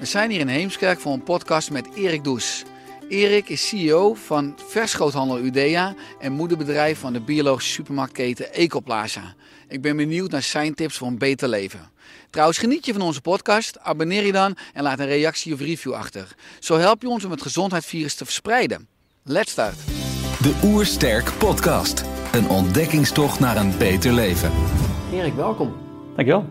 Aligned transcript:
We 0.00 0.06
zijn 0.06 0.30
hier 0.30 0.40
in 0.40 0.48
Heemskerk 0.48 1.00
voor 1.00 1.12
een 1.12 1.22
podcast 1.22 1.70
met 1.70 1.88
Erik 1.94 2.24
Does. 2.24 2.64
Erik 3.08 3.48
is 3.48 3.68
CEO 3.68 4.14
van 4.14 4.54
Verschoothandel 4.66 5.38
Udea 5.38 5.94
en 6.20 6.32
moederbedrijf 6.32 6.98
van 6.98 7.12
de 7.12 7.20
biologische 7.20 7.72
supermarktketen 7.72 8.52
Ecoplaza. 8.52 9.34
Ik 9.68 9.82
ben 9.82 9.96
benieuwd 9.96 10.30
naar 10.30 10.42
zijn 10.42 10.74
tips 10.74 10.96
voor 10.96 11.06
een 11.06 11.18
beter 11.18 11.48
leven. 11.48 11.90
Trouwens, 12.30 12.58
geniet 12.58 12.86
je 12.86 12.92
van 12.92 13.02
onze 13.02 13.20
podcast? 13.20 13.78
Abonneer 13.78 14.26
je 14.26 14.32
dan 14.32 14.56
en 14.72 14.82
laat 14.82 14.98
een 14.98 15.06
reactie 15.06 15.52
of 15.54 15.60
review 15.60 15.92
achter. 15.92 16.34
Zo 16.58 16.76
help 16.76 17.02
je 17.02 17.08
ons 17.08 17.24
om 17.24 17.30
het 17.30 17.42
gezondheidsvirus 17.42 18.14
te 18.14 18.24
verspreiden. 18.24 18.88
Let's 19.22 19.50
start. 19.50 19.76
De 20.42 20.60
Oersterk 20.64 21.32
Podcast. 21.38 22.04
Een 22.32 22.48
ontdekkingstocht 22.48 23.40
naar 23.40 23.56
een 23.56 23.78
beter 23.78 24.12
leven. 24.12 24.52
Erik, 25.12 25.34
welkom. 25.34 25.76
Dankjewel. 26.16 26.48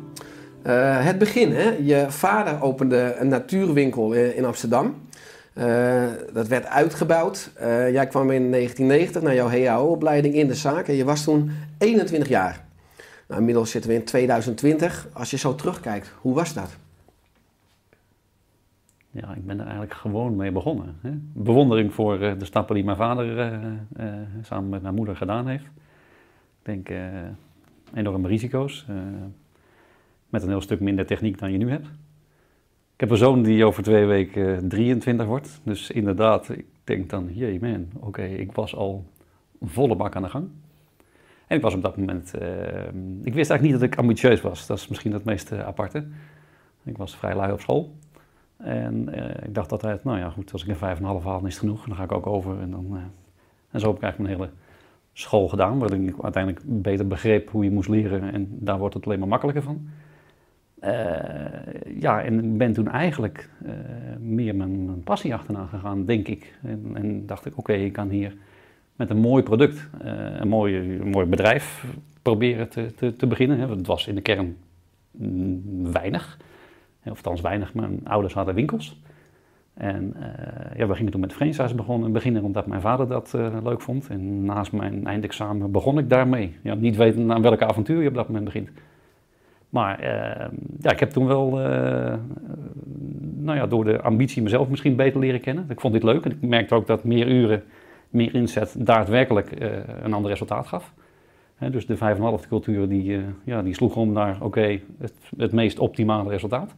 Eh, 0.62 1.06
het 1.06 1.18
begin, 1.18 1.52
hè? 1.52 1.70
je 1.70 2.06
vader 2.12 2.62
opende 2.62 3.16
een 3.20 3.28
natuurwinkel 3.28 4.14
in 4.14 4.36
in 4.36 4.46
Amsterdam. 4.46 4.96
Eh, 5.54 6.08
dat 6.34 6.48
werd 6.48 6.66
uitgebouwd. 6.66 7.52
Eh, 7.56 7.92
jij 7.92 8.08
kwam 8.08 8.32
in 8.32 8.50
1990 8.50 9.22
naar 9.22 9.36
jouw 9.36 9.50
HAO-opleiding 9.50 10.34
in 10.36 10.48
de 10.48 10.56
zaak 10.56 10.88
en 10.88 10.96
je 10.96 11.04
was 11.06 11.24
toen 11.24 11.52
21 11.78 12.30
jaar. 12.30 12.66
Nou, 13.28 13.40
inmiddels 13.40 13.72
zitten 13.72 13.90
we 13.90 13.96
in 13.98 14.04
2020. 14.04 15.08
Als 15.14 15.32
je 15.32 15.38
zo 15.38 15.56
terugkijkt, 15.56 16.12
hoe 16.22 16.34
was 16.34 16.54
dat? 16.54 16.78
Ja, 19.12 19.34
ik 19.36 19.46
ben 19.46 19.58
er 19.58 19.64
eigenlijk 19.64 19.94
gewoon 19.94 20.36
mee 20.36 20.52
begonnen. 20.52 20.96
Hè. 21.02 21.10
Bewondering 21.34 21.94
voor 21.94 22.22
eh, 22.22 22.40
de 22.40 22.46
stappen 22.46 22.76
die 22.76 22.84
mijn 22.84 22.98
vader 22.98 23.40
eh, 23.40 23.54
eh, 23.96 24.14
samen 24.42 24.70
met 24.70 24.82
mijn 24.82 24.96
moeder 24.96 25.16
gedaan 25.16 25.48
heeft. 25.48 25.64
Ik 25.64 25.70
denk 26.62 26.90
eh, 26.90 27.06
enorme 27.94 28.28
risico's. 28.28 28.86
Eh, 30.30 30.32
met 30.32 30.44
een 30.44 30.50
heel 30.50 30.62
stuk 30.62 30.80
minder 30.80 31.06
techniek 31.06 31.40
dan 31.40 31.52
je 31.52 31.58
nu 31.58 31.70
hebt. 31.70 31.88
Ik 32.94 33.00
heb 33.00 33.10
een 33.10 33.18
zoon 33.18 33.44
die 33.44 33.66
over 33.66 33.84
twee 33.84 34.06
weken 34.06 34.56
eh, 34.56 34.68
23 34.68 35.26
wordt. 35.26 35.62
Dus 35.64 35.92
inderdaad, 35.92 36.50
ik 36.50 36.66
denk 36.84 37.10
dan, 37.10 37.30
jee 37.34 37.60
man, 37.62 37.88
oké, 38.00 38.24
ik 38.24 38.52
was 38.52 38.76
al 38.76 39.06
volle 39.62 39.96
bak 39.96 40.16
aan 40.16 40.24
de 40.24 40.30
gang. 40.30 40.50
En 41.48 41.58
ik 41.58 41.62
was 41.62 41.74
op 41.74 41.82
dat 41.82 41.98
moment, 41.98 42.34
eh, 42.34 42.88
ik 43.24 43.34
wist 43.34 43.50
eigenlijk 43.50 43.62
niet 43.62 43.72
dat 43.72 43.82
ik 43.82 43.98
ambitieus 43.98 44.42
was. 44.42 44.68
Dat 44.68 44.78
is 44.78 44.88
misschien 44.88 45.14
het 45.14 45.24
meest 45.24 45.52
eh, 45.52 45.66
aparte. 45.66 46.08
Ik 46.84 46.98
was 46.98 47.16
vrij 47.16 47.36
lui 47.36 47.52
op 47.52 47.60
school. 47.60 47.94
En 48.58 49.10
eh, 49.14 49.48
ik 49.48 49.56
dacht 49.56 49.72
altijd, 49.72 50.04
nou 50.04 50.18
ja, 50.18 50.30
goed, 50.30 50.52
als 50.52 50.64
ik 50.64 50.68
een 50.68 50.76
vijf 50.76 50.98
en 50.98 51.04
een 51.04 51.10
half 51.10 51.24
haal, 51.24 51.40
dan 51.40 51.48
is 51.48 51.54
het 51.54 51.60
genoeg. 51.62 51.86
Dan 51.86 51.96
ga 51.96 52.04
ik 52.04 52.12
ook 52.12 52.28
over. 52.28 52.60
En, 52.60 52.72
dan, 52.72 52.86
eh, 52.92 53.02
en 53.72 53.80
zo 53.80 53.88
heb 53.88 53.96
ik 53.96 54.04
eigenlijk 54.04 54.18
mijn 54.18 54.42
hele 54.42 54.58
school 55.14 55.48
gedaan, 55.48 55.80
waarin 55.80 56.08
ik 56.08 56.16
uiteindelijk 56.22 56.64
beter 56.66 57.08
begreep 57.08 57.50
hoe 57.50 57.64
je 57.64 57.72
moest 57.72 57.90
leren. 57.90 58.34
En 58.34 58.48
daar 58.50 58.80
wordt 58.80 58.94
het 58.94 59.06
alleen 59.06 59.20
maar 59.20 59.28
makkelijker 59.28 59.64
van. 59.64 59.90
Eh, 60.80 62.00
ja, 62.00 62.22
en 62.22 62.58
ben 62.58 62.74
toen 62.74 62.88
eigenlijk 62.88 63.50
eh, 63.66 63.72
meer 64.20 64.56
mijn, 64.56 65.04
passie 65.04 65.34
achterna 65.34 65.66
gegaan, 65.66 66.06
denk 66.06 66.28
ik. 66.28 66.54
En, 66.64 66.92
en 66.94 67.26
dacht 67.26 67.46
ik, 67.46 67.58
oké, 67.58 67.74
ik 67.74 67.94
kan 67.94 68.10
hier 68.10 68.36
met 68.96 69.10
een 69.10 69.18
mooi 69.18 69.44
product, 69.44 69.90
eh, 70.02 70.14
een, 70.40 70.48
mooi, 70.48 71.00
mooi 71.04 71.26
bedrijf 71.26 71.86
proberen 72.22 72.70
te, 72.70 72.94
te, 72.96 73.16
te 73.16 73.28
beginnen. 73.28 73.70
Het 73.70 73.88
was 73.88 74.08
in 74.08 74.16
de 74.16 74.22
kern 74.22 74.58
mm, 75.12 75.92
weinig, 75.92 76.38
of 77.04 77.16
althans 77.16 77.42
weinig. 77.42 77.74
Mijn 77.74 78.00
ouders 78.04 78.34
hadden 78.34 78.56
winkels. 78.56 79.02
En 79.74 80.14
eh, 80.20 80.78
ja, 80.78 80.88
we 80.88 80.96
gingen 80.96 81.12
toen 81.12 81.22
met 81.22 81.34
franchise 81.34 81.76
begonnen, 81.76 82.12
beginnen 82.12 82.44
omdat 82.44 82.68
mijn 82.68 82.82
vader 82.82 83.08
dat 83.08 83.34
leuk 83.64 83.82
vond. 83.82 84.08
En 84.08 84.46
naast 84.46 84.72
mijn 84.72 85.06
eindexamen 85.06 85.72
begon 85.72 85.98
ik 85.98 86.10
daarmee. 86.10 86.56
Ja, 86.62 86.74
niet 86.74 86.96
weten 86.96 87.32
aan 87.32 87.42
welke 87.42 87.66
avontuur 87.66 88.02
je 88.02 88.08
op 88.08 88.14
dat 88.16 88.28
moment 88.28 88.46
begint. 88.46 88.70
Maar 89.70 90.00
eh, 90.00 90.48
ja, 90.80 90.92
ik 90.92 91.00
heb 91.00 91.10
toen 91.10 91.28
wel, 91.28 91.60
eh, 91.62 92.14
nou 93.36 93.58
ja, 93.58 93.68
door 93.68 93.84
de 93.84 94.02
ambitie 94.02 94.42
mezelf 94.42 94.68
misschien 94.70 94.96
beter 94.96 95.20
leren 95.20 95.42
kennen. 95.42 95.66
Ik 95.70 95.80
vond 95.80 95.94
dit 95.94 96.04
leuk 96.04 96.26
en 96.26 96.32
ik 96.32 96.42
merkte 96.42 96.76
ook 96.76 96.88
dat 96.88 97.04
meer 97.04 97.28
uren, 97.28 97.64
meer 98.10 98.36
inzet 98.36 98.76
daadwerkelijk 98.78 99.52
eh, 99.52 99.70
een 100.04 100.14
ander 100.14 100.32
resultaat 100.32 100.68
gaf. 100.68 100.94
Dus 101.72 101.86
de 101.86 101.98
5,5 101.98 102.48
cultuur 102.48 102.88
die, 102.90 103.16
eh, 103.18 103.22
ja, 103.44 103.62
die 103.62 103.74
sloeg 103.74 103.96
om 103.96 104.12
naar 104.12 104.38
oké, 104.42 104.80
het, 105.00 105.14
het 105.38 105.52
meest 105.52 105.80
optimale 105.80 106.30
resultaat. 106.30 106.74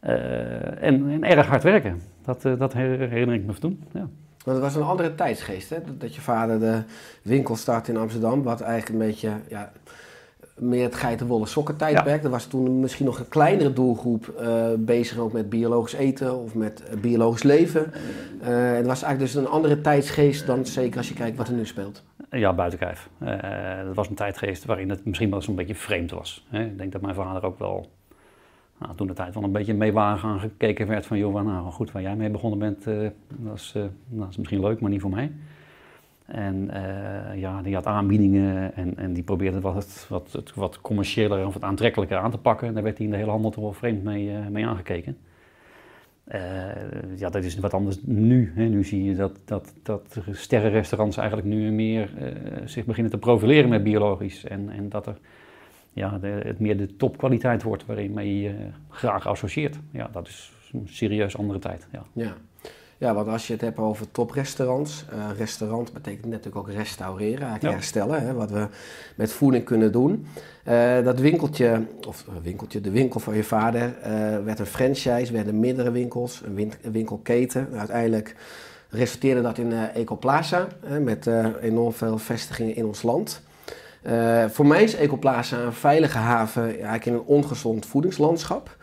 En, 0.00 1.10
en 1.10 1.24
erg 1.24 1.46
hard 1.46 1.62
werken. 1.62 2.00
Dat, 2.24 2.42
dat 2.58 2.72
her- 2.72 2.98
herinner 3.08 3.34
ik 3.34 3.44
me 3.44 3.52
toen. 3.54 3.82
Ja. 3.92 4.08
Want 4.44 4.56
het 4.56 4.60
was 4.60 4.74
een 4.76 4.82
andere 4.88 5.14
tijdsgeest, 5.14 5.70
hè? 5.70 5.76
Dat- 5.86 6.00
Dat 6.00 6.14
je 6.14 6.20
vader 6.20 6.60
de 6.60 6.82
winkel 7.22 7.56
startte 7.56 7.92
in 7.92 7.96
Amsterdam, 7.98 8.42
wat 8.42 8.60
eigenlijk 8.60 9.00
een 9.00 9.06
beetje 9.08 9.30
ja, 9.48 9.72
meer 10.60 10.84
het 10.84 10.94
geitenwolle 10.94 11.46
sokken 11.46 11.76
tijdperk. 11.76 12.24
Er 12.24 12.30
was 12.30 12.46
toen 12.46 12.80
misschien 12.80 13.06
nog 13.06 13.18
een 13.18 13.28
kleinere 13.28 13.72
doelgroep 13.72 14.28
eh, 14.28 14.66
bezig 14.78 15.18
ook 15.18 15.32
met 15.32 15.48
biologisch 15.48 15.92
eten 15.92 16.38
of 16.38 16.54
met 16.54 16.82
eh, 16.82 17.00
biologisch 17.00 17.42
leven. 17.42 17.92
Eh, 18.40 18.72
het 18.72 18.86
was 18.86 19.02
eigenlijk 19.02 19.18
dus 19.18 19.34
een 19.34 19.48
andere 19.48 19.80
tijdsgeest 19.80 20.46
dan 20.46 20.66
zeker 20.66 20.96
als 20.96 21.08
je 21.08 21.14
kijkt 21.14 21.36
wat 21.36 21.48
er 21.48 21.54
nu 21.54 21.66
speelt. 21.66 22.04
Ja, 22.30 22.52
buiten 22.52 22.78
kijf. 22.78 23.08
Eh, 23.18 23.84
dat 23.84 23.94
was 23.94 24.08
een 24.08 24.14
tijdgeest 24.14 24.64
waarin 24.64 24.90
het 24.90 25.04
misschien 25.04 25.28
wel 25.28 25.38
eens 25.38 25.48
een 25.48 25.54
beetje 25.54 25.74
vreemd 25.74 26.10
was. 26.10 26.46
Hè. 26.48 26.64
Ik 26.64 26.78
denk 26.78 26.92
dat 26.92 27.00
mijn 27.00 27.14
vader 27.14 27.44
ook 27.44 27.58
wel 27.58 27.90
nou, 28.78 28.94
toen 28.94 29.06
de 29.06 29.12
tijd 29.12 29.34
wel 29.34 29.42
een 29.42 29.52
beetje 29.52 29.74
mee 29.74 29.92
wagen 29.92 30.28
aangekeken 30.28 30.86
werd 30.86 31.06
van... 31.06 31.18
joh, 31.18 31.42
nou 31.42 31.70
goed, 31.70 31.92
waar 31.92 32.02
jij 32.02 32.16
mee 32.16 32.30
begonnen 32.30 32.58
bent, 32.58 32.84
dat, 33.28 33.54
is, 33.54 33.74
dat 34.06 34.28
is 34.30 34.36
misschien 34.36 34.60
leuk, 34.60 34.80
maar 34.80 34.90
niet 34.90 35.00
voor 35.00 35.10
mij. 35.10 35.32
En 36.28 36.70
eh, 36.70 37.40
ja, 37.40 37.62
die 37.62 37.74
had 37.74 37.86
aanbiedingen 37.86 38.74
en, 38.74 38.96
en 38.96 39.12
die 39.12 39.22
probeerde 39.22 39.60
wat, 39.60 39.74
het, 39.74 40.06
wat, 40.08 40.32
het, 40.32 40.54
wat 40.54 40.80
commerciëler 40.80 41.46
of 41.46 41.52
wat 41.52 41.62
aantrekkelijker 41.62 42.18
aan 42.18 42.30
te 42.30 42.38
pakken. 42.38 42.68
En 42.68 42.74
daar 42.74 42.82
werd 42.82 42.96
hij 42.96 43.06
in 43.06 43.12
de 43.12 43.18
hele 43.18 43.30
handel 43.30 43.50
toch 43.50 43.62
wel 43.62 43.72
vreemd 43.72 44.04
mee, 44.04 44.30
eh, 44.30 44.46
mee 44.46 44.66
aangekeken. 44.66 45.16
Eh, 46.24 46.40
ja, 47.16 47.28
dat 47.30 47.44
is 47.44 47.58
wat 47.58 47.74
anders 47.74 47.98
nu. 48.02 48.52
Hè. 48.54 48.64
Nu 48.64 48.84
zie 48.84 49.04
je 49.04 49.16
dat, 49.16 49.40
dat, 49.44 49.74
dat 49.82 50.16
sterrenrestaurants 50.30 51.16
eigenlijk 51.16 51.48
nu 51.48 51.70
meer 51.70 52.10
zich 52.64 52.84
beginnen 52.84 53.12
te 53.12 53.18
profileren 53.18 53.68
met 53.68 53.82
biologisch. 53.82 54.44
En, 54.44 54.70
en 54.70 54.88
dat 54.88 55.06
er 55.06 55.18
ja, 55.92 56.20
het 56.20 56.58
meer 56.58 56.76
de 56.76 56.96
topkwaliteit 56.96 57.62
wordt 57.62 57.86
waarin 57.86 58.40
je 58.40 58.54
graag 58.88 59.26
associeert. 59.26 59.78
Ja, 59.90 60.08
dat 60.12 60.26
is 60.26 60.52
een 60.72 60.88
serieus 60.88 61.36
andere 61.36 61.58
tijd. 61.58 61.88
Ja. 61.92 62.04
Ja. 62.12 62.36
Ja, 62.98 63.14
want 63.14 63.28
als 63.28 63.46
je 63.46 63.52
het 63.52 63.62
hebt 63.62 63.78
over 63.78 64.10
toprestaurants, 64.10 65.04
eh 65.10 65.38
restaurant 65.38 65.92
betekent 65.92 66.26
natuurlijk 66.26 66.56
ook 66.56 66.70
restaureren, 66.74 67.32
eigenlijk 67.40 67.62
Ja. 67.62 67.70
herstellen, 67.70 68.22
hè, 68.26 68.34
wat 68.34 68.50
we 68.50 68.66
met 69.14 69.32
voeding 69.32 69.64
kunnen 69.64 69.92
doen. 69.92 70.26
Eh, 70.64 71.04
dat 71.04 71.18
winkeltje, 71.20 71.82
of 72.08 72.24
eh, 72.28 72.34
winkeltje, 72.42 72.80
de 72.80 72.90
winkel 72.90 73.20
van 73.20 73.36
je 73.36 73.44
vader, 73.44 73.94
werd 74.44 74.58
een 74.58 74.66
franchise, 74.66 75.32
werden 75.32 75.60
meerdere 75.60 75.90
winkels, 75.90 76.42
een, 76.44 76.54
win- 76.54 76.72
een 76.82 76.92
winkelketen. 76.92 77.68
Uiteindelijk 77.76 78.34
resulteerde 78.90 79.42
dat 79.42 79.58
in 79.58 79.72
Ecoplaza, 79.72 80.66
hè, 80.86 81.00
met 81.00 81.26
enorm 81.60 81.92
veel 81.92 82.18
vestigingen 82.18 82.76
in 82.76 82.84
ons 82.86 83.02
land. 83.02 83.42
Voor 84.48 84.66
mij 84.66 84.82
is 84.82 84.94
Ecoplaza 84.94 85.58
een 85.58 85.72
veilige 85.72 86.18
haven 86.18 86.62
eigenlijk 86.62 87.06
in 87.06 87.12
een 87.12 87.22
ongezond 87.24 87.86
voedingslandschap. 87.86 88.76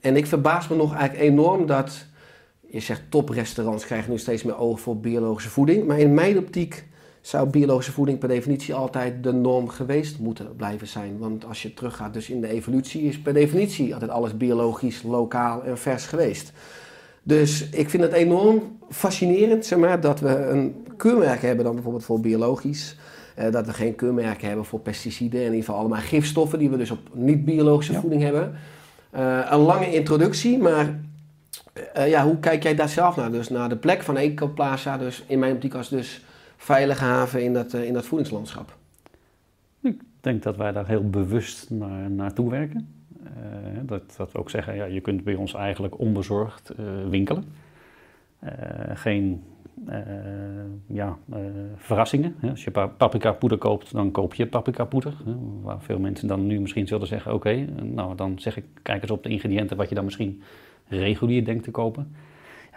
En 0.00 0.16
ik 0.16 0.26
verbaas 0.26 0.68
me 0.68 0.76
nog 0.76 0.94
eigenlijk 0.94 1.30
enorm 1.30 1.66
dat, 1.66 2.04
je 2.74 2.80
zegt 2.80 3.02
toprestaurants 3.08 3.84
krijgen 3.84 4.10
nu 4.10 4.18
steeds 4.18 4.42
meer 4.42 4.58
oog 4.58 4.80
voor 4.80 4.96
biologische 4.96 5.50
voeding. 5.50 5.86
Maar 5.86 5.98
in 5.98 6.14
mijn 6.14 6.38
optiek 6.38 6.84
zou 7.20 7.48
biologische 7.48 7.92
voeding 7.92 8.18
per 8.18 8.28
definitie 8.28 8.74
altijd 8.74 9.22
de 9.22 9.32
norm 9.32 9.68
geweest 9.68 10.18
moeten 10.18 10.56
blijven 10.56 10.86
zijn. 10.86 11.18
Want 11.18 11.44
als 11.44 11.62
je 11.62 11.74
teruggaat 11.74 12.12
dus 12.12 12.30
in 12.30 12.40
de 12.40 12.48
evolutie, 12.48 13.02
is 13.02 13.20
per 13.20 13.32
definitie 13.32 13.92
altijd 13.92 14.10
alles 14.10 14.36
biologisch, 14.36 15.02
lokaal 15.02 15.62
en 15.64 15.78
vers 15.78 16.06
geweest. 16.06 16.52
Dus 17.22 17.68
ik 17.68 17.90
vind 17.90 18.02
het 18.02 18.12
enorm 18.12 18.62
fascinerend 18.90 19.66
zeg 19.66 19.78
maar, 19.78 20.00
dat 20.00 20.20
we 20.20 20.36
een 20.36 20.86
keurmerk 20.96 21.42
hebben 21.42 21.64
dan 21.64 21.74
bijvoorbeeld 21.74 22.04
voor 22.04 22.20
biologisch. 22.20 22.96
Eh, 23.34 23.52
dat 23.52 23.66
we 23.66 23.72
geen 23.72 23.94
keurmerken 23.94 24.46
hebben 24.46 24.64
voor 24.64 24.80
pesticiden. 24.80 25.40
In 25.40 25.46
ieder 25.46 25.60
geval 25.64 25.76
allemaal 25.76 26.00
gifstoffen 26.00 26.58
die 26.58 26.70
we 26.70 26.76
dus 26.76 26.90
op 26.90 26.98
niet-biologische 27.12 27.92
Ja. 27.92 28.00
voeding 28.00 28.22
hebben. 28.22 28.54
Eh, 29.10 29.46
een 29.50 29.58
lange 29.58 29.94
introductie, 29.94 30.58
maar 30.58 31.00
eh, 31.74 32.08
ja, 32.08 32.24
hoe 32.24 32.38
kijk 32.38 32.62
jij 32.62 32.74
daar 32.74 32.88
zelf 32.88 33.16
naar? 33.16 33.30
Dus 33.30 33.48
naar 33.48 33.68
de 33.68 33.76
plek 33.76 34.02
van 34.02 34.16
Ecoplaza, 34.16 34.98
dus 34.98 35.24
in 35.26 35.38
mijn 35.38 35.54
optiek 35.54 35.74
als 35.74 35.88
dus 35.88 36.24
veilige 36.56 37.04
haven 37.04 37.42
in 37.42 37.52
dat, 37.52 37.72
eh, 37.72 37.84
in 37.84 37.92
dat 37.92 38.06
voedingslandschap. 38.06 38.76
Ik 39.80 40.00
denk 40.20 40.42
dat 40.42 40.56
wij 40.56 40.72
daar 40.72 40.86
heel 40.86 41.10
bewust 41.10 41.70
naar, 41.70 42.10
naartoe 42.10 42.50
werken. 42.50 42.88
Eh, 43.24 43.30
dat, 43.82 44.14
dat 44.16 44.32
we 44.32 44.38
ook 44.38 44.50
zeggen, 44.50 44.74
ja, 44.74 44.84
je 44.84 45.00
kunt 45.00 45.24
bij 45.24 45.34
ons 45.34 45.54
eigenlijk 45.54 45.98
onbezorgd 45.98 46.72
winkelen. 47.08 47.44
Geen 48.94 49.42
ja, 50.86 51.16
verrassingen. 51.76 52.36
Als 52.50 52.64
je 52.64 52.70
pa- 52.70 52.86
paprika 52.86 53.32
poeder 53.32 53.58
koopt, 53.58 53.92
dan 53.92 54.10
koop 54.10 54.34
je 54.34 54.46
paprika 54.46 54.84
poeder. 54.84 55.14
Waar 55.62 55.80
veel 55.82 55.98
mensen 55.98 56.28
dan 56.28 56.46
nu 56.46 56.60
misschien 56.60 56.86
zullen 56.86 57.06
zeggen, 57.06 57.34
oké, 57.34 57.66
nou 57.82 58.16
dan 58.16 58.38
zeg 58.38 58.56
ik, 58.56 58.64
kijk 58.82 59.02
eens 59.02 59.10
op 59.10 59.22
de 59.22 59.28
ingrediënten 59.28 59.76
wat 59.76 59.88
je 59.88 59.94
dan 59.94 60.04
misschien 60.04 60.42
regulier 60.98 61.44
denkt 61.44 61.64
te 61.64 61.70
kopen. 61.70 62.14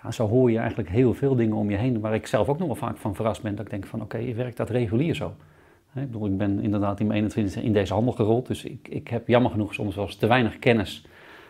Ja, 0.03 0.11
zo 0.11 0.27
hoor 0.27 0.51
je 0.51 0.57
eigenlijk 0.57 0.89
heel 0.89 1.13
veel 1.13 1.35
dingen 1.35 1.55
om 1.55 1.69
je 1.69 1.77
heen, 1.77 1.99
waar 1.99 2.13
ik 2.13 2.27
zelf 2.27 2.47
ook 2.49 2.57
nog 2.57 2.67
wel 2.67 2.75
vaak 2.75 2.97
van 2.97 3.15
verrast 3.15 3.41
ben. 3.41 3.55
Dat 3.55 3.65
ik 3.65 3.71
denk 3.71 3.85
van, 3.85 4.01
oké, 4.01 4.33
werkt 4.33 4.57
dat 4.57 4.69
regulier 4.69 5.15
zo? 5.15 5.33
Ik, 5.95 6.11
bedoel, 6.11 6.27
ik 6.27 6.37
ben 6.37 6.59
inderdaad 6.59 6.99
in 6.99 7.07
mijn 7.07 7.17
21 7.19 7.63
in 7.63 7.73
deze 7.73 7.93
handel 7.93 8.13
gerold, 8.13 8.47
dus 8.47 8.63
ik, 8.63 8.87
ik 8.89 9.07
heb 9.07 9.27
jammer 9.27 9.51
genoeg 9.51 9.73
soms 9.73 9.95
wel 9.95 10.07
te 10.07 10.27
weinig 10.27 10.59
kennis 10.59 11.05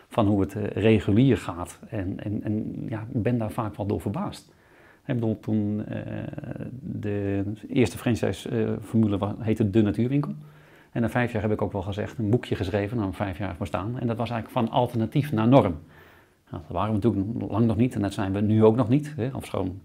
van 0.08 0.26
hoe 0.26 0.40
het 0.40 0.54
eh, 0.54 0.64
regulier 0.82 1.36
gaat. 1.36 1.78
En, 1.88 2.24
en, 2.24 2.42
en 2.42 2.86
ja, 2.88 3.06
ik 3.14 3.22
ben 3.22 3.38
daar 3.38 3.50
vaak 3.50 3.76
wel 3.76 3.86
door 3.86 4.00
verbaasd. 4.00 4.52
Ik 5.06 5.14
bedoel, 5.14 5.38
toen 5.40 5.84
eh, 5.86 6.02
de 6.80 7.42
eerste 7.68 7.98
franchise-formule 7.98 9.18
wa- 9.18 9.34
heette 9.38 9.70
De 9.70 9.82
Natuurwinkel. 9.82 10.32
En 10.92 11.02
na 11.02 11.08
vijf 11.10 11.32
jaar 11.32 11.42
heb 11.42 11.52
ik 11.52 11.62
ook 11.62 11.72
wel 11.72 11.82
gezegd, 11.82 12.18
een 12.18 12.30
boekje 12.30 12.54
geschreven, 12.54 12.96
na 12.96 13.12
vijf 13.12 13.38
jaar 13.38 13.56
bestaan. 13.58 13.98
En 13.98 14.06
dat 14.06 14.16
was 14.16 14.30
eigenlijk 14.30 14.66
van 14.66 14.78
alternatief 14.78 15.32
naar 15.32 15.48
norm. 15.48 15.74
Nou, 16.50 16.62
dat 16.66 16.76
waren 16.76 16.94
we 16.94 17.00
natuurlijk 17.00 17.50
lang 17.50 17.66
nog 17.66 17.76
niet 17.76 17.94
en 17.94 18.00
dat 18.00 18.12
zijn 18.12 18.32
we 18.32 18.40
nu 18.40 18.64
ook 18.64 18.76
nog 18.76 18.88
niet. 18.88 19.12
Hè, 19.16 19.30
ofschoon 19.32 19.80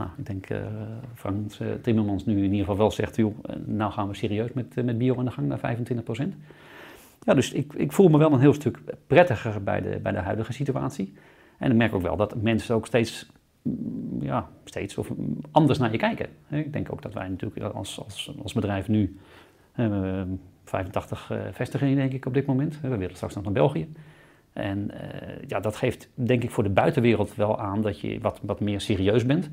nou, 0.00 0.10
ik 0.16 0.26
denk 0.26 0.50
uh, 0.50 0.58
Frans 1.14 1.60
uh, 1.60 1.68
Timmermans 1.82 2.24
nu 2.26 2.36
in 2.36 2.42
ieder 2.42 2.58
geval 2.58 2.76
wel 2.76 2.90
zegt, 2.90 3.16
joh, 3.16 3.34
uh, 3.50 3.56
nou 3.66 3.92
gaan 3.92 4.08
we 4.08 4.14
serieus 4.14 4.52
met, 4.52 4.84
met 4.84 4.98
bio 4.98 5.16
aan 5.16 5.24
de 5.24 5.30
gang 5.30 5.48
naar 5.48 5.76
25% 5.76 6.28
Ja, 7.24 7.34
dus 7.34 7.52
ik, 7.52 7.72
ik 7.72 7.92
voel 7.92 8.08
me 8.08 8.18
wel 8.18 8.32
een 8.32 8.40
heel 8.40 8.54
stuk 8.54 8.78
prettiger 9.06 9.62
bij 9.62 9.80
de, 9.80 9.98
bij 10.02 10.12
de 10.12 10.18
huidige 10.18 10.52
situatie. 10.52 11.12
En 11.58 11.70
ik 11.70 11.76
merk 11.76 11.94
ook 11.94 12.02
wel 12.02 12.16
dat 12.16 12.42
mensen 12.42 12.74
ook 12.74 12.86
steeds, 12.86 13.30
mm, 13.62 14.22
ja, 14.22 14.48
steeds 14.64 14.98
of 14.98 15.12
anders 15.50 15.78
naar 15.78 15.92
je 15.92 15.98
kijken. 15.98 16.26
Ik 16.48 16.72
denk 16.72 16.92
ook 16.92 17.02
dat 17.02 17.14
wij 17.14 17.28
natuurlijk 17.28 17.74
als, 17.74 18.04
als, 18.04 18.34
als 18.42 18.52
bedrijf 18.52 18.88
nu 18.88 19.18
uh, 19.76 20.22
85 20.64 21.32
vestigingen 21.52 21.96
denk 21.96 22.12
ik 22.12 22.26
op 22.26 22.34
dit 22.34 22.46
moment. 22.46 22.80
We 22.80 22.96
willen 22.96 23.16
straks 23.16 23.34
nog 23.34 23.44
naar 23.44 23.52
België. 23.52 23.88
En 24.52 24.90
ja, 25.46 25.60
dat 25.60 25.76
geeft 25.76 26.08
denk 26.14 26.42
ik 26.42 26.50
voor 26.50 26.62
de 26.62 26.70
buitenwereld 26.70 27.34
wel 27.34 27.60
aan 27.60 27.80
dat 27.80 28.00
je 28.00 28.20
wat, 28.20 28.40
wat 28.42 28.60
meer 28.60 28.80
serieus 28.80 29.26
bent. 29.26 29.50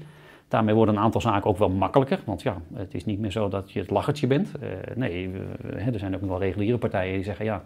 Daarmee 0.48 0.76
worden 0.76 0.96
een 0.96 1.02
aantal 1.02 1.22
zaken 1.22 1.50
ook 1.50 1.58
wel 1.58 1.70
makkelijker. 1.70 2.20
Want 2.26 2.42
ja, 2.42 2.58
het 2.74 2.94
is 2.94 3.06
niet 3.06 3.20
meer 3.20 3.32
zo 3.32 3.50
dat 3.50 3.72
je 3.72 3.80
het 3.80 3.90
lachertje 3.90 4.28
bent. 4.28 4.52
Uh, 4.64 4.70
nee, 4.96 5.32
er 5.94 6.00
zijn 6.00 6.16
ook 6.16 6.22
nog 6.22 6.30
wel 6.30 6.40
reguliere 6.40 6.78
partijen 6.78 7.14
die 7.14 7.24
zeggen 7.24 7.46
ja. 7.46 7.64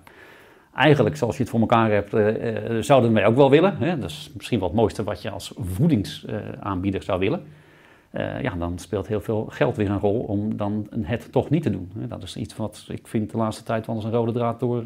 Eigenlijk, 0.76 1.18
zoals 1.18 1.36
je 1.36 1.42
het 1.42 1.52
voor 1.52 1.60
elkaar 1.60 1.92
hebt, 1.92 2.14
uh, 2.14 2.82
zouden 2.82 3.14
wij 3.14 3.26
ook 3.26 3.36
wel 3.36 3.50
willen. 3.50 3.78
Hè? 3.78 3.98
Dat 3.98 4.10
is 4.10 4.32
misschien 4.36 4.60
wel 4.60 4.68
het 4.68 4.78
mooiste 4.78 5.04
wat 5.04 5.22
je 5.22 5.30
als 5.30 5.54
voedingsaanbieder 5.58 7.04
zou 7.04 7.20
willen. 7.20 7.44
ja, 8.42 8.56
dan 8.58 8.80
speelt 8.80 9.08
heel 9.08 9.22
veel 9.22 9.46
geld 9.50 9.76
weer 9.76 9.90
een 9.90 10.00
rol 10.00 10.20
om 10.20 10.58
dan 10.58 10.88
het 11.02 11.32
toch 11.32 11.50
niet 11.50 11.64
te 11.64 11.70
doen. 11.70 11.92
Dat 11.94 12.24
is 12.24 12.36
iets 12.36 12.56
wat 12.56 12.86
ik 12.88 13.08
vind 13.08 13.32
de 13.32 13.38
laatste 13.38 13.64
tijd 13.64 13.86
wel 13.86 13.96
eens 13.96 14.06
een 14.06 14.12
rode 14.12 14.32
draad 14.32 14.60
door, 14.60 14.84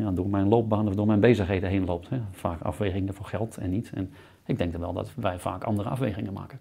ja, 0.00 0.10
door 0.10 0.28
mijn 0.28 0.48
loopbaan 0.48 0.88
of 0.88 0.94
door 0.94 1.06
mijn 1.06 1.20
bezigheden 1.20 1.68
heen 1.68 1.84
loopt. 1.84 2.08
Hè? 2.08 2.20
Vaak 2.30 2.60
afwegingen 2.60 3.14
voor 3.14 3.26
geld 3.26 3.56
en 3.56 3.70
niet. 3.70 3.90
En 3.94 4.10
ik 4.46 4.58
denk 4.58 4.72
dan 4.72 4.80
wel 4.80 4.92
dat 4.92 5.12
wij 5.14 5.38
vaak 5.38 5.64
andere 5.64 5.88
afwegingen 5.88 6.32
maken. 6.32 6.60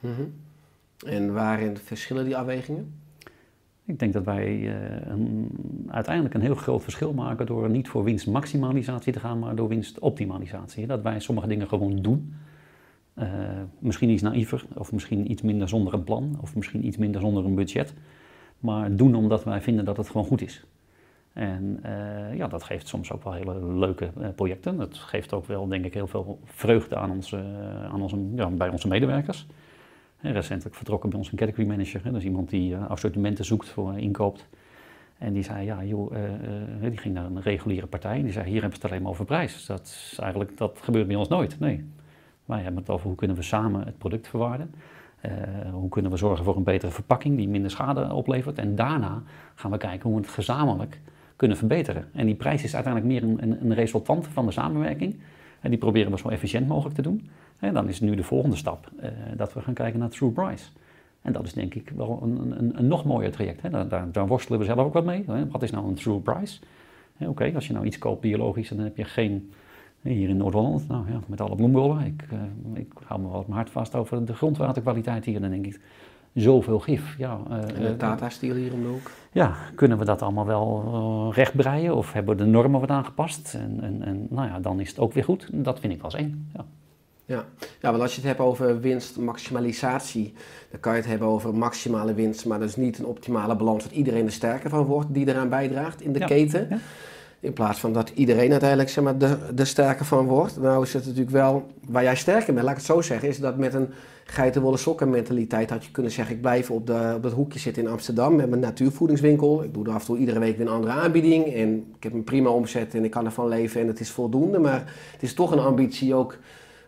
Mm 0.00 0.14
-hmm. 0.14 0.32
En 1.06 1.32
waarin 1.32 1.76
verschillen 1.76 2.24
die 2.24 2.36
afwegingen? 2.36 2.92
Ik 3.84 3.98
denk 3.98 4.12
dat 4.12 4.24
wij 4.24 4.58
uh, 4.58 4.72
een, 5.06 5.50
uiteindelijk 5.88 6.34
een 6.34 6.40
heel 6.40 6.54
groot 6.54 6.82
verschil 6.82 7.12
maken 7.12 7.46
door 7.46 7.70
niet 7.70 7.88
voor 7.88 8.04
winstmaximalisatie 8.04 9.12
te 9.12 9.20
gaan, 9.20 9.38
maar 9.38 9.54
door 9.54 9.68
winstoptimalisatie. 9.68 10.86
Dat 10.86 11.02
wij 11.02 11.20
sommige 11.20 11.46
dingen 11.46 11.68
gewoon 11.68 12.02
doen. 12.02 12.34
Uh, 13.18 13.28
misschien 13.78 14.08
iets 14.10 14.22
naïver, 14.22 14.64
of 14.74 14.92
misschien 14.92 15.30
iets 15.30 15.42
minder 15.42 15.68
zonder 15.68 15.94
een 15.94 16.04
plan, 16.04 16.38
of 16.40 16.54
misschien 16.56 16.86
iets 16.86 16.96
minder 16.96 17.20
zonder 17.20 17.44
een 17.44 17.54
budget. 17.54 17.94
Maar 18.58 18.96
doen 18.96 19.14
omdat 19.14 19.44
wij 19.44 19.60
vinden 19.60 19.84
dat 19.84 19.96
het 19.96 20.08
gewoon 20.08 20.26
goed 20.26 20.42
is. 20.42 20.64
En 21.38 21.80
uh, 21.86 22.36
ja, 22.36 22.46
dat 22.46 22.62
geeft 22.62 22.88
soms 22.88 23.12
ook 23.12 23.24
wel 23.24 23.32
hele 23.32 23.72
leuke 23.72 24.10
uh, 24.18 24.28
projecten. 24.34 24.76
Dat 24.76 24.96
geeft 24.96 25.32
ook 25.32 25.46
wel, 25.46 25.68
denk 25.68 25.84
ik, 25.84 25.94
heel 25.94 26.06
veel 26.06 26.40
vreugde 26.44 26.96
aan 26.96 27.10
onze, 27.10 27.36
uh, 27.36 27.84
aan 27.84 28.02
onze, 28.02 28.28
ja, 28.34 28.48
bij 28.50 28.68
onze 28.68 28.88
medewerkers. 28.88 29.46
En 30.20 30.32
recentelijk 30.32 30.76
vertrokken 30.76 31.10
bij 31.10 31.18
ons 31.18 31.30
een 31.30 31.38
category 31.38 31.66
manager. 31.66 32.02
Dat 32.02 32.14
is 32.14 32.24
iemand 32.24 32.48
die 32.48 32.76
assortimenten 32.76 33.44
zoekt 33.44 33.68
voor 33.68 33.98
inkoopt. 33.98 34.48
En 35.18 35.32
die 35.32 35.42
zei, 35.42 35.64
ja 35.64 35.84
joh, 35.84 36.12
die 36.80 36.98
ging 36.98 37.14
naar 37.14 37.24
een 37.24 37.40
reguliere 37.40 37.86
partij 37.86 38.16
en 38.16 38.22
die 38.22 38.32
zei, 38.32 38.44
hier 38.44 38.60
hebben 38.60 38.70
we 38.70 38.76
het 38.76 38.90
alleen 38.90 39.02
maar 39.02 39.10
over 39.10 39.24
prijs. 39.24 39.66
Dat, 39.66 39.80
is 39.80 40.18
eigenlijk, 40.20 40.56
dat 40.56 40.78
gebeurt 40.82 41.06
bij 41.06 41.16
ons 41.16 41.28
nooit. 41.28 41.58
Nee, 41.60 41.84
wij 42.44 42.62
hebben 42.62 42.80
het 42.80 42.90
over 42.90 43.06
hoe 43.06 43.16
kunnen 43.16 43.36
we 43.36 43.42
samen 43.42 43.84
het 43.84 43.98
product 43.98 44.28
verwaarden. 44.28 44.74
Hoe 45.72 45.88
kunnen 45.88 46.10
we 46.10 46.16
zorgen 46.16 46.44
voor 46.44 46.56
een 46.56 46.62
betere 46.62 46.92
verpakking 46.92 47.36
die 47.36 47.48
minder 47.48 47.70
schade 47.70 48.12
oplevert. 48.12 48.58
En 48.58 48.74
daarna 48.74 49.22
gaan 49.54 49.70
we 49.70 49.76
kijken 49.76 50.10
hoe 50.10 50.18
we 50.18 50.24
het 50.26 50.34
gezamenlijk 50.34 51.00
kunnen 51.38 51.56
verbeteren. 51.56 52.04
En 52.12 52.26
die 52.26 52.34
prijs 52.34 52.64
is 52.64 52.74
uiteindelijk 52.74 53.12
meer 53.12 53.22
een, 53.42 53.58
een, 53.60 53.74
resultante 53.74 54.30
van 54.30 54.46
de 54.46 54.52
samenwerking. 54.52 55.16
En 55.60 55.70
die 55.70 55.78
proberen 55.78 56.10
we 56.10 56.18
zo 56.18 56.28
efficiënt 56.28 56.68
mogelijk 56.68 56.94
te 56.94 57.02
doen. 57.02 57.28
En 57.58 57.74
dan 57.74 57.88
is 57.88 58.00
nu 58.00 58.14
de 58.14 58.22
volgende 58.22 58.56
stap 58.56 58.90
uh, 59.02 59.08
dat 59.36 59.52
we 59.52 59.60
gaan 59.60 59.74
kijken 59.74 60.00
naar 60.00 60.08
true 60.08 60.30
price. 60.30 60.68
En 61.22 61.32
dat 61.32 61.44
is 61.44 61.52
denk 61.52 61.74
ik 61.74 61.92
wel 61.96 62.20
een, 62.22 62.58
een, 62.58 62.78
een 62.78 62.86
nog 62.86 63.04
mooier 63.04 63.30
traject. 63.30 63.62
Hè. 63.62 63.88
Daar, 63.88 64.12
daar, 64.12 64.26
worstelen 64.26 64.58
we 64.58 64.64
zelf 64.64 64.78
ook 64.78 64.92
wat 64.92 65.04
mee. 65.04 65.24
Wat 65.50 65.62
is 65.62 65.70
nou 65.70 65.88
een 65.88 65.94
true 65.94 66.20
price? 66.20 66.60
Oké, 67.18 67.52
als 67.54 67.66
je 67.66 67.72
nou 67.72 67.86
iets 67.86 67.98
koopt 67.98 68.20
biologisch, 68.20 68.68
dan 68.68 68.78
heb 68.78 68.96
je 68.96 69.04
geen... 69.04 69.52
Hier 70.02 70.28
in 70.28 70.36
Noord-Holland, 70.36 70.88
nou 70.88 71.10
ja, 71.10 71.20
met 71.26 71.40
alle 71.40 71.54
bloembollen. 71.54 72.04
Ik, 72.04 72.24
uh, 72.32 72.38
ik 72.74 72.92
hou 73.04 73.20
me 73.20 73.28
wel 73.28 73.44
mijn 73.46 73.52
hart 73.52 73.70
vast 73.70 73.94
over 73.94 74.24
de 74.24 74.34
grondwaterkwaliteit 74.34 75.24
hier. 75.24 75.40
Dan 75.40 75.50
denk 75.50 75.66
ik, 75.66 75.80
zoveel 76.34 76.78
gif. 76.78 77.14
Ja, 77.18 77.40
en 77.50 77.82
de 77.82 77.96
Tata-stiel 77.96 78.54
hier 78.54 78.72
om 78.72 78.82
de 78.82 78.88
hoek. 78.88 79.10
Ja, 79.32 79.54
kunnen 79.74 79.98
we 79.98 80.04
dat 80.04 80.22
allemaal 80.22 80.46
wel 80.46 80.84
uh, 81.28 81.36
rechtbreien 81.36 81.96
of 81.96 82.12
hebben 82.12 82.36
we 82.36 82.44
de 82.44 82.50
normen 82.50 82.80
wat 82.80 82.90
aangepast? 82.90 83.54
En, 83.54 83.78
en, 83.82 84.02
en 84.02 84.26
nou 84.30 84.48
ja, 84.48 84.60
dan 84.60 84.80
is 84.80 84.88
het 84.88 84.98
ook 84.98 85.12
weer 85.12 85.24
goed. 85.24 85.48
Dat 85.52 85.80
vind 85.80 85.92
ik 85.92 86.02
wel 86.02 86.10
eens 86.10 86.20
één. 86.20 86.50
Ja. 86.54 86.64
Ja. 87.24 87.44
ja, 87.80 87.90
want 87.90 88.02
als 88.02 88.10
je 88.10 88.20
het 88.20 88.28
hebt 88.28 88.40
over 88.40 88.80
winstmaximalisatie, 88.80 90.32
dan 90.70 90.80
kan 90.80 90.92
je 90.92 90.98
het 90.98 91.08
hebben 91.08 91.28
over 91.28 91.54
maximale 91.54 92.14
winst, 92.14 92.46
maar 92.46 92.58
dat 92.58 92.68
is 92.68 92.76
niet 92.76 92.98
een 92.98 93.06
optimale 93.06 93.56
balans 93.56 93.82
dat 93.82 93.92
iedereen 93.92 94.26
er 94.26 94.32
sterker 94.32 94.70
van 94.70 94.84
wordt 94.84 95.14
die 95.14 95.28
eraan 95.28 95.48
bijdraagt 95.48 96.00
in 96.00 96.12
de 96.12 96.18
ja. 96.18 96.26
keten. 96.26 96.66
Ja. 96.70 96.78
In 97.40 97.52
plaats 97.52 97.80
van 97.80 97.92
dat 97.92 98.10
iedereen 98.14 98.50
uiteindelijk 98.50 98.90
zeg 98.90 99.04
maar, 99.04 99.18
de, 99.18 99.36
de 99.54 99.64
sterker 99.64 100.04
van 100.04 100.26
wordt. 100.26 100.60
Nou 100.60 100.82
is 100.82 100.92
het 100.92 101.04
natuurlijk 101.04 101.30
wel, 101.30 101.66
waar 101.86 102.02
jij 102.02 102.16
sterker 102.16 102.54
bent, 102.54 102.64
laat 102.64 102.76
ik 102.76 102.76
het 102.76 102.86
zo 102.86 103.00
zeggen, 103.00 103.28
is 103.28 103.38
dat 103.38 103.56
met 103.56 103.74
een 103.74 103.88
geitenwolle 104.24 104.76
sokken 104.76 105.10
mentaliteit 105.10 105.70
had 105.70 105.84
je 105.84 105.90
kunnen 105.90 106.12
zeggen, 106.12 106.34
ik 106.34 106.40
blijf 106.40 106.70
op, 106.70 106.86
de, 106.86 107.12
op 107.16 107.22
dat 107.22 107.32
hoekje 107.32 107.58
zitten 107.58 107.82
in 107.82 107.88
Amsterdam 107.88 108.36
met 108.36 108.48
mijn 108.48 108.60
natuurvoedingswinkel. 108.60 109.62
Ik 109.62 109.74
doe 109.74 109.86
er 109.86 109.92
af 109.92 110.00
en 110.00 110.06
toe 110.06 110.18
iedere 110.18 110.38
week 110.38 110.56
weer 110.56 110.66
een 110.66 110.72
andere 110.72 110.92
aanbieding 110.92 111.54
en 111.54 111.92
ik 111.96 112.02
heb 112.02 112.12
een 112.12 112.24
prima 112.24 112.50
omzet 112.50 112.94
en 112.94 113.04
ik 113.04 113.10
kan 113.10 113.24
ervan 113.24 113.48
leven 113.48 113.80
en 113.80 113.86
het 113.86 114.00
is 114.00 114.10
voldoende. 114.10 114.58
Maar 114.58 114.92
het 115.12 115.22
is 115.22 115.34
toch 115.34 115.50
een 115.50 115.58
ambitie 115.58 116.14
ook 116.14 116.36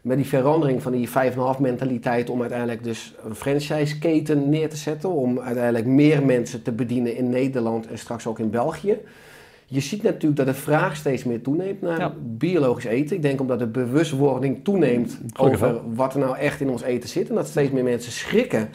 met 0.02 0.16
die 0.16 0.26
verandering 0.26 0.82
van 0.82 0.92
die 0.92 1.08
5,5 1.08 1.14
mentaliteit 1.58 2.30
om 2.30 2.40
uiteindelijk 2.40 2.84
dus 2.84 3.14
een 3.24 3.34
franchise-keten 3.34 4.48
neer 4.48 4.68
te 4.68 4.76
zetten. 4.76 5.10
Om 5.10 5.40
uiteindelijk 5.40 5.86
meer 5.86 6.24
mensen 6.24 6.62
te 6.62 6.72
bedienen 6.72 7.16
in 7.16 7.28
Nederland 7.28 7.86
en 7.86 7.98
straks 7.98 8.26
ook 8.26 8.38
in 8.38 8.50
België. 8.50 8.98
Je 9.72 9.80
ziet 9.80 10.02
natuurlijk 10.02 10.36
dat 10.36 10.46
de 10.46 10.60
vraag 10.60 10.96
steeds 10.96 11.24
meer 11.24 11.42
toeneemt 11.42 11.80
naar 11.80 11.98
ja. 11.98 12.14
biologisch 12.20 12.84
eten. 12.84 13.16
Ik 13.16 13.22
denk 13.22 13.40
omdat 13.40 13.58
de 13.58 13.66
bewustwording 13.66 14.64
toeneemt 14.64 15.18
Gelukkig 15.32 15.62
over 15.62 15.74
wel. 15.74 15.94
wat 15.94 16.14
er 16.14 16.20
nou 16.20 16.36
echt 16.36 16.60
in 16.60 16.70
ons 16.70 16.82
eten 16.82 17.08
zit. 17.08 17.28
En 17.28 17.34
dat 17.34 17.48
steeds 17.48 17.70
meer 17.70 17.84
mensen 17.84 18.12
schrikken. 18.12 18.68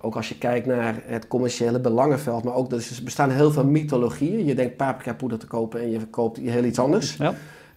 Ook 0.00 0.16
als 0.16 0.28
je 0.28 0.38
kijkt 0.38 0.66
naar 0.66 1.02
het 1.04 1.28
commerciële 1.28 1.80
belangenveld. 1.80 2.44
Maar 2.44 2.54
ook 2.54 2.72
er 2.72 2.88
bestaan 3.04 3.30
heel 3.30 3.50
veel 3.50 3.64
mythologieën. 3.64 4.44
Je 4.44 4.54
denkt 4.54 4.76
paprika 4.76 5.14
poeder 5.14 5.38
te 5.38 5.46
kopen 5.46 5.80
en 5.80 5.90
je 5.90 6.06
koopt 6.06 6.38
heel 6.38 6.64
iets 6.64 6.78
anders. 6.78 7.16
Ja. 7.16 7.34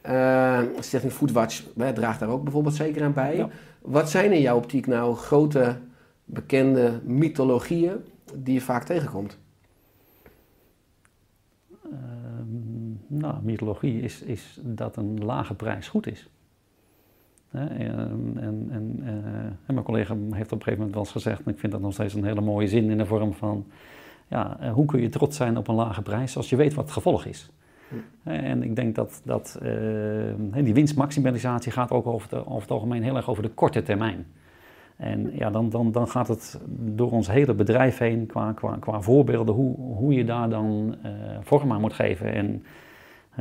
Uh, 0.10 0.68
Stichting 0.80 1.14
Foodwatch 1.14 1.64
hè, 1.78 1.94
draagt 1.94 2.20
daar 2.20 2.30
ook 2.30 2.44
bijvoorbeeld 2.44 2.76
zeker 2.76 3.04
aan 3.04 3.14
bij. 3.14 3.36
Ja. 3.36 3.50
Wat 3.82 4.10
zijn 4.10 4.32
in 4.32 4.42
jouw 4.42 4.58
optiek 4.58 4.88
nou 4.88 5.16
grote 5.16 5.76
bekende 6.26 7.00
mythologieën 7.04 7.96
die 8.36 8.54
je 8.54 8.62
vaak 8.62 8.84
tegenkomt? 8.84 9.38
Nou, 13.10 13.36
mythologie 13.44 14.02
is, 14.02 14.22
is 14.22 14.60
dat 14.62 14.96
een 14.96 15.26
lage 15.26 15.54
prijs 15.54 15.88
goed 15.88 16.08
is. 16.08 16.30
Hè, 17.50 17.66
En, 17.66 18.38
en, 18.72 19.00
eh, 19.04 19.14
en 19.66 19.74
mijn 19.74 19.84
collega 19.84 20.16
heeft 20.32 20.52
op 20.52 20.58
een 20.58 20.64
gegeven 20.64 20.72
moment 20.72 20.94
wel 20.94 21.04
eens 21.04 21.12
gezegd, 21.12 21.42
en 21.46 21.52
ik 21.52 21.60
vind 21.60 21.72
dat 21.72 21.82
nog 21.82 21.94
steeds 21.94 22.14
een 22.14 22.24
hele 22.24 22.42
mooie 22.42 22.68
zin 22.68 22.90
in 22.90 22.98
de 22.98 23.06
vorm 23.06 23.34
van, 23.34 23.66
ja, 24.28 24.58
eh, 24.60 24.72
hoe 24.74 24.86
kun 24.86 25.02
je 25.02 25.10
trots 25.10 25.38
zijn 25.38 25.58
op 25.58 25.68
een 25.68 25.76
lage 25.76 26.02
prijs 26.02 26.38
als 26.38 26.50
je 26.50 26.56
weet 26.56 26.74
wat 26.74 26.84
het 26.84 26.94
gevolg 26.94 27.26
is? 27.26 27.52
En 28.24 28.64
ik 28.64 28.76
denk 28.76 28.96
dat, 28.96 29.22
dat 29.26 29.60
eh, 29.62 29.70
hè, 30.52 30.64
die 30.64 30.74
winstmaximalisatie 30.74 31.72
gaat 31.72 31.92
ook 31.92 32.08
over, 32.08 32.30
de, 32.30 32.46
over 32.46 32.62
het 32.62 32.72
algemeen 32.72 33.04
heel 33.04 33.16
erg 33.16 33.30
over 33.30 33.44
de 33.44 33.50
korte 33.50 33.84
termijn. 33.84 34.26
En 34.96 35.32
ja, 35.34 35.50
dan, 35.50 35.70
dan, 35.70 35.92
dan 35.92 36.08
gaat 36.08 36.28
het 36.28 36.60
door 36.70 37.12
ons 37.12 37.32
hele 37.32 37.54
bedrijf 37.54 37.98
heen 37.98 38.26
qua, 38.26 38.54
qua, 38.54 38.78
qua 38.80 39.02
voorbeelden 39.02 39.56
hoe, 39.56 39.76
hoe 39.78 40.14
je 40.14 40.26
daar 40.26 40.50
dan 40.50 40.96
eh, 41.04 41.12
vorm 41.42 41.72
aan 41.72 41.82
moet 41.82 41.94
geven. 41.94 42.34
En 42.34 42.64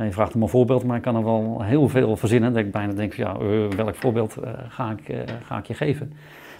je 0.05 0.11
vraagt 0.11 0.35
om 0.35 0.41
een 0.41 0.49
voorbeeld, 0.49 0.83
maar 0.83 0.97
ik 0.97 1.01
kan 1.01 1.15
er 1.15 1.23
wel 1.23 1.61
heel 1.61 1.87
veel 1.87 2.15
verzinnen. 2.15 2.53
Dat 2.53 2.63
ik 2.65 2.71
bijna 2.71 2.93
denk, 2.93 3.13
ja, 3.13 3.33
eh, 3.33 3.67
welk 3.75 3.95
voorbeeld 3.95 4.37
eh, 4.37 4.51
ga, 4.67 4.91
ik, 4.91 5.09
eh, 5.09 5.19
ga 5.43 5.57
ik 5.57 5.65
je 5.65 5.73
geven? 5.73 6.13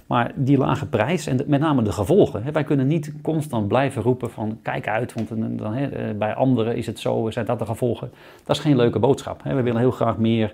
Maar 0.08 0.32
die 0.36 0.58
lage 0.58 0.88
prijs 0.88 1.28
en 1.28 1.40
met 1.48 1.60
name 1.60 1.82
de 1.82 1.92
gevolgen. 1.92 2.54
Wij 2.54 2.64
kunnen 2.64 2.88
niet 2.88 3.14
constant 3.22 3.68
blijven 3.68 4.02
roepen 4.02 4.32
van 4.32 4.60
kijk 4.62 4.88
uit, 4.88 5.14
want 5.14 5.60
dan, 5.60 5.90
bij 6.18 6.34
anderen 6.34 6.76
is 6.76 6.86
het 6.86 7.00
zo, 7.00 7.30
zijn 7.30 7.46
dat 7.46 7.60
de 7.60 7.66
gevolgen. 7.66 8.12
Dat 8.44 8.56
is 8.56 8.62
geen 8.62 8.76
leuke 8.76 9.00
boodschap. 9.00 9.44
We 9.44 9.62
willen 9.62 9.80
heel 9.80 9.92
graag 9.92 10.18
meer 10.18 10.54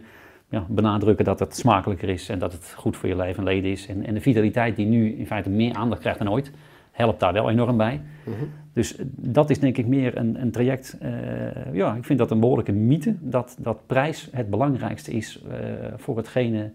ja, 0.49 0.65
benadrukken 0.69 1.25
dat 1.25 1.39
het 1.39 1.55
smakelijker 1.55 2.09
is 2.09 2.29
en 2.29 2.39
dat 2.39 2.51
het 2.51 2.73
goed 2.77 2.97
voor 2.97 3.09
je 3.09 3.15
lijf 3.15 3.37
en 3.37 3.43
leden 3.43 3.71
is. 3.71 3.87
En, 3.87 4.05
en 4.05 4.13
de 4.13 4.21
vitaliteit 4.21 4.75
die 4.75 4.85
nu 4.85 5.11
in 5.11 5.27
feite 5.27 5.49
meer 5.49 5.73
aandacht 5.73 6.01
krijgt 6.01 6.19
dan 6.19 6.31
ooit, 6.31 6.51
helpt 6.95 7.19
daar 7.19 7.33
wel 7.33 7.49
enorm 7.49 7.77
bij. 7.77 8.01
Dus 8.73 8.95
eh, 8.95 9.05
dat 9.09 9.49
is 9.49 9.59
denk 9.59 9.77
ik 9.77 9.87
meer 9.87 10.17
een, 10.17 10.41
een 10.41 10.51
traject. 10.51 10.97
eh, 10.99 11.73
ja, 11.73 11.95
ik 11.95 12.03
vind 12.03 12.19
dat 12.19 12.31
een 12.31 12.39
behoorlijke 12.39 12.71
mythe, 12.71 13.15
dat, 13.19 13.57
dat 13.59 13.85
prijs 13.85 14.29
het 14.31 14.49
belangrijkste 14.49 15.11
is 15.11 15.41
eh, 15.49 15.57
voor 15.97 16.17
hetgene 16.17 16.71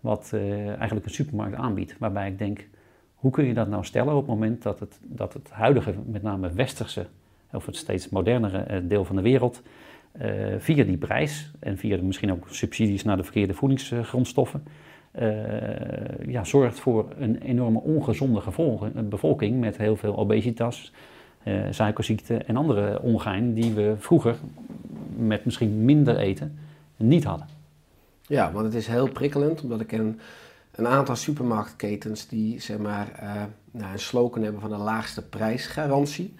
wat 0.00 0.30
eh, 0.34 0.66
eigenlijk 0.66 1.06
een 1.06 1.12
supermarkt 1.12 1.56
aanbiedt. 1.56 1.96
Waarbij 1.98 2.28
ik 2.28 2.38
denk, 2.38 2.66
hoe 3.14 3.30
kun 3.30 3.44
je 3.44 3.54
dat 3.54 3.68
nou 3.68 3.84
stellen 3.84 4.14
op 4.14 4.20
het 4.20 4.28
moment 4.28 4.62
dat 4.62 4.80
het, 4.80 5.00
dat 5.02 5.32
het 5.32 5.50
huidige, 5.50 5.94
met 6.06 6.22
name 6.22 6.52
westerse, 6.52 7.06
of 7.52 7.66
het 7.66 7.76
steeds 7.76 8.08
modernere 8.08 8.86
deel 8.86 9.04
van 9.04 9.16
de 9.16 9.22
wereld, 9.22 9.62
via 10.58 10.84
die 10.84 10.96
prijs 10.96 11.52
en 11.58 11.78
via 11.78 12.02
misschien 12.02 12.32
ook 12.32 12.46
subsidies 12.48 13.04
naar 13.04 13.16
de 13.16 13.22
verkeerde 13.22 13.54
voedingsgrondstoffen, 13.54 14.62
ja, 16.26 16.44
zorgt 16.44 16.80
voor 16.80 17.06
een 17.18 17.38
enorme 17.42 17.80
ongezonde 17.80 18.40
gevolgen, 18.40 18.92
een 18.94 19.08
bevolking 19.08 19.60
met 19.60 19.76
heel 19.76 19.96
veel 19.96 20.16
obesitas, 20.16 20.92
eh, 21.42 21.60
suikerziekte 21.70 22.36
en 22.36 22.56
andere 22.56 23.02
ongein 23.02 23.54
die 23.54 23.72
we 23.72 23.94
vroeger 23.98 24.36
met 25.16 25.44
misschien 25.44 25.84
minder 25.84 26.16
eten 26.16 26.58
niet 26.96 27.24
hadden. 27.24 27.48
Ja, 28.26 28.52
want 28.52 28.64
het 28.64 28.74
is 28.74 28.86
heel 28.86 29.08
prikkelend, 29.08 29.62
omdat 29.62 29.80
ik 29.80 29.92
een, 29.92 30.20
een 30.70 30.86
aantal 30.86 31.16
supermarktketens 31.16 32.28
die 32.28 32.60
zeg 32.60 32.78
maar, 32.78 33.12
eh, 33.12 33.42
nou, 33.70 33.92
een 33.92 33.98
slogan 33.98 34.42
hebben 34.42 34.60
van 34.60 34.70
de 34.70 34.76
laagste 34.76 35.22
prijsgarantie. 35.22 36.34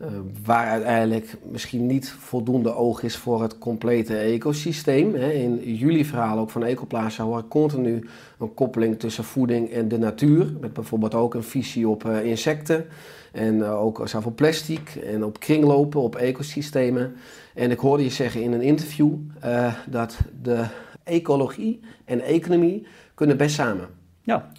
Eh, 0.00 0.08
waar 0.44 0.66
uiteindelijk 0.66 1.36
misschien 1.50 1.86
niet 1.86 2.10
voldoende 2.10 2.74
oog 2.74 3.02
is 3.02 3.16
voor 3.16 3.42
het 3.42 3.58
complete 3.58 4.16
ecosysteem. 4.16 5.14
Hè. 5.14 5.30
In 5.30 5.74
jullie 5.74 6.06
verhaal 6.06 6.38
ook 6.38 6.50
van 6.50 6.64
Ecoplaza 6.64 7.24
hoor 7.24 7.38
ik 7.38 7.48
continu 7.48 8.08
een 8.38 8.54
koppeling 8.54 8.98
tussen 8.98 9.24
voeding 9.24 9.70
en 9.70 9.88
de 9.88 9.98
natuur. 9.98 10.52
Met 10.60 10.72
bijvoorbeeld 10.72 11.14
ook 11.14 11.34
een 11.34 11.42
visie 11.42 11.88
op 11.88 12.04
eh, 12.04 12.24
insecten. 12.24 12.86
En 13.32 13.62
eh, 13.62 13.82
ook 13.82 14.08
zoveel 14.08 14.32
plastic 14.32 14.94
en 14.94 15.24
op 15.24 15.40
kringlopen, 15.40 16.00
op 16.00 16.16
ecosystemen. 16.16 17.12
En 17.54 17.70
ik 17.70 17.78
hoorde 17.78 18.02
je 18.02 18.10
zeggen 18.10 18.42
in 18.42 18.52
een 18.52 18.62
interview 18.62 19.14
dat 19.86 20.18
de 20.42 20.64
ecologie 21.04 21.80
en 22.04 22.20
economie 22.20 22.86
kunnen 23.14 23.36
best 23.36 23.54
samen. 23.54 23.88
Ja, 24.22 24.52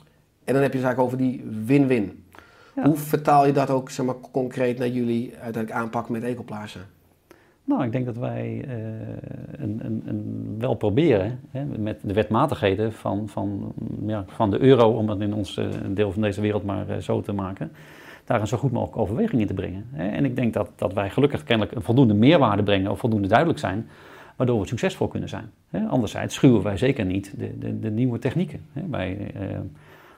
En 0.44 0.54
dan 0.54 0.64
heb 0.64 0.74
je 0.74 0.78
het 0.78 0.88
eigenlijk 0.88 1.00
over 1.00 1.18
die 1.18 1.44
win-win. 1.66 2.24
Ja. 2.76 2.86
Hoe 2.86 2.96
vertaal 2.96 3.46
je 3.46 3.54
dat 3.54 3.70
ook 3.70 3.90
zeg 3.90 4.06
maar, 4.06 4.16
concreet 4.32 4.78
naar 4.78 4.88
jullie 4.88 5.32
uiteindelijk 5.32 5.84
aanpak 5.84 6.10
met 6.10 6.24
Ecoplaza? 6.24 6.80
Nou, 7.64 7.84
ik 7.84 7.92
denk 7.92 8.06
dat 8.06 8.18
wij 8.18 8.66
eh, 8.68 8.76
een, 9.52 9.80
een, 9.84 10.04
een 10.06 10.56
wel 10.58 10.74
proberen 10.74 11.40
hè, 11.50 11.66
met 11.66 12.00
de 12.04 12.14
wetmatigheden 12.14 12.94
van, 12.94 13.28
van, 13.28 13.74
ja, 14.06 14.26
van 14.28 14.52
de 14.52 14.60
euro, 14.60 14.92
om 14.92 15.10
het 15.10 15.22
in 15.22 15.34
ons 15.34 15.58
eh, 15.58 15.66
deel 15.88 16.12
van 16.12 16.22
deze 16.22 16.42
wereld 16.42 16.64
maar 16.64 16.90
eh, 16.90 16.98
zo 16.98 17.22
te 17.22 17.34
maken, 17.34 17.72
daar 18.26 18.42
een 18.42 18.48
zo 18.48 18.58
goed 18.58 18.72
mogelijk 18.72 18.98
overweging 18.98 19.42
in 19.42 19.48
te 19.48 19.54
brengen. 19.54 19.86
Hè. 19.92 20.10
En 20.10 20.26
ik 20.26 20.36
denk 20.36 20.54
dat, 20.54 20.70
dat 20.76 20.94
wij 20.94 21.10
gelukkig 21.10 21.44
kennelijk 21.44 21.76
een 21.76 21.82
voldoende 21.82 22.14
meerwaarde 22.14 22.64
brengen 22.64 22.92
of 22.92 23.00
voldoende 23.00 23.28
duidelijk 23.28 23.60
zijn, 23.60 23.90
waardoor 24.36 24.60
we 24.60 24.68
succesvol 24.68 25.08
kunnen 25.08 25.30
zijn. 25.30 25.52
Hè. 25.70 25.88
Anderzijds 25.88 26.36
schuwen 26.36 26.64
wij 26.64 26.78
zeker 26.78 27.06
niet 27.06 27.34
de, 27.38 27.58
de, 27.58 27.80
de 27.80 27.92
nieuwe 27.92 28.20
technieken. 28.20 28.60
Hè. 28.74 28.82
Wij 28.90 29.32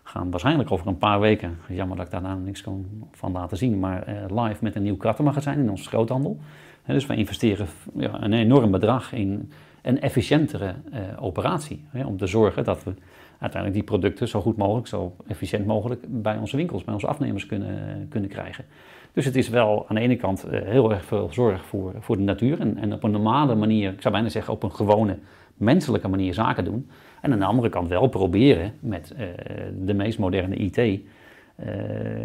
gaan 0.03 0.31
waarschijnlijk 0.31 0.71
over 0.71 0.87
een 0.87 0.97
paar 0.97 1.19
weken, 1.19 1.57
jammer 1.67 1.97
dat 1.97 2.05
ik 2.05 2.11
daar 2.11 2.37
niks 2.37 2.61
kan 2.61 2.85
van 3.11 3.31
laten 3.31 3.57
zien, 3.57 3.79
maar 3.79 4.03
eh, 4.03 4.43
live 4.43 4.63
met 4.63 4.75
een 4.75 4.83
nieuw 4.83 4.97
krattenmagazijn 4.97 5.59
in 5.59 5.69
onze 5.69 5.87
groothandel. 5.87 6.39
Dus 6.85 7.05
wij 7.05 7.17
investeren 7.17 7.67
een 7.95 8.33
enorm 8.33 8.71
bedrag 8.71 9.13
in 9.13 9.51
een 9.81 10.01
efficiëntere 10.01 10.75
eh, 10.91 11.01
operatie. 11.19 11.85
Om 12.05 12.17
te 12.17 12.27
zorgen 12.27 12.63
dat 12.63 12.83
we 12.83 12.93
uiteindelijk 13.39 13.73
die 13.73 13.83
producten 13.83 14.27
zo 14.27 14.41
goed 14.41 14.57
mogelijk, 14.57 14.87
zo 14.87 15.15
efficiënt 15.27 15.65
mogelijk 15.65 16.05
bij 16.07 16.37
onze 16.37 16.57
winkels, 16.57 16.83
bij 16.83 16.93
onze 16.93 17.07
afnemers 17.07 17.45
kunnen, 17.45 18.07
kunnen 18.09 18.29
krijgen. 18.29 18.65
Dus 19.13 19.25
het 19.25 19.35
is 19.35 19.49
wel 19.49 19.85
aan 19.87 19.95
de 19.95 20.01
ene 20.01 20.15
kant 20.15 20.43
eh, 20.43 20.61
heel 20.61 20.91
erg 20.91 21.05
veel 21.05 21.29
zorg 21.31 21.65
voor, 21.65 21.93
voor 21.99 22.17
de 22.17 22.23
natuur 22.23 22.59
en, 22.59 22.77
en 22.77 22.93
op 22.93 23.03
een 23.03 23.11
normale 23.11 23.55
manier, 23.55 23.91
ik 23.91 24.01
zou 24.01 24.13
bijna 24.13 24.29
zeggen 24.29 24.53
op 24.53 24.63
een 24.63 24.71
gewone 24.71 25.17
menselijke 25.53 26.07
manier 26.07 26.33
zaken 26.33 26.65
doen. 26.65 26.89
En 27.23 27.31
aan 27.33 27.39
de 27.39 27.45
andere 27.45 27.69
kant 27.69 27.87
wel 27.87 28.07
proberen 28.07 28.73
met 28.79 29.13
eh, 29.17 29.27
de 29.79 29.93
meest 29.93 30.19
moderne 30.19 30.55
IT 30.55 30.77
eh, 30.77 30.95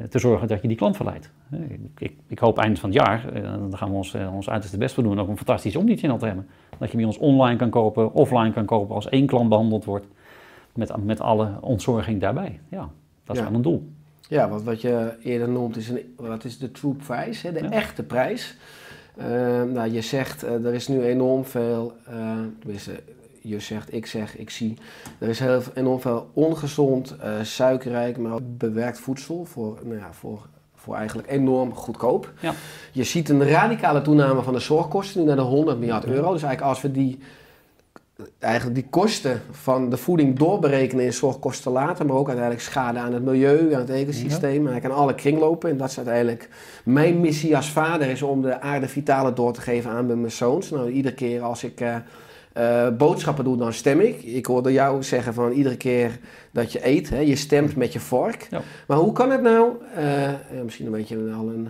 te 0.09 0.19
zorgen 0.19 0.49
dat 0.49 0.63
je 0.63 0.69
die 0.69 0.77
klant 0.77 0.97
verleidt. 0.97 1.31
Eh, 1.51 1.59
Ik, 1.99 2.13
ik, 2.27 2.39
hoop 2.39 2.59
eind 2.59 2.79
van 2.79 2.91
het 2.91 2.99
jaar, 2.99 3.25
dan 3.43 3.77
gaan 3.77 3.91
we 3.91 3.97
ons, 3.97 4.15
ons 4.33 4.51
uiterste 4.51 4.79
best 4.79 4.95
voor 4.95 5.03
doen, 5.03 5.21
ook 5.21 5.29
een 5.29 5.37
fantastisch 5.37 5.77
omnichannel 5.77 6.19
te 6.19 6.27
hebben. 6.27 6.47
Dat 6.79 6.91
je 6.91 6.97
bij 6.97 7.07
ons 7.07 7.19
online 7.19 7.57
kan 7.59 7.71
kopen, 7.71 8.13
offline 8.13 8.53
kan 8.53 8.65
kopen, 8.65 8.95
als 8.95 9.09
één 9.09 9.27
klant 9.27 9.49
behandeld 9.49 9.85
wordt. 9.85 10.07
Met, 10.75 11.05
met 11.05 11.21
alle 11.21 11.51
ontzorging 11.61 12.21
daarbij. 12.21 12.61
Ja, 12.69 12.89
dat 13.25 13.37
is 13.37 13.43
Ja. 13.43 13.49
wel 13.49 13.57
een 13.57 13.63
doel. 13.63 13.89
Ja, 14.29 14.49
wat, 14.49 14.63
wat 14.63 14.81
je 14.81 15.13
eerder 15.23 15.49
noemt 15.49 15.77
is, 15.77 15.89
een, 15.89 16.15
wat 16.17 16.45
is 16.45 16.59
de 16.59 16.71
true 16.71 16.95
prijs, 16.95 17.41
de 17.43 17.53
Ja. 17.63 17.71
echte 17.71 18.03
prijs. 18.03 18.57
Nou, 19.73 19.91
je 19.93 20.01
zegt, 20.01 20.43
er 20.43 20.75
is 20.75 20.89
nu 20.89 21.03
enorm 21.03 21.45
veel, 21.45 21.93
tenminste, 22.61 22.93
je 23.43 23.61
zegt, 23.61 23.95
ik 23.95 24.07
zeg, 24.07 24.37
ik 24.37 24.51
zie, 24.51 24.79
er 25.19 25.29
is 25.29 25.39
heel, 25.39 25.63
enorm 25.75 26.01
veel 26.01 26.31
ongezond, 26.33 27.17
eh, 27.17 27.33
suikerrijk, 27.43 28.19
maar 28.19 28.33
ook 28.33 28.41
bewerkt 28.45 28.99
voedsel 28.99 29.45
voor, 29.45 29.79
nou 29.85 29.99
ja, 29.99 30.13
voor, 30.13 30.47
voor 30.75 30.95
eigenlijk 30.95 31.31
enorm 31.31 31.75
goedkoop. 31.75 32.33
Ja. 32.41 32.55
Je 32.93 33.05
ziet 33.05 33.29
een 33.29 33.49
radicale 33.49 34.03
toename 34.03 34.43
van 34.43 34.53
de 34.53 34.59
zorgkosten, 34.59 35.21
nu 35.21 35.27
naar 35.27 35.37
de 35.37 35.43
100 35.43 35.79
miljard 35.79 36.05
euro. 36.05 36.33
Dus 36.33 36.43
eigenlijk 36.43 36.63
als 36.63 36.81
we 36.81 36.91
die, 36.91 37.19
eigenlijk 38.39 38.75
die 38.75 38.87
kosten 38.91 39.43
van 39.51 39.91
de 39.91 39.97
voeding 39.97 40.39
doorberekenen 40.39 41.05
in 41.05 41.13
zorgkosten 41.13 41.73
later, 41.73 42.07
maar 42.07 42.17
ook 42.17 42.27
uiteindelijk 42.27 42.67
schade 42.67 42.99
aan 42.99 43.13
het 43.13 43.25
milieu, 43.25 43.75
aan 43.75 43.81
het 43.81 43.91
ecosysteem, 43.91 44.67
eigenlijk 44.67 44.85
aan 44.85 45.01
alle 45.01 45.15
kringlopen. 45.15 45.71
En 45.71 45.77
dat 45.77 45.91
is 45.91 45.97
uiteindelijk 45.97 46.49
mijn 46.85 47.21
missie 47.21 47.57
als 47.57 47.71
vader, 47.71 48.09
is 48.09 48.23
om 48.23 48.43
de 48.43 48.61
aarde 48.61 48.89
vitale 48.89 49.33
door 49.33 49.53
te 49.53 49.61
geven 49.61 49.91
aan 49.91 50.07
mijn 50.07 50.31
zoons. 50.31 50.71
Nou, 50.71 50.91
iedere 50.91 51.15
keer 51.15 51.43
als 51.43 51.65
ik 51.65 51.81
eh, 51.81 51.97
eh, 52.59 52.89
boodschappen 52.97 53.45
doe, 53.45 53.57
dan 53.57 53.73
stem 53.73 54.01
ik. 54.01 54.23
Ik 54.23 54.47
hoorde 54.47 54.73
jou 54.73 55.03
zeggen 55.03 55.35
van 55.35 55.51
iedere 55.53 55.77
keer 55.77 56.19
dat 56.53 56.73
je 56.73 56.87
eet, 56.87 57.11
hè, 57.11 57.19
je 57.19 57.37
stemt 57.37 57.77
met 57.77 57.93
je 57.93 58.01
vork. 58.01 58.47
Ja. 58.51 58.61
Maar 58.87 58.97
hoe 58.97 59.13
kan 59.13 59.31
het 59.31 59.43
nou, 59.43 59.71
eh, 59.95 60.23
ja, 60.33 60.63
misschien 60.65 60.87
een 60.87 60.93
beetje 60.93 61.17
al 61.17 61.49
een 61.49 61.69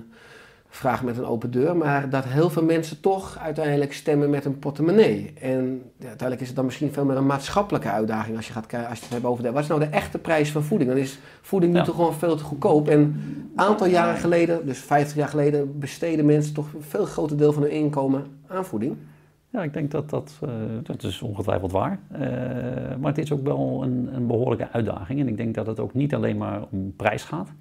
vraag 0.68 1.02
met 1.02 1.18
een 1.18 1.24
open 1.26 1.50
deur, 1.50 1.76
maar 1.76 2.10
dat 2.10 2.24
heel 2.24 2.50
veel 2.50 2.62
mensen 2.62 3.00
toch 3.00 3.38
uiteindelijk 3.42 3.92
stemmen 3.92 4.30
met 4.30 4.44
een 4.44 4.58
portemonnee. 4.58 5.32
En 5.40 5.82
ja, 5.96 6.06
uiteindelijk 6.06 6.40
is 6.40 6.46
het 6.46 6.56
dan 6.56 6.64
misschien 6.64 6.92
veel 6.92 7.04
meer 7.04 7.16
een 7.16 7.26
maatschappelijke 7.26 7.90
uitdaging 7.90 8.36
als 8.36 8.46
je 8.46 8.52
gaat 8.52 8.72
als 8.72 8.98
je 8.98 9.04
het 9.04 9.12
hebt 9.12 9.24
over 9.24 9.42
de, 9.42 9.52
wat 9.52 9.62
is 9.62 9.68
nou 9.68 9.80
de 9.80 9.86
echte 9.86 10.18
prijs 10.18 10.50
van 10.50 10.62
voeding? 10.62 10.90
Dan 10.90 10.98
is 10.98 11.18
voeding 11.40 11.72
nu 11.72 11.78
Ja. 11.78 11.84
toch 11.84 11.94
gewoon 11.94 12.14
veel 12.14 12.36
te 12.36 12.44
goedkoop. 12.44 12.88
En 12.88 12.98
een 12.98 13.52
aantal 13.54 13.86
jaren 13.86 14.20
geleden, 14.20 14.66
dus 14.66 14.78
50 14.78 15.16
jaar 15.16 15.28
geleden, 15.28 15.78
besteden 15.78 16.26
mensen 16.26 16.54
toch 16.54 16.66
een 16.74 16.82
veel 16.82 17.04
groter 17.04 17.36
deel 17.36 17.52
van 17.52 17.62
hun 17.62 17.72
inkomen 17.72 18.24
aan 18.48 18.64
voeding. 18.64 18.96
Ja, 19.50 19.62
ik 19.62 19.72
denk 19.72 19.90
dat 19.90 20.10
dat, 20.10 20.38
eh, 20.42 20.50
dat 20.82 21.02
is 21.02 21.22
ongetwijfeld 21.22 21.72
waar. 21.72 22.00
Eh, 22.10 22.20
maar 23.00 23.10
het 23.10 23.18
is 23.18 23.32
ook 23.32 23.44
wel 23.44 23.82
een, 23.82 24.14
een 24.14 24.26
behoorlijke 24.26 24.68
uitdaging. 24.72 25.20
En 25.20 25.28
ik 25.28 25.36
denk 25.36 25.54
dat 25.54 25.66
het 25.66 25.80
ook 25.80 25.94
niet 25.94 26.14
alleen 26.14 26.36
maar 26.36 26.62
om 26.70 26.96
prijs 26.96 27.24
gaat. 27.24 27.52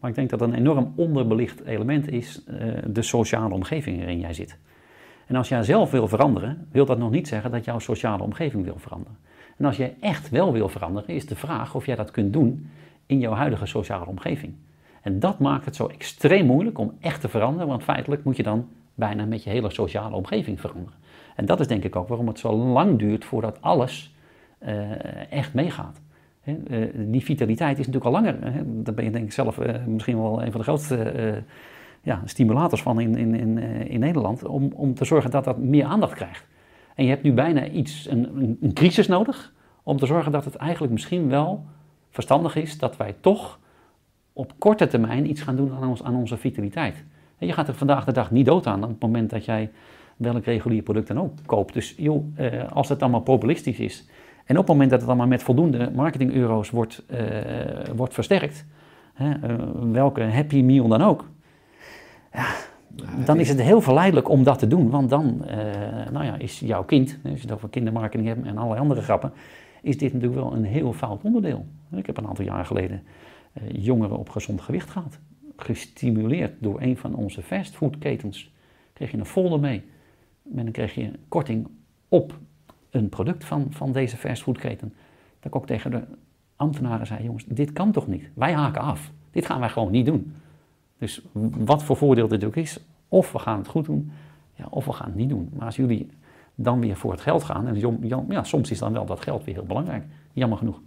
Maar 0.00 0.10
ik 0.10 0.16
denk 0.16 0.30
dat 0.30 0.40
een 0.40 0.54
enorm 0.54 0.92
onderbelicht 0.96 1.64
element 1.64 2.10
is 2.10 2.44
eh, 2.44 2.56
de 2.86 3.02
sociale 3.02 3.54
omgeving 3.54 3.98
waarin 3.98 4.20
jij 4.20 4.32
zit. 4.32 4.58
En 5.26 5.36
als 5.36 5.48
jij 5.48 5.62
zelf 5.62 5.90
wil 5.90 6.08
veranderen, 6.08 6.66
wil 6.70 6.84
dat 6.84 6.98
nog 6.98 7.10
niet 7.10 7.28
zeggen 7.28 7.50
dat 7.50 7.64
jouw 7.64 7.78
sociale 7.78 8.22
omgeving 8.22 8.64
wil 8.64 8.78
veranderen. 8.78 9.16
En 9.56 9.64
als 9.64 9.76
jij 9.76 9.96
echt 10.00 10.30
wel 10.30 10.52
wil 10.52 10.68
veranderen, 10.68 11.14
is 11.14 11.26
de 11.26 11.36
vraag 11.36 11.74
of 11.74 11.86
jij 11.86 11.96
dat 11.96 12.10
kunt 12.10 12.32
doen 12.32 12.70
in 13.06 13.18
jouw 13.18 13.32
huidige 13.32 13.66
sociale 13.66 14.06
omgeving. 14.06 14.54
En 15.02 15.20
dat 15.20 15.38
maakt 15.38 15.64
het 15.64 15.76
zo 15.76 15.86
extreem 15.86 16.46
moeilijk 16.46 16.78
om 16.78 16.92
echt 17.00 17.20
te 17.20 17.28
veranderen, 17.28 17.66
want 17.66 17.82
feitelijk 17.82 18.24
moet 18.24 18.36
je 18.36 18.42
dan 18.42 18.68
bijna 18.94 19.24
met 19.24 19.42
je 19.42 19.50
hele 19.50 19.70
sociale 19.70 20.16
omgeving 20.16 20.60
veranderen. 20.60 20.98
En 21.36 21.46
dat 21.46 21.60
is 21.60 21.66
denk 21.66 21.84
ik 21.84 21.96
ook 21.96 22.08
waarom 22.08 22.26
het 22.26 22.38
zo 22.38 22.52
lang 22.56 22.98
duurt 22.98 23.24
voordat 23.24 23.62
alles 23.62 24.14
eh, 24.58 25.32
echt 25.32 25.54
meegaat. 25.54 26.00
Eh, 26.42 26.54
die 26.94 27.24
vitaliteit 27.24 27.78
is 27.78 27.86
natuurlijk 27.86 28.04
al 28.04 28.22
langer. 28.22 28.52
Hè, 28.52 28.82
daar 28.82 28.94
ben 28.94 29.04
je 29.04 29.10
denk 29.10 29.24
ik 29.24 29.32
zelf 29.32 29.58
eh, 29.58 29.84
misschien 29.86 30.16
wel 30.16 30.42
een 30.42 30.50
van 30.50 30.60
de 30.60 30.66
grootste 30.66 31.42
ja, 32.02 32.22
stimulators 32.24 32.82
van 32.82 33.00
in, 33.00 33.16
in, 33.16 33.34
in, 33.34 33.58
in 33.88 34.00
Nederland, 34.00 34.44
om, 34.44 34.72
om 34.74 34.94
te 34.94 35.04
zorgen 35.04 35.30
dat 35.30 35.44
dat 35.44 35.58
meer 35.58 35.84
aandacht 35.84 36.14
krijgt. 36.14 36.46
En 36.94 37.04
je 37.04 37.10
hebt 37.10 37.22
nu 37.22 37.32
bijna 37.32 37.66
iets, 37.66 38.08
een, 38.10 38.56
een, 38.60 38.72
crisis 38.72 39.06
nodig, 39.08 39.52
om 39.82 39.96
te 39.96 40.06
zorgen 40.06 40.32
dat 40.32 40.44
het 40.44 40.54
eigenlijk 40.54 40.92
misschien 40.92 41.28
wel 41.28 41.64
verstandig 42.10 42.56
is 42.56 42.78
dat 42.78 42.96
wij 42.96 43.14
toch 43.20 43.58
op 44.32 44.52
korte 44.58 44.86
termijn 44.86 45.30
iets 45.30 45.42
gaan 45.42 45.56
doen 45.56 45.72
aan, 45.72 45.96
aan 46.02 46.14
onze 46.14 46.36
vitaliteit. 46.36 47.04
Je 47.38 47.52
gaat 47.52 47.68
er 47.68 47.74
vandaag 47.74 48.04
de 48.04 48.12
dag 48.12 48.30
niet 48.30 48.46
dood 48.46 48.66
aan 48.66 48.82
op 48.82 48.90
het 48.90 49.00
moment 49.00 49.30
dat 49.30 49.44
jij 49.44 49.70
welk 50.20 50.44
regulier 50.44 50.82
product 50.82 51.08
dan 51.08 51.20
ook 51.20 51.32
koopt. 51.46 51.74
Dus 51.74 51.94
joh, 51.96 52.24
eh, 52.34 52.72
als 52.72 52.88
het 52.88 53.02
allemaal 53.02 53.20
populistisch 53.20 53.78
is 53.78 54.06
en 54.44 54.56
op 54.58 54.62
het 54.62 54.72
moment 54.72 54.90
dat 54.90 55.00
het 55.00 55.08
allemaal 55.08 55.26
met 55.26 55.42
voldoende 55.42 55.90
marketing-euro's 55.94 56.70
wordt, 56.70 57.02
eh, 57.06 57.18
wordt 57.96 58.14
versterkt, 58.14 58.66
hè, 59.14 59.30
eh, 59.30 59.54
welke 59.92 60.22
happy 60.22 60.62
meal 60.62 60.88
dan 60.88 61.02
ook, 61.02 61.28
ja, 62.32 62.46
dan 63.24 63.38
is 63.38 63.48
het 63.48 63.60
heel 63.60 63.80
verleidelijk 63.80 64.28
om 64.28 64.42
dat 64.42 64.58
te 64.58 64.66
doen. 64.66 64.90
Want 64.90 65.10
dan 65.10 65.44
nou 66.12 66.24
ja, 66.24 66.38
is 66.38 66.60
jouw 66.60 66.84
kind, 66.84 67.18
als 67.24 67.34
je 67.34 67.40
het 67.40 67.52
over 67.52 67.68
kindermarketing 67.68 68.28
hebt 68.28 68.46
en 68.46 68.56
allerlei 68.56 68.80
andere 68.80 69.02
grappen, 69.02 69.32
is 69.82 69.98
dit 69.98 70.12
natuurlijk 70.12 70.40
wel 70.42 70.52
een 70.52 70.64
heel 70.64 70.92
fout 70.92 71.22
onderdeel. 71.22 71.66
Ik 71.92 72.06
heb 72.06 72.16
een 72.16 72.26
aantal 72.26 72.44
jaar 72.44 72.64
geleden 72.64 73.02
jongeren 73.72 74.18
op 74.18 74.28
gezond 74.28 74.60
gewicht 74.60 74.90
gehad. 74.90 75.18
Gestimuleerd 75.56 76.52
door 76.58 76.80
een 76.80 76.96
van 76.96 77.14
onze 77.14 77.42
fastfoodketens. 77.42 78.52
Kreeg 78.92 79.10
je 79.10 79.18
een 79.18 79.26
folder 79.26 79.60
mee. 79.60 79.82
En 80.56 80.64
dan 80.64 80.72
kreeg 80.72 80.94
je 80.94 81.10
korting 81.28 81.68
op 82.08 82.38
een 82.90 83.08
product 83.08 83.44
van, 83.44 83.66
van 83.70 83.92
deze 83.92 84.16
fastfoodketen. 84.16 84.94
Dat 85.38 85.46
ik 85.46 85.56
ook 85.56 85.66
tegen 85.66 85.90
de 85.90 86.02
ambtenaren 86.56 87.06
zei, 87.06 87.24
jongens, 87.24 87.44
dit 87.46 87.72
kan 87.72 87.92
toch 87.92 88.06
niet? 88.06 88.30
Wij 88.34 88.52
haken 88.52 88.82
af. 88.82 89.12
Dit 89.30 89.46
gaan 89.46 89.60
wij 89.60 89.68
gewoon 89.68 89.90
niet 89.90 90.06
doen. 90.06 90.34
Dus 90.98 91.22
wat 91.56 91.82
voor 91.82 91.96
voordeel 91.96 92.28
dit 92.28 92.44
ook 92.44 92.56
is, 92.56 92.84
of 93.08 93.32
we 93.32 93.38
gaan 93.38 93.58
het 93.58 93.68
goed 93.68 93.84
doen, 93.84 94.10
ja, 94.54 94.66
of 94.70 94.84
we 94.84 94.92
gaan 94.92 95.06
het 95.06 95.16
niet 95.16 95.28
doen. 95.28 95.50
Maar 95.52 95.66
als 95.66 95.76
jullie 95.76 96.10
dan 96.54 96.80
weer 96.80 96.96
voor 96.96 97.10
het 97.10 97.20
geld 97.20 97.42
gaan, 97.42 97.66
en 97.66 98.08
ja, 98.28 98.44
soms 98.44 98.70
is 98.70 98.78
dan 98.78 98.92
wel 98.92 99.06
dat 99.06 99.20
geld 99.20 99.44
weer 99.44 99.54
heel 99.54 99.64
belangrijk, 99.64 100.04
jammer 100.32 100.58
genoeg. 100.58 100.80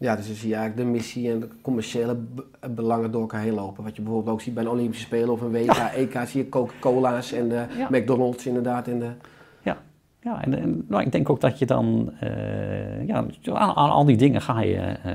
Ja, 0.00 0.16
dus 0.16 0.26
dan 0.26 0.34
zie 0.36 0.48
je 0.48 0.54
eigenlijk 0.54 0.86
de 0.86 0.92
missie 0.96 1.30
en 1.30 1.40
de 1.40 1.48
commerciële 1.62 2.14
be- 2.14 2.68
belangen 2.70 3.10
door 3.10 3.20
elkaar 3.20 3.40
heen 3.40 3.54
lopen. 3.54 3.84
Wat 3.84 3.96
je 3.96 4.02
bijvoorbeeld 4.02 4.32
ook 4.34 4.40
ziet 4.40 4.54
bij 4.54 4.62
een 4.62 4.68
Olympische 4.70 5.04
Spelen 5.04 5.30
of 5.30 5.40
een 5.40 5.50
WK, 5.50 5.76
EK, 5.96 6.18
zie 6.26 6.42
je 6.42 6.48
Coca-Cola's 6.48 7.32
en 7.32 7.48
de 7.48 7.64
Ja. 7.78 7.88
McDonald's 7.90 8.46
inderdaad. 8.46 8.88
En 8.88 8.98
de, 8.98 9.10
Ja, 9.62 9.76
ja 10.20 10.42
en, 10.44 10.58
en 10.60 10.84
nou, 10.88 11.02
ik 11.02 11.12
denk 11.12 11.30
ook 11.30 11.40
dat 11.40 11.58
je 11.58 11.66
dan, 11.66 12.12
eh, 12.20 13.06
ja, 13.06 13.24
aan, 13.44 13.74
aan 13.76 13.90
al 13.90 14.04
die 14.04 14.16
dingen 14.16 14.40
ga 14.42 14.60
je, 14.60 14.76
eh, 14.76 15.12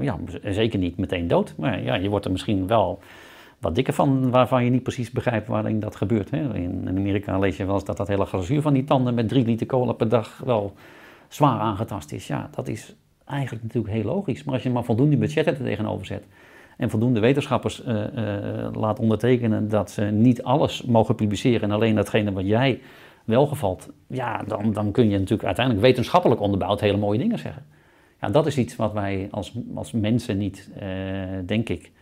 ja, 0.00 0.16
zeker 0.42 0.78
niet 0.78 0.96
meteen 0.96 1.28
dood. 1.28 1.54
Maar 1.56 1.82
ja, 1.82 1.94
je 1.94 2.08
wordt 2.08 2.24
er 2.24 2.30
misschien 2.32 2.66
wel 2.66 2.98
wat 3.58 3.74
dikker 3.74 3.94
van, 3.94 4.30
waarvan 4.30 4.64
je 4.64 4.70
niet 4.70 4.82
precies 4.82 5.10
begrijpt 5.10 5.48
waarin 5.48 5.80
dat 5.80 5.96
gebeurt. 5.96 6.30
Hè. 6.30 6.54
In, 6.54 6.88
in 6.88 6.98
Amerika 6.98 7.38
lees 7.38 7.56
je 7.56 7.64
wel 7.64 7.74
eens 7.74 7.84
dat 7.84 7.96
dat 7.96 8.08
hele 8.08 8.24
glazuur 8.24 8.62
van 8.62 8.72
die 8.72 8.84
tanden 8.84 9.14
met 9.14 9.28
drie 9.28 9.44
liter 9.44 9.66
cola 9.66 9.92
per 9.92 10.08
dag 10.08 10.40
wel 10.44 10.72
zwaar 11.28 11.60
aangetast 11.60 12.12
is. 12.12 12.26
Ja, 12.26 12.48
dat 12.54 12.68
is 12.68 12.94
eigenlijk 13.28 13.62
natuurlijk 13.62 13.94
heel 13.94 14.04
logisch. 14.04 14.44
Maar 14.44 14.54
als 14.54 14.62
je 14.62 14.70
maar 14.70 14.84
voldoende 14.84 15.16
budgetten 15.16 15.56
er 15.56 15.64
tegenover 15.64 16.06
zet 16.06 16.24
en 16.78 16.90
voldoende 16.90 17.20
wetenschappers 17.20 17.84
eh, 17.84 18.64
eh, 18.64 18.74
laat 18.74 18.98
ondertekenen 18.98 19.68
dat 19.68 19.90
ze 19.90 20.02
niet 20.02 20.42
alles 20.42 20.82
mogen 20.82 21.14
publiceren 21.14 21.62
en 21.62 21.70
alleen 21.70 21.94
datgene 21.94 22.32
wat 22.32 22.46
jij 22.46 22.80
wel 23.24 23.46
gevalt, 23.46 23.88
ja, 24.06 24.42
dan, 24.42 24.72
dan 24.72 24.92
kun 24.92 25.08
je 25.08 25.18
natuurlijk 25.18 25.44
uiteindelijk 25.44 25.86
wetenschappelijk 25.86 26.40
onderbouwd 26.40 26.80
hele 26.80 26.96
mooie 26.96 27.18
dingen 27.18 27.38
zeggen. 27.38 27.66
Ja, 28.20 28.28
dat 28.28 28.46
is 28.46 28.58
iets 28.58 28.76
wat 28.76 28.92
wij 28.92 29.28
als, 29.30 29.52
als 29.74 29.92
mensen 29.92 30.38
niet, 30.38 30.70
eh, 30.78 30.88
denk 31.46 31.68
ik, 31.68 31.92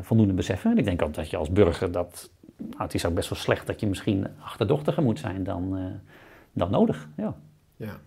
voldoende 0.00 0.32
beseffen. 0.32 0.70
En 0.70 0.78
ik 0.78 0.84
denk 0.84 1.02
ook 1.02 1.14
dat 1.14 1.30
je 1.30 1.36
als 1.36 1.50
burger 1.50 1.92
dat, 1.92 2.30
nou, 2.56 2.82
het 2.82 2.94
is 2.94 3.06
ook 3.06 3.14
best 3.14 3.28
wel 3.28 3.38
slecht 3.38 3.66
dat 3.66 3.80
je 3.80 3.86
misschien 3.86 4.26
achterdochtiger 4.44 5.02
moet 5.02 5.18
zijn 5.18 5.44
dan, 5.44 5.78
dan 6.52 6.70
nodig. 6.70 7.08
Ja. 7.16 7.34
ja. 7.76 8.00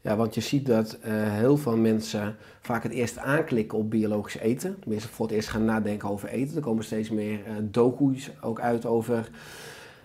Ja, 0.00 0.16
want 0.16 0.34
je 0.34 0.40
ziet 0.40 0.66
dat 0.66 0.92
eh, 0.92 1.12
heel 1.12 1.56
veel 1.56 1.76
mensen 1.76 2.36
vaak 2.60 2.82
het 2.82 2.92
eerst 2.92 3.18
aanklikken 3.18 3.78
op 3.78 3.90
biologisch 3.90 4.38
eten. 4.38 4.76
Tenminste, 4.80 5.08
voor 5.08 5.26
het 5.26 5.34
eerst 5.34 5.48
gaan 5.48 5.64
nadenken 5.64 6.08
over 6.08 6.28
eten. 6.28 6.56
Er 6.56 6.62
komen 6.62 6.84
steeds 6.84 7.10
meer 7.10 7.38
eh 7.46 7.52
docu's 7.62 8.30
ook 8.40 8.60
uit 8.60 8.86
over 8.86 9.28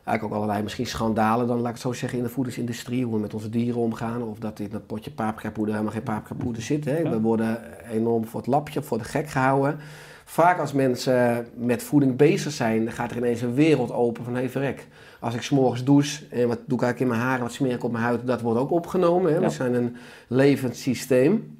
eigenlijk 0.03 0.23
ook 0.23 0.41
allerlei 0.41 0.63
misschien 0.63 0.87
schandalen 0.87 1.47
dan, 1.47 1.57
laat 1.57 1.67
ik 1.67 1.73
het 1.73 1.81
zo 1.81 1.93
zeggen, 1.93 2.17
in 2.17 2.23
de 2.23 2.29
voedingsindustrie. 2.29 3.03
Hoe 3.03 3.13
we 3.13 3.19
met 3.19 3.33
onze 3.33 3.49
dieren 3.49 3.81
omgaan. 3.81 4.21
Of 4.21 4.39
dat 4.39 4.59
in 4.59 4.69
dat 4.69 4.87
potje 4.87 5.11
paprikapoeder 5.11 5.73
helemaal 5.73 5.95
geen 5.95 6.03
paprikapoeder 6.03 6.61
zit. 6.61 6.85
Hè. 6.85 7.09
We 7.09 7.21
worden 7.21 7.61
enorm 7.91 8.25
voor 8.25 8.39
het 8.39 8.49
lapje, 8.49 8.81
voor 8.81 8.97
de 8.97 9.03
gek 9.03 9.29
gehouden. 9.29 9.79
Vaak 10.25 10.59
als 10.59 10.73
mensen 10.73 11.47
met 11.55 11.83
voeding 11.83 12.15
bezig 12.15 12.51
zijn, 12.51 12.91
gaat 12.91 13.11
er 13.11 13.17
ineens 13.17 13.41
een 13.41 13.53
wereld 13.53 13.91
open 13.91 14.23
van 14.23 14.35
hey 14.35 14.49
verrek. 14.49 14.87
Als 15.19 15.35
ik 15.35 15.41
s'morgens 15.41 15.83
douche 15.83 16.23
en 16.29 16.47
wat 16.47 16.59
doe 16.65 16.77
ik 16.77 16.83
eigenlijk 16.83 16.99
in 16.99 17.07
mijn 17.07 17.19
haren, 17.21 17.41
wat 17.43 17.53
smeer 17.53 17.73
ik 17.73 17.83
op 17.83 17.91
mijn 17.91 18.03
huid, 18.03 18.27
dat 18.27 18.41
wordt 18.41 18.59
ook 18.59 18.71
opgenomen. 18.71 19.31
Hè. 19.31 19.37
We 19.37 19.43
Ja. 19.43 19.49
zijn 19.49 19.73
een 19.73 19.95
levend 20.27 20.75
systeem. 20.75 21.57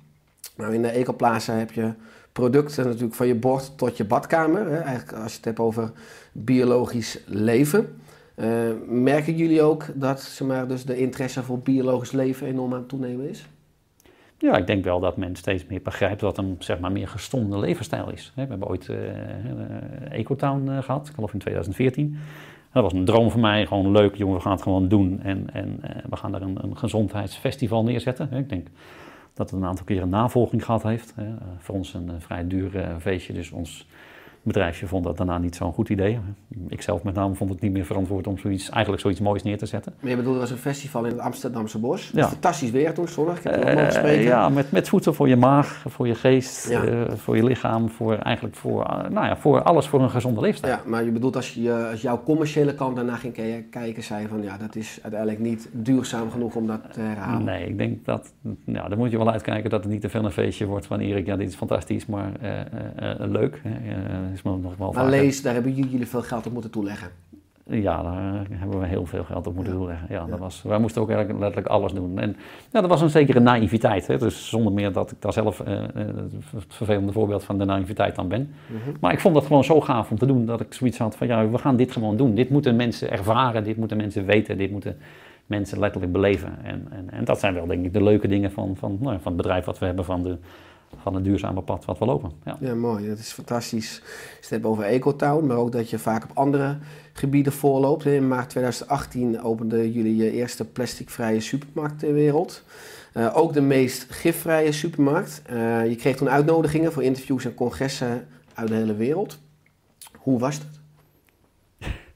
Nou, 0.58 0.74
in 0.74 0.82
de 0.82 0.88
Ecoplaza 0.90 1.54
heb 1.54 1.72
je 1.72 1.94
producten 2.32 2.86
natuurlijk 2.86 3.16
van 3.16 3.28
je 3.28 3.36
bord 3.36 3.78
tot 3.78 3.98
je 3.98 4.06
badkamer. 4.06 4.66
Hè. 4.72 4.78
Eigenlijk 4.78 5.18
als 5.18 5.32
je 5.32 5.36
het 5.38 5.46
hebt 5.46 5.60
over 5.60 5.92
biologisch 6.32 7.20
leven. 7.26 8.02
Eh, 8.36 8.48
merken 8.88 9.36
jullie 9.36 9.62
ook 9.62 9.86
dat 9.94 10.22
zeg 10.22 10.48
maar, 10.48 10.68
dus 10.68 10.86
de 10.86 10.98
interesse 10.98 11.44
voor 11.44 11.60
biologisch 11.60 12.12
leven 12.12 12.48
enorm 12.48 12.74
aan 12.74 12.80
het 12.80 12.90
toenemen 12.90 13.30
is? 13.30 13.46
Ja, 14.44 14.58
ik 14.58 14.68
denk 14.68 14.84
wel 14.84 15.00
dat 15.00 15.18
men 15.18 15.36
steeds 15.36 15.66
meer 15.66 15.82
begrijpt 15.82 16.22
wat 16.22 16.38
een 16.38 16.56
zeg 16.60 16.80
maar, 16.80 16.92
meer 16.92 17.08
gestonde 17.08 17.60
levensstijl 17.60 18.10
is. 18.10 18.32
We 18.36 18.42
hebben 18.42 18.68
ooit 18.68 18.90
eh, 18.90 20.20
Ecotown 20.20 20.70
eh, 20.70 20.84
gehad, 20.84 21.08
ik 21.08 21.14
geloof 21.14 21.34
in 21.34 21.40
2014. 21.40 22.18
Dat 22.72 22.84
was 22.84 22.94
een 22.94 23.06
droom 23.06 23.32
van 23.32 23.40
mij, 23.40 23.66
gewoon 23.66 23.92
leuk, 23.92 24.16
jongen, 24.16 24.36
we 24.36 24.42
gaan 24.42 24.52
het 24.52 24.62
gewoon 24.62 24.88
doen. 24.88 25.20
En, 25.22 25.50
en 25.54 25.80
we 26.10 26.16
gaan 26.16 26.32
daar 26.32 26.42
een, 26.42 26.58
een 26.64 26.78
gezondheidsfestival 26.78 27.84
neerzetten. 27.84 28.34
Ik 28.34 28.50
denk 28.50 28.68
dat 29.34 29.50
het 29.50 29.60
een 29.60 29.68
aantal 29.68 29.86
keer 29.86 30.02
een 30.02 30.10
navolging 30.10 30.66
gehad 30.66 30.84
heeft. 30.84 31.14
Voor 31.58 31.76
ons 31.76 31.94
een 31.94 32.12
vrij 32.18 32.48
duur 32.48 32.96
feestje, 33.00 33.34
dus 33.34 33.52
ons 33.52 33.88
bedrijfje 34.44 34.88
vond 34.88 35.04
dat 35.04 35.18
daarna 35.18 35.38
niet 35.38 35.56
zo'n 35.56 35.74
goed 35.74 35.90
idee. 35.90 36.20
Ik 36.68 36.82
zelf 36.82 37.04
met 37.04 37.14
name 37.16 37.36
vond 37.36 37.50
het 37.50 37.62
niet 37.62 37.72
meer 37.72 37.86
verantwoord 37.86 38.28
om 38.28 38.38
zoiets, 38.38 38.70
eigenlijk 38.70 39.02
zoiets 39.02 39.20
moois 39.20 39.44
neer 39.44 39.58
te 39.58 39.66
zetten. 39.66 39.94
Maar 40.00 40.10
je 40.10 40.16
bedoelt, 40.16 40.34
er 40.36 40.42
was 40.42 40.52
een 40.52 40.58
festival 40.58 41.04
in 41.06 41.12
het 41.12 41.20
Amsterdamse 41.20 41.80
bos. 41.80 42.12
Ja. 42.14 42.28
Fantastisch 42.28 42.72
weer 42.72 42.94
toen, 42.94 43.08
zonnig. 43.08 43.38
Ik 43.38 43.44
heb 43.44 43.56
ook 43.58 43.64
Eh, 43.64 43.90
spreken. 43.90 44.24
ja, 44.24 44.50
met, 44.50 44.72
met 44.72 44.90
voedsel 44.90 45.14
voor 45.14 45.28
je 45.28 45.36
maag, 45.36 45.84
voor 45.88 46.08
je 46.08 46.16
geest, 46.16 46.70
Ja. 46.70 46.84
eh, 46.84 47.12
voor 47.16 47.36
je 47.36 47.44
lichaam, 47.44 47.90
voor, 47.90 48.16
eigenlijk 48.16 48.56
voor, 48.56 48.84
eh, 48.86 49.10
nou 49.10 49.26
ja, 49.26 49.38
voor 49.38 49.62
alles 49.62 49.88
voor 49.88 50.02
een 50.02 50.10
gezonde 50.10 50.42
leefstijl. 50.42 50.74
Ja, 50.74 50.82
maar 50.86 51.04
je 51.04 51.12
bedoelt 51.12 51.36
als, 51.36 51.54
je, 51.54 51.88
als 51.92 52.02
jouw 52.02 52.24
commerciële 52.24 52.74
kant 52.76 52.96
daarna 52.96 53.16
ging 53.16 53.34
ke- 53.34 53.64
kijken, 53.70 54.04
zei 54.04 54.28
van 54.28 54.42
ja, 54.44 54.58
dat 54.58 54.76
is 54.76 55.00
uiteindelijk 55.02 55.42
niet 55.42 55.70
duurzaam 55.72 56.32
genoeg 56.32 56.56
om 56.56 56.68
dat 56.68 56.80
te 56.94 57.00
herhalen. 57.00 57.44
Nee, 57.44 57.66
ik 57.68 57.78
denk 57.78 58.06
dat, 58.06 58.34
ja, 58.66 58.88
dan 58.88 58.98
moet 58.98 59.12
je 59.12 59.18
wel 59.18 59.32
uitkijken 59.32 59.70
dat 59.70 59.84
het 59.84 59.92
niet 59.92 60.02
te 60.02 60.10
veel 60.10 60.26
een 60.26 60.32
feestje 60.32 60.66
wordt 60.66 60.86
van 60.86 61.00
Erik, 61.00 61.26
ja 61.26 61.36
dit 61.36 61.50
is 61.50 61.56
fantastisch, 61.56 62.06
maar 62.06 62.32
leuk. 63.20 63.62
Hè, 63.64 64.33
is 64.34 64.42
me 64.42 64.58
nog 64.58 64.76
wel 64.78 64.92
Maar 64.92 65.04
vaker- 65.04 65.20
lees, 65.20 65.42
daar 65.42 65.54
hebben 65.54 65.74
jullie 65.74 66.08
veel 66.08 66.22
geld 66.22 66.46
op 66.46 66.54
moeten 66.54 66.72
toeleggen. 66.72 67.10
Ja, 67.66 68.02
daar 68.04 68.46
hebben 68.52 68.80
we 68.80 68.86
heel 68.86 69.06
veel 69.06 69.24
geld 69.24 69.48
op 69.48 69.56
moeten 69.56 69.74
Ja. 69.74 69.80
toeleggen. 69.80 70.08
Ja, 70.10 70.16
Ja. 70.20 70.26
dat 70.26 70.40
was, 70.40 70.62
wij 70.62 70.80
moesten 70.80 71.02
ook 71.02 71.10
letterlijk 71.10 71.68
alles 71.68 71.94
doen. 71.94 72.20
En 72.20 72.36
ja, 72.72 72.82
dat 72.82 72.90
was 72.90 73.02
een 73.02 73.10
zekere 73.10 73.40
naïviteit. 73.40 74.08
Hè? 74.08 74.18
Dus 74.18 74.50
zonder 74.50 74.74
meer 74.74 74.92
dat 74.92 75.12
ik 75.12 75.22
daar 75.22 75.34
zelf 75.34 75.60
eh, 75.60 75.84
eh, 75.84 75.88
het 76.56 76.66
vervelende 76.68 77.12
voorbeeld 77.12 77.44
van 77.44 77.58
de 77.58 77.66
naïviteit 77.66 78.18
aan 78.18 78.28
ben. 78.28 78.54
Mhm. 78.68 78.98
Maar 79.00 79.14
ik 79.14 79.20
vond 79.20 79.34
dat 79.34 79.46
gewoon 79.46 79.64
zo 79.64 79.82
gaaf 79.82 80.12
om 80.12 80.18
te 80.18 80.26
doen 80.26 80.46
dat 80.46 80.60
ik 80.62 80.74
zoiets 80.74 80.98
had 80.98 81.16
van 81.16 81.28
ja, 81.28 81.50
we 81.50 81.58
gaan 81.58 81.76
dit 81.76 81.92
gewoon 81.92 82.18
doen. 82.18 82.36
Dit 82.36 82.50
moeten 82.50 82.76
mensen 82.76 83.12
ervaren, 83.12 83.64
dit 83.64 83.78
moeten 83.78 83.98
mensen 83.98 84.26
weten, 84.26 84.58
dit 84.58 84.72
moeten 84.72 84.98
mensen 85.46 85.80
letterlijk 85.80 86.12
beleven. 86.12 86.58
En, 86.64 86.88
en, 86.92 87.10
en 87.10 87.24
dat 87.26 87.40
zijn 87.40 87.54
wel 87.54 87.66
denk 87.68 87.86
ik 87.86 87.94
de 87.94 88.04
leuke 88.04 88.28
dingen 88.28 88.52
van, 88.52 88.76
van, 88.76 88.98
nou, 89.02 89.18
van 89.22 89.32
het 89.32 89.42
bedrijf 89.42 89.66
wat 89.66 89.80
we 89.80 89.86
hebben, 89.86 90.06
van, 90.06 90.24
de, 90.24 90.38
van 91.02 91.16
het 91.16 91.24
duurzame 91.24 91.62
pad 91.62 91.86
wat 91.86 92.00
we 92.00 92.06
lopen. 92.06 92.32
Ja. 92.46 92.58
Ja, 92.60 92.76
mooi. 92.76 93.08
Dat 93.08 93.18
is 93.18 93.32
fantastisch. 93.32 94.02
Je 94.42 94.48
hebt 94.50 94.66
over 94.66 94.84
Ecotown, 94.84 95.46
maar 95.46 95.58
ook 95.58 95.72
dat 95.72 95.90
je 95.90 96.00
vaak 96.00 96.24
op 96.24 96.32
andere 96.34 96.78
gebieden 97.14 97.54
voorloopt. 97.54 98.06
In 98.06 98.28
maart 98.28 98.50
2018 98.50 99.42
openden 99.42 99.92
jullie 99.92 100.16
je 100.16 100.32
eerste 100.32 100.66
plasticvrije 100.66 101.40
supermarkt 101.40 102.00
ter 102.00 102.14
wereld. 102.14 102.64
Eh, 103.14 103.38
ook 103.38 103.54
de 103.54 103.62
meest 103.62 104.06
gifvrije 104.10 104.72
supermarkt. 104.72 105.42
Eh, 105.46 105.88
je 105.90 105.96
kreeg 105.96 106.16
toen 106.16 106.30
uitnodigingen 106.30 106.92
voor 106.92 107.04
interviews 107.04 107.46
en 107.46 107.54
congressen 107.54 108.28
uit 108.54 108.68
de 108.68 108.76
hele 108.76 108.96
wereld. 108.96 109.40
Hoe 110.18 110.40
was 110.40 110.60
dat? 110.60 110.83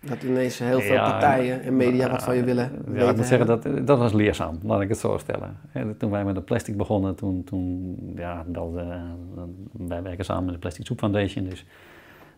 Dat 0.09 0.23
ineens 0.23 0.59
heel 0.59 0.81
veel 0.81 0.93
Ja, 0.93 1.09
partijen 1.09 1.61
en 1.61 1.75
media 1.75 2.09
wat 2.09 2.23
van 2.23 2.35
je 2.35 2.43
willen 2.43 2.71
Ja, 2.85 2.91
weten 2.91 3.09
ik 3.09 3.15
moet 3.15 3.25
zeggen, 3.25 3.47
dat, 3.47 3.87
dat 3.87 3.97
was 3.97 4.13
leerzaam, 4.13 4.57
laat 4.63 4.81
ik 4.81 4.89
het 4.89 4.97
zo 4.97 5.17
stellen. 5.17 5.57
Toen 5.97 6.11
wij 6.11 6.25
met 6.25 6.35
de 6.35 6.41
plastic 6.41 6.77
begonnen, 6.77 7.15
toen, 7.15 7.43
toen 7.43 7.95
ja, 8.15 8.43
dat, 8.47 8.69
eh, 8.75 9.01
wij 9.71 10.01
werken 10.03 10.25
samen 10.25 10.43
met 10.45 10.53
de 10.53 10.59
Plastic 10.59 10.85
Soup 10.85 10.99
Foundation, 10.99 11.45
dus 11.45 11.65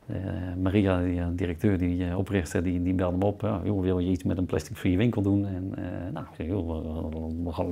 eh, 0.07 0.15
Maria, 0.61 1.01
die 1.01 1.19
eh, 1.19 1.25
directeur, 1.31 1.77
die 1.77 2.05
eh, 2.05 2.17
oprichter, 2.17 2.63
die, 2.63 2.83
die 2.83 2.93
belde 2.93 3.17
me 3.17 3.25
op. 3.25 3.41
Joh, 3.63 3.81
wil 3.81 3.99
je 3.99 4.09
iets 4.09 4.23
met 4.23 4.37
een 4.37 4.45
plastic-free 4.45 4.97
winkel 4.97 5.21
doen? 5.21 5.45
En 5.45 5.71
eh, 5.75 5.83
nou, 6.13 6.25
ik 6.25 6.35
zei, 6.35 6.47
joh, 6.47 6.77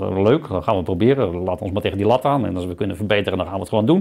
eh, 0.02 0.24
leuk, 0.24 0.48
dat 0.48 0.64
gaan 0.64 0.78
we 0.78 0.84
proberen. 0.84 1.36
Laat 1.36 1.62
ons 1.62 1.72
maar 1.72 1.82
tegen 1.82 1.98
die 1.98 2.08
lat 2.08 2.26
aan. 2.26 2.46
En 2.46 2.56
als 2.56 2.66
we 2.66 2.76
kunnen 2.76 2.96
verbeteren, 2.96 3.38
dan 3.38 3.46
gaan 3.48 3.56
we 3.56 3.62
het 3.62 3.70
gewoon 3.70 3.86
doen. 3.86 3.98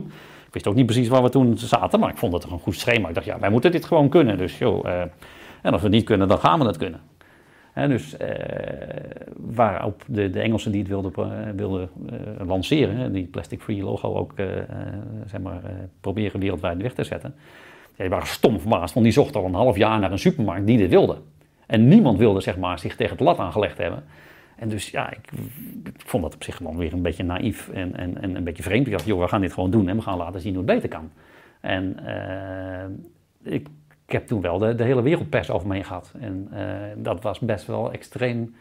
Ik 0.46 0.52
wist 0.52 0.66
ook 0.66 0.74
niet 0.74 0.86
precies 0.86 1.08
waar 1.08 1.22
we 1.22 1.28
toen 1.28 1.58
zaten, 1.58 2.00
maar 2.00 2.10
ik 2.10 2.16
vond 2.16 2.32
het 2.32 2.44
een 2.44 2.58
goed 2.58 2.74
schema. 2.74 3.08
Ik 3.08 3.14
dacht, 3.14 3.26
ja, 3.26 3.38
wij 3.38 3.50
moeten 3.50 3.72
dit 3.72 3.84
gewoon 3.84 4.08
kunnen. 4.08 4.38
Dus 4.38 4.58
joh, 4.58 4.86
eh, 4.88 5.02
en 5.66 5.72
als 5.72 5.80
we 5.80 5.86
het 5.86 5.96
niet 5.96 6.04
kunnen, 6.04 6.28
dan 6.28 6.38
gaan 6.38 6.58
we 6.58 6.66
het 6.66 6.76
kunnen. 6.76 7.00
Hè, 7.72 7.88
dus 7.88 8.16
eh, 8.16 8.28
waarop 9.36 10.02
de, 10.06 10.30
de 10.30 10.40
Engelsen 10.40 10.72
die 10.72 10.80
het 10.80 10.90
wilden, 10.90 11.12
eh, 11.14 11.50
wilden 11.56 11.88
eh, 12.08 12.46
lanceren, 12.46 13.12
die 13.12 13.26
plastic-free 13.26 13.82
logo 13.82 14.14
ook 14.14 14.32
eh, 14.36 14.46
zeg 15.26 15.40
maar, 15.40 15.60
proberen 16.00 16.40
wereldwijd 16.40 16.82
weg 16.82 16.94
te 16.94 17.04
zetten. 17.04 17.34
Die 17.96 18.08
waren 18.08 18.26
stom 18.26 18.60
verbaasd, 18.60 18.94
want 18.94 19.06
die 19.06 19.14
zochten 19.14 19.40
al 19.40 19.46
een 19.46 19.54
half 19.54 19.76
jaar 19.76 19.98
naar 19.98 20.12
een 20.12 20.18
supermarkt 20.18 20.66
die 20.66 20.78
dit 20.78 20.90
wilde. 20.90 21.16
En 21.66 21.88
niemand 21.88 22.18
wilde 22.18 22.40
zeg 22.40 22.56
maar, 22.56 22.78
zich 22.78 22.96
tegen 22.96 23.16
het 23.16 23.24
lat 23.24 23.38
aangelegd 23.38 23.78
hebben. 23.78 24.04
En 24.56 24.68
dus 24.68 24.90
ja, 24.90 25.10
ik, 25.10 25.30
vond 25.96 26.22
dat 26.22 26.34
op 26.34 26.44
zich 26.44 26.56
gewoon 26.56 26.76
weer 26.76 26.92
een 26.92 27.02
beetje 27.02 27.24
naïef 27.24 27.68
en, 27.68 27.96
en, 27.96 28.22
en 28.22 28.36
een 28.36 28.44
beetje 28.44 28.62
vreemd. 28.62 28.86
Ik 28.86 28.92
dacht, 28.92 29.06
joh, 29.06 29.20
we 29.20 29.28
gaan 29.28 29.40
dit 29.40 29.52
gewoon 29.52 29.70
doen 29.70 29.88
en 29.88 29.96
we 29.96 30.02
gaan 30.02 30.18
laten 30.18 30.40
zien 30.40 30.54
hoe 30.54 30.64
het 30.64 30.74
beter 30.74 30.88
kan. 30.88 31.10
En 31.60 31.96
ik, 33.42 33.68
ik 34.06 34.12
heb 34.12 34.26
toen 34.26 34.40
wel 34.40 34.58
de, 34.58 34.84
hele 34.84 35.02
wereldpers 35.02 35.50
over 35.50 35.68
me 35.68 35.74
heen 35.74 35.84
gehad. 35.84 36.12
En 36.20 36.48
eh, 36.52 36.64
dat 36.96 37.22
was 37.22 37.38
best 37.38 37.66
wel 37.66 37.92
extreem 37.92 38.54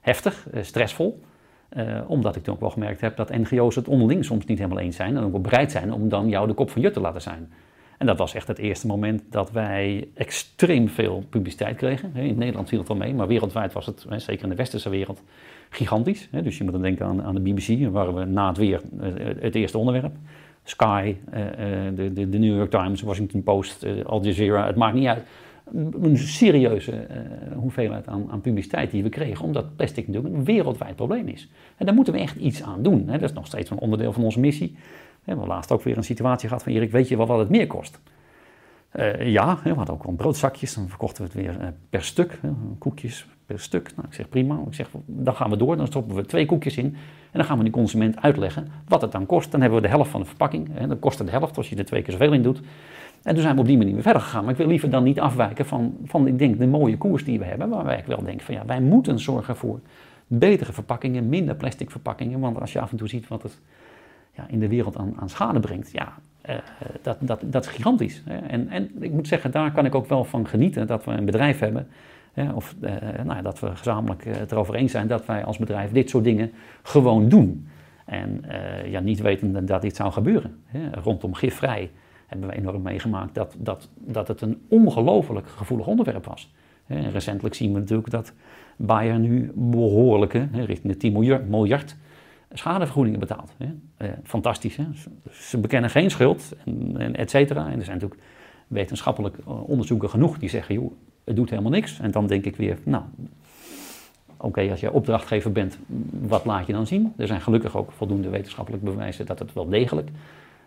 heftig, 0.00 0.46
eh, 0.50 0.62
stressvol. 0.62 1.20
Eh, 1.68 2.00
omdat 2.06 2.36
ik 2.36 2.42
toen 2.42 2.54
ook 2.54 2.60
wel 2.60 2.70
gemerkt 2.70 3.00
heb 3.00 3.16
dat 3.16 3.30
NGO's 3.30 3.74
het 3.74 3.88
onderling 3.88 4.24
soms 4.24 4.44
niet 4.44 4.58
helemaal 4.58 4.82
eens 4.82 4.96
zijn. 4.96 5.16
En 5.16 5.22
ook 5.22 5.32
wel 5.32 5.40
bereid 5.40 5.70
zijn 5.70 5.92
om 5.92 6.08
dan 6.08 6.28
jou 6.28 6.46
de 6.46 6.54
kop 6.54 6.70
van 6.70 6.82
jut 6.82 6.92
te 6.92 7.00
laten 7.00 7.22
zijn. 7.22 7.52
En 7.98 8.06
dat 8.06 8.18
was 8.18 8.34
echt 8.34 8.48
het 8.48 8.58
eerste 8.58 8.86
moment 8.86 9.22
dat 9.30 9.50
wij 9.50 10.08
extreem 10.14 10.88
veel 10.88 11.24
publiciteit 11.28 11.76
kregen. 11.76 12.16
In 12.16 12.38
Nederland 12.38 12.68
viel 12.68 12.78
het 12.78 12.88
wel 12.88 12.96
mee, 12.96 13.14
maar 13.14 13.26
wereldwijd 13.26 13.72
was 13.72 13.86
het, 13.86 14.06
zeker 14.16 14.42
in 14.42 14.48
de 14.48 14.54
westerse 14.54 14.88
wereld, 14.88 15.22
gigantisch. 15.68 16.28
Dus 16.30 16.58
je 16.58 16.64
moet 16.64 16.72
dan 16.72 16.82
denken 16.82 17.06
aan, 17.06 17.22
aan 17.22 17.34
de 17.34 17.40
BBC, 17.40 17.90
waren 17.90 18.14
we 18.14 18.24
na 18.24 18.48
het 18.48 18.56
weer 18.56 18.80
het 19.40 19.54
eerste 19.54 19.78
onderwerp. 19.78 20.16
Sky, 20.64 21.16
eh, 21.30 21.86
eh, 21.86 21.96
de, 21.96 22.12
de, 22.12 22.28
de 22.28 22.38
New 22.38 22.56
York 22.56 22.70
Times, 22.70 23.02
Washington 23.02 23.42
Post, 23.42 23.82
eh, 23.82 24.04
Al 24.04 24.24
Jazeera, 24.24 24.66
het 24.66 24.76
maakt 24.76 24.94
niet 24.94 25.06
uit. 25.06 25.22
Een 26.02 26.18
serieuze 26.18 27.06
hoeveelheid 27.54 28.08
aan, 28.08 28.30
aan 28.30 28.40
publiciteit 28.40 28.90
die 28.90 29.02
we 29.02 29.08
kregen, 29.08 29.44
omdat 29.44 29.76
plastic 29.76 30.06
natuurlijk 30.06 30.34
een 30.34 30.44
wereldwijd 30.44 30.96
probleem 30.96 31.28
is. 31.28 31.48
En 31.76 31.86
daar 31.86 31.94
moeten 31.94 32.12
we 32.12 32.18
echt 32.18 32.36
iets 32.36 32.62
aan 32.62 32.82
doen. 32.82 33.06
Dat 33.06 33.22
is 33.22 33.32
nog 33.32 33.46
steeds 33.46 33.70
een 33.70 33.78
onderdeel 33.78 34.12
van 34.12 34.24
onze 34.24 34.40
missie. 34.40 34.72
We 35.24 35.30
hebben 35.30 35.46
laatst 35.46 35.72
ook 35.72 35.82
weer 35.82 35.96
een 35.96 36.04
situatie 36.04 36.48
gehad 36.48 36.62
van 36.62 36.72
Erik, 36.72 36.90
weet 36.90 37.08
je 37.08 37.16
wel 37.16 37.26
wat 37.26 37.38
het 37.38 37.48
meer 37.48 37.66
kost? 37.66 38.00
Ja, 39.18 39.58
we 39.62 39.74
hadden 39.74 39.94
ook 39.94 40.04
wel 40.04 40.14
broodzakjes, 40.14 40.74
dan 40.74 40.88
verkochten 40.88 41.24
we 41.24 41.30
het 41.32 41.40
weer 41.40 41.72
per 41.90 42.04
stuk, 42.04 42.40
koekjes 42.78 43.26
stuk. 43.58 43.90
Nou, 43.96 44.08
ik 44.08 44.14
zeg 44.14 44.28
prima, 44.28 44.60
ik 44.66 44.74
zeg, 44.74 44.90
dan 45.06 45.34
gaan 45.34 45.50
we 45.50 45.56
door, 45.56 45.76
dan 45.76 45.86
stoppen 45.86 46.16
we 46.16 46.26
twee 46.26 46.46
koekjes 46.46 46.76
in 46.76 46.86
en 46.86 47.38
dan 47.38 47.44
gaan 47.44 47.56
we 47.56 47.62
die 47.62 47.72
consument 47.72 48.20
uitleggen 48.20 48.68
wat 48.88 49.02
het 49.02 49.12
dan 49.12 49.26
kost. 49.26 49.50
Dan 49.50 49.60
hebben 49.60 49.80
we 49.80 49.86
de 49.86 49.92
helft 49.94 50.10
van 50.10 50.20
de 50.20 50.26
verpakking, 50.26 50.68
hè, 50.72 50.86
dan 50.86 50.98
kost 50.98 51.18
het 51.18 51.26
de 51.26 51.32
helft 51.32 51.56
als 51.56 51.68
je 51.68 51.76
er 51.76 51.84
twee 51.84 52.02
keer 52.02 52.12
zoveel 52.12 52.32
in 52.32 52.42
doet. 52.42 52.60
En 53.22 53.34
toen 53.34 53.42
zijn 53.42 53.54
we 53.54 53.60
op 53.60 53.66
die 53.66 53.76
manier 53.76 53.92
weer 53.94 54.02
verder 54.02 54.22
gegaan. 54.22 54.42
Maar 54.42 54.52
ik 54.52 54.58
wil 54.58 54.66
liever 54.66 54.90
dan 54.90 55.02
niet 55.02 55.20
afwijken 55.20 55.66
van, 55.66 55.96
van 56.04 56.26
ik 56.26 56.38
denk, 56.38 56.58
de 56.58 56.66
mooie 56.66 56.98
koers 56.98 57.24
die 57.24 57.38
we 57.38 57.44
hebben, 57.44 57.68
waarbij 57.68 57.98
ik 57.98 58.06
wel 58.06 58.22
denk 58.22 58.40
van 58.40 58.54
ja, 58.54 58.66
wij 58.66 58.80
moeten 58.80 59.18
zorgen 59.18 59.56
voor 59.56 59.80
betere 60.26 60.72
verpakkingen, 60.72 61.28
minder 61.28 61.54
plastic 61.54 61.90
verpakkingen, 61.90 62.40
want 62.40 62.60
als 62.60 62.72
je 62.72 62.80
af 62.80 62.90
en 62.90 62.96
toe 62.96 63.08
ziet 63.08 63.28
wat 63.28 63.42
het 63.42 63.60
ja, 64.36 64.46
in 64.48 64.58
de 64.58 64.68
wereld 64.68 64.96
aan, 64.96 65.14
aan 65.18 65.28
schade 65.28 65.60
brengt, 65.60 65.90
ja, 65.92 66.12
eh, 66.40 66.56
dat, 67.02 67.16
dat, 67.20 67.40
dat 67.44 67.64
is 67.64 67.70
gigantisch. 67.70 68.22
Hè. 68.24 68.36
En, 68.36 68.68
en 68.68 68.90
ik 69.00 69.12
moet 69.12 69.28
zeggen, 69.28 69.50
daar 69.50 69.72
kan 69.72 69.84
ik 69.84 69.94
ook 69.94 70.06
wel 70.06 70.24
van 70.24 70.46
genieten 70.46 70.86
dat 70.86 71.04
we 71.04 71.10
een 71.10 71.24
bedrijf 71.24 71.58
hebben, 71.58 71.88
of 72.54 72.76
eh, 72.80 73.24
nou, 73.24 73.42
dat 73.42 73.60
we 73.60 73.76
gezamenlijk 73.76 74.26
eh, 74.26 74.36
het 74.36 74.52
erover 74.52 74.74
eens 74.74 74.92
zijn 74.92 75.06
dat 75.06 75.26
wij 75.26 75.44
als 75.44 75.58
bedrijf 75.58 75.90
dit 75.90 76.10
soort 76.10 76.24
dingen 76.24 76.52
gewoon 76.82 77.28
doen. 77.28 77.68
En 78.04 78.44
eh, 78.44 78.90
ja, 78.90 79.00
niet 79.00 79.20
weten 79.20 79.66
dat 79.66 79.82
dit 79.82 79.96
zou 79.96 80.12
gebeuren. 80.12 80.62
Rondom 80.92 81.34
gifvrij 81.34 81.90
hebben 82.26 82.48
we 82.48 82.54
enorm 82.54 82.82
meegemaakt 82.82 83.34
dat, 83.34 83.56
dat, 83.58 83.88
dat 83.94 84.28
het 84.28 84.40
een 84.40 84.62
ongelooflijk 84.68 85.48
gevoelig 85.48 85.86
onderwerp 85.86 86.24
was. 86.24 86.54
Recentelijk 86.86 87.54
zien 87.54 87.72
we 87.72 87.78
natuurlijk 87.78 88.10
dat 88.10 88.32
Bayer 88.76 89.18
nu 89.18 89.52
behoorlijke, 89.54 90.48
richting 90.52 90.92
de 90.92 90.98
10 90.98 91.12
miljard, 91.48 91.96
schadevergoedingen 92.52 93.20
betaalt. 93.20 93.54
Fantastisch. 94.22 94.76
Hè? 94.76 94.84
Ze, 95.30 95.58
bekennen 95.58 95.90
geen 95.90 96.10
schuld, 96.10 96.56
en, 96.64 97.16
et 97.16 97.30
cetera. 97.30 97.70
En 97.70 97.78
er 97.78 97.84
zijn 97.84 97.98
natuurlijk 97.98 98.22
wetenschappelijk 98.66 99.36
onderzoeken 99.66 100.10
genoeg 100.10 100.38
die 100.38 100.48
zeggen, 100.48 100.74
joh, 100.74 100.92
het 101.24 101.36
doet 101.36 101.50
helemaal 101.50 101.70
niks. 101.70 102.00
En 102.00 102.10
dan 102.10 102.26
denk 102.26 102.44
ik 102.44 102.56
weer, 102.56 102.78
nou, 102.82 103.02
oké, 104.36 104.70
als 104.70 104.80
jij 104.80 104.90
opdrachtgever 104.90 105.52
bent, 105.52 105.78
wat 106.10 106.44
laat 106.44 106.66
je 106.66 106.72
dan 106.72 106.86
zien? 106.86 107.12
Er 107.16 107.26
zijn 107.26 107.40
gelukkig 107.40 107.76
ook 107.76 107.92
voldoende 107.92 108.28
wetenschappelijk 108.28 108.82
bewijzen 108.82 109.26
dat 109.26 109.38
het 109.38 109.52
wel 109.52 109.68
degelijk 109.68 110.10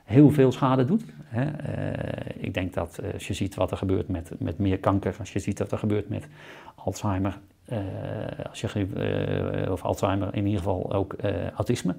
heel 0.06 0.32
veel 0.32 0.52
schade 0.52 0.86
doet. 0.86 1.04
Hè. 1.24 1.46
Eh, 1.46 2.44
ik 2.44 2.54
denk 2.54 2.74
dat 2.74 2.98
eh, 2.98 3.14
als 3.14 3.28
je 3.28 3.34
ziet 3.34 3.56
wat 3.56 3.72
er 3.72 3.78
gebeurt 3.78 4.08
met, 4.08 4.32
met 4.40 4.58
meer 4.58 4.80
kanker, 4.80 5.16
als 5.20 5.34
je 5.34 5.40
ziet 5.40 5.60
wat 5.60 5.72
er 5.72 5.78
gebeurt 5.78 6.10
met 6.10 6.28
Alzheimer, 6.76 7.38
eh, 7.66 7.78
als 8.50 8.62
je, 8.62 9.68
of 9.72 9.84
Alzheimer, 9.84 10.36
in 10.36 10.46
ieder 10.46 10.60
geval 10.60 10.94
ook 10.94 11.16
autisme. 11.56 11.96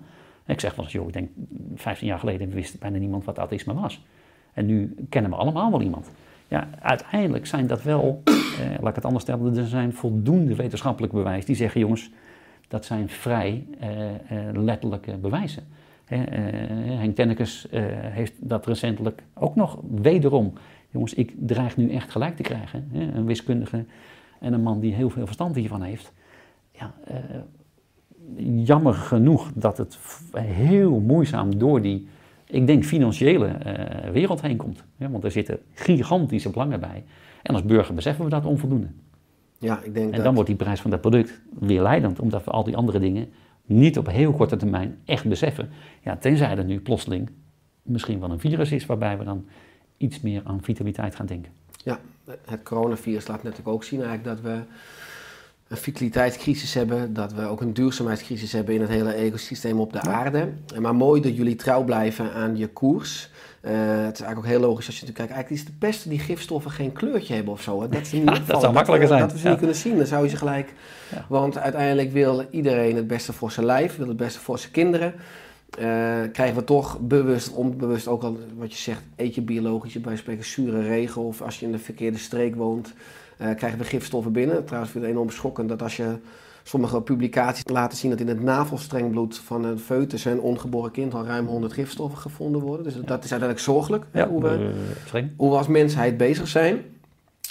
Ik 0.47 0.61
zeg 0.61 0.75
wel 0.75 0.85
eens, 0.85 0.95
joh, 0.95 1.07
ik 1.07 1.12
denk 1.12 1.31
15 1.75 2.07
jaar 2.07 2.19
geleden 2.19 2.51
wist 2.51 2.79
bijna 2.79 2.99
niemand 2.99 3.25
wat 3.25 3.38
autisme 3.38 3.75
was. 3.75 4.05
En 4.53 4.66
nu 4.66 4.95
kennen 5.09 5.31
we 5.31 5.37
allemaal 5.37 5.71
wel 5.71 5.83
iemand. 5.83 6.11
Ja, 6.48 6.68
uiteindelijk 6.80 7.46
zijn 7.46 7.66
dat 7.66 7.82
wel, 7.82 8.22
eh, 8.24 8.35
laat 8.80 8.88
ik 8.88 8.94
het 8.94 9.04
anders 9.04 9.24
stellen, 9.24 9.56
er 9.56 9.66
zijn 9.66 9.92
voldoende 9.92 10.54
wetenschappelijk 10.54 11.12
bewijs 11.12 11.44
die 11.44 11.56
zeggen, 11.56 11.80
jongens, 11.80 12.11
dat 12.68 12.85
zijn 12.85 13.09
vrij 13.09 13.66
eh, 13.80 14.14
eh, 14.14 14.16
letterlijke 14.52 15.16
bewijzen. 15.16 15.62
Hè, 16.06 16.22
eh, 16.22 16.98
Henk 16.98 17.14
Tennekes 17.14 17.68
eh, 17.68 17.82
heeft 17.88 18.32
dat 18.37 18.66
recentelijk 18.66 19.22
ook 19.35 19.54
nog 19.54 19.80
wederom. 19.90 20.52
Jongens, 20.90 21.14
ik 21.14 21.32
dreig 21.37 21.76
nu 21.76 21.90
echt 21.90 22.11
gelijk 22.11 22.37
te 22.37 22.42
krijgen. 22.42 22.88
Een 22.92 23.26
wiskundige 23.26 23.85
en 24.40 24.52
een 24.52 24.62
man 24.62 24.80
die 24.80 24.94
heel 24.94 25.11
veel 25.11 25.26
verstand 25.26 25.56
hiervan 25.56 25.82
heeft. 25.82 26.12
Ja, 26.70 26.94
eh, 27.04 27.16
jammer 28.64 28.94
genoeg 28.94 29.50
dat 29.54 29.78
het 29.78 29.98
heel 30.37 31.00
moeizaam 31.00 31.59
door 31.59 31.82
die, 31.82 32.09
ik 32.46 32.66
denk, 32.66 32.85
financiële 32.85 33.46
eh, 33.46 34.11
wereld 34.11 34.40
heen 34.40 34.56
komt. 34.56 34.85
Want 34.96 35.24
er 35.24 35.30
zitten 35.30 35.59
gigantische 35.74 36.50
belangen 36.50 36.80
bij. 36.80 37.04
En 37.42 37.54
als 37.54 37.64
burger 37.64 37.94
beseffen 37.94 38.24
we 38.24 38.30
dat 38.30 38.44
onvoldoende. 38.44 38.88
Ja, 39.59 39.80
ik 39.82 39.94
denk 39.94 40.06
En 40.06 40.16
dat... 40.16 40.24
dan 40.24 40.35
wordt 40.35 40.48
die 40.48 40.59
prijs 40.59 40.80
van 40.80 40.90
dat 40.90 41.00
product 41.00 41.40
weer 41.59 41.82
leidend, 41.82 42.20
omdat 42.20 42.44
we 42.44 42.50
al 42.50 42.64
die 42.64 42.76
andere 42.76 42.98
dingen 42.98 43.28
niet 43.64 43.98
op 43.98 44.11
heel 44.11 44.32
korte 44.32 44.56
termijn 44.56 44.98
echt 45.04 45.28
beseffen. 45.28 45.68
Ja, 46.02 46.16
tenzij 46.16 46.56
er 46.56 46.64
nu 46.64 46.80
plotseling 46.80 47.30
misschien 47.82 48.20
wel 48.20 48.30
een 48.30 48.40
virus 48.40 48.72
is 48.72 48.87
waarbij 48.87 49.18
we 49.18 49.24
dan 49.24 49.46
iets 49.96 50.20
meer 50.20 50.42
aan 50.44 50.62
vitaliteit 50.62 51.14
gaan 51.14 51.26
denken. 51.26 51.52
Ja, 51.85 52.00
het 52.44 52.62
coronavirus 52.62 53.26
laat 53.26 53.42
natuurlijk 53.42 53.68
ook 53.68 53.85
zien 53.85 54.02
eigenlijk 54.02 54.42
dat 54.42 54.52
we 54.52 54.61
een 55.68 55.76
vitaliteitscrisis 55.76 56.74
hebben, 56.74 57.14
dat 57.14 57.33
we 57.33 57.42
ook 57.46 57.61
een 57.61 57.72
duurzaamheidscrisis 57.74 58.52
hebben 58.52 58.74
in 58.74 58.81
het 58.81 58.90
hele 58.90 59.12
ecosysteem 59.12 59.81
op 59.81 59.92
de 59.92 60.00
aarde. 60.00 60.48
En 60.74 60.83
Maar 60.83 60.94
mooi 60.94 61.20
dat 61.20 61.37
jullie 61.37 61.57
trouw 61.57 61.85
blijven 61.85 62.33
aan 62.33 62.57
je 62.57 62.66
koers. 62.68 63.31
Eh, 63.61 63.72
het 63.74 64.14
is 64.14 64.20
eigenlijk 64.20 64.37
ook 64.38 64.46
heel 64.46 64.61
logisch 64.61 64.87
als 64.87 64.98
je 64.98 65.07
natuurlijk 65.07 65.16
kijkt. 65.16 65.33
Eigenlijk 65.33 65.62
is 65.62 65.64
de 65.64 65.87
pest 65.87 66.09
die 66.09 66.18
gifstoffen 66.18 66.70
geen 66.70 66.92
kleurtje 66.92 67.35
hebben 67.35 67.52
of 67.52 67.62
zo. 67.62 67.81
Hè? 67.83 67.88
Dat, 67.88 68.12
ieder 68.12 68.46
dat 68.46 68.61
zou 68.61 68.72
makkelijker 68.72 69.09
we- 69.09 69.14
zijn. 69.14 69.20
Dat 69.20 69.33
we 69.33 69.38
ze 69.38 69.44
Ja. 69.44 69.50
niet 69.50 69.59
kunnen 69.59 69.76
zien, 69.76 69.96
dan 69.96 70.07
zou 70.07 70.24
je 70.24 70.31
ze 70.31 70.37
gelijk... 70.37 70.72
Ja. 71.12 71.24
Want 71.29 71.59
uiteindelijk 71.59 72.12
wil 72.12 72.44
iedereen 72.50 72.96
het 72.96 73.07
beste 73.07 73.33
voor 73.33 73.50
zijn 73.50 73.66
lijf, 73.66 73.96
wil 73.96 74.09
het 74.09 74.16
beste 74.16 74.40
voor 74.40 74.59
zijn 74.59 74.72
kinderen. 74.72 75.14
Eh, 75.79 75.85
krijgen 76.33 76.57
we 76.57 76.64
toch 76.64 76.98
bewust, 77.00 77.52
onbewust 77.52 78.09
ook 78.09 78.22
al 78.22 78.38
wat 78.57 78.72
je 78.72 78.79
zegt, 78.79 79.02
eet 79.16 79.35
je 79.35 79.42
biologisch, 79.42 80.00
bij 80.00 80.16
spreken 80.16 80.44
zure 80.44 80.83
regen 80.83 81.22
of 81.22 81.42
als 81.42 81.61
je 81.61 81.66
in 81.66 81.72
de 81.72 81.79
verkeerde 81.79 82.18
streek 82.18 82.55
woont, 82.55 82.92
krijgen 83.37 83.79
we 83.79 83.85
gifstoffen 83.85 84.33
binnen. 84.33 84.64
Trouwens 84.64 84.92
vind 84.92 85.05
ik 85.05 85.11
het 85.11 85.18
enorm 85.18 85.35
schokkend 85.37 85.68
dat 85.68 85.83
als 85.83 85.96
je 85.96 86.16
sommige 86.62 87.01
publicaties 87.03 87.64
laten 87.66 87.99
zien 87.99 88.11
dat 88.11 88.20
in 88.20 88.29
het 88.29 88.42
navelstrengbloed 88.42 89.38
van 89.38 89.64
een 89.64 89.79
foetus 89.79 90.27
en 90.27 90.40
ongeboren 90.40 90.90
kind 90.90 91.14
al 91.14 91.25
ruim 91.25 91.46
100 91.46 91.72
gifstoffen 91.72 92.18
gevonden 92.18 92.61
worden. 92.61 92.85
Dus 92.85 92.94
dat 92.94 93.05
is 93.25 93.31
uiteindelijk 93.31 93.59
zorgelijk 93.61 94.05
hoe, 94.29 94.42
we, 94.42 94.49
eh, 94.49 94.64
hoe 95.37 95.51
we 95.51 95.57
als 95.57 95.66
mensheid 95.66 96.16
bezig 96.16 96.49
zijn. 96.49 96.79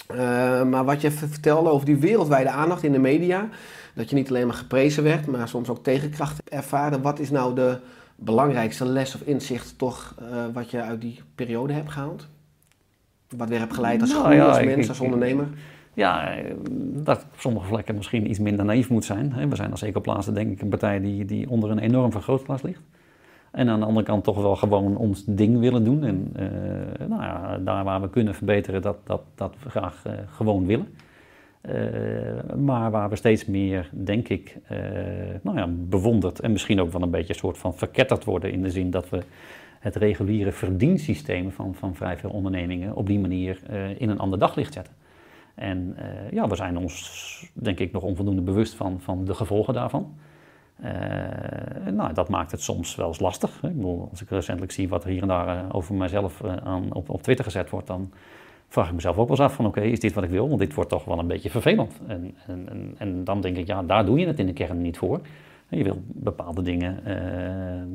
Eh, 0.06 0.16
maar 0.62 0.84
wat 0.84 1.00
je 1.00 1.10
vertelde 1.10 1.68
over 1.70 1.86
die 1.86 1.96
wereldwijde 1.96 2.50
aandacht 2.50 2.82
in 2.82 2.92
de 2.92 2.98
media, 2.98 3.48
dat 3.94 4.10
je 4.10 4.16
niet 4.16 4.28
alleen 4.28 4.46
maar 4.46 4.56
geprezen 4.56 5.02
werd, 5.02 5.26
maar 5.26 5.48
soms 5.48 5.68
ook 5.68 5.82
tegenkracht 5.82 6.50
ervaren. 6.50 7.02
Wat 7.02 7.18
is 7.18 7.30
nou 7.30 7.54
de 7.54 7.78
belangrijkste 8.16 8.84
les 8.84 9.14
of 9.14 9.20
inzicht 9.20 9.78
toch 9.78 10.14
eh, 10.18 10.44
wat 10.52 10.70
je 10.70 10.80
uit 10.82 11.00
die 11.00 11.20
periode 11.34 11.72
hebt 11.72 11.90
gehaald? 11.90 12.26
Wat 13.36 13.48
weer 13.48 13.58
hebt 13.58 13.74
geleid 13.74 14.00
als 14.00 14.10
Nou 14.10 14.22
groei, 14.22 14.36
ja, 14.36 14.46
als 14.46 14.64
mens, 14.64 14.82
ik- 14.82 14.88
als 14.88 15.00
ondernemer? 15.00 15.46
Ja, 15.96 16.34
dat 16.92 17.22
op 17.32 17.40
sommige 17.40 17.66
vlekken 17.66 17.94
misschien 17.94 18.30
iets 18.30 18.38
minder 18.38 18.64
naïef 18.64 18.88
moet 18.88 19.04
zijn. 19.04 19.48
We 19.48 19.56
zijn 19.56 19.70
als 19.70 19.82
Ecoplaza 19.82 20.32
denk 20.32 20.52
ik 20.52 20.60
een 20.60 20.68
partij 20.68 21.00
die, 21.00 21.24
die 21.24 21.50
onder 21.50 21.70
een 21.70 21.78
enorm 21.78 22.12
vergrootglas 22.12 22.62
ligt. 22.62 22.82
En 23.50 23.68
aan 23.68 23.80
de 23.80 23.86
andere 23.86 24.06
kant 24.06 24.24
toch 24.24 24.36
wel 24.36 24.56
gewoon 24.56 24.96
ons 24.96 25.24
ding 25.26 25.58
willen 25.58 25.84
doen. 25.84 26.04
En 26.04 26.30
eh, 26.34 27.06
nou 27.08 27.22
ja, 27.22 27.58
daar 27.58 27.84
waar 27.84 28.00
we 28.00 28.10
kunnen 28.10 28.34
verbeteren, 28.34 28.82
dat, 28.82 28.96
dat, 29.04 29.22
dat 29.34 29.54
we 29.62 29.70
graag 29.70 30.02
eh, 30.04 30.12
gewoon 30.26 30.66
willen. 30.66 30.88
Eh, 31.60 32.54
maar 32.56 32.90
waar 32.90 33.08
we 33.08 33.16
steeds 33.16 33.46
meer, 33.46 33.90
denk 33.92 34.28
ik, 34.28 34.56
nou 35.42 35.56
ja, 35.56 35.68
bewonderd 35.68 36.40
en 36.40 36.52
misschien 36.52 36.80
ook 36.80 36.92
wel 36.92 37.02
een 37.02 37.10
beetje 37.10 37.32
een 37.32 37.38
soort 37.38 37.58
van 37.58 37.74
verketterd 37.74 38.24
worden. 38.24 38.52
In 38.52 38.62
de 38.62 38.70
zin 38.70 38.90
dat 38.90 39.08
we 39.08 39.22
het 39.80 39.96
reguliere 39.96 40.52
verdiensysteem 40.52 41.52
van, 41.52 41.74
van 41.74 41.94
vrij 41.94 42.16
veel 42.16 42.30
ondernemingen 42.30 42.96
op 42.96 43.06
die 43.06 43.18
manier 43.18 43.60
in 43.98 44.08
een 44.08 44.18
ander 44.18 44.38
daglicht 44.38 44.72
zetten. 44.72 45.05
En 45.56 45.94
eh, 45.96 46.30
ja, 46.32 46.48
we 46.48 46.56
zijn 46.56 46.78
ons 46.78 47.50
denk 47.52 47.78
ik 47.80 47.92
nog 47.92 48.02
onvoldoende 48.02 48.42
bewust 48.42 48.74
van, 48.74 49.00
van 49.00 49.24
de 49.24 49.34
gevolgen 49.34 49.74
daarvan. 49.74 50.14
Eh, 50.76 51.92
nou, 51.92 52.12
dat 52.12 52.28
maakt 52.28 52.50
het 52.50 52.62
soms 52.62 52.94
wel 52.94 53.06
eens 53.06 53.20
lastig. 53.20 53.60
hè. 53.60 53.68
Ik 53.68 53.76
bedoel, 53.76 54.08
als 54.10 54.22
ik 54.22 54.30
recentelijk 54.30 54.72
zie 54.72 54.88
wat 54.88 55.04
er 55.04 55.10
hier 55.10 55.22
en 55.22 55.28
daar 55.28 55.48
eh, 55.48 55.74
over 55.74 55.94
mijzelf 55.94 56.42
eh, 56.42 56.56
aan, 56.56 56.92
op, 56.92 57.10
op 57.10 57.22
Twitter 57.22 57.44
gezet 57.44 57.70
wordt, 57.70 57.86
dan 57.86 58.12
vraag 58.68 58.88
ik 58.88 58.94
mezelf 58.94 59.16
ook 59.16 59.28
wel 59.28 59.36
eens 59.36 59.46
af 59.46 59.54
van 59.54 59.66
oké, 59.66 59.80
is 59.80 60.00
dit 60.00 60.12
wat 60.12 60.24
ik 60.24 60.30
wil? 60.30 60.48
Want 60.48 60.60
dit 60.60 60.74
wordt 60.74 60.90
toch 60.90 61.04
wel 61.04 61.18
een 61.18 61.26
beetje 61.26 61.50
vervelend. 61.50 62.00
En, 62.06 62.34
en, 62.46 62.68
en, 62.68 62.94
en 62.98 63.24
dan 63.24 63.40
denk 63.40 63.56
ik, 63.56 63.66
ja, 63.66 63.82
daar 63.82 64.06
doe 64.06 64.18
je 64.18 64.26
het 64.26 64.38
in 64.38 64.46
de 64.46 64.52
kern 64.52 64.82
niet 64.82 64.98
voor. 64.98 65.20
Je 65.68 65.84
wil 65.84 66.02
bepaalde 66.06 66.62
dingen, 66.62 67.00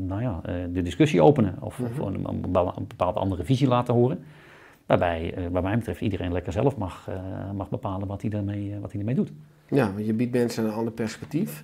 nou 0.08 0.22
ja, 0.22 0.42
de 0.74 0.82
discussie 0.82 1.22
openen 1.22 1.56
of, 1.60 1.80
of 1.80 1.98
een, 1.98 2.28
een 2.28 2.42
bepaalde 2.88 3.20
andere 3.20 3.44
visie 3.44 3.68
laten 3.68 3.94
horen. 3.94 4.24
Waarbij, 4.92 5.34
wat 5.52 5.64
mij 5.64 5.78
betreft, 5.78 6.02
iedereen 6.02 6.32
lekker 6.32 6.54
zelf 6.54 6.78
mag, 6.78 7.08
eh, 7.10 7.52
mag 7.56 7.70
bepalen 7.70 8.08
wat 8.08 8.22
hij, 8.22 8.30
daarmee, 8.30 8.72
eh, 8.74 8.80
wat 8.82 8.92
hij 8.92 9.00
ermee 9.00 9.16
doet. 9.16 9.32
Ja, 9.68 9.94
want 9.94 10.06
je 10.06 10.14
biedt 10.14 10.34
mensen 10.34 10.66
een 10.66 10.74
ander 10.74 10.94
perspectief. 10.94 11.64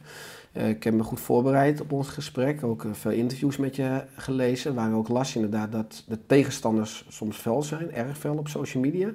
Ik 0.54 0.84
heb 0.84 0.94
me 0.94 1.04
goed 1.04 1.20
voorbereid 1.20 1.82
op 1.82 1.92
ons 1.92 2.08
gesprek, 2.08 2.63
ook 2.63 2.86
veel 2.92 3.12
interviews 3.12 3.58
met 3.58 3.76
je 3.76 4.04
gelezen, 4.16 4.74
waar 4.74 4.94
ook 4.94 5.08
las 5.08 5.36
inderdaad 5.36 5.72
dat 5.72 6.04
de 6.08 6.20
tegenstanders 6.26 7.06
soms 7.10 7.38
fel 7.38 7.63
zijn, 7.63 7.92
erg 7.92 8.18
fel 8.18 8.38
op 8.38 8.48
social 8.48 8.84
media. 8.84 9.10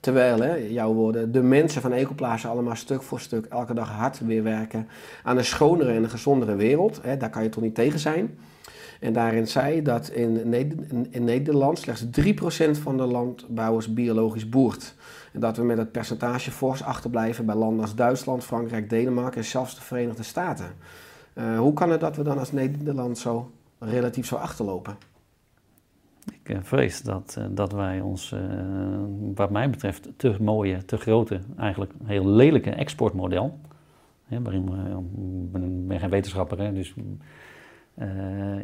Terwijl, 0.00 0.40
hè, 0.40 0.54
jouw 0.54 0.92
woorden, 0.92 1.32
de 1.32 1.42
mensen 1.42 1.82
van 1.82 1.92
Ecoplaza 1.92 2.48
allemaal 2.48 2.76
stuk 2.76 3.02
voor 3.02 3.20
stuk 3.20 3.44
elke 3.44 3.74
dag 3.74 3.90
hard 3.90 4.20
weer 4.20 4.42
werken 4.42 4.88
aan 5.22 5.38
een 5.38 5.44
schonere 5.44 5.92
en 5.92 6.02
een 6.02 6.10
gezondere 6.10 6.56
wereld. 6.56 7.00
Hè, 7.02 7.16
daar 7.16 7.30
kan 7.30 7.42
je 7.42 7.48
toch 7.48 7.62
niet 7.62 7.74
tegen 7.74 7.98
zijn. 7.98 8.38
En 9.04 9.12
daarin 9.12 9.48
zei 9.48 9.82
dat 9.82 10.08
in, 10.08 10.48
Neder- 10.48 10.78
in- 10.88 11.06
in 11.10 11.24
Nederland 11.24 11.78
slechts 11.78 12.04
3% 12.10 12.78
van 12.78 12.96
de 12.96 13.04
landbouwers 13.04 13.94
biologisch 13.94 14.48
boert. 14.48 14.94
En 15.32 15.40
dat 15.40 15.56
we 15.56 15.62
met 15.62 15.78
het 15.78 15.92
percentage 15.92 16.50
fors 16.50 16.82
achterblijven 16.82 17.46
bij 17.46 17.54
landen 17.54 17.80
als 17.80 17.94
Duitsland, 17.94 18.44
Frankrijk, 18.44 18.90
Denemarken 18.90 19.40
en 19.40 19.46
zelfs 19.46 19.74
de 19.74 19.80
Verenigde 19.80 20.22
Staten. 20.22 20.66
Eh, 21.32 21.58
hoe 21.58 21.72
kan 21.72 21.90
het 21.90 22.00
dat 22.00 22.16
we 22.16 22.22
dan 22.22 22.38
als 22.38 22.52
Nederland 22.52 23.18
zo 23.18 23.50
relatief 23.78 24.26
zo 24.26 24.36
achterlopen? 24.36 24.96
Ik 26.42 26.48
eh, 26.48 26.58
vrees 26.62 27.02
dat, 27.02 27.34
eh, 27.38 27.44
dat 27.50 27.72
wij 27.72 28.00
ons, 28.00 28.34
wat 29.34 29.50
mij 29.50 29.70
betreft, 29.70 30.08
te 30.16 30.36
mooie, 30.40 30.84
te 30.84 30.96
grote, 30.96 31.40
eigenlijk 31.58 31.92
heel 32.04 32.28
lelijke 32.28 32.70
exportmodel. 32.70 33.58
Hè, 34.24 34.42
waarin 34.42 34.68
ik 35.52 35.88
ben 35.88 36.00
geen 36.00 36.10
wetenschapper, 36.10 36.58
hè, 36.58 36.72
dus 36.72 36.94
eh, 37.94 38.08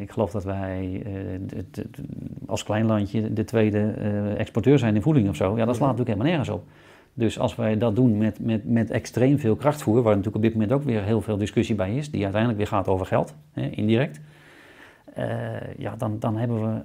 ik 0.01 0.11
geloof 0.11 0.31
dat 0.31 0.43
wij 0.43 1.01
eh, 1.05 1.13
de- 1.47 1.65
de- 1.71 1.87
de- 1.91 2.03
als 2.47 2.63
klein 2.63 2.85
landje 2.85 3.33
de 3.33 3.43
tweede 3.43 3.91
eh, 3.91 4.39
exporteur 4.39 4.79
zijn 4.79 4.95
in 4.95 5.01
voeding 5.01 5.29
of 5.29 5.35
zo. 5.35 5.57
Ja, 5.57 5.65
dat 5.65 5.75
slaat 5.75 5.89
natuurlijk 5.89 6.17
helemaal 6.17 6.37
nergens 6.37 6.57
op. 6.57 6.63
Dus 7.13 7.39
als 7.39 7.55
wij 7.55 7.77
dat 7.77 7.95
doen 7.95 8.17
met, 8.17 8.39
met, 8.39 8.69
met 8.69 8.89
extreem 8.89 9.39
veel 9.39 9.55
krachtvoer, 9.55 9.95
waar 10.01 10.15
natuurlijk 10.15 10.35
op 10.35 10.41
dit 10.41 10.53
moment 10.53 10.71
ook 10.71 10.83
weer 10.83 11.03
heel 11.03 11.21
veel 11.21 11.37
discussie 11.37 11.75
bij 11.75 11.95
is, 11.95 12.11
die 12.11 12.21
uiteindelijk 12.21 12.61
weer 12.61 12.69
gaat 12.69 12.87
over 12.87 13.05
geld, 13.05 13.35
hè, 13.51 13.69
indirect. 13.69 14.19
Ja, 15.77 15.95
dan, 15.97 16.19
dan 16.19 16.37
hebben 16.37 16.61
we 16.61 16.81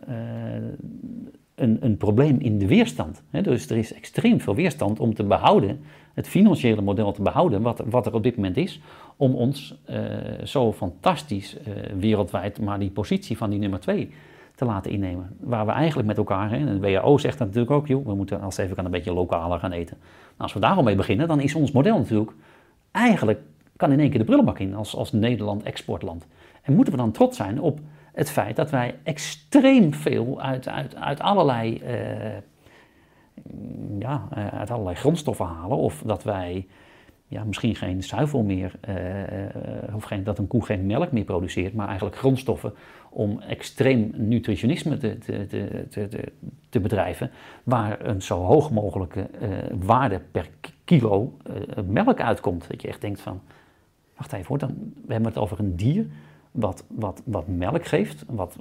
een, 1.57 1.77
een 1.81 1.97
probleem 1.97 2.39
in 2.39 2.59
de 2.59 2.67
weerstand. 2.67 3.23
Dus 3.43 3.71
er 3.71 3.77
is 3.77 3.95
extreem 3.95 4.41
veel 4.41 4.55
weerstand 4.55 5.01
om 5.01 5.15
te 5.15 5.25
behouden, 5.25 5.81
het 6.15 6.29
financiële 6.29 6.83
model 6.83 7.13
te 7.13 7.23
behouden, 7.23 7.63
wat, 7.63 7.83
wat 7.91 8.07
er 8.07 8.15
op 8.15 8.23
dit 8.23 8.37
moment 8.37 8.57
is, 8.57 8.81
om 9.17 9.35
ons 9.35 9.81
eh, 9.85 9.99
zo 10.45 10.73
fantastisch 10.73 11.59
eh, 11.59 11.73
wereldwijd 11.99 12.61
maar 12.61 12.79
die 12.79 12.91
positie 12.91 13.37
van 13.37 13.51
die 13.51 13.59
nummer 13.59 13.81
twee 13.81 14.11
te 14.55 14.65
laten 14.65 14.91
innemen. 14.91 15.37
Waar 15.41 15.67
we 15.67 15.73
eigenlijk 15.73 16.09
met 16.09 16.17
elkaar, 16.17 16.51
hè, 16.51 16.57
en 16.57 16.81
de 16.81 16.89
WHO 16.89 17.19
zegt 17.19 17.39
dat 17.39 17.47
natuurlijk 17.47 17.75
ook, 17.75 17.87
joh, 17.87 18.07
we 18.07 18.15
moeten 18.15 18.41
als 18.41 18.57
even 18.57 18.77
kan 18.77 18.85
een 18.85 18.91
beetje 18.91 19.13
lokaler 19.13 19.59
gaan 19.59 19.73
eten. 19.73 19.97
Nou, 20.01 20.13
als 20.37 20.53
we 20.53 20.61
daar 20.61 20.77
al 20.77 20.83
mee 20.83 20.95
beginnen, 20.95 21.29
dan 21.29 21.41
is 21.41 21.55
ons 21.55 21.73
model 21.73 21.99
natuurlijk 21.99 22.33
eigenlijk 22.91 23.41
kan 23.77 23.93
in 23.93 24.01
één 24.01 24.11
keer 24.11 24.19
de 24.19 24.25
brullenbak 24.25 24.59
in 24.59 24.75
als, 24.75 24.97
als 24.97 25.13
Nederland 25.13 25.63
exportland. 25.63 26.27
En 26.63 26.75
moeten 26.75 26.93
we 26.93 26.99
dan 26.99 27.13
trots 27.13 27.37
zijn 27.37 27.61
op 27.61 27.81
het 28.17 28.31
feit 28.31 28.57
dat 28.57 28.71
wij 28.71 28.95
extreem 29.03 29.95
veel 29.95 30.41
uit, 30.41 30.69
uit, 30.69 30.95
uit 30.95 31.21
allerlei 31.21 31.77
eh, 31.77 32.39
ja, 33.99 34.29
eh, 34.31 34.47
uit 34.47 34.71
allerlei 34.71 34.97
grondstoffen 34.97 35.47
halen. 35.47 35.77
Of 35.77 36.03
dat 36.07 36.23
wij 36.23 36.67
ja, 37.29 37.45
misschien 37.45 37.75
geen 37.75 38.03
zuivel 38.03 38.43
meer, 38.43 38.73
eh, 38.81 39.95
of 39.95 40.05
geen, 40.05 40.25
dat 40.25 40.39
een 40.39 40.47
koe 40.47 40.65
geen 40.65 40.87
melk 40.87 41.13
meer 41.13 41.25
produceert, 41.25 41.75
maar 41.75 41.87
eigenlijk 41.87 42.17
grondstoffen 42.17 42.75
om 43.11 43.41
extreem 43.41 44.11
nutritionisme 44.15 44.97
te, 44.97 45.19
te, 45.19 45.47
te, 45.47 45.87
te, 45.89 46.33
te, 46.69 46.81
bedrijven, 46.81 47.31
waar 47.63 48.07
een 48.07 48.23
zo 48.23 48.43
hoog 48.43 48.71
mogelijke 48.71 49.29
waarde 49.81 50.21
per 50.31 50.49
kilo 50.85 51.37
melk 51.87 52.21
uitkomt. 52.21 52.69
Dat 52.69 52.83
je 52.83 52.89
echt 52.89 53.01
denkt 53.01 53.21
van, 53.21 53.41
wacht 54.17 54.33
even 54.33 54.47
hoor, 54.47 54.59
dan, 54.59 54.75
we 55.07 55.13
hebben 55.13 55.33
het 55.33 55.41
over 55.41 55.59
een 55.59 55.77
dier 55.77 56.07
wat, 56.57 56.85
wat, 56.89 57.23
wat 57.25 57.47
melk 57.47 57.87
geeft, 57.87 58.25
wat 58.29 58.57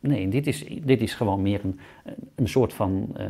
Nee, 0.00 0.28
dit 0.28 0.46
is, 0.46 0.64
dit 0.82 1.02
is 1.02 1.14
gewoon 1.14 1.42
meer 1.42 1.60
een, 1.64 1.78
een 2.34 2.48
soort 2.48 2.72
van 2.72 3.08
eh, 3.16 3.26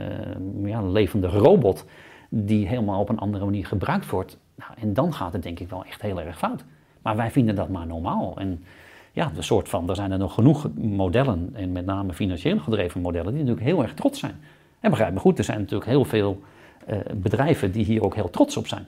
ja, 0.64 0.78
een 0.78 0.92
levende 0.92 1.26
robot 1.26 1.84
die 2.28 2.66
helemaal 2.66 3.00
op 3.00 3.08
een 3.08 3.18
andere 3.18 3.44
manier 3.44 3.66
gebruikt 3.66 4.10
wordt. 4.10 4.38
Nou, 4.54 4.70
en 4.80 4.92
dan 4.94 5.14
gaat 5.14 5.32
het 5.32 5.42
denk 5.42 5.60
ik 5.60 5.68
wel 5.68 5.84
echt 5.84 6.02
heel 6.02 6.20
erg 6.20 6.38
fout. 6.38 6.64
Maar 7.02 7.16
wij 7.16 7.30
vinden 7.30 7.54
dat 7.54 7.68
maar 7.68 7.86
normaal. 7.86 8.36
En 8.36 8.64
ja, 9.12 9.30
de 9.34 9.42
soort 9.42 9.68
van, 9.68 9.88
er 9.88 9.94
zijn 9.94 10.12
er 10.12 10.18
nog 10.18 10.34
genoeg 10.34 10.70
modellen, 10.74 11.50
en 11.52 11.72
met 11.72 11.86
name 11.86 12.12
financieel 12.12 12.58
gedreven 12.58 13.00
modellen, 13.00 13.32
die 13.32 13.42
natuurlijk 13.42 13.66
heel 13.66 13.82
erg 13.82 13.94
trots 13.94 14.18
zijn. 14.18 14.34
En 14.80 14.90
begrijp 14.90 15.12
me 15.12 15.20
goed, 15.20 15.38
er 15.38 15.44
zijn 15.44 15.58
natuurlijk 15.58 15.90
heel 15.90 16.04
veel 16.04 16.40
eh, 16.86 16.98
bedrijven 17.14 17.72
die 17.72 17.84
hier 17.84 18.02
ook 18.02 18.14
heel 18.14 18.30
trots 18.30 18.56
op 18.56 18.66
zijn. 18.66 18.86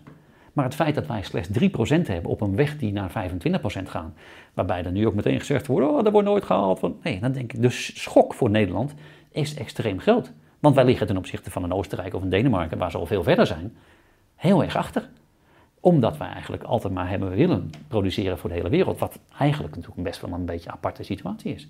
Maar 0.53 0.65
het 0.65 0.75
feit 0.75 0.95
dat 0.95 1.07
wij 1.07 1.23
slechts 1.23 1.49
3% 1.49 1.63
hebben 2.07 2.31
op 2.31 2.41
een 2.41 2.57
weg 2.57 2.77
die 2.77 2.93
naar 2.93 3.11
25% 3.11 3.13
gaat, 3.85 4.13
waarbij 4.55 4.85
er 4.85 4.93
nu 4.93 5.07
ook 5.07 5.15
meteen 5.15 5.39
gezegd 5.39 5.67
wordt, 5.67 5.89
oh, 5.89 6.03
dat 6.03 6.13
wordt 6.13 6.29
nooit 6.29 6.45
gehaald. 6.45 6.79
Van, 6.79 6.99
nee, 7.03 7.21
dan 7.21 7.33
denk 7.33 7.53
ik, 7.53 7.63
de 7.63 7.71
schok 7.71 8.35
voor 8.35 8.51
Nederland 8.51 8.95
is 9.31 9.55
extreem 9.55 10.01
groot. 10.01 10.33
Want 10.59 10.75
wij 10.75 10.85
liggen 10.85 11.07
ten 11.07 11.17
opzichte 11.17 11.51
van 11.51 11.63
een 11.63 11.73
Oostenrijk 11.73 12.15
of 12.15 12.23
een 12.23 12.29
Denemarken, 12.29 12.79
waar 12.79 12.91
ze 12.91 12.99
al 12.99 13.07
veel 13.07 13.23
verder 13.23 13.47
zijn, 13.47 13.77
heel 14.37 14.63
erg 14.63 14.77
achter. 14.77 15.09
Omdat 15.81 16.17
wij 16.17 16.29
eigenlijk 16.29 16.63
altijd 16.63 16.93
maar 16.93 17.09
hebben 17.09 17.31
willen 17.31 17.71
produceren 17.89 18.39
voor 18.39 18.49
de 18.49 18.57
hele 18.57 18.69
wereld, 18.69 18.99
wat 18.99 19.19
eigenlijk 19.39 19.75
natuurlijk 19.75 20.03
best 20.03 20.21
wel 20.21 20.33
een 20.33 20.45
beetje 20.45 20.69
een 20.69 20.75
aparte 20.75 21.03
situatie 21.03 21.55
is. 21.55 21.69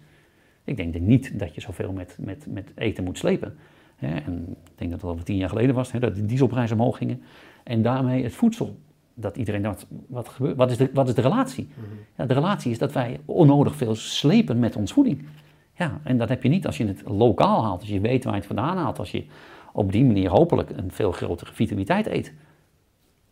Ik 0.64 0.76
denk 0.76 0.94
niet 0.94 1.38
dat 1.38 1.54
je 1.54 1.60
zoveel 1.60 1.92
met, 1.92 2.16
met, 2.18 2.46
met 2.48 2.72
eten 2.74 3.04
moet 3.04 3.18
slepen. 3.18 3.58
En 3.96 4.46
ik 4.64 4.78
denk 4.78 4.90
dat 4.90 5.00
het 5.00 5.10
al 5.10 5.16
tien 5.16 5.36
jaar 5.36 5.48
geleden 5.48 5.74
was, 5.74 5.90
dat 5.90 6.14
de 6.14 6.26
dieselprijzen 6.26 6.78
omhoog 6.78 6.96
gingen. 6.96 7.22
En 7.70 7.82
daarmee 7.82 8.22
het 8.22 8.34
voedsel. 8.34 8.78
Dat 9.14 9.36
iedereen 9.36 9.62
dacht, 9.62 9.86
wat, 10.06 10.28
gebeurt, 10.28 10.56
wat, 10.56 10.70
is, 10.70 10.76
de, 10.76 10.90
wat 10.92 11.08
is 11.08 11.14
de 11.14 11.20
relatie? 11.20 11.68
ja, 12.16 12.26
de 12.26 12.34
relatie 12.34 12.70
is 12.70 12.78
dat 12.78 12.92
wij 12.92 13.20
onnodig 13.24 13.76
veel 13.76 13.94
slepen 13.94 14.58
met 14.58 14.76
ons 14.76 14.92
voeding. 14.92 15.26
Ja, 15.74 16.00
en 16.02 16.18
dat 16.18 16.28
heb 16.28 16.42
je 16.42 16.48
niet 16.48 16.66
als 16.66 16.76
je 16.76 16.86
het 16.86 17.02
lokaal 17.06 17.62
haalt, 17.64 17.80
als 17.80 17.88
je 17.88 18.00
weet 18.00 18.24
waar 18.24 18.32
je 18.32 18.38
het 18.38 18.46
vandaan 18.46 18.76
haalt, 18.76 18.98
als 18.98 19.10
je 19.10 19.24
op 19.72 19.92
die 19.92 20.04
manier 20.04 20.30
hopelijk 20.30 20.70
een 20.70 20.90
veel 20.90 21.12
grotere 21.12 21.52
vitaliteit 21.52 22.06
eet. 22.06 22.32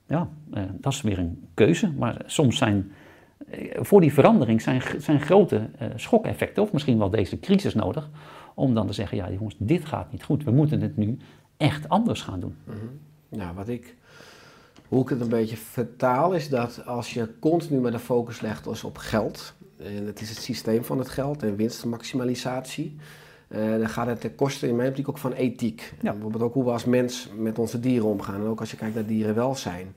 Ja, 0.07 0.29
eh, 0.53 0.63
dat 0.73 0.93
is 0.93 1.01
weer 1.01 1.19
een 1.19 1.49
keuze, 1.55 1.93
maar 1.93 2.23
soms 2.27 2.57
zijn 2.57 2.93
eh, 3.51 3.77
voor 3.81 4.01
die 4.01 4.13
verandering 4.13 4.63
zijn, 4.63 4.83
zijn 4.99 5.21
grote 5.21 5.69
eh, 5.79 5.89
schokeffecten, 5.97 6.63
of 6.63 6.73
misschien 6.73 6.99
wel 6.99 7.11
deze 7.11 7.41
crisis 7.41 7.75
nodig, 7.75 8.11
om 8.55 8.75
dan 8.75 8.87
te 8.87 8.93
zeggen, 8.93 9.17
ja 9.17 9.31
jongens, 9.31 9.57
dit 9.59 9.85
gaat 9.85 10.13
niet 10.13 10.25
goed, 10.25 10.45
we 10.45 10.51
moeten 10.51 10.81
het 10.81 10.97
nu 10.97 11.19
echt 11.57 11.89
anders 11.89 12.23
gaan 12.23 12.41
doen. 12.41 12.57
Nou, 13.29 13.55
wat 13.55 13.69
ik, 13.69 13.97
hoe 14.89 15.03
ik 15.03 15.09
het 15.09 15.21
een 15.21 15.29
beetje 15.29 15.57
vertaal 15.57 16.33
is 16.33 16.49
dat 16.49 16.87
als 16.87 17.15
je 17.15 17.29
continu 17.41 17.81
met 17.81 17.93
de 17.93 17.99
focus 17.99 18.41
legt 18.41 18.65
dus 18.65 18.85
op 18.85 18.97
geld, 18.97 19.55
en 19.77 20.07
het 20.07 20.21
is 20.21 20.29
het 20.29 20.39
systeem 20.39 20.85
van 20.85 20.99
het 20.99 21.09
geld 21.09 21.43
en 21.43 21.57
winstmaximalisatie, 21.57 22.97
eh, 23.49 23.71
dan 23.71 23.89
gaat 23.89 24.07
het 24.07 24.21
ten 24.21 24.35
koste 24.35 24.69
in 24.69 24.77
mijn 24.77 24.89
optiek 24.89 25.09
ook 25.09 25.19
van 25.19 25.33
ethiek. 25.33 25.95
Ja. 26.01 26.13
Bijvoorbeeld 26.13 26.43
ook 26.43 26.55
hoe 26.55 26.65
we 26.65 26.71
als 26.71 26.85
mens 26.85 27.29
met 27.37 27.59
onze 27.59 27.81
dieren 27.81 28.09
omgaan 28.09 28.41
en 28.41 28.47
ook 28.47 28.61
als 28.61 28.71
je 28.71 28.77
kijkt 28.77 28.95
naar 28.95 29.07
dierenwelzijn. 29.07 29.95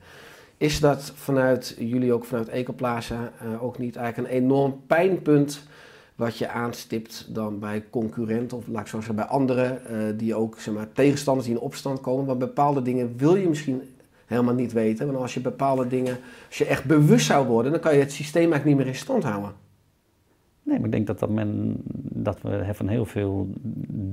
Is 0.57 0.79
dat 0.79 1.11
vanuit 1.15 1.75
jullie, 1.79 2.13
ook 2.13 2.25
vanuit 2.25 2.49
Ecoplaza, 2.49 3.31
eh, 3.39 3.63
ook 3.63 3.77
niet 3.77 3.95
eigenlijk 3.95 4.27
een 4.27 4.43
enorm 4.43 4.81
pijnpunt 4.87 5.63
wat 6.15 6.37
je 6.37 6.49
aanstipt 6.49 7.27
dan 7.29 7.59
bij 7.59 7.83
concurrenten 7.89 8.57
of 8.57 8.67
laat 8.67 8.81
ik 8.81 8.87
zo 8.87 8.97
zeggen 8.97 9.15
bij 9.15 9.25
anderen 9.25 9.85
eh, 9.85 9.97
die 10.17 10.35
ook 10.35 10.59
zeg 10.59 10.73
maar, 10.73 10.91
tegenstanders 10.91 11.47
die 11.47 11.55
in 11.55 11.61
opstand 11.61 12.01
komen. 12.01 12.25
Want 12.25 12.39
bepaalde 12.39 12.81
dingen 12.81 13.17
wil 13.17 13.35
je 13.35 13.49
misschien 13.49 13.81
helemaal 14.31 14.53
niet 14.53 14.73
weten. 14.73 15.05
Want 15.05 15.17
als 15.17 15.33
je 15.33 15.39
bepaalde 15.39 15.87
dingen, 15.87 16.17
als 16.47 16.57
je 16.57 16.65
echt 16.65 16.85
bewust 16.85 17.25
zou 17.25 17.47
worden, 17.47 17.71
dan 17.71 17.81
kan 17.81 17.93
je 17.93 17.99
het 17.99 18.11
systeem 18.11 18.51
eigenlijk 18.51 18.65
niet 18.65 18.85
meer 18.85 18.93
in 18.93 18.99
stand 18.99 19.23
houden. 19.23 19.51
Nee, 20.63 20.77
maar 20.77 20.85
ik 20.85 20.91
denk 20.91 21.07
dat, 21.07 21.19
dat, 21.19 21.29
men, 21.29 21.75
dat 22.13 22.41
we 22.41 22.69
van 22.71 22.87
heel 22.87 23.05
veel 23.05 23.49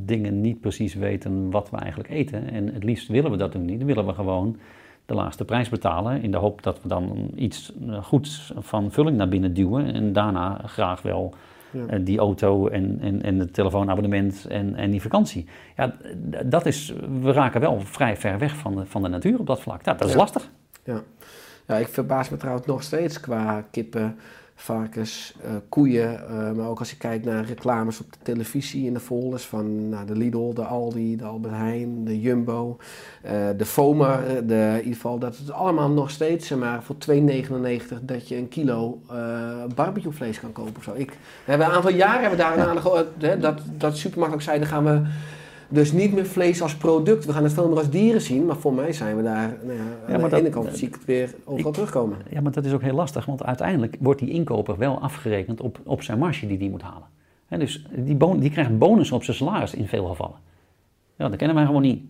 dingen 0.05 0.41
niet 0.41 0.61
precies 0.61 0.95
weten 0.95 1.51
wat 1.51 1.71
we 1.71 1.77
eigenlijk 1.77 2.11
eten. 2.11 2.51
En 2.51 2.75
het 2.75 2.85
liefst 2.85 3.09
willen 3.09 3.31
we 3.31 3.37
dat 3.37 3.57
ook 3.57 3.63
niet. 3.63 3.79
Dan 3.79 3.87
willen 3.87 4.07
we 4.07 4.15
gewoon 4.15 4.57
de 5.07 5.15
laagste 5.15 5.45
prijs 5.45 5.69
betalen 5.69 6.23
in 6.23 6.31
de 6.31 6.37
hoop 6.37 6.63
dat 6.63 6.83
we 6.83 6.89
dan 6.89 7.31
iets 7.35 7.73
eh, 7.89 8.03
goeds 8.03 8.53
van 8.57 8.91
vulling 8.91 9.17
naar 9.17 9.29
binnen 9.29 9.55
duwen. 9.55 9.95
En 9.95 10.13
daarna 10.13 10.61
graag 10.65 11.03
wel 11.03 11.35
Ja. 11.71 11.87
eh, 11.87 11.99
die 12.03 12.19
auto 12.19 12.69
en, 12.69 12.99
en, 13.01 13.23
en 13.23 13.39
het 13.39 13.53
telefoonabonnement 13.55 14.47
en, 14.49 14.75
en 14.75 14.91
die 14.91 15.03
vakantie. 15.03 15.47
Ja, 15.77 15.97
dat 16.45 16.67
is, 16.67 16.95
we 17.23 17.33
raken 17.33 17.61
wel 17.61 17.81
vrij 17.81 18.17
ver 18.17 18.39
weg 18.39 18.57
van 18.57 18.75
de, 18.77 18.87
van 18.87 19.03
de 19.03 19.09
natuur 19.09 19.39
op 19.39 19.47
dat 19.47 19.61
vlak. 19.61 19.85
Ja, 19.85 19.95
dat 19.95 20.07
is 20.07 20.13
Ja. 20.13 20.19
lastig. 20.19 20.51
Ja. 20.85 21.03
ja, 21.67 21.77
ik 21.77 21.89
verbaas 21.89 22.29
me 22.29 22.37
trouwens 22.37 22.67
nog 22.67 22.83
steeds 22.83 23.21
qua 23.21 23.65
kippen, 23.71 24.17
varkens, 24.61 25.35
eh, 25.45 25.51
koeien. 25.69 26.29
eh, 26.29 26.53
maar 26.53 26.69
ook 26.69 26.79
als 26.79 26.91
je 26.91 26.97
kijkt 26.97 27.25
naar 27.25 27.45
reclames 27.45 28.01
op 28.01 28.13
de 28.13 28.19
televisie 28.23 28.87
in 28.87 28.93
de 28.95 29.01
folders 29.01 29.45
van 29.45 29.89
nou, 29.89 30.07
de 30.07 30.17
Lidl, 30.17 30.53
de 30.53 30.63
Aldi, 30.65 31.17
de 31.17 31.25
Albert 31.25 31.55
Heijn, 31.55 32.05
de 32.05 32.21
Jumbo, 32.21 32.77
eh, 33.23 33.33
de 33.57 33.65
Foma. 33.65 34.23
eh, 34.23 34.35
De, 34.47 34.55
in 34.71 34.77
ieder 34.79 34.95
geval 34.95 35.19
dat 35.19 35.37
het 35.37 35.51
allemaal 35.51 35.91
nog 35.91 36.11
steeds 36.11 36.51
maar, 36.51 36.83
voor 36.83 36.97
2,99 36.99 37.99
dat 38.03 38.29
je 38.29 38.37
een 38.37 38.49
kilo 38.49 39.01
barbecuevlees 39.75 40.41
kan 40.41 40.53
kopen 40.53 40.77
of 40.77 40.83
zo. 40.85 40.93
Ik, 40.95 41.11
we 41.11 41.17
hebben 41.51 41.67
een 41.67 41.73
aantal 41.73 41.93
jaren 41.93 42.21
hebben 42.21 42.31
we 42.31 42.37
daar 42.45 42.57
dat, 43.41 43.61
dat 43.77 43.97
supermarkt 43.97 44.43
zei, 44.43 44.59
dan 44.59 44.69
gaan 44.69 44.85
we 44.85 45.03
dus 45.69 45.93
niet 45.93 46.13
meer 46.13 46.27
vlees 46.27 46.63
als 46.63 46.77
product. 46.77 47.25
We 47.25 47.33
gaan 47.33 47.43
het 47.43 47.53
veel 47.53 47.69
meer 47.69 47.79
als 47.79 47.91
dieren 47.91 48.21
zien. 48.21 48.47
Maar 48.47 48.57
voor 48.57 48.73
mij 48.75 48.93
zijn 48.93 49.17
we 49.17 49.23
daar... 49.23 49.57
Nou 49.63 49.79
ja, 49.79 50.15
aan 50.15 50.23
de 50.23 50.29
dat- 50.29 50.41
ene 50.41 50.49
kant 50.51 50.77
zie 50.77 50.89
ik 50.89 50.95
het 50.95 51.05
weer 51.05 51.35
overal 51.45 51.73
terugkomen. 51.73 52.19
Ja, 52.31 52.41
maar 52.41 52.53
dat 52.53 52.65
is 52.65 52.73
ook 52.73 52.83
heel 52.83 52.95
lastig, 52.95 53.25
want 53.27 53.45
uiteindelijk 53.45 53.97
wordt 54.01 54.21
die 54.21 54.31
inkoper 54.31 54.77
wel 54.79 55.01
afgerekend 55.01 55.61
op, 55.61 55.79
op 55.85 56.03
zijn 56.03 56.19
marge 56.19 56.47
die 56.47 56.59
die 56.59 56.71
moet 56.71 56.83
halen. 56.83 57.07
Hè, 57.47 57.59
dus 57.59 57.87
die, 57.97 58.15
bon, 58.15 58.39
die 58.39 58.51
krijgt 58.51 58.71
een 58.71 58.79
bonus 58.79 59.13
op 59.13 59.25
zijn 59.25 59.37
salaris 59.37 59.75
in 59.75 59.87
veel 59.89 60.07
gevallen. 60.07 60.37
Ja, 61.17 61.29
dat 61.29 61.37
kennen 61.37 61.57
wij 61.57 61.67
gewoon 61.67 61.83
niet. 61.83 62.03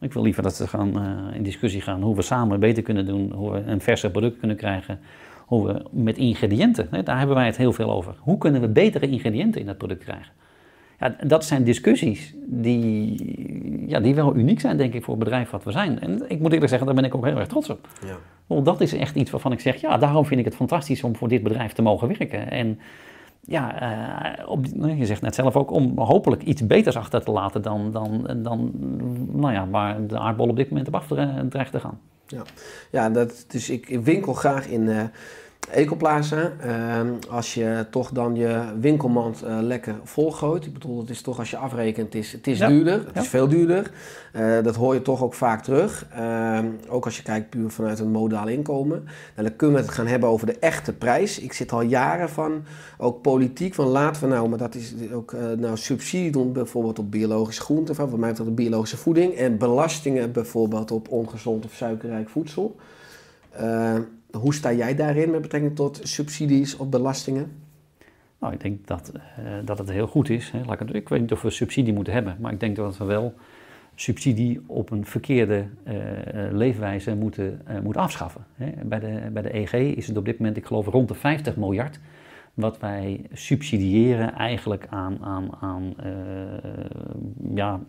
Ik 0.00 0.12
wil 0.12 0.22
liever 0.22 0.42
dat 0.42 0.54
ze 0.54 0.66
gaan, 0.66 1.00
eh, 1.00 1.36
in 1.36 1.42
discussie 1.42 1.80
gaan 1.80 2.02
hoe 2.02 2.16
we 2.16 2.22
samen 2.22 2.60
beter 2.60 2.82
kunnen 2.82 3.06
doen, 3.06 3.32
hoe 3.32 3.50
we 3.52 3.58
een 3.58 3.80
verser 3.80 4.10
product 4.10 4.38
kunnen 4.38 4.56
krijgen, 4.56 5.00
hoe 5.46 5.66
we 5.66 5.82
met 5.90 6.16
ingrediënten, 6.16 7.04
daar 7.04 7.18
hebben 7.18 7.36
wij 7.36 7.46
het 7.46 7.56
heel 7.56 7.72
veel 7.72 7.90
over. 7.90 8.14
Hoe 8.18 8.38
kunnen 8.38 8.60
we 8.60 8.68
betere 8.68 9.08
ingrediënten 9.08 9.60
in 9.60 9.66
dat 9.66 9.78
product 9.78 10.04
krijgen? 10.04 10.32
Ja, 11.00 11.16
dat 11.26 11.44
zijn 11.44 11.64
discussies 11.64 12.34
die, 12.46 13.88
ja, 13.88 14.00
die 14.00 14.14
wel 14.14 14.36
uniek 14.36 14.60
zijn, 14.60 14.76
denk 14.76 14.94
ik, 14.94 15.04
voor 15.04 15.14
het 15.14 15.24
bedrijf 15.24 15.50
wat 15.50 15.64
we 15.64 15.70
zijn. 15.70 16.00
En 16.00 16.22
ik 16.28 16.38
moet 16.38 16.52
eerlijk 16.52 16.68
zeggen, 16.68 16.86
daar 16.86 16.96
ben 16.96 17.04
ik 17.04 17.14
ook 17.14 17.24
heel 17.24 17.38
erg 17.38 17.48
trots 17.48 17.70
op. 17.70 17.88
Ja. 18.06 18.16
Wel, 18.46 18.62
dat 18.62 18.80
is 18.80 18.92
echt 18.92 19.16
iets 19.16 19.30
waarvan 19.30 19.52
ik 19.52 19.60
zeg, 19.60 19.80
ja, 19.80 19.96
daarom 19.96 20.26
vind 20.26 20.40
ik 20.40 20.46
het 20.46 20.54
fantastisch 20.54 21.04
om 21.04 21.16
voor 21.16 21.28
dit 21.28 21.42
bedrijf 21.42 21.72
te 21.72 21.82
mogen 21.82 22.08
werken. 22.08 22.50
En 22.50 22.78
ja, 23.40 23.80
eh, 23.80 24.48
op, 24.48 24.74
nou, 24.74 24.96
je 24.96 25.06
zegt 25.06 25.22
net 25.22 25.34
zelf 25.34 25.56
ook, 25.56 25.70
om 25.70 25.98
hopelijk 25.98 26.42
iets 26.42 26.66
beters 26.66 26.96
achter 26.96 27.24
te 27.24 27.30
laten 27.30 27.62
dan, 27.62 27.90
dan, 27.90 28.30
dan 28.36 28.72
nou 29.32 29.52
ja, 29.52 29.68
waar 29.68 30.06
de 30.06 30.18
aardbol 30.18 30.48
op 30.48 30.56
dit 30.56 30.68
moment 30.68 30.88
op 30.88 30.94
af 30.94 31.06
dre- 31.06 31.48
dreigt 31.48 31.72
te 31.72 31.80
gaan. 31.80 32.00
Ja, 32.90 33.10
dat, 33.10 33.44
dus 33.48 33.70
ik 33.70 34.00
winkel 34.02 34.32
graag 34.32 34.68
in 34.68 34.88
eh 34.88 35.02
Ecoplaza. 35.70 36.52
Ehm, 36.60 37.08
als 37.28 37.54
je 37.54 37.86
toch 37.90 38.10
dan 38.10 38.34
je 38.34 38.62
winkelmand 38.80 39.42
eh, 39.42 39.58
lekker 39.60 39.94
volgooit. 40.04 40.66
Ik 40.66 40.72
bedoel, 40.72 41.00
het 41.00 41.10
is 41.10 41.22
toch 41.22 41.38
als 41.38 41.50
je 41.50 41.56
afrekent, 41.56 42.12
het 42.12 42.22
is, 42.22 42.32
het 42.32 42.46
is 42.46 42.58
Ja. 42.58 42.68
duurder. 42.68 42.92
Het 42.98 43.14
Ja. 43.14 43.20
is 43.20 43.28
veel 43.28 43.48
duurder. 43.48 43.90
Eh, 44.32 44.62
dat 44.62 44.76
hoor 44.76 44.94
je 44.94 45.02
toch 45.02 45.22
ook 45.22 45.34
vaak 45.34 45.62
terug. 45.62 46.06
Ehm, 46.14 46.66
ook 46.88 47.04
als 47.04 47.16
je 47.16 47.22
kijkt 47.22 47.50
puur 47.50 47.70
vanuit 47.70 47.98
een 47.98 48.10
modaal 48.10 48.48
inkomen. 48.48 49.04
En 49.34 49.44
dan 49.44 49.56
kunnen 49.56 49.76
we 49.76 49.82
het 49.82 49.92
gaan 49.94 50.06
hebben 50.06 50.28
over 50.28 50.46
de 50.46 50.58
echte 50.58 50.92
prijs. 50.92 51.38
Ik 51.38 51.52
zit 51.52 51.72
al 51.72 51.82
jaren 51.82 52.28
van, 52.28 52.62
ook 52.98 53.22
politiek, 53.22 53.74
van 53.74 53.86
laten 53.86 54.22
we 54.22 54.28
nou, 54.28 54.48
maar 54.48 54.58
dat 54.58 54.74
is 54.74 54.94
ook 55.12 55.32
eh, 55.32 55.40
nou 55.58 55.76
subsidie 55.76 56.30
doen 56.32 56.52
bijvoorbeeld 56.52 56.98
op 56.98 57.10
biologische 57.10 57.62
groenten, 57.62 57.94
van 57.94 58.10
wat 58.10 58.18
mij 58.18 58.28
betreft 58.28 58.50
op 58.50 58.56
biologische 58.56 58.96
voeding. 58.96 59.34
En 59.34 59.58
belastingen 59.58 60.32
bijvoorbeeld 60.32 60.90
op 60.90 61.08
ongezond 61.10 61.64
of 61.64 61.72
suikerrijk 61.72 62.28
voedsel. 62.28 62.76
Hoe 64.32 64.54
sta 64.54 64.72
jij 64.72 64.94
daarin 64.94 65.30
met 65.30 65.40
betrekking 65.40 65.76
tot 65.76 66.00
subsidies 66.02 66.76
of 66.76 66.88
belastingen? 66.88 67.52
Nou, 68.40 68.52
ik 68.52 68.60
denk 68.60 68.86
dat, 68.86 69.12
eh, 69.12 69.44
dat 69.64 69.78
het 69.78 69.90
heel 69.90 70.06
goed 70.06 70.30
is. 70.30 70.50
Hè. 70.50 70.64
Laat 70.64 70.80
ik, 70.80 70.90
ik 70.90 71.08
weet 71.08 71.20
niet 71.20 71.32
of 71.32 71.42
we 71.42 71.50
subsidie 71.50 71.92
moeten 71.92 72.12
hebben, 72.12 72.36
maar 72.40 72.52
ik 72.52 72.60
denk 72.60 72.76
dat 72.76 72.96
we 72.96 73.04
wel 73.04 73.34
subsidie 73.94 74.60
op 74.66 74.90
een 74.90 75.06
verkeerde 75.06 75.66
eh, 75.84 76.46
eh, 76.46 76.52
leefwijze 76.52 77.14
moeten, 77.14 77.62
moeten 77.82 78.02
afschaffen. 78.02 78.44
Hè. 78.54 78.84
Bij, 78.84 78.98
de, 78.98 79.30
bij 79.32 79.42
de 79.42 79.54
EG 79.54 79.72
is 79.72 80.06
het 80.06 80.16
op 80.16 80.24
dit 80.24 80.38
moment, 80.38 80.56
ik 80.56 80.64
geloof, 80.64 80.86
rond 80.86 81.08
de 81.08 81.14
50 81.14 81.56
miljard 81.56 82.00
wat 82.54 82.78
wij 82.78 83.26
subsidiëren 83.32 84.34
eigenlijk 84.34 84.86
aan, 84.88 85.24
aan, 85.24 85.56
aan 85.60 85.94
ja, 87.54 87.80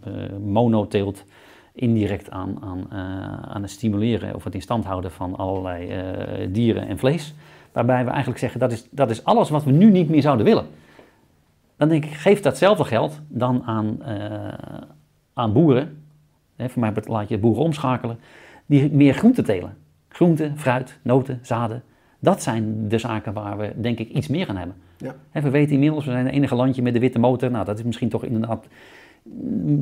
monoteelt, 0.44 1.24
indirect 1.74 2.30
aan, 2.30 2.58
aan, 2.62 2.86
eh, 2.92 3.52
aan 3.54 3.62
het 3.62 3.72
stimuleren 3.72 4.36
of 4.36 4.44
het 4.44 4.54
in 4.54 4.62
stand 4.62 4.86
houden 4.86 5.12
van 5.12 5.36
allerlei 5.36 5.90
eh, 5.90 6.48
dieren 6.50 6.88
en 6.88 6.98
vlees. 6.98 7.34
Waarbij 7.72 8.04
we 8.04 8.10
eigenlijk 8.10 8.40
zeggen, 8.40 8.60
dat 8.60 8.72
is, 8.72 8.88
dat 8.90 9.10
is 9.10 9.24
alles 9.24 9.50
wat 9.50 9.64
we 9.64 9.72
nu 9.72 9.92
niet 9.92 10.10
meer 10.10 10.22
zouden 10.22 10.46
willen. 10.46 10.66
Dan 11.78 11.90
denk 11.90 12.06
ik, 12.06 12.12
geef 12.12 12.42
datzelfde 12.42 12.86
geld 12.86 13.20
dan 13.28 13.64
aan, 13.64 14.04
eh, 14.04 14.54
aan 15.34 15.54
boeren. 15.54 16.04
Hè, 16.56 16.70
voor 16.70 16.82
mij 16.82 16.94
laat 17.04 17.30
je 17.30 17.38
boeren 17.38 17.64
omschakelen. 17.64 18.20
Die 18.66 18.92
meer 18.92 19.14
groenten 19.14 19.44
telen. 19.44 19.78
Groenten, 20.10 20.58
fruit, 20.58 21.00
noten, 21.02 21.40
zaden. 21.42 21.84
Dat 22.20 22.44
zijn 22.44 22.88
de 22.88 22.98
zaken 22.98 23.34
waar 23.34 23.58
we 23.58 23.74
denk 23.76 24.00
ik 24.00 24.10
iets 24.10 24.28
meer 24.28 24.48
aan 24.48 24.58
hebben. 24.58 24.76
Ja. 24.98 25.16
Hè, 25.30 25.42
we 25.42 25.50
weten 25.50 25.74
inmiddels, 25.74 26.06
we 26.06 26.12
zijn 26.12 26.26
het 26.26 26.36
enige 26.36 26.56
landje 26.56 26.82
met 26.82 26.94
de 26.94 27.00
witte 27.00 27.20
motor. 27.20 27.52
Nou, 27.52 27.66
dat 27.66 27.78
is 27.78 27.84
misschien 27.84 28.10
toch 28.10 28.24
inderdaad 28.24 28.68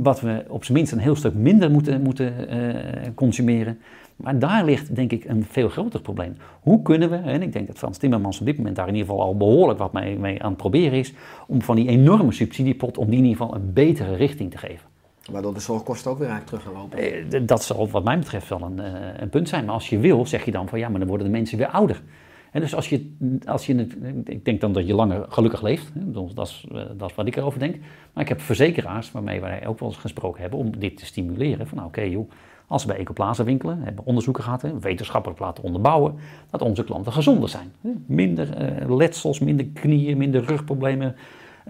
wat 0.01 0.21
we 0.21 0.45
op 0.47 0.63
zijn 0.63 0.77
minst 0.77 0.91
een 0.91 0.99
heel 0.99 1.15
stuk 1.15 1.33
minder 1.33 1.71
moeten, 1.71 2.01
moeten 2.01 2.49
eh, 2.49 3.09
consumeren. 3.15 3.79
Maar 4.15 4.39
daar 4.39 4.65
ligt 4.65 4.95
denk 4.95 5.11
ik 5.11 5.25
een 5.25 5.45
veel 5.49 5.69
groter 5.69 6.01
probleem. 6.01 6.37
Hoe 6.61 6.81
kunnen 6.81 7.09
we, 7.09 7.15
en 7.15 7.41
ik 7.41 7.53
denk 7.53 7.67
dat 7.67 7.77
Frans 7.77 7.97
Timmermans 7.97 8.39
op 8.39 8.45
dit 8.45 8.57
moment 8.57 8.75
daar 8.75 8.87
in 8.87 8.95
ieder 8.95 9.09
geval 9.09 9.25
al 9.25 9.37
behoorlijk 9.37 9.79
wat 9.79 9.93
mee, 9.93 10.17
mee 10.17 10.43
aan 10.43 10.49
het 10.49 10.57
proberen 10.57 10.99
is, 10.99 11.13
om 11.47 11.61
van 11.61 11.75
die 11.75 11.87
enorme 11.87 12.31
subsidiepot, 12.31 12.97
om 12.97 13.09
die 13.09 13.17
in 13.17 13.25
ieder 13.25 13.37
geval 13.37 13.55
een 13.55 13.73
betere 13.73 14.15
richting 14.15 14.51
te 14.51 14.57
geven. 14.57 14.87
Waardoor 15.31 15.53
de 15.53 15.59
zorgkosten 15.59 16.11
ook 16.11 16.17
weer 16.17 16.27
eigenlijk 16.27 16.61
terug 16.61 16.73
gaan 16.73 16.81
lopen. 16.81 17.31
Eh, 17.31 17.47
Dat 17.47 17.63
zal 17.63 17.89
wat 17.89 18.03
mij 18.03 18.19
betreft 18.19 18.49
wel 18.49 18.61
een, 18.61 18.79
eh, 18.79 18.91
een 19.17 19.29
punt 19.29 19.49
zijn. 19.49 19.65
Maar 19.65 19.73
als 19.73 19.89
je 19.89 19.99
wil, 19.99 20.25
zeg 20.25 20.45
je 20.45 20.51
dan 20.51 20.67
van 20.67 20.79
ja, 20.79 20.89
maar 20.89 20.99
dan 20.99 21.07
worden 21.07 21.25
de 21.25 21.33
mensen 21.33 21.57
weer 21.57 21.67
ouder. 21.67 22.01
En 22.51 22.61
dus 22.61 22.75
als 22.75 22.89
je, 22.89 23.15
als 23.45 23.65
je, 23.65 23.87
ik 24.25 24.45
denk 24.45 24.61
dan 24.61 24.73
dat 24.73 24.87
je 24.87 24.93
langer 24.93 25.25
gelukkig 25.29 25.61
leeft. 25.61 25.91
Dat 25.93 26.47
is, 26.47 26.65
eh, 26.71 26.81
dat 26.97 27.09
is 27.09 27.15
wat 27.15 27.27
ik 27.27 27.35
erover 27.35 27.59
denk. 27.59 27.75
Maar 28.13 28.23
ik 28.23 28.29
heb 28.29 28.41
verzekeraars 28.41 29.11
waarmee 29.11 29.41
wij 29.41 29.67
ook 29.67 29.79
wel 29.79 29.89
eens 29.89 29.97
gesproken 29.97 30.41
hebben 30.41 30.59
om 30.59 30.79
dit 30.79 30.97
te 30.97 31.05
stimuleren. 31.05 31.67
Van 31.67 31.77
nou 31.77 31.89
oké 31.89 32.01
joh, 32.01 32.29
als 32.67 32.85
we 32.85 32.91
bij 32.91 32.99
Ecoplaza 32.99 33.43
winkelen, 33.43 33.81
hebben 33.83 34.05
onderzoeken 34.05 34.43
gehad, 34.43 34.65
wetenschappelijk 34.79 35.39
laten 35.39 35.63
onderbouwen, 35.63 36.15
dat 36.49 36.61
onze 36.61 36.83
klanten 36.83 37.11
gezonder 37.11 37.49
zijn. 37.49 37.71
Minder 38.05 38.53
eh, 38.53 38.95
letsels, 38.95 39.39
minder 39.39 39.65
knieën, 39.65 40.17
minder 40.17 40.43
rugproblemen, 40.43 41.15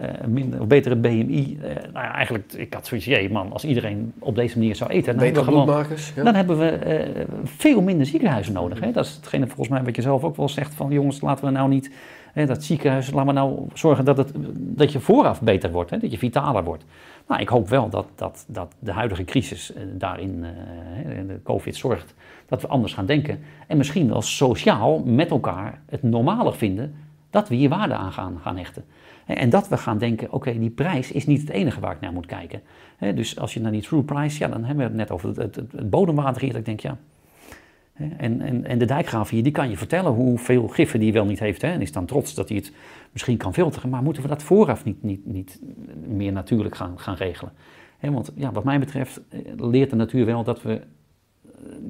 eh, 0.00 0.26
minder, 0.26 0.66
betere 0.66 0.96
BMI. 0.96 1.58
Eh, 1.62 1.74
nou 1.74 2.04
ja, 2.04 2.14
eigenlijk, 2.14 2.52
ik 2.52 2.74
had 2.74 2.86
zoiets, 2.86 3.06
jee 3.06 3.30
man, 3.30 3.52
als 3.52 3.64
iedereen 3.64 4.12
op 4.18 4.34
deze 4.34 4.58
manier 4.58 4.74
zou 4.74 4.90
eten, 4.90 5.14
dan 5.14 5.24
hebben 5.24 5.42
we 5.42 5.48
gewoon, 5.48 5.64
bloedmarkers. 5.64 6.12
Ja. 6.14 6.22
dan 6.22 6.34
hebben 6.34 6.58
we 6.58 6.68
eh, 6.68 7.24
veel 7.44 7.82
minder 7.82 8.06
ziekenhuizen 8.06 8.52
nodig. 8.52 8.80
Hè? 8.80 8.92
Dat 8.92 9.04
is 9.04 9.14
hetgene 9.14 9.46
volgens 9.46 9.68
mij 9.68 9.82
wat 9.82 9.96
je 9.96 10.02
zelf 10.02 10.24
ook 10.24 10.36
wel 10.36 10.48
zegt 10.48 10.74
van 10.74 10.90
jongens, 10.90 11.20
laten 11.20 11.44
we 11.44 11.50
nou 11.50 11.68
niet 11.68 11.90
hè, 12.32 12.46
dat 12.46 12.64
ziekenhuis, 12.64 13.10
laten 13.10 13.26
we 13.26 13.32
nou 13.32 13.66
zorgen 13.74 14.04
dat, 14.04 14.16
het, 14.16 14.32
dat 14.56 14.92
je 14.92 15.00
vooraf 15.00 15.40
beter 15.40 15.70
wordt, 15.70 15.90
hè? 15.90 15.98
dat 15.98 16.10
je 16.10 16.18
vitaler 16.18 16.64
wordt. 16.64 16.84
Nou, 17.26 17.40
ik 17.40 17.48
hoop 17.48 17.68
wel 17.68 17.88
dat, 17.88 18.06
dat, 18.14 18.44
dat 18.48 18.74
de 18.78 18.92
huidige 18.92 19.24
crisis 19.24 19.72
daarin, 19.92 20.44
eh, 20.44 21.12
de 21.26 21.40
COVID, 21.42 21.76
zorgt 21.76 22.14
dat 22.46 22.62
we 22.62 22.68
anders 22.68 22.92
gaan 22.92 23.06
denken. 23.06 23.40
En 23.66 23.76
misschien 23.76 24.08
wel 24.08 24.22
sociaal 24.22 25.02
met 25.04 25.30
elkaar 25.30 25.80
het 25.86 26.02
normaler 26.02 26.54
vinden 26.54 26.94
dat 27.30 27.48
we 27.48 27.54
hier 27.54 27.68
waarde 27.68 27.94
aan 27.94 28.12
gaan, 28.12 28.38
gaan 28.42 28.56
hechten. 28.56 28.84
En 29.36 29.50
dat 29.50 29.68
we 29.68 29.76
gaan 29.76 29.98
denken, 29.98 30.32
oké, 30.32 30.58
die 30.58 30.70
prijs 30.70 31.12
is 31.12 31.26
niet 31.26 31.40
het 31.40 31.50
enige 31.50 31.80
waar 31.80 31.94
ik 31.94 32.00
naar 32.00 32.12
moet 32.12 32.26
kijken. 32.26 32.60
Dus 33.14 33.38
als 33.38 33.54
je 33.54 33.60
naar 33.60 33.72
die 33.72 33.82
true 33.82 34.02
price, 34.02 34.38
ja, 34.38 34.48
dan 34.48 34.64
hebben 34.64 34.76
we 34.84 34.90
het 34.90 34.98
net 35.00 35.10
over 35.10 35.40
het, 35.40 35.90
bodemwater 35.90 36.42
hier. 36.42 36.50
Dat 36.50 36.60
ik 36.60 36.64
denk, 36.66 36.80
ja. 36.80 36.96
En, 38.16 38.40
en, 38.40 38.64
en 38.64 38.78
de 38.78 38.84
dijkgraaf 38.84 39.30
hier, 39.30 39.42
die 39.42 39.52
kan 39.52 39.70
je 39.70 39.76
vertellen 39.76 40.12
hoeveel 40.12 40.68
giffen 40.68 41.00
die 41.00 41.12
wel 41.12 41.24
niet 41.24 41.38
heeft. 41.38 41.62
En 41.62 41.80
is 41.80 41.92
dan 41.92 42.06
trots 42.06 42.34
dat 42.34 42.48
hij 42.48 42.58
het 42.58 42.72
misschien 43.12 43.36
kan 43.36 43.54
filteren. 43.54 43.90
Maar 43.90 44.02
moeten 44.02 44.22
we 44.22 44.28
dat 44.28 44.42
vooraf 44.42 44.84
niet, 44.84 45.04
niet, 45.04 45.26
niet 45.26 45.60
meer 46.06 46.32
natuurlijk 46.32 46.76
gaan, 46.76 46.98
gaan 46.98 47.14
regelen? 47.14 47.52
Want 48.00 48.32
ja, 48.34 48.52
wat 48.52 48.64
mij 48.64 48.78
betreft 48.78 49.20
eh, 49.28 49.40
leert 49.56 49.90
de 49.90 49.96
natuur 49.96 50.26
wel 50.26 50.44
dat 50.44 50.62
we... 50.62 50.72
eh, 50.72 50.80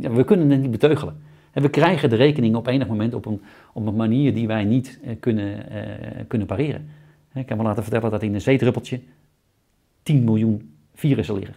Ja, 0.01 0.11
we 0.11 0.24
kunnen 0.24 0.51
het 0.51 0.61
niet 0.61 0.70
beteugelen. 0.70 1.16
En 1.53 1.62
we 1.62 1.68
krijgen 1.70 2.11
de 2.11 2.16
rekening 2.16 2.57
op 2.57 2.66
enig 2.66 2.88
moment 2.88 3.14
op 3.14 3.26
een, 3.26 3.41
op 3.72 3.86
een 3.86 3.97
manier 3.97 4.34
die 4.34 4.47
wij 4.47 4.64
niet 4.64 4.99
eh, 5.05 5.16
kunnen, 5.20 5.64
kunnen 6.28 6.47
pareren. 6.47 6.88
Ik 7.35 7.49
heb 7.49 7.59
me 7.59 7.64
laten 7.64 7.83
vertellen 7.83 8.11
dat 8.11 8.22
in 8.22 8.35
een 8.35 8.41
zeedruppeltje 8.41 9.01
10 10.03 10.24
miljoen 10.24 10.74
virussen 10.95 11.35
liggen. 11.35 11.55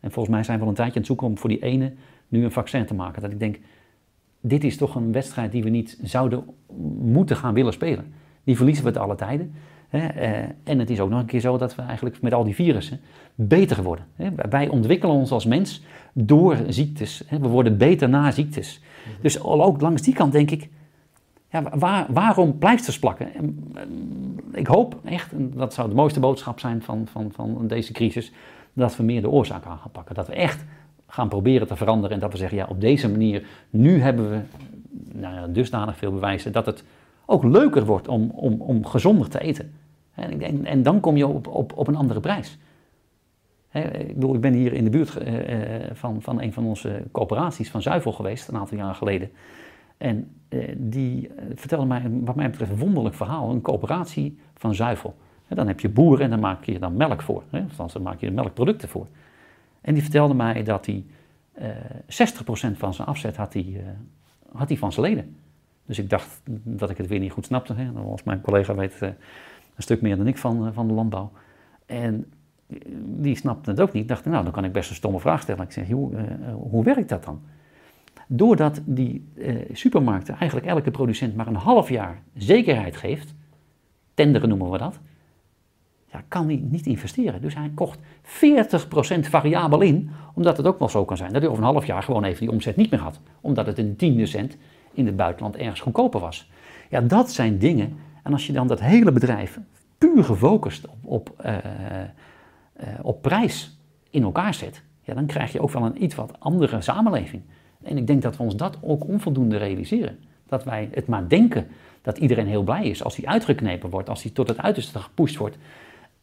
En 0.00 0.10
volgens 0.10 0.34
mij 0.34 0.44
zijn 0.44 0.58
we 0.58 0.62
al 0.62 0.68
een 0.68 0.76
tijdje 0.76 0.92
aan 0.94 0.98
het 0.98 1.08
zoeken 1.08 1.26
om 1.26 1.38
voor 1.38 1.48
die 1.48 1.62
ene 1.62 1.92
nu 2.28 2.44
een 2.44 2.52
vaccin 2.52 2.86
te 2.86 2.94
maken. 2.94 3.22
Dat 3.22 3.30
ik 3.30 3.38
denk, 3.38 3.58
dit 4.40 4.64
is 4.64 4.76
toch 4.76 4.94
een 4.94 5.12
wedstrijd 5.12 5.52
die 5.52 5.62
we 5.62 5.68
niet 5.68 5.98
zouden 6.02 6.44
moeten 7.00 7.36
gaan 7.36 7.54
willen 7.54 7.72
spelen. 7.72 8.12
Die 8.44 8.56
verliezen 8.56 8.84
we 8.84 8.90
te 8.90 8.98
alle 8.98 9.14
tijden. 9.14 9.52
Eh, 9.90 10.38
en 10.64 10.78
het 10.78 10.90
is 10.90 11.00
ook 11.00 11.10
nog 11.10 11.20
een 11.20 11.26
keer 11.26 11.40
zo 11.40 11.58
dat 11.58 11.74
we 11.74 11.82
eigenlijk 11.82 12.20
met 12.22 12.32
al 12.32 12.44
die 12.44 12.54
virussen 12.54 13.00
beter 13.34 13.82
worden. 13.82 14.04
Wij 14.50 14.68
ontwikkelen 14.68 15.14
ons 15.14 15.30
als 15.30 15.44
mens 15.44 15.82
door 16.12 16.56
ziektes. 16.68 17.24
We 17.30 17.48
worden 17.48 17.78
beter 17.78 18.08
na 18.08 18.30
ziektes. 18.30 18.82
Dus 19.20 19.40
al 19.40 19.62
ook 19.62 19.80
langs 19.80 20.02
die 20.02 20.14
kant 20.14 20.32
denk 20.32 20.50
ik, 20.50 20.68
ja, 21.50 21.62
waar, 21.78 22.06
waarom 22.08 22.58
pleisters 22.58 22.98
plakken? 22.98 23.34
En, 23.34 23.70
eh, 23.74 23.82
Ik 24.60 24.66
hoop 24.66 24.96
echt, 25.04 25.32
en 25.32 25.52
dat 25.54 25.74
zou 25.74 25.88
de 25.88 25.94
mooiste 25.94 26.20
boodschap 26.20 26.60
zijn 26.60 26.82
van, 26.82 27.06
van, 27.06 27.32
van 27.32 27.66
deze 27.66 27.92
crisis, 27.92 28.32
dat 28.72 28.96
we 28.96 29.02
meer 29.02 29.20
de 29.20 29.30
oorzaak 29.30 29.64
aan 29.64 29.78
gaan 29.78 29.90
pakken. 29.90 30.14
Dat 30.14 30.26
we 30.26 30.34
echt 30.34 30.64
gaan 31.06 31.28
proberen 31.28 31.66
te 31.66 31.76
veranderen 31.76 32.10
en 32.14 32.20
dat 32.20 32.32
we 32.32 32.38
zeggen, 32.38 32.58
ja, 32.58 32.66
op 32.68 32.80
deze 32.80 33.10
manier, 33.10 33.46
nu 33.70 34.00
hebben 34.00 34.30
we 34.30 34.40
nou 35.12 35.34
ja, 35.34 35.46
dusdanig 35.46 35.96
veel 35.96 36.12
bewijzen 36.12 36.52
dat 36.52 36.66
het 36.66 36.84
ook 37.26 37.44
leuker 37.44 37.84
wordt 37.84 38.08
om, 38.08 38.30
om, 38.30 38.60
om 38.60 38.86
gezonder 38.86 39.28
te 39.28 39.40
eten. 39.40 39.72
En, 40.14 40.38
denk- 40.38 40.64
en 40.66 40.82
dan 40.82 41.00
kom 41.00 41.16
je 41.16 41.26
op, 41.26 41.46
op, 41.46 41.72
op 41.76 41.88
een 41.88 41.96
andere 41.96 42.20
prijs. 42.20 42.58
Ik, 43.72 44.14
bedoel, 44.14 44.34
ik 44.34 44.40
ben 44.40 44.52
hier 44.52 44.72
in 44.72 44.84
de 44.84 44.90
buurt 44.90 45.16
eh, 45.16 45.74
eh, 45.74 45.90
van, 45.92 46.22
van 46.22 46.40
een 46.40 46.52
van 46.52 46.64
onze 46.64 47.02
coöperaties 47.12 47.70
van 47.70 47.82
Zuivel 47.82 48.12
geweest, 48.12 48.48
een 48.48 48.56
aantal 48.56 48.76
jaar 48.78 48.94
geleden. 48.94 49.30
En 50.00 50.30
eh, 50.48 50.74
die 50.76 51.28
eh, 51.28 51.44
vertelde 51.54 51.86
mij, 51.86 52.02
wat 52.10 52.34
mij 52.34 52.50
betreft, 52.50 52.70
een 52.70 52.78
wonderlijk 52.78 53.14
verhaal. 53.14 53.50
Een 53.50 53.60
coöperatie 53.60 54.38
van 54.54 54.74
zuivel. 54.74 55.16
Dan 55.48 55.66
heb 55.66 55.80
je 55.80 55.88
boeren 55.88 56.24
en 56.24 56.30
dan 56.30 56.40
maak 56.40 56.64
je 56.64 56.78
dan 56.78 56.96
melk 56.96 57.22
voor. 57.22 57.42
Hè, 57.50 57.62
althans, 57.62 57.92
dan 57.92 58.02
maak 58.02 58.20
je 58.20 58.30
melkproducten 58.30 58.88
voor. 58.88 59.06
En 59.80 59.94
die 59.94 60.02
vertelde 60.02 60.34
mij 60.34 60.62
dat 60.62 60.86
hij 60.86 61.04
eh 61.52 61.68
60% 62.06 62.78
van 62.78 62.94
zijn 62.94 63.08
afzet 63.08 63.36
had 63.36 63.52
hij, 63.52 63.66
eh, 63.76 64.58
had 64.58 64.72
van 64.78 64.92
zijn 64.92 65.06
leden. 65.06 65.36
Dus 65.86 65.98
ik 65.98 66.10
dacht 66.10 66.40
dat 66.62 66.90
ik 66.90 66.96
het 66.96 67.06
weer 67.06 67.18
niet 67.18 67.32
goed 67.32 67.46
snapte. 67.46 67.74
Hè. 67.74 67.90
Als 68.10 68.22
mijn 68.22 68.40
collega 68.40 68.74
weet 68.74 69.02
eh, 69.02 69.08
een 69.08 69.82
stuk 69.82 70.00
meer 70.00 70.16
dan 70.16 70.26
ik 70.26 70.38
van, 70.38 70.66
eh, 70.66 70.72
van 70.72 70.88
de 70.88 70.94
landbouw. 70.94 71.32
En 71.86 72.32
eh, 72.66 72.76
die 73.04 73.36
snapte 73.36 73.70
het 73.70 73.80
ook 73.80 73.92
niet. 73.92 74.02
Ik 74.02 74.08
dacht, 74.08 74.24
nou, 74.24 74.44
dan 74.44 74.52
kan 74.52 74.64
ik 74.64 74.72
best 74.72 74.90
een 74.90 74.96
stomme 74.96 75.20
vraag 75.20 75.42
stellen. 75.42 75.64
Ik 75.64 75.72
zeg, 75.72 75.84
eh, 75.84 75.92
eh, 75.92 76.54
hoe 76.70 76.84
werkt 76.84 77.08
dat 77.08 77.24
dan? 77.24 77.40
Doordat 78.32 78.80
die 78.84 79.28
eh, 79.36 79.56
supermarkten 79.72 80.36
eigenlijk 80.36 80.66
elke 80.68 80.90
producent 80.90 81.36
maar 81.36 81.46
een 81.46 81.54
half 81.54 81.88
jaar 81.88 82.22
zekerheid 82.34 82.96
geeft, 82.96 83.34
tenderen 84.14 84.48
noemen 84.48 84.70
we 84.70 84.78
dat, 84.78 85.00
ja, 86.06 86.22
kan 86.28 86.46
hij 86.46 86.62
niet 86.70 86.86
investeren. 86.86 87.42
Dus 87.42 87.54
hij 87.54 87.70
kocht 87.74 87.98
40% 87.98 88.00
variabel 89.20 89.80
in, 89.80 90.10
omdat 90.34 90.56
het 90.56 90.66
ook 90.66 90.78
wel 90.78 90.88
zo 90.88 91.04
kan 91.04 91.16
zijn 91.16 91.32
dat 91.32 91.42
hij 91.42 91.50
over 91.50 91.62
een 91.62 91.70
half 91.70 91.86
jaar 91.86 92.02
gewoon 92.02 92.24
even 92.24 92.40
die 92.40 92.50
omzet 92.50 92.76
niet 92.76 92.90
meer 92.90 93.00
had. 93.00 93.20
Omdat 93.40 93.66
het 93.66 93.78
een 93.78 93.96
tiende 93.96 94.26
cent 94.26 94.56
in 94.92 95.06
het 95.06 95.16
buitenland 95.16 95.56
ergens 95.56 95.80
goedkoper 95.80 96.20
was. 96.20 96.50
Ja, 96.90 97.00
dat 97.00 97.32
zijn 97.32 97.58
dingen. 97.58 97.96
En 98.22 98.32
als 98.32 98.46
je 98.46 98.52
dan 98.52 98.66
dat 98.66 98.80
hele 98.80 99.12
bedrijf 99.12 99.58
puur 99.98 100.24
gefocust 100.24 100.86
op, 100.86 100.98
op, 101.04 101.34
eh, 101.36 101.56
eh, 102.72 102.88
op 103.02 103.22
prijs 103.22 103.78
in 104.10 104.22
elkaar 104.22 104.54
zet, 104.54 104.82
ja, 105.02 105.14
dan 105.14 105.26
krijg 105.26 105.52
je 105.52 105.60
ook 105.60 105.70
wel 105.70 105.84
een 105.84 106.02
iets 106.02 106.14
wat 106.14 106.36
andere 106.38 106.80
samenleving. 106.80 107.42
En 107.82 107.96
ik 107.96 108.06
denk 108.06 108.22
dat 108.22 108.36
we 108.36 108.42
ons 108.42 108.56
dat 108.56 108.78
ook 108.80 109.08
onvoldoende 109.08 109.56
realiseren. 109.56 110.18
Dat 110.46 110.64
wij 110.64 110.88
het 110.92 111.06
maar 111.06 111.28
denken 111.28 111.66
dat 112.02 112.18
iedereen 112.18 112.46
heel 112.46 112.62
blij 112.62 112.84
is 112.84 113.04
als 113.04 113.16
hij 113.16 113.26
uitgeknepen 113.26 113.90
wordt, 113.90 114.08
als 114.08 114.22
hij 114.22 114.32
tot 114.32 114.48
het 114.48 114.58
uiterste 114.58 114.98
gepusht 114.98 115.36
wordt. 115.36 115.56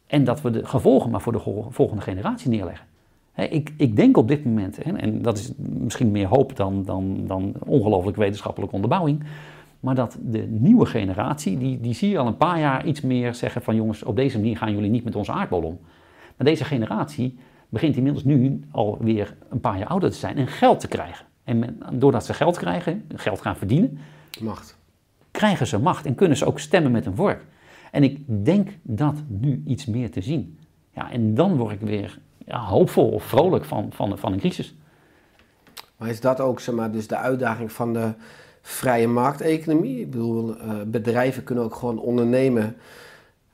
En 0.06 0.24
dat 0.24 0.40
we 0.40 0.50
de 0.50 0.66
gevolgen 0.66 1.10
maar 1.10 1.20
voor 1.20 1.32
de 1.32 1.66
volgende 1.68 2.02
generatie 2.02 2.50
neerleggen. 2.50 2.86
Ik, 3.34 3.72
ik 3.76 3.96
denk 3.96 4.16
op 4.16 4.28
dit 4.28 4.44
moment, 4.44 4.78
en 4.78 5.22
dat 5.22 5.38
is 5.38 5.52
misschien 5.58 6.10
meer 6.10 6.26
hoop 6.26 6.56
dan, 6.56 6.84
dan, 6.84 7.24
dan 7.26 7.54
ongelooflijk 7.66 8.16
wetenschappelijke 8.16 8.74
onderbouwing, 8.74 9.24
maar 9.80 9.94
dat 9.94 10.18
de 10.22 10.46
nieuwe 10.48 10.86
generatie, 10.86 11.58
die, 11.58 11.80
die 11.80 11.94
zie 11.94 12.10
je 12.10 12.18
al 12.18 12.26
een 12.26 12.36
paar 12.36 12.58
jaar 12.58 12.86
iets 12.86 13.00
meer 13.00 13.34
zeggen 13.34 13.62
van 13.62 13.74
jongens, 13.74 14.02
op 14.02 14.16
deze 14.16 14.38
manier 14.38 14.56
gaan 14.56 14.72
jullie 14.72 14.90
niet 14.90 15.04
met 15.04 15.16
onze 15.16 15.32
aardbol 15.32 15.62
om. 15.62 15.78
Maar 16.36 16.46
deze 16.46 16.64
generatie 16.64 17.38
begint 17.68 17.96
inmiddels 17.96 18.24
nu 18.24 18.60
alweer 18.70 19.36
een 19.48 19.60
paar 19.60 19.78
jaar 19.78 19.88
ouder 19.88 20.10
te 20.10 20.16
zijn 20.16 20.36
en 20.36 20.46
geld 20.46 20.80
te 20.80 20.88
krijgen. 20.88 21.26
En 21.48 21.80
doordat 21.92 22.24
ze 22.24 22.34
geld 22.34 22.58
krijgen, 22.58 23.04
geld 23.14 23.40
gaan 23.40 23.56
verdienen, 23.56 23.98
Macht. 24.40 24.76
krijgen 25.30 25.66
ze 25.66 25.78
macht 25.78 26.06
en 26.06 26.14
kunnen 26.14 26.36
ze 26.36 26.46
ook 26.46 26.58
stemmen 26.58 26.92
met 26.92 27.06
een 27.06 27.14
vork. 27.16 27.44
En 27.90 28.02
ik 28.02 28.20
denk 28.26 28.70
dat 28.82 29.14
nu 29.26 29.62
iets 29.66 29.86
meer 29.86 30.10
te 30.10 30.20
zien. 30.20 30.58
Ja, 30.94 31.10
en 31.10 31.34
dan 31.34 31.56
word 31.56 31.72
ik 31.72 31.80
weer 31.80 32.18
ja, 32.46 32.58
hoopvol 32.60 33.08
of 33.08 33.24
vrolijk 33.24 33.64
van, 33.64 33.88
van, 33.92 34.18
van 34.18 34.32
een 34.32 34.38
crisis. 34.38 34.74
Maar 35.96 36.08
is 36.08 36.20
dat 36.20 36.40
ook 36.40 36.60
zeg 36.60 36.74
maar, 36.74 36.90
dus 36.90 37.06
de 37.06 37.16
uitdaging 37.16 37.72
van 37.72 37.92
de 37.92 38.12
vrije 38.62 39.08
markteconomie? 39.08 40.00
Ik 40.00 40.10
bedoel, 40.10 40.56
eh, 40.56 40.70
bedrijven 40.86 41.44
kunnen 41.44 41.64
ook 41.64 41.74
gewoon 41.74 41.98
ondernemen, 41.98 42.76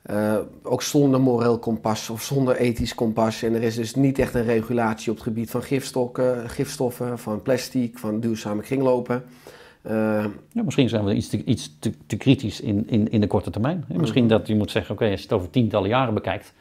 eh, 0.04 0.36
ook 0.62 0.82
zonder 0.82 1.20
moreel 1.20 1.58
kompas 1.58 2.10
of 2.10 2.22
zonder 2.22 2.56
ethisch 2.56 2.94
kompas. 2.94 3.42
En 3.42 3.54
er 3.54 3.62
is 3.62 3.74
dus 3.74 3.94
niet 3.94 4.18
echt 4.18 4.34
een 4.34 4.44
regulatie 4.44 5.10
op 5.10 5.16
het 5.16 5.26
gebied 5.26 5.50
van 5.50 5.62
gifstokken, 5.62 6.50
gifstoffen, 6.50 7.18
van 7.18 7.42
plastic, 7.42 7.98
van 7.98 8.20
duurzame 8.20 8.62
kringlopen. 8.62 9.24
Eh, 9.82 10.24
Ja, 10.52 10.62
misschien 10.62 10.88
zijn 10.88 11.04
we 11.04 11.14
iets 11.14 11.28
te, 11.28 11.44
iets 11.44 11.76
te, 11.78 11.92
te 12.06 12.16
kritisch 12.16 12.60
in, 12.60 12.84
in, 12.88 13.10
in 13.10 13.20
de 13.20 13.26
korte 13.26 13.50
termijn. 13.50 13.84
Misschien 13.88 14.28
dat 14.28 14.46
je 14.46 14.54
moet 14.54 14.70
zeggen, 14.70 14.94
oké, 14.94 15.04
als 15.04 15.20
je 15.20 15.26
het 15.26 15.32
over 15.32 15.50
tientallen 15.50 15.88
jaren 15.88 16.14
bekijkt, 16.14 16.52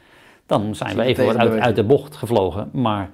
dan 0.46 0.74
zijn 0.74 0.96
we 0.96 1.02
even 1.02 1.26
wat 1.26 1.36
uit, 1.36 1.76
de 1.76 1.84
bocht 1.84 2.16
gevlogen. 2.16 2.68
Maar 2.72 3.10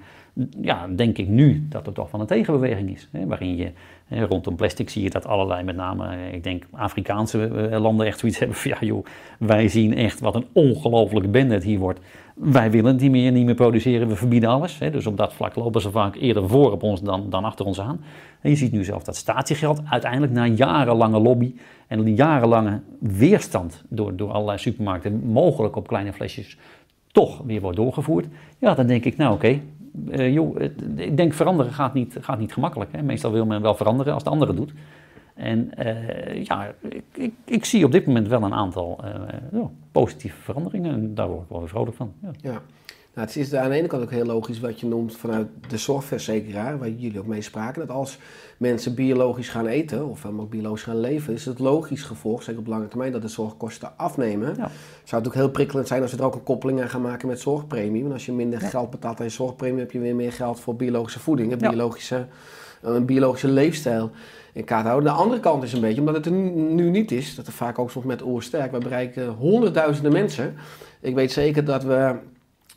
ja, 0.61 0.87
denk 0.87 1.17
ik 1.17 1.27
nu 1.27 1.65
dat 1.69 1.87
er 1.87 1.93
toch 1.93 2.11
wel 2.11 2.21
een 2.21 2.27
tegenbeweging 2.27 2.95
is. 2.95 3.07
Hè, 3.11 3.25
waarin 3.25 3.55
je 3.55 3.71
rondom 4.19 4.55
plastic 4.55 4.89
zie 4.89 5.03
je 5.03 5.09
dat 5.09 5.25
allerlei, 5.25 5.63
met 5.63 5.75
name, 5.75 6.07
eh, 6.07 6.33
ik 6.33 6.43
denk 6.43 6.65
Afrikaanse 6.71 7.47
eh, 7.47 7.81
landen 7.81 8.05
echt 8.05 8.19
zoiets 8.19 8.39
hebben 8.39 8.57
van, 8.57 8.71
ja 8.71 8.77
joh, 8.87 9.05
wij 9.39 9.67
zien 9.67 9.95
echt 9.95 10.19
wat 10.19 10.35
een 10.35 10.45
ongelofelijke 10.53 11.29
bende 11.29 11.53
het 11.53 11.63
hier 11.63 11.79
wordt. 11.79 11.99
Wij 12.35 12.71
willen 12.71 12.91
het 12.91 13.01
niet 13.01 13.11
meer, 13.11 13.31
niet 13.31 13.45
meer 13.45 13.55
produceren, 13.55 14.07
we 14.07 14.15
verbieden 14.15 14.49
alles. 14.49 14.77
Dus 14.77 15.07
op 15.07 15.17
dat 15.17 15.33
vlak 15.33 15.55
lopen 15.55 15.81
ze 15.81 15.91
vaak 15.91 16.15
eerder 16.15 16.47
voor 16.47 16.71
op 16.71 16.83
ons 16.83 17.01
dan, 17.01 17.29
dan 17.29 17.43
achter 17.43 17.65
ons 17.65 17.81
aan. 17.81 18.03
En 18.41 18.49
je 18.49 18.55
ziet 18.55 18.71
nu 18.71 18.83
zelf 18.83 19.03
dat 19.03 19.15
statiegeld 19.15 19.81
uiteindelijk 19.89 20.33
na 20.33 20.45
jarenlange 20.45 21.19
lobby 21.19 21.53
en 21.87 22.15
jarenlange 22.15 22.81
weerstand 22.99 23.83
door, 23.89 24.15
door 24.15 24.31
allerlei 24.31 24.57
supermarkten, 24.57 25.21
mogelijk 25.25 25.75
op 25.75 25.87
kleine 25.87 26.13
flesjes, 26.13 26.57
toch 27.11 27.41
weer 27.45 27.61
wordt 27.61 27.77
doorgevoerd. 27.77 28.27
Ja, 28.57 28.73
dan 28.73 28.87
denk 28.87 29.05
ik, 29.05 29.17
nou 29.17 29.33
oké, 29.33 29.59
eh, 30.11 30.33
joh, 30.33 30.61
ik 30.95 31.17
denk 31.17 31.33
veranderen 31.33 31.73
gaat 31.73 31.93
niet, 31.93 32.17
gaat 32.21 32.39
niet 32.39 32.53
gemakkelijk. 32.53 32.91
Hè. 32.91 33.01
Meestal 33.01 33.31
wil 33.31 33.45
men 33.45 33.61
wel 33.61 33.75
veranderen 33.75 34.13
als 34.13 34.23
de 34.23 34.29
andere 34.29 34.53
doet. 34.53 34.73
En 35.33 35.73
eh, 35.77 36.43
ja, 36.43 36.73
ik, 36.81 37.03
ik, 37.13 37.33
ik 37.45 37.65
zie 37.65 37.85
op 37.85 37.91
dit 37.91 38.05
moment 38.05 38.27
wel 38.27 38.43
een 38.43 38.53
aantal 38.53 38.99
eh, 39.03 39.61
positieve 39.91 40.41
veranderingen 40.41 40.93
en 40.93 41.15
daar 41.15 41.27
word 41.27 41.41
ik 41.41 41.49
wel 41.49 41.59
weer 41.59 41.69
vrolijk 41.69 41.95
van. 41.95 42.13
Ja. 42.21 42.31
Ja. 42.41 42.61
Nou, 43.13 43.27
het 43.27 43.35
is 43.35 43.53
aan 43.53 43.69
de 43.69 43.75
ene 43.75 43.87
kant 43.87 44.03
ook 44.03 44.11
heel 44.11 44.25
logisch 44.25 44.59
wat 44.59 44.79
je 44.79 44.85
noemt 44.87 45.15
vanuit 45.15 45.47
de 45.67 45.77
zorgverzekeraar, 45.77 46.79
waar 46.79 46.89
jullie 46.89 47.19
ook 47.19 47.25
mee 47.27 47.41
spraken. 47.41 47.87
Dat 47.87 47.95
als 47.95 48.17
mensen 48.57 48.95
biologisch 48.95 49.49
gaan 49.49 49.67
eten 49.67 50.07
of 50.07 50.23
helemaal 50.23 50.47
biologisch 50.47 50.83
gaan 50.83 50.99
leven, 50.99 51.33
is 51.33 51.45
het 51.45 51.59
logisch 51.59 52.03
gevolg, 52.03 52.43
zeker 52.43 52.59
op 52.61 52.67
lange 52.67 52.87
termijn, 52.87 53.11
dat 53.11 53.21
de 53.21 53.27
zorgkosten 53.27 53.97
afnemen. 53.97 54.55
Ja. 54.57 54.71
Zou 55.03 55.21
het 55.21 55.31
ook 55.31 55.37
heel 55.37 55.49
prikkelend 55.49 55.87
zijn 55.87 56.01
als 56.01 56.11
we 56.11 56.17
er 56.17 56.23
ook 56.23 56.35
een 56.35 56.43
koppeling 56.43 56.81
aan 56.81 56.89
gaan 56.89 57.01
maken 57.01 57.27
met 57.27 57.39
zorgpremie. 57.39 58.01
Want 58.01 58.13
als 58.13 58.25
je 58.25 58.31
minder 58.31 58.61
geld 58.61 58.89
betaalt 58.89 59.19
aan 59.19 59.25
je 59.25 59.31
zorgpremie, 59.31 59.79
heb 59.79 59.91
je 59.91 59.99
weer 59.99 60.15
meer 60.15 60.33
geld 60.33 60.59
voor 60.59 60.75
biologische 60.75 61.19
voeding, 61.19 61.51
Ja. 61.51 61.57
biologische, 61.69 62.25
een 62.81 63.05
biologische 63.05 63.47
leefstijl 63.47 64.11
in 64.53 64.63
kaart 64.63 64.85
houden. 64.85 65.11
De 65.13 65.17
andere 65.19 65.39
kant 65.39 65.63
is 65.63 65.73
een 65.73 65.81
beetje, 65.81 65.99
omdat 65.99 66.15
het 66.15 66.25
er 66.25 66.31
nu, 66.31 66.89
niet 66.89 67.11
is, 67.11 67.35
dat 67.35 67.47
er 67.47 67.53
vaak 67.53 67.79
ook 67.79 67.91
soms 67.91 68.05
met 68.05 68.23
oorsterk, 68.23 68.71
we 68.71 68.77
bereiken 68.77 69.27
honderdduizenden 69.29 70.11
mensen. 70.11 70.55
Ik 70.99 71.15
weet 71.15 71.31
zeker 71.31 71.65
dat 71.65 71.83
we 71.83 72.15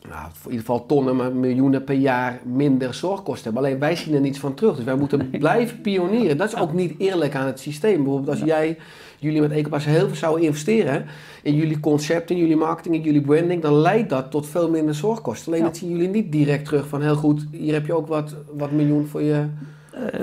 nou, 0.08 0.26
voor 0.32 0.50
in 0.52 0.56
ieder 0.56 0.66
geval 0.66 0.86
tonnen, 0.86 1.16
maar 1.16 1.32
miljoenen 1.32 1.84
per 1.84 1.94
jaar 1.94 2.40
minder 2.44 2.94
zorgkosten 2.94 3.44
hebben. 3.44 3.62
Alleen 3.62 3.78
wij 3.80 3.96
zien 3.96 4.14
er 4.14 4.20
niets 4.20 4.38
van 4.38 4.54
terug. 4.54 4.76
Dus 4.76 4.84
wij 4.84 4.96
moeten 4.96 5.30
blijven 5.30 5.80
pionieren. 5.80 6.36
Dat 6.36 6.48
is 6.48 6.56
ook 6.56 6.72
niet 6.72 6.94
eerlijk 6.98 7.34
aan 7.34 7.46
het 7.46 7.60
systeem. 7.60 7.96
Bijvoorbeeld 7.96 8.28
als 8.40 8.48
jij, 8.48 8.76
jullie 9.18 9.40
met 9.40 9.50
Ecopass 9.50 9.84
heel 9.86 10.06
veel 10.06 10.16
zouden 10.16 10.44
investeren 10.44 11.04
in 11.42 11.54
jullie 11.54 11.80
concept, 11.80 12.30
in 12.30 12.36
jullie 12.36 12.56
marketing, 12.56 12.94
in 12.94 13.02
jullie 13.02 13.20
branding, 13.20 13.62
dan 13.62 13.74
leidt 13.74 14.10
dat 14.10 14.30
tot 14.30 14.46
veel 14.48 14.70
minder 14.70 14.94
zorgkosten. 14.94 15.46
Alleen 15.52 15.60
Ja. 15.64 15.66
dat 15.66 15.76
zien 15.76 15.90
jullie 15.90 16.08
niet 16.08 16.32
direct 16.32 16.64
terug 16.64 16.88
van 16.88 17.02
heel 17.02 17.16
goed, 17.16 17.46
hier 17.50 17.72
heb 17.72 17.86
je 17.86 17.94
ook 17.96 18.06
wat, 18.06 18.36
wat 18.56 18.70
miljoen 18.70 19.06
voor 19.06 19.22
je, 19.22 19.44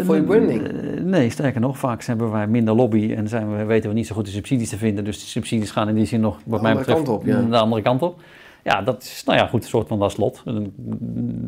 voor 0.03 0.15
je 0.15 0.21
Eh, 0.21 0.27
branding. 0.27 0.67
eh, 0.67 1.03
nee, 1.03 1.29
sterker 1.29 1.61
nog, 1.61 1.77
vaak 1.77 2.03
hebben 2.03 2.31
wij 2.31 2.47
minder 2.47 2.75
lobby 2.75 3.13
en 3.13 3.27
zijn 3.27 3.57
we, 3.57 3.63
weten 3.63 3.89
we 3.89 3.95
niet 3.95 4.07
zo 4.07 4.15
goed 4.15 4.25
de 4.25 4.31
subsidies 4.31 4.69
te 4.69 4.77
vinden. 4.77 5.03
Dus 5.03 5.19
de 5.19 5.25
subsidies 5.25 5.71
gaan 5.71 5.89
in 5.89 5.95
die 5.95 6.05
zin 6.05 6.19
nog, 6.21 6.39
wat 6.45 6.61
mij 6.61 6.71
andere 6.71 6.87
betreft, 6.87 7.09
op, 7.09 7.25
ja. 7.25 7.41
de 7.41 7.57
andere 7.57 7.81
kant 7.81 8.01
op. 8.01 8.21
Ja, 8.63 8.81
dat 8.81 9.03
is, 9.03 9.23
nou 9.23 9.37
ja, 9.37 9.47
goed, 9.47 9.63
een 9.63 9.69
soort 9.69 9.87
van 9.87 9.99
dat 9.99 10.11
slot. 10.11 10.43
En, 10.45 10.73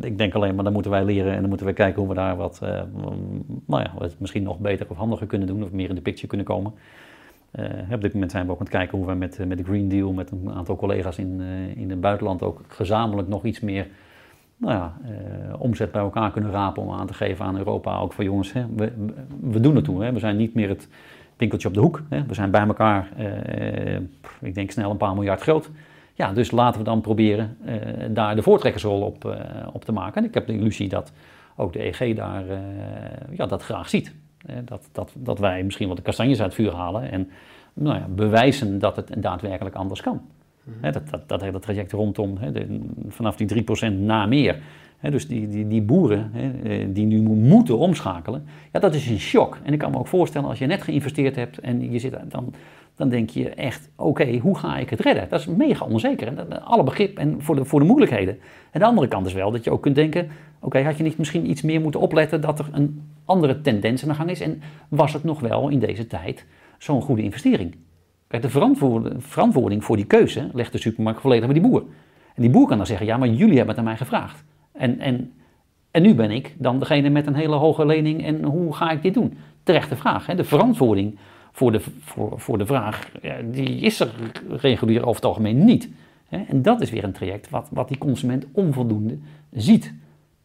Ik 0.01 0.17
denk 0.17 0.33
alleen 0.33 0.55
maar, 0.55 0.63
dan 0.63 0.73
moeten 0.73 0.91
wij 0.91 1.03
leren 1.03 1.33
en 1.33 1.39
dan 1.39 1.49
moeten 1.49 1.67
we 1.67 1.73
kijken 1.73 1.99
hoe 1.99 2.09
we 2.09 2.15
daar 2.15 2.35
wat, 2.35 2.59
eh, 2.63 2.81
nou 3.65 3.83
ja, 3.83 3.93
wat 3.97 4.15
misschien 4.17 4.43
nog 4.43 4.59
beter 4.59 4.85
of 4.89 4.97
handiger 4.97 5.27
kunnen 5.27 5.47
doen 5.47 5.63
of 5.63 5.71
meer 5.71 5.89
in 5.89 5.95
de 5.95 6.01
picture 6.01 6.27
kunnen 6.27 6.45
komen. 6.45 6.73
Eh, 7.51 7.65
op 7.91 8.01
dit 8.01 8.13
moment 8.13 8.31
zijn 8.31 8.45
we 8.45 8.51
ook 8.51 8.59
aan 8.59 8.65
het 8.65 8.75
kijken 8.75 8.97
hoe 8.97 9.07
we 9.07 9.13
met, 9.13 9.39
eh, 9.39 9.45
met 9.45 9.57
de 9.57 9.63
Green 9.63 9.89
Deal, 9.89 10.11
met 10.11 10.31
een 10.31 10.51
aantal 10.53 10.75
collega's 10.75 11.17
in, 11.17 11.41
in 11.75 11.89
het 11.89 12.01
buitenland 12.01 12.43
ook 12.43 12.61
gezamenlijk 12.67 13.27
nog 13.27 13.43
iets 13.45 13.59
meer 13.59 13.87
nou 14.57 14.73
ja, 14.73 14.93
omzet 15.57 15.91
bij 15.91 16.01
elkaar 16.01 16.31
kunnen 16.31 16.51
rapen 16.51 16.83
om 16.83 16.91
aan 16.91 17.07
te 17.07 17.13
geven 17.13 17.45
aan 17.45 17.57
Europa. 17.57 17.97
Ook 17.97 18.13
van 18.13 18.25
jongens, 18.25 18.53
hè, 18.53 18.65
we, 18.75 18.91
we 19.41 19.59
doen 19.59 19.75
het 19.75 19.83
toe. 19.83 20.03
Hè. 20.03 20.13
We 20.13 20.19
zijn 20.19 20.37
niet 20.37 20.53
meer 20.53 20.69
het 20.69 20.87
winkeltje 21.37 21.67
op 21.67 21.73
de 21.73 21.79
hoek. 21.79 22.01
Hè. 22.09 22.25
We 22.25 22.33
zijn 22.33 22.51
bij 22.51 22.67
elkaar, 22.67 23.09
ik 24.41 24.55
denk 24.55 24.71
snel 24.71 24.91
een 24.91 24.97
paar 24.97 25.13
miljard 25.13 25.41
groot. 25.41 25.69
Ja, 26.13 26.33
dus 26.33 26.51
laten 26.51 26.79
we 26.79 26.85
dan 26.85 27.01
proberen 27.01 27.57
eh, 27.65 27.75
daar 28.09 28.35
de 28.35 28.41
voortrekkersrol 28.41 29.01
op, 29.01 29.25
eh, 29.25 29.39
op 29.73 29.85
te 29.85 29.91
maken. 29.91 30.21
En 30.21 30.27
ik 30.27 30.33
heb 30.33 30.47
de 30.47 30.53
illusie 30.53 30.89
dat 30.89 31.11
ook 31.55 31.73
de 31.73 31.83
EG 31.85 32.15
daar 32.15 32.49
eh, 32.49 32.57
ja, 33.31 33.45
dat 33.45 33.63
graag 33.63 33.89
ziet. 33.89 34.13
Dat, 34.65 34.89
dat, 34.91 35.13
dat 35.17 35.39
wij 35.39 35.63
misschien 35.63 35.87
wat 35.87 35.97
de 35.97 36.03
kastanjes 36.03 36.41
uit 36.41 36.55
het 36.57 36.61
vuur 36.61 36.75
halen 36.75 37.11
en 37.11 37.29
nou 37.73 37.97
ja, 37.97 38.07
bewijzen 38.09 38.79
dat 38.79 38.95
het 38.95 39.11
daadwerkelijk 39.17 39.75
anders 39.75 40.01
kan. 40.01 40.21
Hè, 40.81 40.91
dat, 40.91 41.09
dat, 41.09 41.29
dat 41.29 41.41
hele 41.41 41.59
traject 41.59 41.91
rondom, 41.91 42.37
de- 42.51 42.79
vanaf 43.07 43.35
die 43.35 43.63
3% 43.91 43.93
na 43.93 44.25
meer. 44.25 44.61
Dus 45.11 45.27
die, 45.27 45.47
die, 45.47 45.67
die 45.67 45.81
boeren 45.81 46.31
eh, 46.63 46.85
die 46.89 47.05
nu 47.05 47.21
mo- 47.21 47.33
moeten 47.33 47.77
omschakelen, 47.77 48.45
ja, 48.71 48.79
dat 48.79 48.95
is 48.95 49.09
een 49.09 49.19
shock. 49.19 49.57
En 49.63 49.73
ik 49.73 49.79
kan 49.79 49.91
me 49.91 49.97
ook 49.97 50.07
voorstellen, 50.07 50.49
als 50.49 50.59
je 50.59 50.65
net 50.65 50.81
geïnvesteerd 50.81 51.35
hebt 51.35 51.57
en 51.57 51.91
je 51.91 51.99
zit, 51.99 52.15
dan, 52.29 52.53
dan 52.95 53.09
denk 53.09 53.29
je 53.29 53.49
echt, 53.49 53.89
oké, 53.95 54.37
hoe 54.37 54.57
ga 54.57 54.77
ik 54.77 54.89
het 54.89 54.99
redden? 54.99 55.29
Dat 55.29 55.39
is 55.39 55.45
mega 55.45 55.85
onzeker. 55.85 56.27
En 56.27 56.63
alle 56.65 56.83
begrip 56.83 57.17
en 57.17 57.41
voor 57.41 57.55
de, 57.55 57.65
voor 57.65 57.79
de 57.79 57.85
moeilijkheden. 57.85 58.37
En 58.71 58.79
de 58.79 58.85
andere 58.85 59.07
kant 59.07 59.25
is 59.25 59.33
wel 59.33 59.51
dat 59.51 59.63
je 59.63 59.71
ook 59.71 59.81
kunt 59.81 59.95
denken, 59.95 60.27
oké, 60.59 60.81
had 60.83 60.97
je 60.97 61.03
niet 61.03 61.17
misschien 61.17 61.49
iets 61.49 61.61
meer 61.61 61.81
moeten 61.81 61.99
opletten 61.99 62.41
dat 62.41 62.59
er 62.59 62.69
een 62.71 63.01
andere 63.25 63.61
tendens 63.61 64.03
aan 64.03 64.09
de 64.09 64.15
gang 64.15 64.29
is? 64.29 64.41
En 64.41 64.61
was 64.89 65.13
het 65.13 65.23
nog 65.23 65.39
wel 65.39 65.69
in 65.69 65.79
deze 65.79 66.07
tijd 66.07 66.45
zo'n 66.77 67.01
goede 67.01 67.21
investering? 67.23 67.75
Kijk, 68.27 68.41
de 68.41 68.49
verantwoord- 68.49 69.13
verantwoording 69.17 69.83
voor 69.83 69.95
die 69.95 70.05
keuze 70.05 70.49
legt 70.53 70.71
de 70.71 70.77
supermarkt 70.77 71.21
volledig 71.21 71.45
bij 71.45 71.59
die 71.59 71.69
boer. 71.69 71.83
En 72.35 72.41
die 72.41 72.51
boer 72.51 72.67
kan 72.67 72.77
dan 72.77 72.85
zeggen, 72.85 73.05
ja, 73.05 73.17
maar 73.17 73.27
jullie 73.27 73.57
hebben 73.57 73.67
het 73.67 73.77
aan 73.77 73.83
mij 73.83 73.97
gevraagd. 73.97 74.43
En, 74.73 74.99
en, 74.99 75.33
en 75.91 76.01
nu 76.01 76.15
ben 76.15 76.31
ik 76.31 76.55
dan 76.57 76.79
degene 76.79 77.09
met 77.09 77.27
een 77.27 77.35
hele 77.35 77.55
hoge 77.55 77.85
lening 77.85 78.25
en 78.25 78.43
hoe 78.43 78.75
ga 78.75 78.91
ik 78.91 79.01
dit 79.01 79.13
doen? 79.13 79.37
Terechte 79.63 79.95
vraag. 79.95 80.25
Hè? 80.25 80.35
De 80.35 80.43
verantwoording 80.43 81.17
voor 81.51 81.71
de, 81.71 81.79
voor, 81.99 82.39
voor 82.39 82.57
de 82.57 82.65
vraag, 82.65 83.11
die 83.51 83.79
is 83.79 83.99
er 83.99 84.09
regulier 84.49 85.01
over 85.01 85.15
het 85.15 85.25
algemeen 85.25 85.65
niet. 85.65 85.89
Hè? 86.27 86.43
En 86.47 86.61
dat 86.61 86.81
is 86.81 86.89
weer 86.89 87.03
een 87.03 87.11
traject 87.11 87.49
wat, 87.49 87.67
wat 87.71 87.87
die 87.87 87.97
consument 87.97 88.45
onvoldoende 88.51 89.17
ziet. 89.51 89.93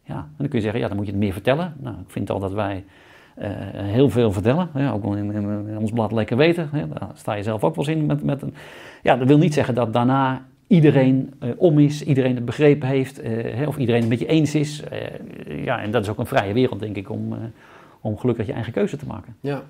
Ja, 0.03 0.29
dan 0.37 0.47
kun 0.47 0.57
je 0.57 0.63
zeggen, 0.63 0.79
ja, 0.81 0.87
dan 0.87 0.97
moet 0.97 1.05
je 1.05 1.11
het 1.11 1.21
meer 1.21 1.33
vertellen. 1.33 1.73
Nou, 1.79 1.95
ik 1.95 2.09
vind 2.09 2.29
al 2.29 2.39
dat 2.39 2.53
wij 2.53 2.83
eh, 3.35 3.49
heel 3.73 4.09
veel 4.09 4.31
vertellen. 4.31 4.69
Ja, 4.73 4.91
ook 4.91 5.15
in, 5.15 5.31
in, 5.33 5.67
in 5.67 5.77
ons 5.77 5.91
blad 5.91 6.11
lekker 6.11 6.37
weten. 6.37 6.69
Hè, 6.71 6.87
daar 6.87 7.09
sta 7.13 7.33
je 7.33 7.43
zelf 7.43 7.63
ook 7.63 7.75
wel 7.75 7.87
eens 7.87 7.97
in. 7.97 8.05
Met, 8.05 8.23
met 8.23 8.41
een, 8.41 8.53
ja, 9.03 9.15
dat 9.15 9.27
wil 9.27 9.37
niet 9.37 9.53
zeggen 9.53 9.75
dat 9.75 9.93
daarna 9.93 10.45
iedereen 10.69 11.33
eh, 11.39 11.49
om 11.57 11.79
is, 11.79 12.03
iedereen 12.03 12.35
het 12.35 12.45
begrepen 12.45 12.87
heeft, 12.87 13.19
eh, 13.19 13.31
hè, 13.31 13.65
of 13.65 13.77
iedereen 13.77 14.01
het 14.01 14.09
met 14.09 14.19
je 14.19 14.25
eens 14.25 14.55
is. 14.55 14.83
Eh, 14.83 15.63
ja, 15.63 15.81
en 15.81 15.91
dat 15.91 16.03
is 16.03 16.09
ook 16.09 16.17
een 16.17 16.25
vrije 16.25 16.53
wereld, 16.53 16.79
denk 16.79 16.95
ik, 16.95 17.09
om, 17.09 17.35
om 18.01 18.17
gelukkig 18.17 18.45
je 18.45 18.53
eigen 18.53 18.73
keuze 18.73 18.97
te 18.97 19.05
maken. 19.05 19.35
Ja. 19.39 19.63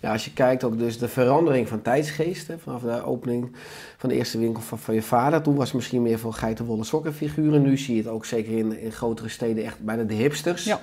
ja, 0.00 0.12
als 0.12 0.24
je 0.24 0.32
kijkt 0.32 0.64
ook 0.64 0.78
dus 0.78 0.98
de 0.98 1.08
verandering 1.08 1.68
van 1.68 1.82
tijdsgeest, 1.82 2.48
hè, 2.48 2.58
vanaf 2.58 2.82
de 2.82 3.04
opening 3.04 3.50
van 3.96 4.08
de 4.08 4.14
eerste 4.14 4.38
winkel 4.38 4.62
van, 4.62 4.78
van 4.78 4.94
je 4.94 5.02
vader. 5.02 5.42
Toen 5.42 5.54
was 5.54 5.66
het 5.66 5.74
misschien 5.74 6.02
meer 6.02 6.18
voor 6.18 6.32
geitenwolle 6.32 6.84
sokkenfiguren. 6.84 7.62
Nu 7.62 7.76
zie 7.76 7.96
je 7.96 8.02
het 8.02 8.10
ook 8.10 8.24
zeker 8.24 8.58
in, 8.58 8.80
in 8.80 8.92
grotere 8.92 9.28
steden 9.28 9.64
echt 9.64 9.80
bijna 9.80 10.02
de 10.02 10.14
hipsters. 10.14 10.64
Ja. 10.64 10.80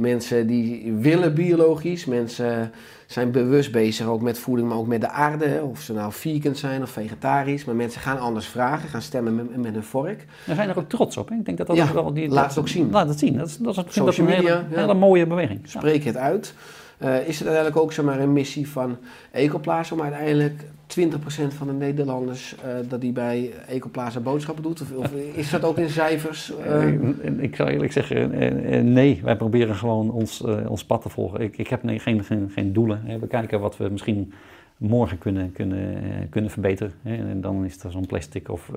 Mensen 0.00 0.46
die 0.46 0.92
willen 0.92 1.34
biologisch, 1.34 2.04
mensen 2.04 2.72
zijn 3.06 3.30
bewust 3.30 3.72
bezig 3.72 4.06
ook 4.06 4.20
met 4.22 4.38
voeding, 4.38 4.68
maar 4.68 4.76
ook 4.76 4.86
met 4.86 5.00
de 5.00 5.08
aarde. 5.08 5.46
hè. 5.46 5.60
Of 5.60 5.80
ze 5.80 5.92
nou 5.92 6.12
vegan 6.12 6.54
zijn 6.54 6.82
of 6.82 6.90
vegetarisch. 6.90 7.64
Maar 7.64 7.74
mensen 7.74 8.00
gaan 8.00 8.18
anders 8.18 8.46
vragen, 8.46 8.88
gaan 8.88 9.02
stemmen 9.02 9.34
met, 9.34 9.56
met 9.56 9.74
een 9.76 9.82
vork. 9.82 10.24
We 10.44 10.54
zijn 10.54 10.68
er 10.68 10.78
ook 10.78 10.88
trots 10.88 11.16
op. 11.16 11.28
Hè? 11.28 11.34
Ik 11.34 11.44
denk 11.44 11.58
dat 11.58 11.66
dat 11.66 11.76
Ja, 11.76 11.86
ook 11.86 11.92
wel... 11.92 12.12
Die, 12.12 12.28
laat 12.28 12.36
dat- 12.36 12.48
het 12.48 12.58
ook 12.58 12.68
zien. 12.68 12.90
Laat 12.90 13.08
het 13.08 13.18
zien. 13.18 13.36
Dat 13.36 13.46
is, 13.46 13.56
dat 13.56 13.68
is, 13.88 13.94
dat 13.94 14.16
een 14.16 14.26
hele, 14.26 14.36
media, 14.36 14.64
ja. 14.70 14.76
hele 14.80 14.94
mooie 14.94 15.26
beweging. 15.26 15.60
Spreek 15.64 16.04
het 16.04 16.16
uit. 16.16 16.54
Eh, 17.00 17.28
is 17.28 17.38
het 17.38 17.48
uiteindelijk 17.48 17.76
ook 17.76 17.92
zeg 17.92 18.04
maar, 18.04 18.20
een 18.20 18.32
missie 18.32 18.68
van 18.68 18.96
Ecoplaza 19.30 19.94
om 19.94 20.02
uiteindelijk 20.02 20.62
20% 20.86 21.54
van 21.54 21.66
de 21.66 21.72
Nederlanders 21.72 22.54
eh, 22.64 22.70
dat 22.88 23.00
die 23.00 23.12
bij 23.12 23.52
Ecoplaza 23.68 24.20
boodschappen 24.20 24.62
doet? 24.62 24.80
Of, 24.80 24.92
of 24.92 25.12
is 25.34 25.50
dat 25.50 25.64
ook 25.64 25.78
in 25.78 25.88
cijfers? 25.88 26.52
eh? 26.56 26.92
Ik 27.38 27.56
zou 27.56 27.70
eerlijk 27.70 27.92
zeggen, 27.92 28.92
nee, 28.92 29.20
wij 29.22 29.36
proberen 29.36 29.74
gewoon 29.74 30.10
ons, 30.10 30.44
ons 30.68 30.84
pad 30.84 31.02
te 31.02 31.08
volgen. 31.08 31.40
Ik, 31.40 31.58
ik 31.58 31.68
heb 31.68 31.82
nee, 31.82 31.98
geen, 31.98 32.24
geen, 32.24 32.50
geen 32.54 32.72
doelen. 32.72 33.02
We 33.20 33.26
kijken 33.26 33.60
wat 33.60 33.76
we 33.76 33.88
misschien 33.88 34.32
morgen 34.76 35.18
kunnen, 35.18 35.52
kunnen, 35.52 36.02
kunnen 36.30 36.50
verbeteren. 36.50 36.92
En 37.02 37.40
dan 37.40 37.64
is 37.64 37.84
er 37.84 37.90
zo'n 37.90 38.06
plastic 38.06 38.48
of 38.48 38.70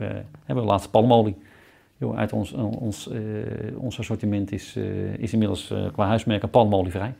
hebben 0.45 0.63
we 0.63 0.71
laatst 0.71 0.91
palmolie. 0.91 1.35
Uit 2.15 2.33
ons, 2.33 2.51
ons, 2.53 3.09
ons 3.77 3.99
assortiment 3.99 4.51
is, 4.51 4.77
is 5.17 5.33
inmiddels 5.33 5.73
qua 5.93 6.07
huismerken 6.07 6.49
palmolievrij. 6.49 7.13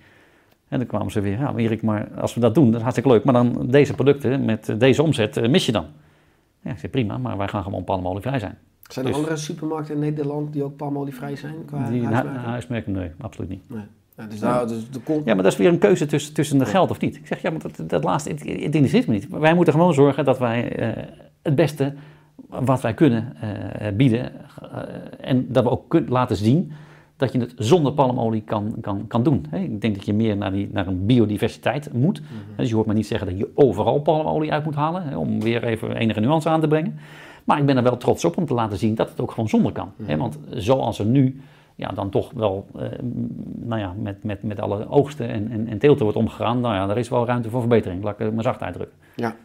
En 0.74 0.80
dan 0.80 0.88
kwamen 0.88 1.12
ze 1.12 1.22
weer, 1.22 1.40
ja 1.40 1.54
Erik, 1.56 1.82
maar 1.82 2.08
als 2.22 2.34
we 2.34 2.40
dat 2.40 2.56
doen, 2.56 2.66
dat 2.66 2.76
is 2.76 2.82
hartstikke 2.82 3.10
leuk. 3.10 3.24
Maar 3.24 3.34
dan 3.34 3.68
deze 3.70 3.94
producten 3.94 4.46
met 4.46 4.76
deze 4.78 5.04
omzet 5.04 5.38
eh, 5.38 5.50
mis 5.50 5.66
je 5.66 5.72
dan. 5.72 5.86
Ja, 6.62 6.72
ik 6.72 6.78
zeg 6.80 6.90
prima, 6.92 7.18
maar 7.18 7.38
wij 7.38 7.48
gaan 7.48 7.64
gewoon 7.64 7.84
palmolievrij 7.84 8.40
zijn. 8.40 8.58
zijn 8.90 9.06
er 9.06 9.12
dus- 9.12 9.20
andere 9.22 9.38
supermarkten 9.38 9.94
in 9.96 10.00
Nederland 10.02 10.54
die 10.54 10.64
ook 10.64 10.76
palmolievrij 10.76 11.36
zijn? 11.36 11.54
Qua 11.66 11.90
Die 11.90 12.04
huismerken? 12.06 12.42
hu- 12.42 12.48
huismerken, 12.48 12.92
nee, 12.92 13.12
absoluut 13.22 13.50
niet. 13.50 13.62
Nee. 13.68 13.84
Ja, 14.18 14.26
dus 14.26 14.40
daar, 14.40 14.68
dus 14.68 14.90
de 14.92 15.00
Ja, 15.26 15.34
maar 15.34 15.44
dat 15.44 15.52
is 15.52 15.58
weer 15.58 15.68
een 15.70 15.78
keuze 15.78 16.06
tussen, 16.06 16.34
tussen 16.34 16.58
de 16.58 16.66
geld 16.66 16.90
of 16.90 17.00
niet. 17.00 17.16
Ik 17.16 17.28
zeg, 17.28 17.42
ja, 17.42 17.50
maar 17.50 17.60
dat, 17.60 17.90
dat 17.90 18.04
laatste, 18.04 18.30
het, 18.30 18.40
het 18.40 18.50
interesseert 18.76 19.08
me 19.08 19.14
niet. 19.14 19.28
Wij 19.30 19.54
moeten 19.56 19.74
gewoon 19.74 19.94
zorgen 19.94 20.26
dat 20.26 20.40
wij 20.40 20.76
eh, 20.76 21.04
het 21.42 21.56
beste 21.56 21.94
wat 22.48 22.82
wij 22.82 22.94
kunnen 22.94 23.36
eh, 23.42 23.88
bieden. 23.96 24.32
en 25.20 25.46
dat 25.52 25.64
we 25.64 25.70
ook 25.70 25.90
kun- 25.90 26.06
laten 26.10 26.36
zien 26.36 26.72
dat 27.24 27.34
je 27.34 27.40
het 27.40 27.54
zonder 27.58 27.94
palmolie 27.94 28.42
kan, 28.42 28.76
kan, 28.82 29.08
kan 29.08 29.24
doen. 29.24 29.46
Ik 29.52 29.82
denk 29.82 29.96
dat 29.96 30.06
je 30.06 30.14
meer 30.14 30.38
naar, 30.38 30.52
die, 30.52 30.70
naar 30.72 30.88
een 30.88 31.06
biodiversiteit 31.06 31.94
moet. 31.94 32.22
Dus 32.56 32.70
je 32.70 32.76
hoort 32.76 32.88
me 32.88 32.94
niet 32.94 33.08
zeggen 33.08 33.28
dat 33.28 33.38
je 33.38 33.50
overal 33.56 34.00
palmolie 34.00 34.52
uit 34.52 34.64
moet 34.64 34.76
halen. 34.76 35.18
Om 35.18 35.42
weer 35.42 35.64
even 35.64 35.96
enige 35.96 36.20
nuance 36.20 36.50
aan 36.50 36.62
te 36.62 36.68
brengen. 36.68 37.00
Maar 37.44 37.60
ik 37.60 37.66
ben 37.66 37.78
er 37.78 37.84
wel 37.84 37.98
trots 37.98 38.26
op 38.26 38.38
om 38.38 38.46
te 38.46 38.54
laten 38.54 38.78
zien 38.78 38.96
dat 38.96 39.10
het 39.10 39.20
ook 39.20 39.32
gewoon 39.32 39.50
zonder 39.50 39.72
kan. 39.72 39.92
Hè, 40.04 40.18
want 40.18 40.40
zoals 40.50 41.00
er 41.00 41.06
nu 41.06 41.42
ja, 41.76 41.90
dan 41.90 42.10
toch 42.10 42.32
wel 42.32 42.68
eh, 42.76 42.88
nou 43.56 43.82
ja, 43.82 43.94
met, 43.98 44.24
met, 44.24 44.44
met 44.44 44.60
alle 44.60 44.90
oogsten 44.90 45.30
en, 45.30 45.52
en, 45.52 45.68
en 45.68 45.78
teelten 45.78 46.04
wordt 46.04 46.18
omgegaan. 46.18 46.60
Nou 46.60 46.76
ja, 46.76 46.88
daar 46.88 46.98
is 46.98 47.10
wel 47.10 47.26
ruimte 47.26 47.50
voor 47.50 47.60
verbetering. 47.60 48.04
Laat 48.04 48.14
ik 48.14 48.26
het 48.26 48.34
maar 48.34 48.44
zacht 48.44 48.62
uitdrukken. 48.62 48.98
ja. 49.16 49.36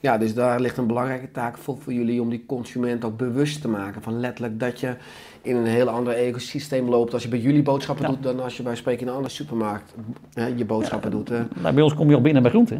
ja, 0.00 0.18
dus 0.18 0.34
daar 0.34 0.60
ligt 0.60 0.76
een 0.76 0.86
belangrijke 0.86 1.30
taak 1.30 1.58
voor, 1.58 1.78
voor 1.78 1.92
jullie 1.92 2.22
om 2.22 2.28
die 2.28 2.46
consument 2.46 3.04
ook 3.04 3.16
bewust 3.16 3.60
te 3.60 3.68
maken. 3.68 4.02
Van 4.02 4.20
letterlijk 4.20 4.60
dat 4.60 4.80
je 4.80 4.96
in 5.44 5.56
een 5.56 5.66
heel 5.66 5.88
ander 5.88 6.14
ecosysteem 6.14 6.88
loopt 6.88 7.12
als 7.12 7.22
je 7.22 7.28
bij 7.28 7.38
jullie 7.38 7.62
boodschappen 7.62 8.04
Ja. 8.04 8.10
doet 8.10 8.22
dan 8.22 8.40
als 8.40 8.56
je 8.56 8.62
bij 8.62 8.76
spreken 8.76 9.00
in 9.02 9.08
een 9.08 9.14
andere 9.14 9.34
supermarkt 9.34 9.94
hè, 10.32 10.46
je 10.46 10.64
boodschappen 10.64 11.10
doet. 11.10 11.28
hè. 11.28 11.42
Nou, 11.60 11.74
bij 11.74 11.82
ons 11.82 11.94
kom 11.94 12.08
je 12.08 12.14
al 12.14 12.20
binnen 12.20 12.42
bij 12.42 12.50
groente. 12.50 12.76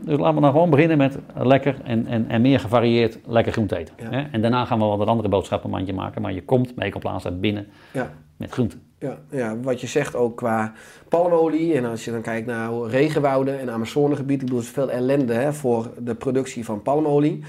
Dus 0.00 0.18
laten 0.18 0.34
we 0.34 0.40
nou 0.40 0.52
gewoon 0.52 0.70
beginnen 0.70 0.98
met 0.98 1.18
lekker 1.34 1.76
en, 1.84 2.06
en, 2.06 2.28
en 2.28 2.40
meer 2.40 2.60
gevarieerd 2.60 3.18
lekker 3.26 3.52
groente 3.52 3.76
eten. 3.76 3.94
Hè? 4.02 4.22
En 4.32 4.40
daarna 4.40 4.64
gaan 4.64 4.78
we 4.78 4.84
wel 4.84 4.98
wat 4.98 5.08
andere 5.08 5.28
boodschappenmandje 5.28 5.92
maken. 5.92 6.22
Maar 6.22 6.32
je 6.32 6.42
komt 6.44 6.74
bij 6.74 6.86
Ecoplaza 6.86 7.30
binnen 7.30 7.66
met 8.36 8.50
groente. 8.50 8.76
Ja, 8.98 9.18
ja, 9.30 9.56
wat 9.60 9.80
je 9.80 9.86
zegt 9.86 10.14
ook 10.16 10.36
qua 10.36 10.72
palmolie. 11.08 11.74
En 11.74 11.84
als 11.84 12.04
je 12.04 12.10
dan 12.10 12.20
kijkt 12.22 12.46
naar 12.46 12.70
regenwouden 12.86 13.60
en 13.60 13.70
Amazonegebied. 13.70 14.40
Ik 14.40 14.46
bedoel, 14.46 14.60
is 14.60 14.68
veel 14.68 14.90
ellende 14.90 15.32
hè, 15.32 15.52
voor 15.52 15.90
de 15.98 16.14
productie 16.14 16.64
van 16.64 16.82
palmolie. 16.82 17.42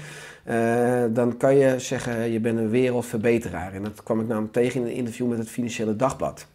Eh, 0.50 1.04
dan 1.10 1.36
kan 1.36 1.56
je 1.56 1.78
zeggen, 1.78 2.30
je 2.30 2.40
bent 2.40 2.58
een 2.58 2.68
wereldverbeteraar. 2.68 3.72
En 3.72 3.82
dat 3.82 4.02
kwam 4.02 4.20
ik 4.20 4.26
namelijk 4.26 4.52
tegen 4.52 4.80
in 4.80 4.86
een 4.86 4.92
interview 4.92 5.28
met 5.28 5.38
het 5.38 5.48
Financiële 5.48 5.96
Dagblad. 5.96 6.46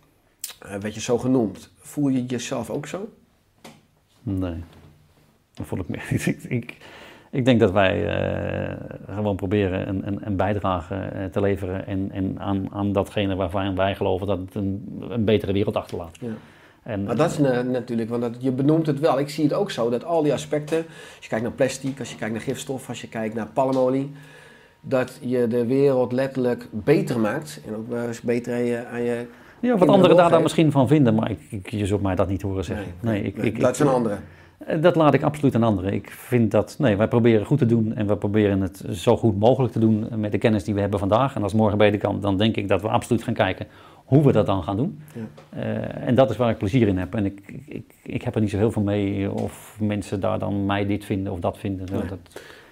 Eh 0.59 0.75
werd 0.75 0.93
je 0.93 1.01
zo 1.01 1.17
genoemd. 1.17 1.71
Voel 1.77 2.07
je 2.07 2.25
jezelf 2.25 2.69
ook 2.69 2.87
zo? 2.87 3.09
Nee, 4.23 4.63
dat 5.53 5.65
vond 5.65 5.81
ik 5.81 5.87
meer. 5.87 6.05
ik, 6.27 6.43
ik, 6.43 6.77
ik 7.31 7.45
denk 7.45 7.59
dat 7.59 7.71
wij 7.71 8.07
eh, 8.07 9.15
gewoon 9.15 9.35
proberen 9.35 9.87
een, 9.87 10.07
een, 10.07 10.27
een 10.27 10.35
bijdrage 10.35 11.29
te 11.31 11.41
leveren 11.41 11.87
en, 11.87 12.11
en 12.11 12.39
aan, 12.39 12.67
aan 12.71 12.91
datgene 12.91 13.35
waarvan 13.35 13.75
wij 13.75 13.95
geloven 13.95 14.27
dat 14.27 14.39
het 14.39 14.55
een, 14.55 15.01
een 15.09 15.25
betere 15.25 15.53
wereld 15.53 15.75
achterlaat. 15.75 16.17
Ja. 16.19 16.33
En, 16.85 17.03
Maar 17.03 17.15
dat 17.15 17.31
is 17.31 17.37
na- 17.37 17.61
natuurlijk, 17.61 18.09
want 18.09 18.21
dat, 18.21 18.35
je 18.39 18.51
benoemt 18.51 18.87
het 18.87 18.99
wel. 18.99 19.19
Ik 19.19 19.29
zie 19.29 19.43
het 19.43 19.53
ook 19.53 19.71
zo, 19.71 19.89
dat 19.89 20.03
al 20.03 20.23
die 20.23 20.33
aspecten, 20.33 20.77
als 20.77 21.19
je 21.21 21.27
kijkt 21.29 21.43
naar 21.43 21.53
plastic, 21.53 21.99
als 21.99 22.09
je 22.11 22.15
kijkt 22.17 22.33
naar 22.33 22.43
gifstof, 22.43 22.89
als 22.89 23.01
je 23.01 23.07
kijkt 23.09 23.35
naar 23.35 23.47
palmolie, 23.53 24.11
dat 24.81 25.17
je 25.21 25.47
de 25.47 25.65
wereld 25.65 26.11
letterlijk 26.11 26.67
beter 26.71 27.19
maakt. 27.19 27.61
En 27.67 27.75
ook 27.75 27.89
wel 27.89 28.07
eens 28.07 28.21
beter 28.21 28.53
aan 28.53 28.63
je, 28.65 28.85
aan 28.91 29.01
je 29.03 29.25
ja, 29.59 29.77
wat 29.77 29.87
anderen 29.87 30.15
daar 30.15 30.29
dan 30.29 30.41
misschien 30.41 30.71
van 30.71 30.87
vinden, 30.87 31.15
maar 31.15 31.31
ik, 31.31 31.39
ik, 31.49 31.69
je 31.69 31.85
zult 31.85 32.01
mij 32.01 32.15
dat 32.15 32.27
niet 32.27 32.41
horen 32.41 32.63
zeggen. 32.63 32.85
Nee, 33.01 33.23
ik, 33.23 33.37
nee, 33.37 33.45
ik, 33.45 33.59
dat 33.59 33.69
ik- 33.69 33.75
zijn 33.75 33.89
anderen. 33.89 34.19
Eh, 34.57 34.81
Dat 34.81 34.95
laat 34.95 35.13
ik 35.13 35.23
absoluut 35.23 35.55
aan 35.55 35.63
anderen. 35.63 35.93
Ik 35.93 36.09
vind 36.09 36.51
dat, 36.51 36.75
nee, 36.79 36.95
wij 36.97 37.07
proberen 37.07 37.45
goed 37.45 37.57
te 37.57 37.65
doen 37.65 37.95
en 37.95 38.07
we 38.07 38.17
proberen 38.17 38.61
het 38.61 38.83
zo 38.91 39.17
goed 39.17 39.39
mogelijk 39.39 39.73
te 39.73 39.79
doen 39.79 40.07
met 40.15 40.31
de 40.31 40.37
kennis 40.37 40.63
die 40.63 40.73
we 40.73 40.79
hebben 40.81 40.99
vandaag. 40.99 41.35
En 41.35 41.43
als 41.43 41.53
morgen 41.53 41.77
beter 41.77 41.99
kan, 41.99 42.21
dan 42.21 42.37
denk 42.37 42.55
ik 42.55 42.67
dat 42.67 42.81
we 42.81 42.87
absoluut 42.87 43.23
gaan 43.23 43.33
kijken 43.33 43.67
hoe 44.05 44.23
we 44.23 44.31
dat 44.31 44.45
dan 44.45 44.63
gaan 44.63 44.77
doen. 44.77 45.01
Ja. 45.13 45.59
Eh, 45.59 46.07
en 46.07 46.15
dat 46.15 46.29
is 46.29 46.37
waar 46.37 46.49
ik 46.49 46.57
plezier 46.57 46.87
in 46.87 46.97
heb. 46.97 47.15
En 47.15 47.25
ik, 47.25 47.41
ik, 47.65 47.93
ik, 48.03 48.21
heb 48.21 48.35
er 48.35 48.41
niet 48.41 48.49
zo 48.49 48.57
heel 48.57 48.71
veel 48.71 48.81
mee 48.81 49.31
of 49.31 49.77
mensen 49.79 50.19
daar 50.19 50.39
dan 50.39 50.65
mij 50.65 50.85
dit 50.85 51.05
vinden 51.05 51.33
of 51.33 51.39
dat 51.39 51.57
vinden. 51.57 51.85
Dat, 51.85 52.19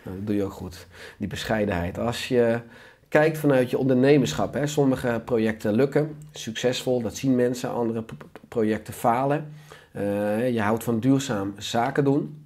Nou, 0.04 0.18
dat 0.18 0.28
doe 0.28 0.36
je 0.36 0.44
ook 0.44 0.52
goed. 0.52 0.88
Die 1.18 1.28
bescheidenheid. 1.28 2.00
Als 2.00 2.28
je 2.28 2.60
kijkt 3.08 3.38
vanuit 3.38 3.70
je 3.70 3.78
ondernemerschap. 3.78 4.54
Hè. 4.54 4.68
Sommige 4.68 5.22
projecten 5.26 5.74
lukken, 5.74 6.16
succesvol, 6.32 7.02
dat 7.02 7.16
zien 7.16 7.36
mensen. 7.36 7.72
Andere 7.72 8.04
projecten 8.48 8.94
falen. 8.94 9.54
Eh, 9.92 10.54
je 10.54 10.62
houdt 10.62 10.84
van 10.84 11.00
duurzaam 11.00 11.54
zaken 11.58 12.04
doen. 12.04 12.46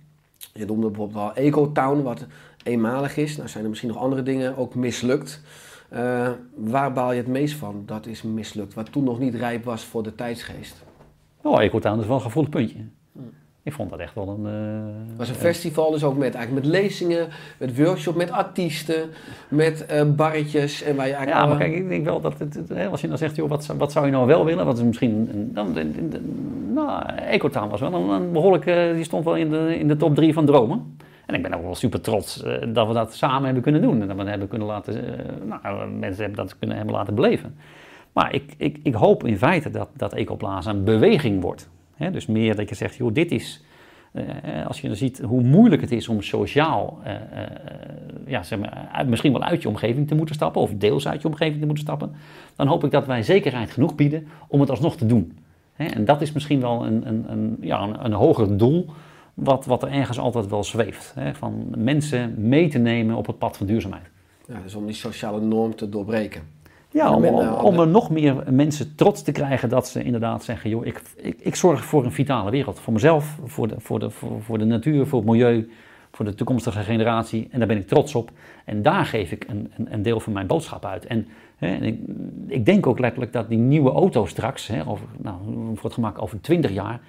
Je 0.54 0.66
noemde 0.66 0.88
bijvoorbeeld 0.88 1.24
al 1.24 1.36
EcoTown, 1.36 2.02
wat 2.02 2.26
eenmalig 2.64 3.18
is. 3.18 3.38
Nou 3.38 3.50
zijn 3.50 3.64
er 3.64 3.70
misschien 3.70 3.92
nog 3.92 4.02
andere 4.02 4.24
dingen 4.24 4.58
ook 4.58 4.76
mislukt. 4.76 5.42
Eh, 5.90 6.30
waar 6.56 6.94
baal 6.94 7.12
je 7.12 7.18
het 7.18 7.28
meest 7.28 7.56
van 7.56 7.84
dat 7.86 8.06
is 8.06 8.22
mislukt? 8.22 8.74
Wat 8.74 8.92
toen 8.92 9.04
nog 9.04 9.20
niet 9.20 9.36
rijp 9.36 9.64
was 9.64 9.84
voor 9.84 10.04
de 10.04 10.16
tijdsgeest. 10.16 10.84
Oh, 11.42 11.62
Ecotown 11.62 12.00
is 12.00 12.06
wel 12.08 12.16
een 12.16 12.22
gevoelig 12.22 12.52
puntje. 12.52 12.78
Ik 13.64 13.74
vond 13.74 13.90
dat 13.90 14.00
echt 14.00 14.16
wel 14.16 14.28
een... 14.30 14.46
eh, 14.46 15.08
Het 15.10 15.18
was 15.18 15.30
een 15.30 15.36
festival, 15.36 15.92
dus 15.92 16.04
ook 16.04 16.18
met, 16.18 16.36
eigenlijk 16.36 16.66
met 16.66 16.76
lezingen, 16.82 17.28
met 17.58 17.78
workshops, 17.78 18.18
met 18.18 18.32
artiesten, 18.32 19.10
met 19.50 19.86
eh, 19.86 20.04
barretjes. 20.16 20.84
En 20.84 20.96
waar 20.96 21.08
je 21.08 21.14
eigenlijk 21.14 21.44
Ja, 21.46 21.50
maar 21.50 21.58
kijk, 21.58 21.74
ik 21.76 21.90
denk 21.90 22.06
wel 22.06 22.22
dat 22.22 22.40
het, 22.40 22.72
als 22.92 23.02
je 23.02 23.08
dan 23.08 23.18
zegt, 23.18 23.36
joh, 23.36 23.50
wat, 23.50 23.64
zou- 23.64 23.78
wat 23.78 23.92
zou 23.92 24.06
je 24.06 24.12
nou 24.12 24.28
wel 24.28 24.46
willen? 24.46 24.66
Wat 24.66 24.78
is 24.78 24.84
misschien, 24.84 25.30
dan, 25.54 25.76
nou, 26.74 27.04
Ecotown 27.16 27.70
was 27.70 27.80
wel 27.80 27.94
een, 27.94 28.10
een 28.10 28.32
behoorlijk, 28.32 28.66
eh, 28.66 28.94
die 28.94 29.04
stond 29.04 29.26
wel 29.26 29.36
in 29.36 29.50
de, 29.50 29.78
in 29.80 29.88
de 29.88 29.98
top 29.98 30.16
drie 30.16 30.34
van 30.34 30.46
dromen. 30.46 30.98
En 31.28 31.36
ik 31.36 31.42
ben 31.42 31.54
ook 31.54 31.62
wel 31.62 31.76
super 31.76 32.02
trots 32.02 32.44
eh, 32.44 32.54
dat 32.74 32.88
we 32.88 32.94
dat 32.94 33.14
samen 33.14 33.44
hebben 33.44 33.64
kunnen 33.64 33.82
doen. 33.82 34.02
En 34.02 34.08
dat 34.08 34.18
we 34.18 34.30
hebben 34.30 34.48
kunnen 34.48 34.68
laten, 34.68 35.18
eh, 35.18 35.26
nou, 35.46 35.90
mensen 35.90 36.24
hebben 36.24 36.46
dat 36.46 36.60
kunnen 36.60 36.78
hebben 36.78 36.96
laten 36.96 37.16
beleven. 37.16 37.56
Maar 38.12 38.34
ik, 38.34 38.54
ik, 38.58 38.80
ik 38.84 38.94
hoop 38.94 39.26
in 39.26 39.38
feite 39.38 39.70
dat, 39.70 39.90
dat 39.96 40.14
Ecoplaza 40.14 40.70
een 40.70 40.84
beweging 40.84 41.42
wordt. 41.42 41.70
Dus 42.12 42.26
meer 42.26 42.56
dat 42.56 42.70
je 42.70 42.76
zegt, 42.76 42.96
joh, 42.96 43.14
dit 43.14 43.32
is, 43.32 43.64
eh, 44.12 44.24
als 44.68 44.82
je 44.82 44.96
ziet 44.96 45.20
hoe 45.20 45.42
moeilijk 45.44 45.82
het 45.82 45.92
is 45.92 46.08
om 46.08 46.22
sociaal, 46.22 47.00
ja, 48.26 48.44
zeg 48.44 48.60
maar, 48.60 48.88
uit- 48.92 49.08
misschien 49.08 49.32
wel 49.32 49.44
uit 49.44 49.62
je 49.62 49.68
omgeving 49.68 50.08
te 50.08 50.16
moeten 50.16 50.36
stappen, 50.36 50.62
of 50.62 50.72
deels 50.74 51.08
uit 51.08 51.22
je 51.22 51.28
omgeving 51.28 51.60
te 51.60 51.66
moeten 51.66 51.84
stappen, 51.84 52.12
dan 52.56 52.68
hoop 52.68 52.84
ik 52.84 52.92
dat 52.92 53.06
wij 53.06 53.24
zekerheid 53.24 53.72
genoeg 53.72 53.96
bieden 53.96 54.28
om 54.48 54.60
het 54.60 54.70
alsnog 54.70 54.96
te 54.96 55.06
doen. 55.06 55.38
En 55.76 56.06
dat 56.06 56.22
is 56.22 56.32
misschien 56.32 56.62
wel 56.62 56.86
een, 56.86 57.08
een, 57.08 57.32
een, 57.32 57.58
ja, 57.62 57.82
een, 57.82 58.06
een 58.06 58.14
hoger 58.14 58.58
doel, 58.58 58.86
wat, 59.38 59.66
wat 59.66 59.84
er 59.84 59.92
ergens 59.92 60.20
altijd 60.20 60.48
wel 60.48 60.64
zweeft. 60.64 61.12
Hè, 61.16 61.36
van 61.36 61.66
mensen 61.76 62.34
mee 62.38 62.68
te 62.68 62.78
nemen 62.78 63.16
op 63.16 63.28
het 63.28 63.38
pad 63.38 63.58
van 63.58 63.66
duurzaamheid. 63.66 64.10
Ja, 64.48 64.60
dus 64.64 64.76
om 64.76 64.86
die 64.86 64.96
sociale 64.96 65.42
norm 65.42 65.76
te 65.76 65.90
doorbreken. 65.90 66.42
Ja, 66.92 67.16
om, 67.16 67.26
om, 67.26 67.48
om 67.48 67.80
er 67.80 67.88
nog 67.88 68.10
meer 68.10 68.44
mensen 68.50 68.96
trots 68.96 69.22
te 69.22 69.32
krijgen 69.32 69.70
dat 69.70 69.88
ze 69.88 70.04
inderdaad 70.04 70.44
zeggen: 70.44 70.70
joh, 70.70 70.86
ik, 70.86 71.02
ik, 71.16 71.36
ik 71.40 71.56
zorg 71.56 71.86
voor 71.86 72.06
een 72.06 72.12
vitale 72.12 72.52
wereld. 72.52 72.80
Voor 72.80 72.94
mezelf, 72.94 73.38
voor 73.46 73.68
de, 73.68 73.76
voor, 73.78 74.00
de, 74.00 74.10
voor, 74.10 74.42
voor 74.42 74.58
de 74.58 74.66
natuur, 74.66 75.08
voor 75.08 75.20
het 75.20 75.30
milieu, 75.30 75.70
voor 76.12 76.26
de 76.26 76.36
toekomstige 76.36 76.80
generatie. 76.80 77.48
En 77.52 77.60
daar 77.60 77.68
ben 77.68 77.78
ik 77.78 77.88
trots 77.88 78.16
op. 78.16 78.32
En 78.66 78.82
daar 78.82 79.06
geef 79.06 79.32
ik 79.32 79.46
een, 79.48 79.72
een, 79.78 79.94
een 79.94 80.02
deel 80.02 80.20
van 80.20 80.34
mijn 80.34 80.48
boodschap 80.48 80.86
uit. 80.86 81.06
En, 81.06 81.28
hè, 81.58 81.68
en 81.68 81.84
ik, 81.84 82.00
ik 82.48 82.66
denk 82.66 82.88
ook 82.88 83.00
letterlijk 83.00 83.34
dat 83.34 83.50
die 83.50 83.58
nieuwe 83.58 83.92
auto 83.92 84.26
straks, 84.26 84.68
hè, 84.68 84.88
over, 84.88 85.06
nou, 85.18 85.36
voor 85.74 85.84
het 85.84 85.94
gemak 85.94 86.22
over 86.22 86.42
20 86.42 86.72
jaar, 86.72 87.00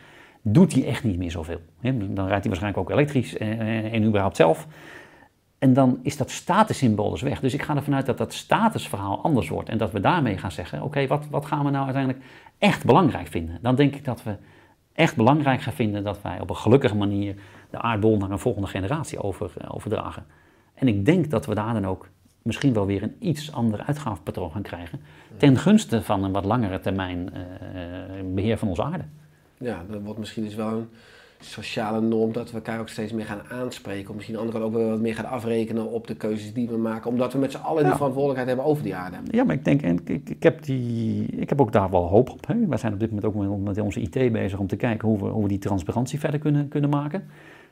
doet 0.43 0.71
die 0.71 0.85
echt 0.85 1.05
niet 1.05 1.19
meer 1.19 1.31
zoveel. 1.31 1.61
Dan 1.81 1.99
rijdt 1.99 2.17
hij 2.17 2.29
waarschijnlijk 2.29 2.77
ook 2.77 2.91
elektrisch 2.91 3.37
eh, 3.37 3.93
en 3.93 4.05
überhaupt 4.05 4.37
zelf. 4.37 4.67
En 5.59 5.73
dan 5.73 5.99
is 6.03 6.17
dat 6.17 6.31
statussymbool 6.31 7.11
dus 7.11 7.23
weg. 7.23 7.41
Dus 7.41 7.55
ik 7.55 7.63
ga 7.63 7.77
ervan 7.77 7.95
uit 7.95 8.07
dat 8.07 8.19
dat 8.19 8.33
statusverhaal 8.33 9.23
anders 9.23 9.49
wordt. 9.49 9.69
En 9.69 9.79
dat 9.79 9.93
we 9.93 10.01
daarmee 10.01 10.39
gaan 10.39 10.53
zeggen, 10.53 10.83
oké, 10.83 11.07
wat, 11.07 11.29
wat 11.31 11.47
gaan 11.47 11.65
we 11.65 11.71
nou 11.71 11.85
uiteindelijk 11.85 12.25
echt 12.59 12.85
belangrijk 12.85 13.27
vinden? 13.27 13.59
Dan 13.63 13.75
denk 13.75 13.95
ik 13.95 14.05
dat 14.05 14.23
we 14.23 14.37
echt 14.93 15.17
belangrijk 15.17 15.63
gaan 15.63 15.73
vinden 15.73 16.05
dat 16.05 16.23
wij 16.23 16.41
op 16.41 16.51
een 16.51 16.57
gelukkige 16.57 16.97
manier 16.97 17.35
de 17.71 17.81
aardbol 17.81 18.17
naar 18.17 18.31
een 18.31 18.39
volgende 18.39 18.69
generatie 18.69 19.23
over, 19.23 19.53
eh, 19.59 19.75
overdragen. 19.75 20.25
En 20.75 20.89
ik 20.89 21.05
denk 21.05 21.31
dat 21.31 21.47
we 21.47 21.55
daar 21.55 21.73
dan 21.73 21.87
ook 21.87 22.09
misschien 22.43 22.73
wel 22.73 22.87
weer 22.87 23.03
een 23.03 23.17
iets 23.19 23.53
ander 23.53 23.83
uitgavenpatroon 23.83 24.51
gaan 24.51 24.63
krijgen. 24.63 25.01
Ten 25.37 25.57
gunste 25.57 26.03
van 26.03 26.25
een 26.25 26.33
wat 26.33 26.45
langere 26.45 26.81
termijn 26.81 27.31
eh, 27.33 27.41
beheer 28.35 28.59
van 28.59 28.69
onze 28.69 28.83
aarde. 28.83 29.05
Ja, 29.59 29.85
dat 29.91 30.03
wordt 30.03 30.19
misschien 30.19 30.45
dus 30.45 30.55
wel 30.55 30.69
een 30.69 30.89
sociale 31.41 32.01
norm 32.01 32.33
dat 32.33 32.51
we 32.51 32.57
elkaar 32.57 32.81
ook 32.81 32.89
steeds 32.89 33.13
meer 33.13 33.25
gaan 33.25 33.43
aanspreken. 33.51 34.09
Of 34.09 34.15
misschien 34.15 34.35
de 34.35 34.41
andere 34.41 34.59
kant 34.59 34.73
ook 34.73 34.81
wel 34.81 34.91
wat 34.91 35.01
meer 35.01 35.15
gaan 35.15 35.25
afrekenen 35.25 35.91
op 35.91 36.07
de 36.07 36.15
keuzes 36.15 36.53
die 36.53 36.69
we 36.69 36.77
maken. 36.77 37.11
Omdat 37.11 37.33
we 37.33 37.39
met 37.39 37.53
z'n 37.53 37.59
allen 37.59 37.85
die 37.85 37.93
verantwoordelijkheid 37.93 38.49
hebben 38.49 38.67
over 38.67 38.83
die 38.83 38.95
aarde. 38.95 39.17
Ja, 39.31 39.45
maar 39.45 39.55
ik 39.55 39.65
denk, 39.65 39.83
en 39.83 40.01
ik, 40.05 40.29
ik, 40.29 40.43
heb 40.43 40.63
die, 40.63 41.27
ik 41.27 41.49
heb 41.49 41.61
ook 41.61 41.73
daar 41.73 41.91
wel 41.91 42.09
hoop 42.09 42.31
op. 42.31 42.47
Hè. 42.47 42.67
Wij 42.67 42.79
zijn 42.79 42.93
op 42.93 43.01
dit 43.01 43.11
moment 43.11 43.27
ook 43.27 43.65
met, 43.65 43.79
onze 43.79 44.01
IT 44.01 44.33
bezig 44.33 44.59
om 44.59 44.67
te 44.67 44.77
kijken 44.77 45.09
hoe 45.09 45.19
we, 45.19 45.25
hoe 45.25 45.43
we 45.43 45.49
die 45.49 45.59
transparantie 45.59 46.19
verder 46.19 46.41
kunnen, 46.41 46.69
kunnen 46.69 46.91
maken. 46.91 47.25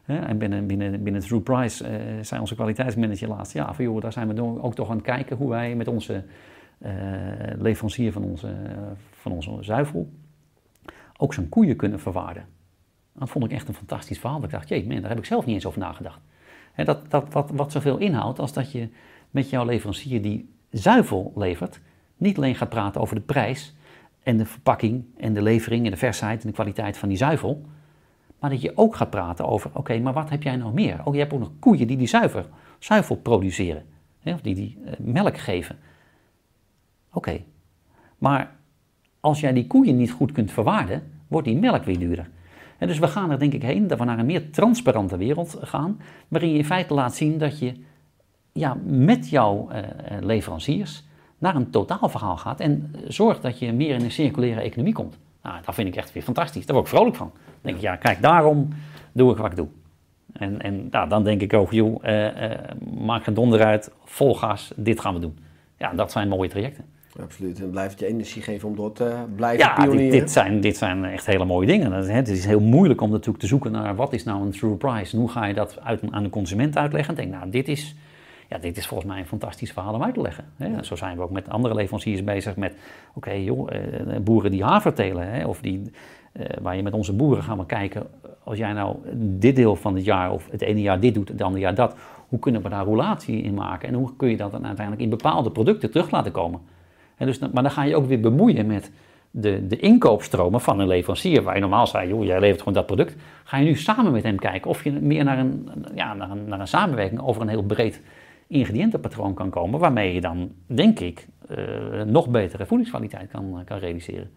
Hè. 0.03 0.19
En 0.19 0.39
binnen, 0.39 0.67
binnen, 0.67 1.03
binnen 1.03 1.23
True 1.23 1.41
Price 1.41 1.85
eh 1.85 1.93
zijn 2.21 2.41
onze 2.41 2.55
kwaliteitsmanager 2.55 3.29
laatst, 3.29 3.53
ja, 3.53 3.75
van 3.75 3.85
joh, 3.85 4.01
daar 4.01 4.13
zijn 4.13 4.35
we 4.35 4.63
ook 4.63 4.75
toch 4.75 4.91
aan 4.91 4.97
het 4.97 5.05
kijken 5.05 5.37
hoe 5.37 5.49
wij 5.49 5.75
met 5.75 5.89
onze 5.89 6.25
eh, 6.79 6.93
leverancier 7.59 8.13
van 8.13 8.23
onze, 8.23 8.53
van 9.11 9.33
onze 9.33 9.51
zuivel 9.61 10.09
ook 11.17 11.35
zijn 11.35 11.49
koeien 11.49 11.77
kunnen 11.77 12.01
verwaarden. 12.01 12.47
Dat 13.13 13.31
vond 13.31 13.45
ik 13.45 13.53
echt 13.53 13.69
een 13.69 13.75
fantastisch 13.75 14.19
verhaal. 14.19 14.45
Ik 14.45 14.51
dacht, 14.51 14.69
jee, 14.69 14.87
man, 14.87 15.01
daar 15.01 15.09
heb 15.09 15.19
ik 15.19 15.25
zelf 15.25 15.47
niet 15.47 15.55
eens 15.55 15.67
over 15.67 15.81
nagedacht. 15.81 16.21
Hè, 16.73 16.85
dat, 16.85 17.11
dat, 17.11 17.33
wat, 17.33 17.51
wat 17.51 17.73
zoveel 17.73 17.97
inhoudt 17.97 18.39
als 18.39 18.53
dat 18.53 18.73
je 18.73 18.89
met 19.31 19.51
jouw 19.51 19.65
leverancier 19.65 20.23
die 20.23 20.55
zuivel 20.71 21.33
levert, 21.35 21.81
niet 22.17 22.37
alleen 22.37 22.55
gaat 22.55 22.69
praten 22.69 23.01
over 23.01 23.15
de 23.15 23.21
prijs 23.21 23.75
en 24.23 24.37
de 24.37 24.47
verpakking 24.47 25.05
en 25.17 25.35
de 25.35 25.43
levering 25.43 25.85
en 25.85 25.91
de 25.91 25.97
versheid 25.97 26.43
en 26.43 26.49
de 26.49 26.55
kwaliteit 26.55 26.99
van 26.99 27.09
die 27.09 27.19
zuivel, 27.19 27.67
maar 28.39 28.51
dat 28.51 28.61
je 28.61 28.77
ook 28.77 28.97
gaat 28.97 29.11
praten 29.11 29.47
over, 29.47 29.71
oké, 29.75 29.99
maar 29.99 30.13
wat 30.13 30.31
heb 30.31 30.43
jij 30.43 30.57
nog 30.57 30.73
meer? 30.73 31.01
Oh, 31.05 31.15
je 31.15 31.21
hebt 31.21 31.33
ook 31.33 31.39
nog 31.39 31.53
koeien 31.59 31.87
die 31.87 31.97
die 31.97 32.07
zuiver, 32.07 32.47
zuivel 32.79 33.17
produceren, 33.17 33.85
of 34.25 34.41
die 34.41 34.55
die 34.55 34.79
eh, 34.85 34.93
melk 34.99 35.39
geven. 35.39 35.79
Oké, 37.13 37.43
maar 38.19 38.56
als 39.27 39.41
jij 39.41 39.53
die 39.53 39.67
koeien 39.67 39.97
niet 39.97 40.11
goed 40.11 40.33
kunt 40.33 40.53
verwaarden, 40.53 41.03
wordt 41.29 41.47
die 41.47 41.59
melk 41.59 41.85
weer 41.85 41.99
duurder. 41.99 42.29
En 42.79 42.89
dus 42.89 42.99
we 42.99 43.09
gaan 43.09 43.31
er 43.31 43.39
denk 43.39 43.53
ik 43.53 43.63
heen 43.63 43.87
dat 43.87 43.99
we 43.99 44.05
naar 44.05 44.19
een 44.19 44.27
meer 44.27 44.51
transparante 44.51 45.17
wereld 45.17 45.59
gaan, 45.61 46.01
waarin 46.29 46.51
je 46.51 46.59
in 46.59 46.65
feite 46.65 46.95
laat 46.95 47.15
zien 47.15 47.39
dat 47.39 47.59
je 47.59 47.73
ja, 48.53 48.77
met 48.85 49.29
jouw 49.29 49.69
eh, 49.71 49.79
eh, 49.79 50.23
leveranciers 50.25 51.05
naar 51.39 51.57
een 51.57 51.71
totaalverhaal 51.71 52.37
gaat 52.37 52.61
en 52.61 52.91
eh, 52.95 53.01
zorgt 53.09 53.43
dat 53.43 53.59
je 53.59 53.73
meer 53.73 53.95
in 53.95 54.05
een 54.05 54.11
circulaire 54.11 54.61
economie 54.61 54.93
komt. 54.93 55.19
Nou, 55.43 55.57
dat 55.65 55.75
vind 55.75 55.89
ik 55.89 55.97
echt 55.97 56.13
weer 56.13 56.23
fantastisch. 56.23 56.67
Daar 56.67 56.77
word 56.77 56.89
ik 56.89 56.95
vrolijk 56.95 57.17
van. 57.17 57.31
Dan 57.35 57.61
denk 57.61 57.77
ik, 57.77 57.83
ja, 57.83 57.97
kijk, 57.97 58.23
daarom 58.23 58.69
doe 59.13 59.31
ik 59.31 59.37
wat 59.37 59.51
ik 59.51 59.57
doe. 59.57 59.69
En, 60.33 60.61
en 60.61 60.89
nou, 60.91 61.09
dan 61.09 61.25
denk 61.25 61.41
ik 61.41 61.53
ook, 61.53 61.73
joh, 61.73 62.05
eh, 62.05 62.53
eh, 62.53 62.59
maak 62.99 63.25
geen 63.25 63.35
donder 63.35 63.65
uit, 63.65 63.93
vol 64.05 64.35
gas, 64.35 64.73
dit 64.77 65.01
gaan 65.01 65.15
we 65.15 65.21
doen. 65.21 65.39
Ja, 65.79 65.93
dat 65.93 66.13
zijn 66.13 66.29
mooie 66.29 66.49
trajecten. 66.49 66.85
Absoluut. 67.23 67.61
En 67.61 67.71
blijft 67.71 67.99
je 68.01 68.07
energie 68.07 68.43
geven 68.43 68.69
om 68.69 68.77
door 68.77 68.93
te 68.93 69.15
blijven 69.37 69.67
Ja, 69.67 69.75
dit, 69.75 69.85
pionieren. 69.85 70.19
dit, 70.19 70.31
zijn, 70.31 70.61
dit 70.61 70.77
zijn 70.77 71.05
echt 71.05 71.27
hele 71.27 71.45
mooie 71.45 71.67
dingen. 71.67 71.91
Dat 71.91 72.03
is- 72.05 72.09
hè, 72.11 72.15
Het 72.15 72.29
is 72.29 72.45
heel 72.45 72.61
moeilijk 72.61 73.01
om 73.01 73.11
natuurlijk 73.11 73.39
te 73.39 73.47
zoeken 73.47 73.73
naar 73.73 73.97
wat 73.97 74.13
is 74.13 74.25
nou 74.25 74.43
een 74.43 74.51
true 74.51 74.75
price 74.75 75.13
en 75.15 75.19
hoe 75.21 75.29
ga 75.31 75.45
je 75.45 75.55
dat 75.55 75.79
uit, 75.83 76.01
aan 76.11 76.23
de 76.23 76.31
consument 76.31 76.77
uitleggen. 76.77 77.15
Ik 77.15 77.21
denk, 77.21 77.33
nou, 77.33 77.51
dit 77.51 77.69
is, 77.69 77.97
ja, 78.49 78.59
dit 78.59 78.77
is 78.77 78.87
volgens 78.87 79.09
mij 79.11 79.19
een 79.19 79.27
fantastisch 79.27 79.73
verhaal 79.73 79.95
om 79.95 80.03
uit 80.03 80.15
te 80.15 80.21
leggen. 80.21 80.45
Hè. 80.57 80.67
En 80.77 80.85
Zo 80.85 80.97
zijn 80.97 81.17
we 81.17 81.23
ook 81.23 81.31
met 81.31 81.49
andere 81.49 81.75
leveranciers 81.75 82.25
bezig 82.25 82.57
met, 82.57 82.75
oké 83.15 83.31
joh, 83.33 83.69
eh, 83.75 83.81
boeren 84.23 84.51
die 84.51 84.65
haver 84.65 84.93
telen, 84.95 85.31
hè, 85.33 85.47
of 85.47 85.61
die, 85.61 85.83
eh, 86.33 86.45
waar 86.63 86.77
je 86.77 86.83
met 86.83 86.93
onze 86.93 87.13
boeren 87.13 87.43
gaan 87.45 87.59
we 87.59 87.67
kijken, 87.67 88.07
als 88.45 88.59
jij 88.59 88.73
nou 88.73 88.97
dit 89.15 89.57
deel 89.57 89.77
van 89.77 89.95
het 89.95 90.05
jaar 90.05 90.33
of 90.33 90.49
het 90.51 90.63
ene 90.63 90.81
jaar 90.81 91.01
dit 91.01 91.15
doet, 91.15 91.29
het 91.29 91.43
andere 91.43 91.63
jaar 91.63 91.75
dat, 91.75 91.97
hoe 92.29 92.39
kunnen 92.39 92.63
we 92.63 92.69
daar 92.69 92.85
roulatie 92.85 93.43
in 93.43 93.55
maken 93.55 93.89
en 93.89 93.95
hoe 93.95 94.17
kun 94.17 94.29
je 94.31 94.37
dat 94.37 94.53
dan 94.53 94.67
uiteindelijk 94.67 95.05
in 95.05 95.11
bepaalde 95.11 95.51
producten 95.51 95.91
terug 95.91 96.11
laten 96.11 96.33
komen. 96.33 96.61
En 97.17 97.27
dus, 97.27 97.39
maar 97.39 97.63
dan 97.63 97.71
ga 97.71 97.83
je 97.83 97.97
ook 97.97 98.07
weer 98.07 98.21
bemoeien 98.21 98.67
met 98.67 98.91
de, 99.31 99.67
de 99.67 99.77
inkoopstromen 99.77 100.61
van 100.61 100.79
een 100.79 100.87
leverancier. 100.87 101.43
Waar 101.43 101.55
je 101.55 101.61
normaal 101.61 101.87
zei, 101.87 102.09
joh, 102.09 102.25
jij 102.25 102.41
levert 102.41 102.59
gewoon 102.59 102.75
dat 102.75 102.87
product. 102.87 103.17
Ga 103.45 103.57
je 103.57 103.65
nu 103.65 103.77
samen 103.77 104.13
met 104.13 104.23
hem 104.23 104.39
kijken 104.39 104.71
of 104.71 104.85
je 104.85 104.93
meer 104.93 105.25
naar 105.25 105.39
een, 105.39 105.69
ja, 105.95 106.15
naar 106.15 106.31
een, 106.31 106.49
naar 106.49 106.61
een 106.61 106.69
samenwerking 106.69 107.21
over 107.21 107.43
een 107.43 107.49
heel 107.49 107.63
breed 107.63 108.01
ingrediëntenpatroon 108.47 109.35
kan 109.35 109.51
komen. 109.51 109.81
Waarmee 109.81 110.15
je 110.15 110.21
dan, 110.21 110.51
denk 110.67 111.01
ik, 111.01 111.27
eh, 111.49 112.03
nog 112.07 112.29
betere 112.29 112.67
voedingskwaliteit 112.67 113.31
kan, 113.31 113.63
kan 113.65 113.79
realiseren. 113.79 114.31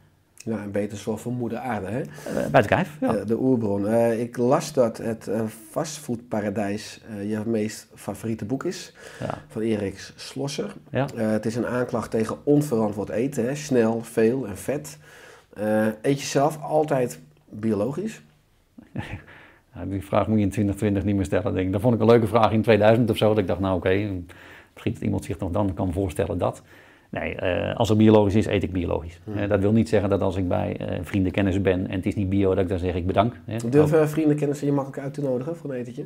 Ja, 0.45 0.61
en 0.61 0.71
beter 0.71 0.97
zorg 0.97 1.21
voor 1.21 1.31
moeder 1.31 1.57
aarde. 1.57 1.87
Hè? 1.87 1.99
Eh, 2.01 2.47
buiten 2.51 2.75
kijf, 2.75 2.97
ja. 2.99 3.15
Eh, 3.15 3.25
de 3.25 3.39
oerbron. 3.39 3.87
Eh, 3.87 4.19
ik 4.19 4.37
las 4.37 4.73
dat 4.73 4.97
het 4.97 5.27
eh, 5.27 5.41
fastfoodparadijs 5.69 7.01
je 7.27 7.41
meest 7.45 7.87
favoriete 7.95 8.45
boek 8.45 8.63
is. 8.63 8.93
ja. 9.19 9.37
Van 9.47 9.61
Erik 9.61 10.11
Slosser. 10.15 10.73
ja. 10.91 11.05
Het 11.15 11.45
is 11.45 11.55
een 11.55 11.67
aanklacht 11.67 12.11
tegen 12.11 12.37
onverantwoord 12.43 13.09
eten. 13.09 13.45
Hè? 13.45 13.55
Snel, 13.55 14.01
veel 14.01 14.47
en 14.47 14.57
vet. 14.57 14.97
Eet 16.01 16.19
je 16.19 16.25
zelf 16.25 16.61
altijd 16.61 17.19
biologisch? 17.49 18.21
Die 19.87 20.05
vraag 20.05 20.27
moet 20.27 20.37
je 20.37 20.43
in 20.43 20.49
2020 20.49 21.03
niet 21.03 21.15
meer 21.15 21.25
stellen, 21.25 21.53
denk 21.53 21.65
ik. 21.65 21.71
Dat 21.71 21.81
vond 21.81 21.93
ik 21.93 21.99
een 22.01 22.07
leuke 22.07 22.27
vraag 22.27 22.51
in 22.51 22.61
2000 22.61 23.09
of 23.09 23.17
zo. 23.17 23.27
Dat 23.29 23.37
ik 23.37 23.47
dacht, 23.47 23.59
nou 23.59 23.75
oké, 23.75 23.89
misschien 24.73 24.93
dat 24.93 25.01
iemand 25.01 25.25
zich 25.25 25.39
nog 25.39 25.51
dan 25.51 25.73
kan 25.73 25.93
voorstellen 25.93 26.37
dat. 26.37 26.61
Nee, 27.09 27.35
eh, 27.35 27.75
als 27.75 27.89
het 27.89 27.97
biologisch 27.97 28.35
is, 28.35 28.45
eet 28.45 28.63
ik 28.63 28.71
biologisch. 28.71 29.19
Eh, 29.35 29.49
dat 29.49 29.59
wil 29.59 29.71
niet 29.71 29.89
zeggen 29.89 30.09
dat 30.09 30.21
als 30.21 30.35
ik 30.35 30.47
bij 30.47 30.77
eh, 30.77 30.99
vrienden, 31.01 31.61
ben 31.61 31.87
en 31.87 31.95
het 31.95 32.05
is 32.05 32.15
niet 32.15 32.29
bio, 32.29 32.49
dat 32.49 32.63
ik 32.63 32.69
dan 32.69 32.79
zeg 32.79 32.95
ik 32.95 33.07
bedank. 33.07 33.35
Hè. 33.45 33.69
Durven 33.69 34.09
vrienden, 34.09 34.35
kennissen 34.35 34.67
je 34.67 34.73
makkelijk 34.73 35.03
uit 35.03 35.13
te 35.13 35.21
nodigen 35.21 35.55
voor 35.55 35.69
een 35.69 35.75
etentje? 35.75 36.05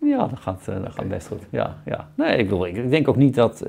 Ja, 0.00 0.26
dat 0.26 0.38
gaat, 0.38 0.64
dat 0.64 0.92
gaat 0.92 1.08
best 1.08 1.26
goed. 1.26 1.42
Ja, 1.50 1.76
ja. 1.84 2.08
Nee, 2.14 2.36
ik, 2.36 2.48
bedoel, 2.48 2.66
ik, 2.66 2.90
denk 2.90 3.08
ook 3.08 3.16
niet 3.16 3.34
dat. 3.34 3.66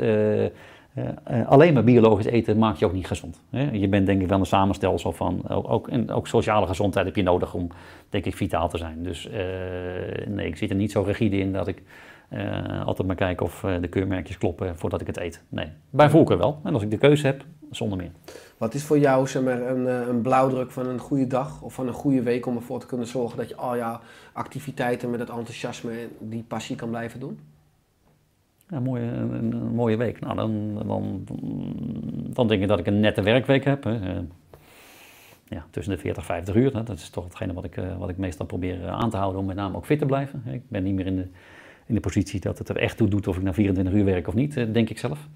alleen 1.46 1.74
maar 1.74 1.84
biologisch 1.84 2.26
eten 2.26 2.58
maakt 2.58 2.80
je 2.80 2.86
ook 2.86 2.94
niet 2.94 3.08
gezond. 3.08 3.42
Hè? 3.50 3.70
Je 3.72 3.88
bent 3.88 4.06
denk 4.06 4.22
ik 4.22 4.28
wel 4.28 4.40
een 4.40 4.46
samenstelsel 4.46 5.12
van, 5.12 5.50
ook, 5.50 5.70
ook, 5.70 5.88
en 5.88 6.12
ook 6.12 6.28
sociale 6.28 6.68
gezondheid 6.68 7.06
heb 7.06 7.16
je 7.16 7.24
nodig 7.24 7.54
om, 7.54 7.68
denk 8.10 8.26
ik, 8.26 8.36
vitaal 8.36 8.70
te 8.70 8.78
zijn. 8.78 9.04
Dus 9.04 9.30
nee, 10.28 10.48
ik 10.48 10.58
zit 10.58 10.70
er 10.70 10.76
niet 10.76 10.92
zo 10.92 11.02
rigide 11.02 11.38
in 11.38 11.54
dat 11.54 11.68
ik 11.68 11.84
eh, 12.28 12.86
altijd 12.86 13.08
maar 13.08 13.16
kijk 13.16 13.42
of 13.42 13.64
eh, 13.64 13.82
de 13.82 13.88
keurmerkjes 13.88 14.38
kloppen 14.38 14.78
voordat 14.78 15.02
ik 15.02 15.08
het 15.08 15.18
eet. 15.18 15.44
Nee, 15.50 15.68
bij 15.90 16.10
voorkeur 16.10 16.38
wel. 16.38 16.60
En 16.64 16.74
als 16.74 16.84
ik 16.84 16.92
de 16.92 16.98
keuze 16.98 17.26
heb, 17.26 17.46
zonder 17.72 17.98
meer. 17.98 18.12
Wat 18.58 18.74
is 18.74 18.84
voor 18.84 19.00
jou 19.00 19.28
zeg 19.28 19.44
maar, 19.44 19.62
een, 19.62 19.88
eh, 19.88 20.08
een 20.08 20.22
blauwdruk 20.22 20.72
van 20.72 20.88
een 20.88 21.00
goede 21.00 21.28
dag 21.28 21.62
of 21.62 21.74
van 21.74 21.88
een 21.88 21.94
goede 21.94 22.22
week 22.22 22.46
om 22.46 22.56
ervoor 22.56 22.80
te 22.80 22.86
kunnen 22.86 23.08
zorgen 23.08 23.38
dat 23.38 23.50
je 23.50 23.56
al 23.56 23.78
jouw 23.78 24.00
activiteiten 24.34 25.10
met 25.10 25.20
het 25.20 25.30
enthousiasme 25.30 25.92
en 25.92 26.10
die 26.20 26.44
passie 26.48 26.76
kan 26.76 26.90
blijven 26.90 27.20
doen? 27.20 27.40
Ja, 28.70 28.78
een, 28.78 28.84
mooie, 28.84 29.04
een, 29.04 29.52
een 29.52 29.76
mooie 29.76 29.98
week. 29.98 30.20
Nou, 30.20 30.36
dan, 30.36 30.84
dan, 30.88 31.26
dan 32.34 32.48
denk 32.48 32.62
ik 32.62 32.68
dat 32.68 32.80
ik 32.80 32.88
een 32.88 33.00
nette 33.00 33.22
werkweek 33.22 33.64
heb. 33.64 33.84
Hè. 33.84 34.22
Ja, 35.50 35.66
tussen 35.70 35.94
de 35.94 36.00
40 36.00 36.18
en 36.18 36.28
50 36.28 36.56
uur. 36.56 36.74
Hè. 36.74 36.84
Dat 36.84 36.98
is 36.98 37.10
toch 37.10 37.24
hetgene 37.24 37.54
wat 37.54 37.64
ik, 37.64 37.82
wat 37.98 38.10
ik 38.10 38.18
meestal 38.18 38.46
probeer 38.46 38.88
aan 38.88 39.10
te 39.10 39.18
houden 39.18 39.40
om 39.42 39.48
met 39.48 39.56
name 39.56 39.78
ook 39.78 39.86
fit 39.86 40.00
te 40.00 40.06
blijven. 40.06 40.44
Ik 40.46 40.62
ben 40.70 40.84
niet 40.84 40.94
meer 40.94 41.06
in 41.06 41.16
de, 41.16 41.28
in 41.88 41.96
de 41.96 42.00
positie 42.00 42.40
dat 42.40 42.58
het 42.58 42.70
er 42.70 42.78
echt 42.78 42.98
toe 42.98 43.08
doet 43.08 43.28
of 43.28 43.38
ik 43.38 43.44
na 43.44 43.54
24 43.54 43.94
uur 43.94 44.06
werk 44.06 44.28
of 44.28 44.34
niet, 44.34 44.58
eh, 44.58 44.66
denk 44.72 44.90
ik 44.90 45.00
zelf. 45.00 45.28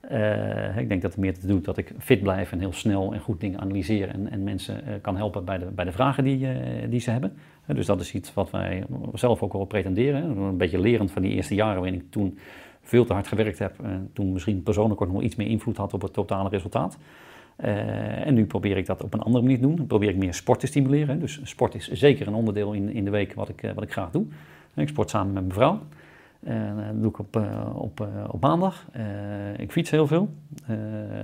Eh, 0.00 0.76
ik 0.76 0.88
denk 0.88 1.02
dat 1.02 1.10
het 1.10 1.20
meer 1.20 1.38
te 1.38 1.46
doet 1.46 1.64
dat 1.64 1.76
ik 1.76 1.92
fit 1.98 2.22
blijf 2.22 2.52
en 2.52 2.58
heel 2.58 2.72
snel 2.72 3.14
en 3.14 3.20
goed 3.20 3.40
dingen 3.40 3.60
analyseer 3.60 4.08
en, 4.08 4.30
en 4.30 4.42
mensen 4.42 4.86
eh, 4.86 4.94
kan 5.00 5.16
helpen 5.16 5.44
bij 5.44 5.58
de, 5.58 5.64
bij 5.64 5.84
de 5.84 5.92
vragen 5.92 6.24
die, 6.24 6.48
die 6.88 7.00
ze 7.00 7.10
hebben. 7.10 7.32
Dus 7.66 7.86
dat 7.86 8.00
is 8.00 8.14
iets 8.14 8.34
wat 8.34 8.50
wij 8.50 8.84
zelf 9.14 9.42
ook 9.42 9.52
wel 9.52 9.64
pretenderen. 9.64 10.38
Een 10.38 10.56
beetje 10.56 10.80
lerend 10.80 11.10
van 11.10 11.22
die 11.22 11.32
eerste 11.32 11.54
jaren 11.54 11.80
waarin 11.80 12.00
ik 12.00 12.10
toen 12.10 12.38
veel 12.82 13.04
te 13.04 13.12
hard 13.12 13.28
gewerkt 13.28 13.58
heb. 13.58 13.76
toen 14.12 14.32
misschien 14.32 14.62
persoonlijk 14.62 15.00
ook 15.00 15.12
nog 15.12 15.22
iets 15.22 15.36
meer 15.36 15.46
invloed 15.46 15.76
had 15.76 15.94
op 15.94 16.02
het 16.02 16.12
totale 16.12 16.48
resultaat. 16.48 16.98
En 17.56 18.34
nu 18.34 18.46
probeer 18.46 18.76
ik 18.76 18.86
dat 18.86 19.02
op 19.02 19.14
een 19.14 19.20
andere 19.20 19.42
manier 19.42 19.58
te 19.58 19.66
doen. 19.66 19.76
Dan 19.76 19.86
probeer 19.86 20.08
ik 20.08 20.16
meer 20.16 20.34
sport 20.34 20.60
te 20.60 20.66
stimuleren. 20.66 21.20
Dus 21.20 21.40
sport 21.42 21.74
is 21.74 21.90
zeker 21.90 22.26
een 22.26 22.34
onderdeel 22.34 22.72
in, 22.72 22.88
in 22.88 23.04
de 23.04 23.10
week 23.10 23.34
wat 23.34 23.48
ik, 23.48 23.72
wat 23.74 23.84
ik 23.84 23.92
graag 23.92 24.10
doe. 24.10 24.26
Ik 24.74 24.88
sport 24.88 25.10
samen 25.10 25.32
met 25.32 25.42
mijn 25.42 25.54
vrouw. 25.54 25.80
En 26.40 26.78
eh, 26.78 26.86
dat 26.86 27.00
doe 27.00 27.10
ik 27.10 27.18
op, 27.18 27.36
eh, 27.36 27.70
op, 27.74 28.00
eh, 28.00 28.06
op 28.30 28.40
maandag. 28.40 28.86
Ik 29.56 29.72
fiets 29.72 29.90
heel 29.90 30.06
veel. 30.06 30.28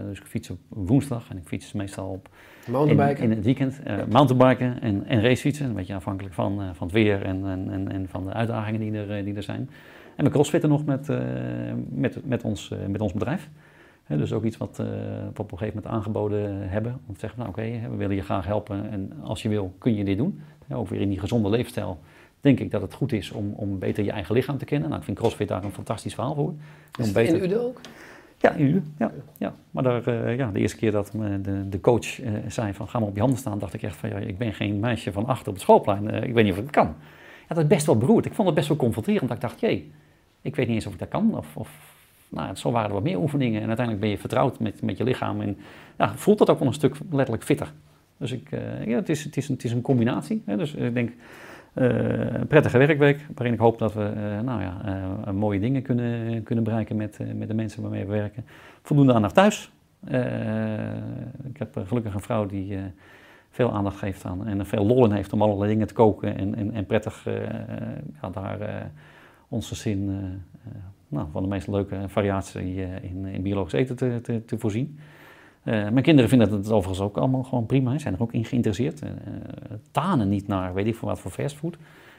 Dus 0.09 0.18
ik 0.18 0.26
fiets 0.26 0.51
op 0.51 0.59
woensdag 0.68 1.30
en 1.30 1.36
ik 1.36 1.47
fiets 1.47 1.72
meestal 1.72 2.09
op 2.09 2.28
in, 2.66 2.72
Mountainbiken? 2.72 3.24
in 3.24 3.30
het 3.30 3.44
weekend. 3.44 3.80
mountainbiken 4.11 4.80
en, 4.80 5.07
en 5.07 5.20
racefietsen. 5.20 5.66
Een 5.66 5.74
beetje 5.74 5.94
afhankelijk 5.94 6.34
van, 6.34 6.61
van 6.74 6.86
het 6.86 6.97
weer 6.97 7.22
en, 7.22 7.47
en, 7.70 7.92
en, 7.92 8.09
van 8.09 8.24
de 8.24 8.32
uitdagingen 8.32 8.80
die 8.80 8.92
er, 8.92 9.24
die 9.24 9.34
er 9.34 9.42
zijn. 9.42 9.70
En 10.16 10.24
we 10.24 10.30
crossfitten 10.30 10.68
nog 10.68 10.84
met, 10.84 11.09
met, 11.88 12.26
met, 12.26 12.42
ons, 12.42 12.72
met 12.88 13.01
ons 13.01 13.12
bedrijf. 13.12 13.49
Dus 14.07 14.32
ook 14.32 14.44
iets 14.44 14.57
wat 14.57 14.78
eh, 14.78 14.86
we 14.86 15.40
op 15.40 15.53
een 15.53 15.59
gegeven 15.59 15.82
moment 15.82 15.94
aangeboden 15.94 16.68
hebben. 16.68 17.01
Om 17.07 17.14
te 17.14 17.20
zeggen, 17.20 17.38
nou 17.38 17.51
oké, 17.51 17.88
we 17.90 17.97
willen 17.97 18.16
je 18.16 18.22
graag 18.22 18.47
helpen 18.47 18.90
en 18.90 19.12
als 19.22 19.42
je 19.42 19.49
wil 19.49 19.74
kun 19.78 19.94
je 19.94 20.05
dit 20.05 20.16
doen. 20.16 20.40
Ja, 20.66 20.76
ook 20.76 20.88
weer 20.88 21.01
in 21.01 21.09
die 21.09 21.18
gezonde 21.18 21.49
leefstijl 21.49 21.99
denk 22.47 22.61
ik 22.61 22.70
dat 22.70 22.82
het 22.82 22.94
goed 22.94 23.12
is 23.12 23.30
om, 23.30 23.53
om 23.57 23.78
beter 23.78 24.05
je 24.05 24.11
eigen 24.11 24.34
lichaam 24.34 24.59
te 24.59 24.64
kennen. 24.64 24.88
Nou, 24.88 25.01
ik 25.01 25.07
vind 25.07 25.18
CrossFit 25.18 25.49
daar 25.49 25.64
een 25.64 25.72
fantastisch 25.72 26.14
verhaal 26.14 26.34
voor. 26.34 26.55
Is 26.99 27.12
beter- 27.12 27.36
in 27.36 27.44
Uden 27.44 27.62
ook? 27.64 27.80
ja, 28.38 28.53
in 28.53 28.66
Uden. 28.66 28.94
Ja, 28.99 29.11
ja. 29.38 29.55
Maar 29.70 29.82
daar, 29.82 30.07
eh, 30.07 30.36
ja, 30.36 30.51
de 30.51 30.59
eerste 30.59 30.76
keer 30.76 30.92
dat 30.92 31.12
me 31.12 31.40
de, 31.40 31.68
de 31.68 31.80
coach 31.80 32.20
eh, 32.20 32.32
zei 32.49 32.72
van 32.74 32.88
ga 32.88 32.99
maar 32.99 33.09
op 33.09 33.14
je 33.14 33.20
handen 33.20 33.38
staan, 33.38 33.59
dacht 33.59 33.74
ik 33.74 33.82
echt 33.82 33.97
van 33.97 34.09
ja, 34.09 34.16
ik 34.16 34.38
ben 34.38 34.55
geen 34.55 34.80
meisje 34.80 35.12
van 35.12 35.26
acht 35.26 35.49
op 35.49 35.53
het 35.55 35.62
schoolplein. 35.62 36.11
Eh, 36.11 36.28
ik 36.28 36.34
weet 36.34 36.44
niet 36.44 36.53
of 36.53 36.59
ik 36.59 36.64
het 36.64 36.74
kan. 36.74 36.94
Ja, 37.49 37.55
dat 37.55 37.59
is 37.59 37.66
best 37.66 37.86
wel 37.86 37.97
beroerd. 37.97 38.26
Ik 38.26 38.32
vond 38.34 38.47
het 38.47 38.57
best 38.57 38.68
wel 38.68 38.76
confronterend. 38.76 39.28
Dat 39.28 39.36
ik 39.36 39.42
dacht, 39.42 39.61
jee, 39.61 39.92
ik 40.42 40.57
weet 40.57 40.66
niet 40.66 40.74
eens 40.74 40.86
of 40.86 40.92
ik 40.92 40.99
dat 40.99 41.09
kan. 41.09 41.36
Of, 41.36 41.57
of, 41.57 41.70
nou, 42.28 42.57
zo 42.57 42.70
waren 42.70 42.88
er 42.88 42.94
wat 42.94 43.03
meer 43.03 43.18
oefeningen. 43.18 43.61
En 43.61 43.66
uiteindelijk 43.66 44.05
ben 44.05 44.14
je 44.14 44.18
vertrouwd 44.18 44.59
met, 44.59 44.82
met 44.82 44.97
je 44.97 45.05
lichaam. 45.05 45.40
En 45.40 45.59
ja, 45.99 46.16
voelt 46.16 46.38
dat 46.38 46.51
ook 46.51 46.59
wel 46.59 46.68
een 46.68 46.74
stuk 46.74 46.97
letterlijk 47.11 47.44
fitter. 47.44 47.72
Dus 48.16 48.32
ik, 48.32 48.53
eh, 48.53 48.86
ja, 48.86 48.97
het, 48.97 49.09
is, 49.09 49.24
het, 49.24 49.36
is 49.36 49.49
een, 49.49 49.55
het 49.55 49.64
is 49.64 49.72
een 49.72 49.80
combinatie. 49.80 50.42
Hè? 50.47 50.57
Dus 50.57 50.74
ik 50.74 50.94
denk, 50.94 51.11
eh, 51.11 51.16
een 51.84 52.46
prettige 52.46 52.78
werkweek, 52.78 53.26
waarin 53.34 53.54
ik 53.54 53.60
hoop 53.60 53.78
dat 53.78 53.94
we 53.94 54.04
eh, 54.04 54.40
nou 54.40 54.62
ja, 54.62 54.80
eh, 55.24 55.32
mooie 55.32 55.60
dingen 55.60 55.82
kunnen, 55.82 56.42
kunnen 56.42 56.64
bereiken 56.64 56.96
met, 56.96 57.20
eh, 57.20 57.26
met 57.34 57.48
de 57.48 57.54
mensen 57.54 57.82
waarmee 57.82 58.04
we 58.04 58.12
werken. 58.12 58.44
Voldoende 58.82 59.12
aandacht 59.12 59.34
thuis. 59.34 59.70
Eh, 60.04 60.94
ik 61.44 61.56
heb 61.58 61.76
eh, 61.76 61.86
gelukkig 61.86 62.14
een 62.14 62.20
vrouw 62.20 62.46
die 62.46 62.76
eh, 62.76 62.82
veel 63.50 63.72
aandacht 63.72 63.98
geeft 63.98 64.24
aan 64.24 64.46
en 64.46 64.66
veel 64.66 64.86
lol 64.86 65.04
in 65.04 65.12
heeft 65.12 65.32
om 65.32 65.42
allerlei 65.42 65.70
dingen 65.70 65.86
te 65.86 65.94
koken 65.94 66.36
en, 66.36 66.54
en, 66.54 66.72
en 66.72 66.86
prettig 66.86 67.26
eh, 67.26 67.34
ja, 68.22 68.30
daar 68.30 68.60
eh, 68.60 68.74
eh, 69.50 69.96
eh, 69.96 70.14
nou, 71.08 71.26
van 71.32 71.42
de 71.42 71.48
meest 71.48 71.68
leuke 71.68 71.96
variatie 72.06 72.82
eh, 72.84 73.10
in, 73.10 73.24
in 73.24 73.42
biologisch 73.42 73.72
eten 73.72 73.96
te, 73.96 74.20
te, 74.22 74.44
te 74.44 74.58
voorzien. 74.58 74.98
Eh, 75.66 75.72
mijn 75.72 76.02
kinderen 76.02 76.30
vinden 76.30 76.52
het 76.52 76.70
overigens 76.70 77.00
ook 77.06 77.16
allemaal 77.16 77.42
gewoon 77.42 77.66
prima. 77.66 77.92
Ze 77.92 77.98
zijn 77.98 78.14
er 78.14 78.22
ook 78.22 78.32
in 78.32 78.44
geïnteresseerd. 78.44 79.02
Eh, 79.02 79.10
tanen 79.90 80.28
niet 80.28 80.46
naar 80.46 80.74
weet 80.74 80.86
ik 80.86 80.96
veel 80.96 81.08
wat 81.08 81.20
voor 81.20 81.30
fastfood. 81.30 81.76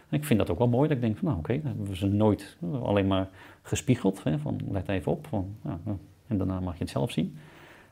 Ik 0.10 0.24
vind 0.26 0.40
dat 0.40 0.50
ook 0.50 0.58
wel 0.58 0.68
mooi. 0.68 0.88
Dat 0.88 0.98
ik 0.98 1.04
denk 1.04 1.18
van 1.18 1.28
nou 1.28 1.40
oké, 1.40 1.54
dan 1.54 1.68
hebben 1.68 1.88
we 1.88 1.96
ze 1.96 2.08
nooit 2.08 2.58
alleen 2.84 3.08
maar 3.08 3.28
gespiegeld. 3.62 4.24
Hè, 4.24 4.40
van 4.40 4.60
let 4.72 4.90
even 4.90 5.12
op. 5.12 5.28
Van, 5.28 5.56
en 6.28 6.38
daarna 6.38 6.60
mag 6.60 6.74
je 6.74 6.84
het 6.84 6.90
zelf 6.90 7.12
zien. 7.12 7.38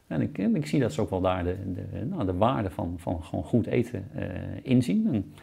En 0.08 0.22
ik, 0.22 0.38
ik 0.38 0.68
zie 0.68 0.80
dat 0.80 0.93
ze 0.93 1.01
ook 1.01 1.10
wel 1.10 1.22
daar 1.22 1.43
de, 1.43 1.58
de, 1.74 2.06
nou, 2.06 2.26
de 2.26 2.34
waarde 2.34 2.70
van, 2.70 2.93
van 2.97 3.24
gewoon 3.24 3.43
goed 3.43 3.66
eten 3.66 4.08
eh, 4.14 4.26
inzien. 4.62 5.08
En, 5.14 5.34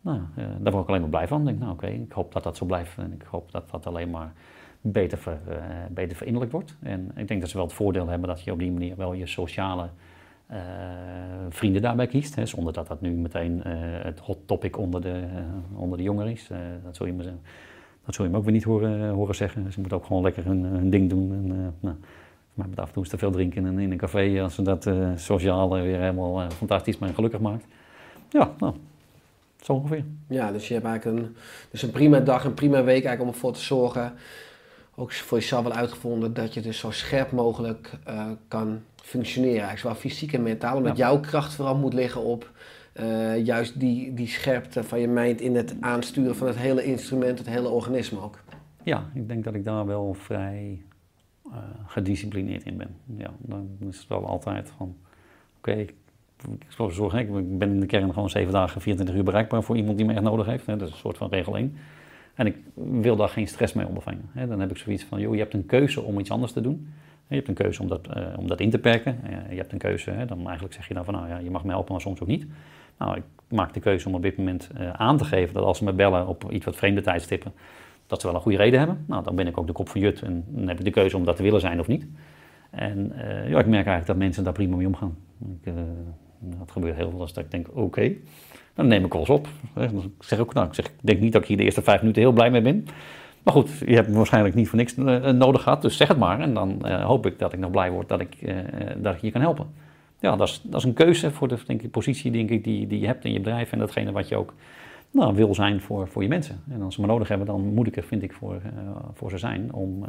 nou, 0.00 0.20
daar 0.34 0.72
word 0.72 0.82
ik 0.82 0.88
alleen 0.88 1.00
maar 1.00 1.10
blij 1.10 1.28
van. 1.28 1.40
Ik 1.40 1.46
denk, 1.46 1.58
nou 1.58 1.72
oké, 1.72 1.86
ik 1.86 2.12
hoop 2.12 2.32
dat 2.32 2.42
dat 2.42 2.56
zo 2.56 2.64
blijft. 2.66 2.98
En 2.98 3.12
ik 3.12 3.22
hoop 3.22 3.52
dat 3.52 3.70
dat 3.70 3.86
alleen 3.86 4.10
maar 4.10 4.32
beter, 4.92 5.18
ver, 5.18 5.38
eh, 5.48 5.56
beter 5.90 6.16
verinnerlijk 6.16 6.52
wordt. 6.52 6.76
En 6.82 7.10
ik 7.16 7.28
denk 7.28 7.40
dat 7.40 7.50
ze 7.50 7.56
wel 7.56 7.66
het 7.66 7.74
voordeel 7.74 8.08
hebben 8.08 8.28
dat 8.28 8.40
je 8.42 8.52
op 8.52 8.58
die 8.58 8.70
manier 8.72 8.96
wel 8.96 9.12
je 9.12 9.26
sociale 9.26 9.88
eh, 10.46 10.58
vrienden 11.48 11.82
daarbij 11.82 12.06
kiest. 12.06 12.34
Hè, 12.34 12.46
zonder 12.46 12.72
dat 12.72 12.86
dat 12.86 13.00
nu 13.00 13.10
meteen 13.10 13.62
eh, 13.64 13.72
het 14.02 14.18
hot 14.20 14.38
topic 14.46 14.78
onder 14.78 15.00
de, 15.02 15.22
onder 15.74 15.98
de 15.98 16.04
jongeren 16.04 16.32
is. 16.32 16.48
Dat, 16.84 16.96
zul 16.96 17.06
je 17.06 17.12
me, 17.12 17.24
dat 18.04 18.14
zul 18.14 18.24
je 18.24 18.30
me 18.30 18.36
ook 18.36 18.44
weer 18.44 18.52
niet 18.52 18.64
horen, 18.64 19.08
horen 19.10 19.34
zeggen. 19.34 19.72
Ze 19.72 19.80
moeten 19.80 19.98
ook 19.98 20.04
gewoon 20.06 20.22
lekker 20.22 20.44
hun, 20.44 20.90
ding 20.90 21.08
doen. 21.10 21.32
En, 21.32 21.74
nou, 21.80 21.96
maar 22.54 22.68
met 22.68 22.80
af 22.80 22.86
en 22.86 22.92
toe 22.92 23.02
is 23.02 23.08
te 23.08 23.18
veel 23.18 23.30
drinken 23.30 23.60
in, 23.60 23.72
een- 23.72 23.78
in 23.78 23.90
een 23.92 23.96
café 23.98 24.42
als 24.42 24.54
ze 24.54 24.62
dat 24.62 24.90
sociaal 25.16 25.70
weer 25.72 25.98
helemaal 26.00 26.50
fantastisch 26.50 26.98
maar 26.98 27.14
gelukkig 27.14 27.40
maakt. 27.40 27.64
Ja, 28.30 28.50
nou, 28.58 28.74
zo 29.60 29.72
ongeveer. 29.72 30.04
Ja, 30.28 30.52
dus 30.52 30.68
je 30.68 30.74
hebt 30.74 30.86
eigenlijk 30.86 31.18
een, 31.18 31.36
dus 31.70 31.82
een 31.82 31.90
prima 31.90 32.20
dag, 32.20 32.44
een 32.44 32.54
prima 32.54 32.76
week 32.84 33.04
eigenlijk 33.04 33.20
om 33.20 33.28
ervoor 33.28 33.52
te 33.52 33.60
zorgen, 33.60 34.12
ook 34.96 35.12
voor 35.12 35.38
jezelf 35.38 35.62
wel 35.62 35.72
uitgevonden, 35.72 36.34
dat 36.34 36.54
je 36.54 36.60
dus 36.60 36.78
zo 36.78 36.90
scherp 36.90 37.30
mogelijk 37.32 37.90
eh, 38.04 38.26
kan 38.48 38.80
functioneren. 38.96 39.52
Eigenlijk 39.52 39.80
zowel 39.80 39.96
fysiek 39.96 40.32
en 40.32 40.42
mentaal, 40.42 40.76
omdat 40.76 40.96
Ja. 40.96 41.06
jouw 41.08 41.20
kracht 41.20 41.54
vooral 41.54 41.76
moet 41.76 41.94
liggen 41.94 42.20
op 42.22 42.50
eh, 42.92 43.44
juist 43.44 43.80
die, 43.80 44.14
die 44.14 44.26
scherpte 44.28 44.84
van 44.84 45.00
je 45.00 45.08
mind 45.08 45.40
in 45.40 45.56
het 45.56 45.76
aansturen 45.80 46.36
van 46.36 46.46
het 46.46 46.56
hele 46.56 46.84
instrument, 46.84 47.38
het 47.38 47.48
hele 47.48 47.68
organisme 47.68 48.20
ook. 48.20 48.38
Ja, 48.82 49.04
ik 49.14 49.28
denk 49.28 49.44
dat 49.44 49.54
ik 49.54 49.64
daar 49.64 49.86
wel 49.86 50.14
vrij 50.14 50.82
eh, 51.44 51.52
gedisciplineerd 51.86 52.64
in 52.64 52.76
ben. 52.76 52.96
Ja, 53.16 53.30
dan 53.38 53.68
is 53.88 53.98
het 53.98 54.08
wel 54.08 54.26
altijd 54.26 54.72
van, 54.76 54.96
oké, 55.58 55.70
ik, 55.72 55.94
ik 56.48 56.96
ik 57.14 57.58
ben 57.58 57.70
in 57.70 57.80
de 57.80 57.86
kern 57.86 58.12
gewoon 58.12 58.30
zeven 58.30 58.52
dagen, 58.52 58.80
24 58.80 59.16
uur 59.16 59.24
bereikbaar 59.24 59.62
voor 59.62 59.76
iemand 59.76 59.96
die 59.96 60.06
me 60.06 60.12
echt 60.12 60.22
nodig 60.22 60.46
heeft. 60.46 60.66
Hè. 60.66 60.76
Dat 60.76 60.88
is 60.88 60.94
een 60.94 61.00
soort 61.00 61.16
van 61.16 61.28
regel 61.30 61.56
1. 61.56 61.76
En 62.36 62.46
ik 62.46 62.56
wil 62.74 63.16
daar 63.16 63.28
geen 63.28 63.48
stress 63.48 63.72
mee 63.72 63.86
ondervangen. 63.86 64.30
Dan 64.48 64.60
heb 64.60 64.70
ik 64.70 64.76
zoiets 64.76 65.04
van, 65.04 65.20
joh, 65.20 65.34
je 65.34 65.40
hebt 65.40 65.54
een 65.54 65.66
keuze 65.66 66.02
om 66.02 66.18
iets 66.18 66.30
anders 66.30 66.52
te 66.52 66.60
doen. 66.60 66.88
Je 67.28 67.34
hebt 67.34 67.48
een 67.48 67.54
keuze 67.54 67.82
om 67.82 67.88
dat, 67.88 68.06
eh, 68.06 68.26
om 68.36 68.48
dat 68.48 68.60
in 68.60 68.70
te 68.70 68.78
perken. 68.78 69.18
Eh, 69.24 69.50
je 69.50 69.56
hebt 69.56 69.72
een 69.72 69.78
keuze, 69.78 70.24
dan 70.26 70.46
eigenlijk 70.46 70.74
zeg 70.74 70.88
je 70.88 70.94
dan 70.94 71.04
van, 71.04 71.14
nou 71.14 71.28
ja, 71.28 71.38
je 71.38 71.50
mag 71.50 71.64
me 71.64 71.70
helpen, 71.70 71.92
maar 71.92 72.00
soms 72.00 72.20
ook 72.20 72.28
niet. 72.28 72.46
Nou, 72.98 73.16
ik 73.16 73.22
maak 73.48 73.74
de 73.74 73.80
keuze 73.80 74.08
om 74.08 74.14
op 74.14 74.22
dit 74.22 74.36
moment 74.36 74.70
eh, 74.76 74.90
aan 74.90 75.16
te 75.16 75.24
geven 75.24 75.54
dat 75.54 75.64
als 75.64 75.78
ze 75.78 75.84
me 75.84 75.92
bellen 75.92 76.26
op 76.26 76.50
iets 76.50 76.64
wat 76.64 76.76
vreemde 76.76 77.00
tijdstippen, 77.00 77.52
dat 78.06 78.20
ze 78.20 78.26
wel 78.26 78.36
een 78.36 78.42
goede 78.42 78.58
reden 78.58 78.78
hebben. 78.78 79.04
Nou, 79.06 79.24
dan 79.24 79.36
ben 79.36 79.46
ik 79.46 79.58
ook 79.58 79.66
de 79.66 79.72
kop 79.72 79.88
van 79.88 80.00
Jut 80.00 80.22
en 80.22 80.44
dan 80.48 80.68
heb 80.68 80.78
ik 80.78 80.84
de 80.84 80.90
keuze 80.90 81.16
om 81.16 81.24
dat 81.24 81.36
te 81.36 81.42
willen 81.42 81.60
zijn 81.60 81.80
of 81.80 81.86
niet. 81.86 82.06
En 82.70 83.12
ja, 83.24 83.58
ik 83.58 83.66
merk 83.66 83.86
eigenlijk 83.86 84.06
dat 84.06 84.16
mensen 84.16 84.44
daar 84.44 84.52
prima 84.52 84.76
mee 84.76 84.86
omgaan. 84.86 85.16
Ik, 85.62 85.72
dat 86.40 86.70
gebeurt 86.70 86.96
heel 86.96 87.10
veel 87.10 87.20
als 87.20 87.32
dat 87.32 87.44
ik 87.44 87.50
denk, 87.50 87.66
oké, 87.74 88.12
dan 88.76 88.86
neem 88.86 89.04
ik 89.04 89.14
alles 89.14 89.30
op. 89.30 89.48
Dan 89.74 90.12
zeg 90.18 90.38
ik 90.38 90.44
ook, 90.44 90.54
nou, 90.54 90.66
ik, 90.66 90.74
zeg, 90.74 90.86
ik 90.86 90.92
denk 91.00 91.20
niet 91.20 91.32
dat 91.32 91.42
ik 91.42 91.48
hier 91.48 91.56
de 91.56 91.62
eerste 91.62 91.82
vijf 91.82 92.00
minuten 92.00 92.22
heel 92.22 92.32
blij 92.32 92.50
mee 92.50 92.62
ben. 92.62 92.86
Maar 93.42 93.54
goed, 93.54 93.70
je 93.78 93.94
hebt 93.94 94.08
me 94.08 94.16
waarschijnlijk 94.16 94.54
niet 94.54 94.68
voor 94.68 94.78
niks 94.78 94.94
eh, 94.94 95.30
nodig 95.30 95.62
gehad, 95.62 95.82
dus 95.82 95.96
zeg 95.96 96.08
het 96.08 96.18
maar. 96.18 96.40
En 96.40 96.54
dan 96.54 96.84
eh, 96.84 97.04
hoop 97.04 97.26
ik 97.26 97.38
dat 97.38 97.52
ik 97.52 97.58
nog 97.58 97.70
blij 97.70 97.90
word 97.90 98.08
dat 98.08 98.20
ik, 98.20 98.34
eh, 98.34 98.56
dat 98.96 99.14
ik 99.14 99.20
je 99.20 99.30
kan 99.30 99.40
helpen. 99.40 99.66
Ja, 100.20 100.36
dat 100.36 100.48
is, 100.48 100.60
dat 100.62 100.80
is 100.80 100.86
een 100.86 100.92
keuze 100.92 101.30
voor 101.30 101.48
de 101.48 101.58
denk 101.66 101.82
ik, 101.82 101.90
positie 101.90 102.30
denk 102.30 102.50
ik, 102.50 102.64
die, 102.64 102.86
die 102.86 103.00
je 103.00 103.06
hebt 103.06 103.24
in 103.24 103.32
je 103.32 103.38
bedrijf 103.38 103.72
en 103.72 103.78
datgene 103.78 104.12
wat 104.12 104.28
je 104.28 104.36
ook 104.36 104.54
nou, 105.10 105.34
wil 105.34 105.54
zijn 105.54 105.80
voor, 105.80 106.08
voor 106.08 106.22
je 106.22 106.28
mensen. 106.28 106.62
En 106.70 106.82
als 106.82 106.94
ze 106.94 107.00
me 107.00 107.06
nodig 107.06 107.28
hebben, 107.28 107.46
dan 107.46 107.74
moet 107.74 107.86
ik 107.86 107.96
er, 107.96 108.02
vind 108.02 108.22
ik, 108.22 108.32
voor, 108.32 108.60
voor 109.14 109.30
ze 109.30 109.38
zijn 109.38 109.72
om 109.72 109.98
nou, 109.98 110.08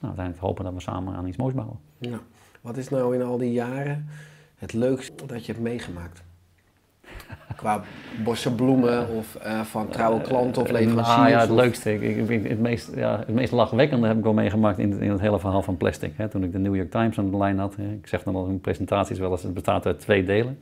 uiteindelijk 0.00 0.36
te 0.36 0.46
hopen 0.46 0.64
dat 0.64 0.74
we 0.74 0.80
samen 0.80 1.14
aan 1.14 1.26
iets 1.26 1.36
moois 1.36 1.54
bouwen. 1.54 1.78
Ja. 1.98 2.20
Wat 2.60 2.76
is 2.76 2.88
nou 2.88 3.14
in 3.14 3.22
al 3.22 3.38
die 3.38 3.52
jaren 3.52 4.08
het 4.54 4.72
leukste 4.72 5.26
dat 5.26 5.46
je 5.46 5.52
hebt 5.52 5.64
meegemaakt? 5.64 6.24
Qua 7.56 7.82
bossen 8.24 8.54
bloemen 8.54 9.08
of 9.08 9.34
eh, 9.34 9.60
van 9.60 9.88
trouwe 9.88 10.20
klanten 10.20 10.62
of 10.62 10.68
Eh, 10.68 10.74
leveranciers? 10.74 11.16
nou 11.16 11.28
ja, 11.28 11.40
het 11.40 11.50
of- 11.50 11.56
leukste. 11.56 11.94
Ik, 11.94 12.28
ik, 12.28 12.48
het, 12.48 12.60
meest, 12.60 12.90
ja, 12.96 13.18
het 13.18 13.28
meest 13.34 13.52
lachwekkende 13.52 14.06
heb 14.06 14.16
ik 14.16 14.22
wel 14.22 14.32
meegemaakt 14.32 14.78
in, 14.78 14.90
het- 14.90 15.00
in 15.00 15.10
het 15.10 15.20
hele 15.20 15.38
verhaal 15.38 15.62
van 15.62 15.76
plastic. 15.76 16.12
Hè. 16.16 16.28
Toen 16.28 16.44
ik 16.44 16.52
de 16.52 16.58
New 16.58 16.74
York 16.76 16.90
Times 16.90 17.18
aan 17.18 17.30
de 17.30 17.36
lijn 17.36 17.58
had. 17.58 17.76
Hè. 17.76 17.90
Ik 17.92 18.06
zeg 18.06 18.22
dan 18.22 18.34
al 18.36 18.46
in 18.46 18.60
presentaties 18.60 19.18
wel 19.18 19.30
eens, 19.30 19.42
het 19.42 19.54
bestaat 19.54 19.86
uit 19.86 20.00
twee 20.00 20.24
delen. 20.24 20.58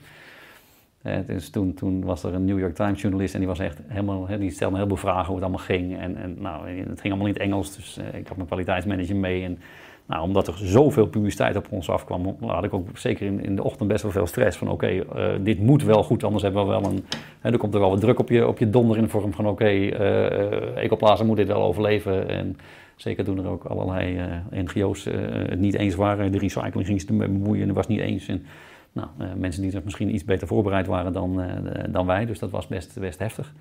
Eh, 1.02 1.16
dus 1.26 1.50
toen, 1.50 1.74
toen 1.74 2.04
was 2.04 2.22
er 2.24 2.34
een 2.34 2.44
New 2.44 2.58
York 2.58 2.74
Times 2.74 3.00
journalist 3.00 3.32
en 3.34 3.40
die 3.40 3.48
was 3.48 3.58
echt 3.58 3.78
helemaal, 3.86 4.28
hè, 4.28 4.38
die 4.38 4.50
stelde 4.50 4.72
een 4.72 4.78
heleboel 4.78 4.98
vragen 4.98 5.26
hoe 5.26 5.34
het 5.34 5.44
allemaal 5.44 5.64
ging. 5.64 5.98
En, 5.98 6.16
en 6.16 6.36
nou, 6.38 6.68
het 6.68 7.00
ging 7.00 7.12
allemaal 7.12 7.26
in 7.26 7.32
het 7.32 7.42
Engels, 7.42 7.76
dus 7.76 7.98
eh, 7.98 8.18
ik 8.18 8.26
had 8.26 8.36
mijn 8.36 8.48
kwaliteitsmanager 8.48 9.16
mee. 9.16 9.44
En 9.44 9.58
nou, 10.06 10.22
omdat 10.22 10.46
er 10.46 10.54
zoveel 10.56 11.06
publiciteit 11.06 11.56
op 11.56 11.66
ons 11.70 11.90
afkwam, 11.90 12.36
had 12.40 12.64
ik 12.64 12.74
ook 12.74 12.98
zeker 12.98 13.26
in, 13.26 13.44
in 13.44 13.56
de 13.56 13.64
ochtend 13.64 13.88
best 13.88 14.02
wel 14.02 14.12
veel 14.12 14.26
stress. 14.26 14.58
Van 14.58 14.70
oké, 14.70 14.86
eh, 14.86 15.28
dit 15.40 15.58
moet 15.58 15.82
wel 15.82 16.02
goed, 16.02 16.24
anders 16.24 16.42
hebben 16.42 16.64
we 16.64 16.70
wel 16.70 16.84
een... 16.84 17.04
Hè, 17.40 17.50
er 17.50 17.58
komt 17.58 17.74
er 17.74 17.80
wel 17.80 17.90
wat 17.90 18.00
druk 18.00 18.18
op 18.18 18.28
je, 18.28 18.46
op 18.46 18.58
je 18.58 18.70
donder 18.70 18.96
in 18.96 19.02
de 19.02 19.08
vorm 19.08 19.32
van 19.32 19.46
oké, 19.46 19.64
eh 19.64 20.26
eh, 20.26 20.84
Ecoplaza 20.84 21.24
moet 21.24 21.36
dit 21.36 21.46
wel 21.46 21.62
overleven. 21.62 22.28
En 22.28 22.56
zeker 22.96 23.24
toen 23.24 23.38
er 23.38 23.50
ook 23.50 23.64
allerlei 23.64 24.20
NGO's 24.50 25.04
het 25.04 25.60
niet 25.60 25.74
eens 25.74 25.94
waren. 25.94 26.32
De 26.32 26.38
recycling 26.38 26.86
ging 26.86 27.00
ze 27.00 27.12
bemoeien 27.12 27.68
en 27.68 27.74
was 27.74 27.86
niet 27.86 28.00
eens. 28.00 28.28
En, 28.28 28.44
nou, 28.92 29.08
mensen 29.36 29.62
die 29.62 29.80
misschien 29.84 30.14
iets 30.14 30.24
beter 30.24 30.46
voorbereid 30.46 30.86
waren 30.86 31.12
dan, 31.12 31.42
dan 31.90 32.06
wij, 32.06 32.26
dus 32.26 32.38
dat 32.38 32.50
was 32.50 32.66
best, 32.66 33.00
best 33.00 33.18
heftig. 33.18 33.52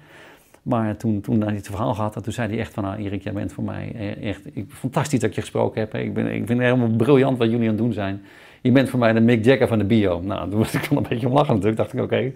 Maar 0.61 0.97
toen, 0.97 1.21
toen 1.21 1.41
hij 1.41 1.55
het 1.55 1.67
verhaal 1.67 1.93
gehad 1.93 2.13
had, 2.13 2.23
toen 2.23 2.33
zei 2.33 2.49
hij 2.49 2.59
echt 2.59 2.73
van, 2.73 2.83
nou 2.83 3.03
Erik, 3.03 3.23
jij 3.23 3.33
bent 3.33 3.53
voor 3.53 3.63
mij 3.63 3.91
eh, 3.95 4.29
echt 4.29 4.41
ik, 4.53 4.65
fantastisch 4.69 5.19
dat 5.19 5.35
je 5.35 5.41
gesproken 5.41 5.81
heb. 5.81 5.91
hè. 5.91 5.99
Ik, 5.99 6.13
ben, 6.13 6.25
ik 6.25 6.47
vind 6.47 6.49
het 6.49 6.59
helemaal 6.59 6.95
briljant 6.95 7.37
wat 7.37 7.49
jullie 7.49 7.63
aan 7.63 7.75
het 7.75 7.83
doen 7.83 7.93
zijn. 7.93 8.21
Je 8.61 8.71
bent 8.71 8.89
voor 8.89 8.99
mij 8.99 9.13
de 9.13 9.19
Mick 9.19 9.45
Jagger 9.45 9.67
van 9.67 9.77
de 9.77 9.83
bio. 9.83 10.21
Nou, 10.21 10.49
toen 10.49 10.57
moest 10.57 10.73
ik 10.73 10.83
wel 10.83 10.99
een 10.99 11.05
beetje 11.09 11.27
om 11.27 11.33
lachen 11.33 11.53
natuurlijk. 11.53 11.77
dacht 11.77 11.93
ik, 11.93 12.01
oké, 12.01 12.31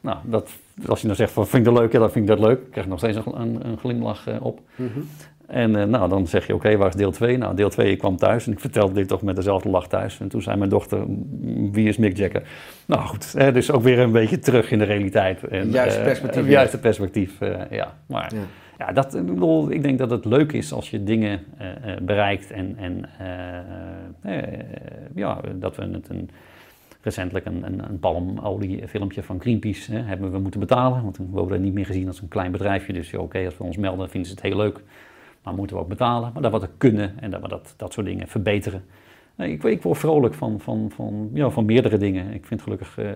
nou, 0.00 0.18
dat, 0.24 0.50
als 0.86 1.00
je 1.00 1.06
nou 1.06 1.18
zegt 1.18 1.32
van, 1.32 1.46
vind 1.46 1.66
ik 1.66 1.72
dat 1.72 1.82
leuk, 1.82 1.92
ja, 1.92 1.98
dan 1.98 2.10
vind 2.10 2.30
ik 2.30 2.36
dat 2.36 2.46
leuk. 2.46 2.70
Krijg 2.70 2.86
nog 2.86 2.98
steeds 2.98 3.16
een, 3.16 3.40
een, 3.40 3.66
een 3.66 3.78
glimlach 3.78 4.26
eh, 4.26 4.44
op. 4.44 4.60
Mhm. 4.76 4.88
En 5.46 5.76
eh, 5.76 5.84
nou, 5.86 6.08
dan 6.08 6.26
zeg 6.26 6.46
je, 6.46 6.54
oké, 6.54 6.76
waar 6.76 6.88
is 6.88 6.94
deel 6.94 7.10
2? 7.10 7.36
Nou, 7.38 7.54
deel 7.56 7.68
2, 7.68 7.90
ik 7.90 7.98
kwam 7.98 8.16
thuis 8.16 8.46
en 8.46 8.52
ik 8.52 8.60
vertelde 8.60 8.92
dit 8.94 9.08
toch 9.08 9.22
met 9.22 9.36
dezelfde 9.36 9.68
lach 9.68 9.88
thuis. 9.88 10.20
En 10.20 10.28
toen 10.28 10.42
zei 10.42 10.56
mijn 10.56 10.70
dochter, 10.70 10.98
"M, 11.08 11.72
wie 11.72 11.88
is 11.88 11.96
Mick 11.96 12.16
Jagger? 12.16 12.42
Nou 12.86 13.02
goed, 13.06 13.32
hè, 13.32 13.52
dus 13.52 13.70
ook 13.70 13.82
weer 13.82 13.98
een 13.98 14.12
beetje 14.12 14.38
terug 14.38 14.70
in 14.70 14.78
de 14.78 14.84
realiteit. 14.84 15.44
En, 15.48 15.58
Het 15.60 15.72
juiste 15.72 15.98
eh, 15.98 16.04
perspectief, 16.04 16.48
juiste 16.48 16.78
perspectief, 16.78 17.40
eh, 17.40 17.60
ja. 17.70 17.94
Maar 18.06 18.32
Ja. 18.34 18.40
ja, 18.86 18.92
dat, 18.92 19.14
ik, 19.14 19.26
bedoel, 19.26 19.70
ik 19.70 19.82
denk 19.82 19.98
dat 19.98 20.10
het 20.10 20.24
leuk 20.24 20.52
is 20.52 20.72
als 20.72 20.90
je 20.90 21.04
dingen 21.04 21.40
eh, 21.58 21.68
eh, 21.68 22.00
bereikt 22.02 22.50
en, 22.50 22.76
en 22.78 23.04
eh, 23.18 24.38
eh, 24.38 24.48
ja, 25.14 25.40
dat 25.54 25.76
we 25.76 25.82
het 25.82 26.08
een, 26.08 26.30
recentelijk 27.06 27.46
een, 27.46 27.66
een, 27.66 27.88
een 27.88 27.98
palmoliefilmpje 27.98 29.22
van 29.22 29.40
Greenpeace 29.40 29.92
hè, 29.92 30.00
hebben 30.00 30.32
we 30.32 30.38
moeten 30.38 30.60
betalen. 30.60 31.02
Want 31.02 31.16
we 31.16 31.24
worden 31.24 31.62
niet 31.62 31.72
meer 31.72 31.86
gezien 31.86 32.06
als 32.06 32.20
een 32.20 32.28
klein 32.28 32.52
bedrijfje. 32.52 32.92
Dus 32.92 33.10
ja, 33.10 33.18
oké, 33.18 33.44
als 33.44 33.56
we 33.58 33.64
ons 33.64 33.76
melden 33.76 34.10
vinden 34.10 34.28
ze 34.28 34.34
het 34.34 34.44
heel 34.44 34.56
leuk. 34.56 34.82
Maar 35.42 35.54
moeten 35.54 35.76
we 35.76 35.82
ook 35.82 35.88
betalen. 35.88 36.30
Maar 36.32 36.42
dat 36.42 36.52
we 36.52 36.58
dat 36.58 36.70
kunnen 36.78 37.18
en 37.20 37.30
dat 37.30 37.40
we 37.40 37.48
dat, 37.48 37.74
dat 37.76 37.92
soort 37.92 38.06
dingen 38.06 38.28
verbeteren. 38.28 38.84
Nee, 39.34 39.52
ik, 39.52 39.64
ik 39.64 39.82
word 39.82 39.98
vrolijk 39.98 40.34
van, 40.34 40.60
van, 40.60 40.90
van, 40.90 41.30
ja, 41.32 41.50
van 41.50 41.64
meerdere 41.64 41.98
dingen. 41.98 42.32
Ik 42.32 42.46
vind 42.46 42.62
gelukkig 42.62 42.98
eh, 42.98 43.10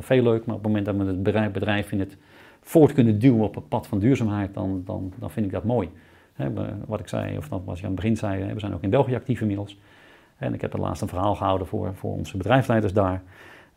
veel 0.00 0.22
leuk. 0.22 0.46
Maar 0.46 0.56
op 0.56 0.62
het 0.62 0.72
moment 0.72 0.86
dat 0.86 0.96
we 0.96 1.04
het 1.04 1.22
bedrijf, 1.22 1.52
bedrijf 1.52 1.92
in 1.92 2.00
het 2.00 2.16
voort 2.60 2.92
kunnen 2.92 3.18
duwen 3.18 3.44
op 3.44 3.54
het 3.54 3.68
pad 3.68 3.86
van 3.86 3.98
duurzaamheid, 3.98 4.54
dan, 4.54 4.82
dan, 4.84 5.12
dan 5.18 5.30
vind 5.30 5.46
ik 5.46 5.52
dat 5.52 5.64
mooi. 5.64 5.88
Wat 6.86 7.00
ik 7.00 7.08
zei, 7.08 7.36
of 7.36 7.48
wat 7.48 7.78
je 7.78 7.82
aan 7.84 7.90
het 7.90 7.94
begin 7.94 8.16
zei, 8.16 8.52
we 8.52 8.60
zijn 8.60 8.74
ook 8.74 8.82
in 8.82 8.90
België 8.90 9.14
actief 9.14 9.40
inmiddels. 9.40 9.78
En 10.36 10.54
ik 10.54 10.60
heb 10.60 10.72
er 10.72 10.80
laatst 10.80 11.02
een 11.02 11.08
verhaal 11.08 11.34
gehouden 11.34 11.66
voor, 11.66 11.94
voor 11.94 12.12
onze 12.12 12.36
bedrijfsleiders 12.36 12.92
daar. 12.92 13.22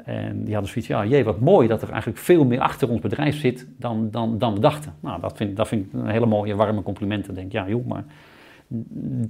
En 0.04 0.44
die 0.44 0.54
hadden 0.54 0.72
zoiets, 0.72 0.90
ja, 0.90 1.06
jee, 1.06 1.24
wat 1.24 1.40
mooi 1.40 1.68
dat 1.68 1.82
er 1.82 1.90
eigenlijk 1.90 2.20
veel 2.20 2.46
meer 2.46 2.60
achter 2.60 2.90
ons 2.90 3.00
bedrijf 3.00 3.40
zit 3.40 3.68
dan, 3.78 4.12
dan, 4.12 4.38
dan 4.38 4.54
we 4.54 4.60
dachten. 4.60 4.94
Nou, 5.00 5.22
dat 5.22 5.38
vind, 5.38 5.58
dat 5.58 5.68
vind 5.68 5.86
ik 5.86 5.94
een 5.94 6.08
hele 6.08 6.26
mooie, 6.26 6.56
warme 6.56 6.82
complimenten. 6.82 7.34
Denk, 7.34 7.52
ja, 7.52 7.68
joh, 7.68 7.86
maar 7.86 8.04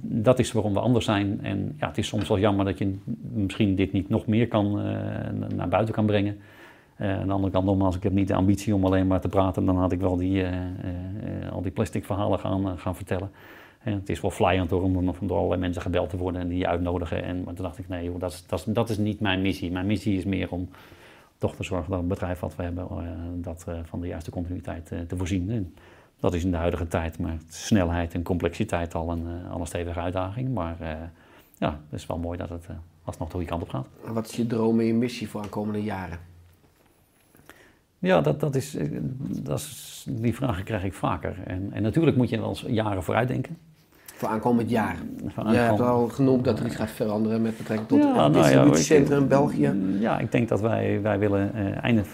dat 0.02 0.38
is 0.38 0.52
waarom 0.52 0.72
we 0.72 0.80
anders 0.80 1.04
zijn. 1.04 1.38
En 1.42 1.74
ja, 1.78 1.86
het 1.86 1.98
is 1.98 2.06
soms 2.06 2.28
wel 2.28 2.38
jammer 2.38 2.64
dat 2.64 2.78
je 2.78 2.98
misschien 3.32 3.74
dit 3.74 3.92
niet 3.92 4.08
nog 4.08 4.26
meer 4.26 4.48
kan, 4.48 4.80
eh, 4.80 5.48
naar 5.56 5.68
buiten 5.68 5.94
kan 5.94 6.06
brengen. 6.06 6.38
Eh, 6.96 7.18
aan 7.18 7.26
de 7.26 7.32
andere 7.32 7.52
kant, 7.52 7.64
nogmaals, 7.64 7.96
ik 7.96 8.02
heb 8.02 8.12
niet 8.12 8.28
de 8.28 8.34
ambitie 8.34 8.74
om 8.74 8.84
alleen 8.84 9.06
maar 9.06 9.20
te 9.20 9.28
praten. 9.28 9.64
Dan 9.64 9.76
had 9.76 9.92
ik 9.92 10.00
wel 10.00 10.16
die, 10.16 10.42
eh, 10.42 11.52
al 11.52 11.62
die 11.62 11.70
plastic 11.70 12.04
verhalen 12.04 12.38
gaan, 12.38 12.78
gaan 12.78 12.96
vertellen. 12.96 13.30
En 13.82 13.92
het 13.92 14.08
is 14.08 14.20
wel 14.20 14.30
flyend 14.30 14.70
hoor, 14.70 14.82
om 14.82 15.14
door 15.20 15.36
allerlei 15.36 15.60
mensen 15.60 15.82
gebeld 15.82 16.10
te 16.10 16.16
worden 16.16 16.40
en 16.40 16.48
die 16.48 16.58
je 16.58 16.66
uitnodigen. 16.66 17.22
En, 17.22 17.42
maar 17.42 17.54
toen 17.54 17.64
dacht 17.64 17.78
ik, 17.78 17.88
nee, 17.88 18.04
joh, 18.04 18.20
dat, 18.20 18.32
is, 18.32 18.46
dat, 18.46 18.58
is, 18.58 18.64
dat 18.64 18.90
is 18.90 18.98
niet 18.98 19.20
mijn 19.20 19.42
missie. 19.42 19.72
Mijn 19.72 19.86
missie 19.86 20.16
is 20.16 20.24
meer 20.24 20.50
om 20.50 20.68
toch 21.38 21.54
te 21.54 21.62
zorgen 21.62 21.90
dat 21.90 21.98
het 21.98 22.08
bedrijf 22.08 22.40
wat 22.40 22.56
we 22.56 22.62
hebben, 22.62 22.88
eh, 22.90 22.96
dat 23.34 23.64
eh, 23.68 23.78
van 23.84 24.00
de 24.00 24.06
juiste 24.06 24.30
continuïteit 24.30 24.92
eh, 24.92 25.00
te 25.00 25.16
voorzien. 25.16 25.50
En 25.50 25.74
dat 26.20 26.34
is 26.34 26.44
in 26.44 26.50
de 26.50 26.56
huidige 26.56 26.86
tijd 26.86 27.18
met 27.18 27.44
snelheid 27.48 28.14
en 28.14 28.22
complexiteit 28.22 28.94
al 28.94 29.10
een, 29.10 29.26
al 29.50 29.60
een 29.60 29.66
stevige 29.66 30.00
uitdaging. 30.00 30.54
Maar 30.54 30.76
ja, 31.58 31.80
het 31.90 32.00
is 32.00 32.06
wel 32.06 32.18
mooi 32.18 32.38
dat 32.38 32.48
het 32.48 32.66
alsnog 33.04 33.28
de 33.28 33.34
goede 33.34 33.48
kant 33.48 33.62
op 33.62 33.68
gaat. 33.68 33.86
En 34.06 34.12
Wat 34.12 34.28
is 34.28 34.36
je 34.36 34.46
droom 34.46 34.80
en 34.80 34.86
je 34.86 34.94
missie 34.94 35.28
voor 35.28 35.42
aankomende 35.42 35.82
jaren? 35.82 36.18
Ja, 37.98 38.20
dat, 38.20 38.40
dat 38.40 38.54
is, 38.54 38.76
dat 39.20 39.58
is, 39.58 40.06
die 40.08 40.34
vragen 40.34 40.64
krijg 40.64 40.84
ik 40.84 40.94
vaker. 40.94 41.42
En, 41.46 41.72
en 41.72 41.82
natuurlijk 41.82 42.16
moet 42.16 42.28
je 42.28 42.38
wel 42.38 42.48
eens 42.48 42.64
jaren 42.68 43.02
vooruit 43.02 43.28
denken. 43.28 43.56
Voor 44.20 44.28
aankomend 44.28 44.70
jaar. 44.70 44.96
Van 45.26 45.52
Je 45.52 45.58
hebt 45.58 45.80
al 45.80 46.08
genoemd 46.08 46.44
dat 46.44 46.58
er 46.58 46.66
iets 46.66 46.76
gaat 46.76 46.90
veranderen 46.90 47.42
met 47.42 47.56
betrekking 47.56 47.88
tot 47.88 47.98
Ja, 47.98 48.06
het 48.06 48.14
nou 48.16 48.32
ja, 48.32 48.40
distributiecentrum 48.42 49.22
ik- 49.22 49.28
België. 49.28 49.74
Ja, 50.00 50.18
ik 50.18 50.32
denk 50.32 50.48
dat 50.48 50.60
wij, 50.60 51.02
wij 51.02 51.18
willen 51.18 51.54
eh, 51.54 51.84
eind, 51.84 52.06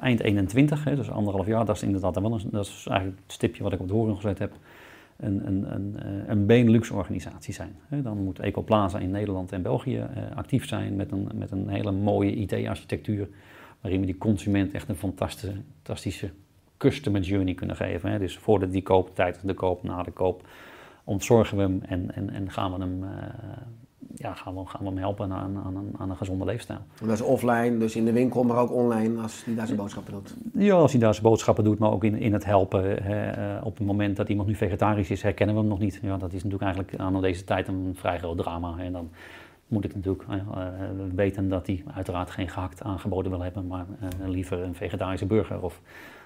eind 0.00 0.20
21, 0.20 0.84
hè, 0.84 0.96
dus 0.96 1.10
anderhalf 1.10 1.46
jaar, 1.46 1.64
dat 1.64 1.76
is 1.76 1.82
inderdaad 1.82 2.20
wel 2.20 2.32
een, 2.32 2.48
dat 2.50 2.66
is 2.66 2.86
eigenlijk 2.88 3.18
het 3.22 3.32
stipje 3.32 3.62
wat 3.62 3.72
ik 3.72 3.80
op 3.80 3.88
de 3.88 3.94
horen 3.94 4.14
gezet 4.14 4.38
heb, 4.38 4.52
een, 5.16 5.46
een, 5.46 5.74
een, 5.74 5.96
eh, 5.98 6.28
een 6.28 6.46
Benelux-organisatie 6.46 7.54
zijn. 7.54 7.76
Hè. 7.88 8.02
Dan 8.02 8.24
moet 8.24 8.38
Ecoplaza 8.38 8.98
in 8.98 9.10
Nederland 9.10 9.52
en 9.52 9.62
België 9.62 9.98
eh, 9.98 10.36
actief 10.36 10.68
zijn 10.68 10.96
met 10.96 11.12
een, 11.12 11.28
met 11.34 11.50
een 11.50 11.68
hele 11.68 11.92
mooie 11.92 12.34
IT-architectuur, 12.34 13.28
waarin 13.80 14.00
we 14.00 14.06
die 14.06 14.18
consument 14.18 14.72
echt 14.72 14.88
een 14.88 14.96
fantastische, 14.96 15.56
fantastische 15.82 16.30
customer 16.76 17.20
journey 17.20 17.54
kunnen 17.54 17.76
geven. 17.76 18.10
Hè. 18.10 18.18
Dus 18.18 18.38
voordat 18.38 18.72
die 18.72 18.82
koopt, 18.82 19.14
tijdens 19.14 19.42
de 19.42 19.54
koop, 19.54 19.82
na 19.82 20.02
de 20.02 20.10
koop, 20.10 20.42
ontzorgen 21.04 21.56
we 21.56 21.62
hem 21.62 21.80
en, 21.82 22.14
en, 22.14 22.30
en 22.30 22.50
gaan 22.50 22.72
we 22.72 22.78
hem... 22.80 23.04
eh, 23.04 23.10
ja, 24.14 24.34
gaan 24.34 24.54
we, 24.54 24.66
gaan 24.66 24.80
we 24.80 24.86
hem 24.86 24.98
helpen 24.98 25.32
aan, 25.32 25.56
aan, 25.64 25.76
een, 25.76 25.94
aan 25.98 26.10
een 26.10 26.16
gezonde 26.16 26.44
leefstijl. 26.44 26.78
En 27.00 27.06
dat 27.06 27.14
is 27.14 27.20
offline, 27.20 27.78
dus 27.78 27.96
in 27.96 28.04
de 28.04 28.12
winkel, 28.12 28.42
maar 28.42 28.56
ook 28.56 28.72
online 28.72 29.22
als 29.22 29.42
die 29.44 29.54
daar 29.54 29.66
zijn 29.66 29.78
boodschappen 29.78 30.12
doet. 30.12 30.34
Ja, 30.52 30.74
als 30.74 30.92
hij 30.92 31.00
daar 31.00 31.14
zijn 31.14 31.26
boodschappen 31.26 31.64
doet, 31.64 31.78
maar 31.78 31.90
ook 31.90 32.04
in, 32.04 32.16
in 32.18 32.32
het 32.32 32.44
helpen. 32.44 33.02
hè, 33.02 33.30
eh, 33.30 33.66
op 33.66 33.78
het 33.78 33.86
moment 33.86 34.16
dat 34.16 34.28
iemand 34.28 34.48
nu 34.48 34.54
vegetarisch 34.54 35.10
is, 35.10 35.22
herkennen 35.22 35.54
we 35.54 35.60
hem 35.60 35.70
nog 35.70 35.78
niet. 35.78 35.98
Ja, 36.02 36.16
dat 36.16 36.32
is 36.32 36.44
natuurlijk 36.44 36.62
eigenlijk 36.62 36.96
aan 36.96 37.20
deze 37.20 37.44
tijd 37.44 37.68
een 37.68 37.92
vrij 37.94 38.18
groot 38.18 38.38
drama. 38.38 38.74
En 38.78 38.92
dan 38.92 39.10
moet 39.68 39.84
ik 39.84 39.94
natuurlijk 39.94 40.24
eh, 40.28 40.66
weten 41.14 41.48
dat 41.48 41.66
hij 41.66 41.84
uiteraard 41.94 42.30
geen 42.30 42.48
gehakt 42.48 42.82
aangeboden 42.82 43.30
wil 43.30 43.42
hebben, 43.42 43.66
maar 43.66 43.86
liever 44.26 44.62
een 44.62 44.74
vegetarische 44.74 45.26
burger. 45.26 45.62
Of 45.62 45.80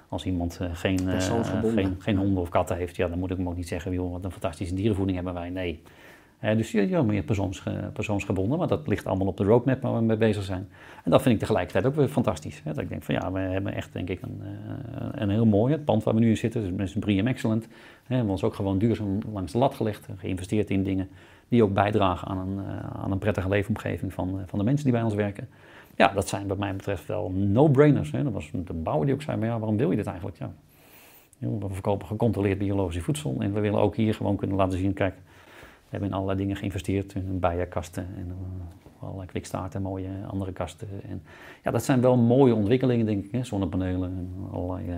als 0.09 0.24
iemand 0.24 0.59
eh, 0.61 0.68
geen, 0.72 1.09
eh, 1.09 1.72
geen, 1.74 1.96
geen 1.98 2.16
honden 2.16 2.42
of 2.42 2.48
katten 2.48 2.76
heeft, 2.76 2.96
ja, 2.96 3.09
dan 3.09 3.18
moet 3.18 3.30
ik 3.30 3.36
hem 3.36 3.48
ook 3.48 3.56
niet 3.56 3.68
zeggen, 3.68 3.92
joh, 3.92 4.12
wat 4.12 4.24
een 4.24 4.30
fantastische 4.30 4.74
dierenvoeding 4.74 5.16
hebben 5.16 5.34
wij. 5.34 5.50
Nee. 5.50 5.80
Eh, 6.38 6.56
dus 6.56 6.72
ja, 6.72 6.82
ja, 6.82 7.02
meer 7.02 7.22
persoonsge- 7.22 7.90
persoonsgebonden, 7.92 8.59
maar 8.59 8.68
dat 8.68 8.86
ligt 8.86 9.06
allemaal 9.06 9.26
op 9.26 9.36
de 9.36 9.44
roadmap 9.44 9.82
waar 9.82 9.94
we 9.94 10.00
mee 10.00 10.16
bezig 10.16 10.42
zijn. 10.42 10.68
En 11.04 11.11
dat 11.11 11.22
vind 11.22 11.34
ik 11.34 11.40
tegelijkertijd 11.40 11.86
ook 11.86 11.94
weer 11.94 12.09
fantastisch. 12.09 12.61
Hè? 12.64 12.72
Dat 12.72 12.82
ik 12.82 12.88
denk 12.88 13.02
van 13.02 13.14
ja, 13.14 13.32
we 13.32 13.38
hebben 13.38 13.74
echt 13.74 13.92
denk 13.92 14.09
ik 14.09 14.22
een, 14.22 14.42
een 15.12 15.30
heel 15.30 15.46
mooi, 15.46 15.72
het 15.72 15.84
pand 15.84 16.02
waar 16.02 16.14
we 16.14 16.20
nu 16.20 16.28
in 16.28 16.36
zitten, 16.36 16.76
dus 16.76 16.94
is 16.94 16.98
BRIAM 16.98 17.26
Excellent. 17.26 17.64
Hè? 17.64 17.68
We 18.06 18.14
hebben 18.14 18.32
ons 18.32 18.42
ook 18.42 18.54
gewoon 18.54 18.78
duurzaam 18.78 19.18
langs 19.32 19.52
de 19.52 19.59
lat 19.59 19.74
gelegd, 19.74 20.09
geïnvesteerd 20.16 20.70
in 20.70 20.82
dingen 20.82 21.09
die 21.48 21.62
ook 21.62 21.72
bijdragen 21.72 22.28
aan 22.28 22.38
een, 22.38 22.61
aan 23.02 23.12
een 23.12 23.18
prettige 23.18 23.48
leefomgeving 23.48 24.12
van, 24.12 24.40
van 24.46 24.59
de 24.59 24.64
mensen 24.64 24.84
die 24.84 24.92
bij 24.92 25.02
ons 25.02 25.14
werken. 25.14 25.48
Ja, 25.99 26.09
dat 26.09 26.28
zijn 26.28 26.46
wat 26.46 26.59
mij 26.59 26.76
betreft 26.76 27.07
wel 27.07 27.30
no-brainers. 27.30 28.11
Dat 28.11 28.32
was 28.32 28.51
de 28.53 28.72
bouwer 28.72 29.07
die 29.07 29.14
ook 29.14 29.22
zei, 29.22 29.36
maar 29.36 29.49
ja, 29.49 29.59
waarom 29.59 29.76
wil 29.76 29.90
je 29.90 29.96
dit 29.96 30.07
eigenlijk? 30.07 30.38
Ja. 30.38 30.51
We 31.38 31.68
verkopen 31.70 32.07
gecontroleerd 32.07 32.59
biologisch 32.59 33.03
voedsel 33.03 33.36
en 33.38 33.53
we 33.53 33.61
willen 33.61 33.80
ook 33.80 33.96
hier 33.96 34.14
gewoon 34.14 34.36
kunnen 34.36 34.57
laten 34.57 34.78
zien, 34.78 34.92
kijk, 34.92 35.14
we 35.55 35.88
hebben 35.88 36.09
in 36.09 36.14
allerlei 36.14 36.38
dingen 36.38 36.57
geïnvesteerd, 36.57 37.14
in 37.14 37.38
bijenkasten 37.38 38.07
en 38.16 38.26
eh, 38.28 39.03
allerlei 39.03 39.28
kwikstaarten, 39.28 39.82
mooie 39.82 40.09
andere 40.26 40.53
kasten. 40.53 40.88
En, 41.09 41.22
ja, 41.62 41.70
dat 41.70 41.84
zijn 41.84 42.01
wel 42.01 42.16
mooie 42.16 42.55
ontwikkelingen, 42.55 43.07
denk 43.07 43.24
ik. 43.24 43.32
Hè? 43.32 43.44
Zonnepanelen 43.44 44.11
en 44.11 44.49
allerlei 44.53 44.90
eh, 44.90 44.96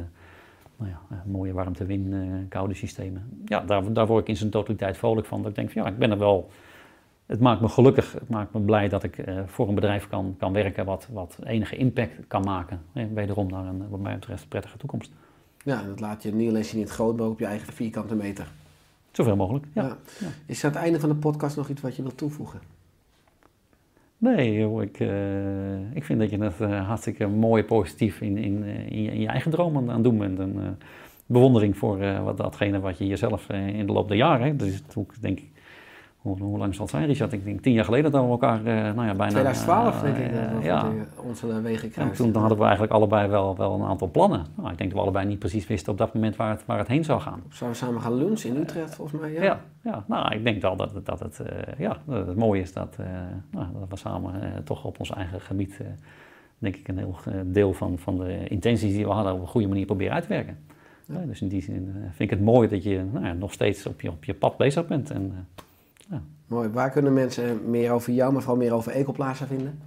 nou 0.81 0.91
ja, 0.91 1.01
eh, 1.11 1.17
mooie 1.25 1.53
warmte-win, 1.53 2.13
eh, 2.13 2.49
koude 2.49 2.75
systemen. 2.75 3.43
Ja, 3.45 3.61
daar, 3.61 3.93
daar 3.93 4.07
word 4.07 4.23
ik 4.23 4.29
in 4.29 4.37
zijn 4.37 4.51
totaliteit 4.51 4.97
vrolijk 4.97 5.27
van. 5.27 5.43
Dat 5.43 5.51
ik 5.51 5.57
denk 5.57 5.71
van 5.71 5.83
ja, 5.83 5.89
ik 5.89 5.99
ben 5.99 6.11
er 6.11 6.19
wel... 6.19 6.51
Het 7.31 7.41
maakt 7.41 7.61
me 7.61 7.69
gelukkig, 7.69 8.13
het 8.13 8.29
maakt 8.29 8.53
me 8.53 8.61
blij 8.61 8.89
dat 8.89 9.03
ik 9.03 9.19
eh, 9.19 9.41
voor 9.47 9.69
een 9.69 9.75
bedrijf 9.75 10.09
kan, 10.09 10.35
kan 10.39 10.53
werken 10.53 10.85
wat, 10.85 11.09
wat 11.13 11.39
enige 11.45 11.77
impact 11.77 12.13
kan 12.27 12.43
maken. 12.43 12.81
En 12.93 13.15
wederom 13.15 13.47
naar 13.51 13.67
een, 13.67 13.89
wat 13.89 14.01
mij 14.01 14.15
betreft, 14.15 14.49
prettige 14.49 14.77
toekomst. 14.77 15.13
Ja, 15.65 15.83
dat 15.83 16.01
laat 16.01 16.23
je 16.23 16.35
niet 16.35 16.49
alleen 16.49 16.65
zien 16.65 16.81
in 16.81 16.85
het 16.85 16.95
groot, 16.95 17.17
maar 17.17 17.27
ook 17.27 17.33
op 17.33 17.39
je 17.39 17.47
eigen 17.47 17.73
vierkante 17.73 18.15
meter. 18.15 18.49
Zoveel 19.11 19.37
mogelijk, 19.37 19.67
ja. 19.73 19.83
Ja. 19.83 19.97
Is 20.47 20.59
er 20.59 20.65
aan 20.65 20.75
het 20.75 20.83
einde 20.83 21.01
van 21.01 21.09
de 21.09 21.15
podcast 21.15 21.57
nog 21.57 21.69
iets 21.69 21.81
wat 21.81 21.97
je 21.97 22.03
wilt 22.03 22.17
toevoegen? 22.17 22.61
Nee, 24.19 24.59
joh, 24.59 24.83
ik, 24.83 25.01
eh, 25.01 25.95
ik 25.95 26.05
vind 26.05 26.21
dat 26.21 26.31
je 26.31 26.43
het 26.43 26.61
eh, 26.61 26.87
hartstikke 26.87 27.27
mooi 27.27 27.65
positief 27.65 28.21
in, 28.21 28.39
in, 28.39 28.65
eh, 28.65 28.91
in, 28.91 29.03
je, 29.03 29.11
in 29.11 29.21
je 29.21 29.29
eigen 29.29 29.51
droom 29.51 29.91
aan, 29.91 30.03
doen 30.03 30.19
bent. 30.19 30.39
En, 30.39 30.55
eh, 30.57 30.87
bewondering 31.31 31.77
voor 31.77 32.01
eh, 32.01 32.25
wat, 32.25 32.37
datgene 32.37 32.81
wat 32.81 32.99
je 32.99 33.07
jezelf 33.07 33.49
eh, 33.49 33.67
in 33.69 33.87
de 33.87 33.93
loop 33.93 34.09
der 34.09 34.17
jaren, 34.17 34.57
dus 34.57 34.83
ik 34.95 35.21
denk 35.21 35.39
ik, 35.39 35.49
hoe, 36.21 36.39
hoe 36.43 36.59
lang 36.59 36.75
zal 36.75 36.83
het 36.85 36.95
zijn 36.95 37.07
Richard? 37.07 37.33
Ik 37.33 37.45
denk 37.45 37.61
tien 37.61 37.73
jaar 37.73 37.85
geleden 37.85 38.11
dat 38.11 38.25
we 38.25 38.31
elkaar, 38.31 38.59
eh, 38.59 38.65
nou 38.65 39.07
ja, 39.07 39.15
bijna... 39.15 39.29
2012 39.29 40.01
denk 40.01 40.17
eh, 40.17 40.25
ik 40.25 40.33
dat 40.33 40.59
we 40.61 40.65
ja, 40.65 40.91
onze 41.17 41.61
wegen 41.63 41.85
en 41.85 41.91
kruisen. 41.91 42.33
toen 42.33 42.41
hadden 42.41 42.59
we 42.59 42.63
eigenlijk 42.65 42.93
allebei 42.93 43.29
wel, 43.29 43.57
wel 43.57 43.75
een 43.75 43.83
aantal 43.87 44.11
plannen. 44.11 44.47
Nou, 44.55 44.71
ik 44.71 44.79
denk 44.79 44.91
dat 44.91 44.99
we 44.99 45.05
allebei 45.05 45.27
niet 45.27 45.39
precies 45.39 45.67
wisten 45.67 45.93
op 45.93 45.99
dat 45.99 46.15
moment 46.15 46.37
waar 46.37 46.51
het, 46.51 46.67
waar 46.67 46.79
het 46.79 46.89
heen 46.89 47.05
zou 47.05 47.21
gaan. 47.21 47.43
Zouden 47.49 47.79
we 47.81 47.85
samen 47.87 48.01
gaan 48.03 48.15
lunchen 48.15 48.51
in 48.55 48.61
Utrecht 48.61 48.95
volgens 48.95 49.21
mij? 49.21 49.33
Ja. 49.33 49.43
Ja, 49.43 49.61
ja, 49.83 50.05
nou, 50.07 50.35
ik 50.35 50.45
denk 50.45 50.63
wel 50.63 50.77
dat, 50.77 50.93
het- 50.95 51.07
dat, 51.07 51.21
het, 51.21 51.41
eh, 51.41 51.79
ja, 51.79 51.97
dat 52.05 52.27
het 52.27 52.37
mooie 52.37 52.61
is 52.61 52.73
dat, 52.73 52.97
eh, 53.01 53.07
nou, 53.51 53.67
dat 53.79 53.89
we 53.89 53.97
samen 53.97 54.43
eh, 54.43 54.49
toch 54.65 54.85
op 54.85 54.99
ons 54.99 55.11
eigen 55.11 55.41
gebied, 55.41 55.77
eh, 55.81 55.87
denk 56.59 56.77
ik, 56.77 56.89
een 56.89 56.99
heel 56.99 57.15
eh, 57.25 57.35
deel 57.45 57.73
van, 57.73 57.99
van 57.99 58.19
de 58.19 58.49
intenties 58.49 58.93
die 58.93 59.05
we 59.07 59.13
hadden 59.13 59.33
op 59.35 59.41
een 59.41 59.47
goede 59.47 59.69
manier 59.69 59.87
proberen 59.87 60.13
uit 60.15 60.23
te 60.23 60.29
werken. 60.29 60.59
Ja, 61.07 61.19
dus 61.27 61.41
in 61.41 61.49
die 61.49 61.63
zin 61.63 61.93
eh, 61.95 62.01
vind 62.03 62.19
ik 62.19 62.31
het 62.31 62.41
mooi 62.41 62.69
dat 62.69 62.83
je 62.83 63.05
nou, 63.13 63.27
ja, 63.27 63.33
nog 63.33 63.53
steeds 63.53 63.87
op 63.87 64.01
je, 64.01 64.09
op 64.11 64.25
je 64.25 64.35
pad 64.35 64.57
bezig 64.57 64.87
bent. 64.87 65.11
En, 65.11 65.47
eh, 66.11 66.19
Mooi. 66.47 66.69
Waar 66.69 66.91
kunnen 66.91 67.13
mensen 67.13 67.71
meer 67.71 67.93
over 67.93 68.13
jou, 68.13 68.33
maar 68.33 68.43
vooral 68.43 68.61
meer 68.61 68.73
over 68.73 68.93
Ecoplaza 68.93 69.47
vinden? 69.47 69.79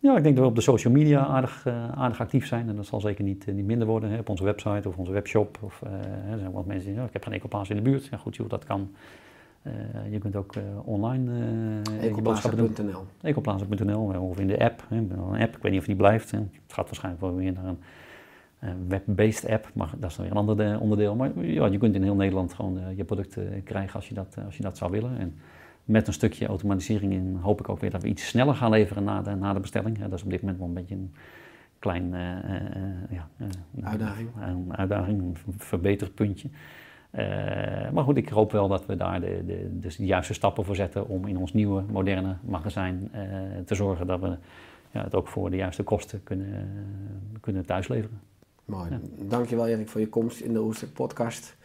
ja, 0.00 0.16
ik 0.16 0.22
denk 0.22 0.34
dat 0.34 0.44
we 0.44 0.50
op 0.50 0.56
de 0.56 0.62
social 0.62 0.92
media 0.92 1.26
aardig, 1.26 1.66
eh, 1.66 1.90
aardig 1.90 2.20
actief 2.20 2.46
zijn. 2.46 2.68
En 2.68 2.76
dat 2.76 2.86
zal 2.86 3.00
zeker 3.00 3.24
niet, 3.24 3.44
eh, 3.48 3.54
niet 3.54 3.66
minder 3.66 3.86
worden 3.86 4.10
hè, 4.10 4.18
op 4.18 4.28
onze 4.28 4.44
website 4.44 4.88
of 4.88 4.96
onze 4.96 5.12
webshop. 5.12 5.58
Of, 5.62 5.82
eh, 5.82 6.32
er 6.32 6.38
zijn 6.38 6.52
wat 6.52 6.66
mensen 6.66 6.74
die 6.74 6.80
zeggen, 6.80 7.00
oh, 7.02 7.06
ik 7.06 7.12
heb 7.12 7.24
geen 7.24 7.32
ecoplaats 7.32 7.70
in 7.70 7.76
de 7.76 7.82
buurt. 7.82 8.06
Ja, 8.06 8.16
goed, 8.16 8.36
joh, 8.36 8.48
dat 8.48 8.64
kan. 8.64 8.90
Eh, 9.62 10.12
je 10.12 10.18
kunt 10.18 10.36
ook 10.36 10.56
eh, 10.56 10.62
online 10.84 11.32
eh. 11.90 12.04
Ecoplaza.nl 12.04 13.04
ecoplaza.nl 13.22 14.28
of 14.28 14.38
in 14.38 14.46
de 14.46 14.58
app. 14.58 14.84
Hè, 14.88 14.96
een 14.96 15.40
app. 15.40 15.56
Ik 15.56 15.62
weet 15.62 15.72
niet 15.72 15.80
of 15.80 15.86
die 15.86 15.96
blijft. 15.96 16.30
Hè. 16.30 16.38
Het 16.38 16.72
gaat 16.72 16.86
waarschijnlijk 16.86 17.24
wel 17.24 17.34
weer 17.34 17.52
naar 17.52 17.64
een 17.64 17.78
eh, 17.80 17.86
web-based 18.88 19.48
app, 19.48 19.70
maar 19.74 19.90
dat 19.98 20.10
is 20.10 20.16
dan 20.16 20.24
weer 20.24 20.34
een 20.34 20.40
ander 20.48 20.72
eh, 20.72 20.80
onderdeel. 20.80 21.14
Maar 21.14 21.44
ja, 21.44 21.66
je 21.66 21.78
kunt 21.78 21.94
in 21.94 22.02
heel 22.02 22.14
Nederland 22.14 22.52
gewoon 22.52 22.78
eh, 22.78 22.96
je 22.96 23.04
producten 23.04 23.62
krijgen 23.62 23.94
als 23.94 24.08
je, 24.08 24.14
dat, 24.14 24.34
eh, 24.38 24.44
als 24.44 24.56
je 24.56 24.62
dat 24.62 24.76
zou 24.76 24.90
willen. 24.90 25.18
En 25.18 25.34
met 25.84 26.06
een 26.06 26.12
stukje 26.12 26.46
automatisering 26.46 27.12
in 27.12 27.38
hoop 27.40 27.60
ik 27.60 27.68
ook 27.68 27.80
weer 27.80 27.90
dat 27.90 28.02
we 28.02 28.08
iets 28.08 28.28
sneller 28.28 28.54
gaan 28.54 28.70
leveren 28.70 29.04
na 29.04 29.22
de, 29.22 29.34
na 29.34 29.52
de 29.52 29.60
bestelling. 29.60 29.98
Dat 29.98 30.12
is 30.12 30.22
op 30.22 30.30
dit 30.30 30.40
moment 30.40 30.58
wel 30.58 30.68
een 30.68 30.74
beetje 30.74 30.94
een 30.94 31.14
klein 31.78 32.14
eh, 32.14 32.38
eh, 32.38 32.56
eh, 32.56 32.82
ja, 33.10 33.28
eh, 33.36 33.90
Uitdaging. 33.90 34.28
Een 34.40 34.76
uitdaging, 34.76 35.20
een 35.20 35.36
verbeterpuntje. 35.56 36.48
Eh, 37.10 37.90
maar 37.90 38.04
goed, 38.04 38.16
ik 38.16 38.28
hoop 38.28 38.52
wel 38.52 38.68
dat 38.68 38.86
we 38.86 38.96
daar 38.96 39.20
de, 39.20 39.42
de, 39.46 39.68
dus 39.70 39.96
de 39.96 40.04
juiste 40.04 40.34
stappen 40.34 40.64
voor 40.64 40.76
zetten 40.76 41.08
om 41.08 41.26
in 41.26 41.36
ons 41.36 41.52
nieuwe, 41.52 41.82
moderne 41.90 42.36
magazijn 42.42 43.08
eh, 43.12 43.22
te 43.64 43.74
zorgen 43.74 44.06
dat 44.06 44.20
we 44.20 44.36
ja, 44.90 45.04
het 45.04 45.14
ook 45.14 45.28
voor 45.28 45.50
de 45.50 45.56
juiste 45.56 45.82
kosten 45.82 46.22
kunnen, 46.22 46.68
kunnen 47.40 47.66
thuisleveren. 47.66 48.20
Mooi. 48.70 48.90
Ja. 48.90 48.98
Dankjewel 49.24 49.66
Erik 49.66 49.88
voor 49.88 50.00
je 50.00 50.08
komst 50.08 50.40
in 50.40 50.52
de 50.52 50.60
Oerstek 50.60 50.92
podcast. 50.92 51.56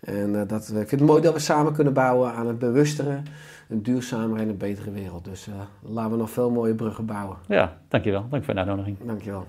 En 0.00 0.40
eh, 0.40 0.48
dat, 0.48 0.68
ik 0.68 0.88
vind 0.88 0.90
het 0.90 1.00
mooi 1.00 1.22
dat 1.22 1.32
we 1.32 1.38
samen 1.38 1.72
kunnen 1.72 1.92
bouwen 1.92 2.32
aan 2.32 2.46
een 2.46 2.58
bewustere, 2.58 3.20
een 3.68 3.82
duurzamere 3.82 4.42
en 4.42 4.48
een 4.48 4.56
betere 4.56 4.90
wereld. 4.90 5.24
Dus 5.24 5.46
eh, 5.46 5.54
laten 5.82 6.10
we 6.10 6.16
nog 6.16 6.30
veel 6.30 6.50
mooie 6.50 6.74
bruggen 6.74 7.06
bouwen. 7.06 7.36
Ja, 7.46 7.78
dankjewel. 7.88 8.26
Dank 8.30 8.44
voor 8.44 8.54
de 8.54 8.60
uitnodiging. 8.60 8.96
Dankjewel. 9.04 9.46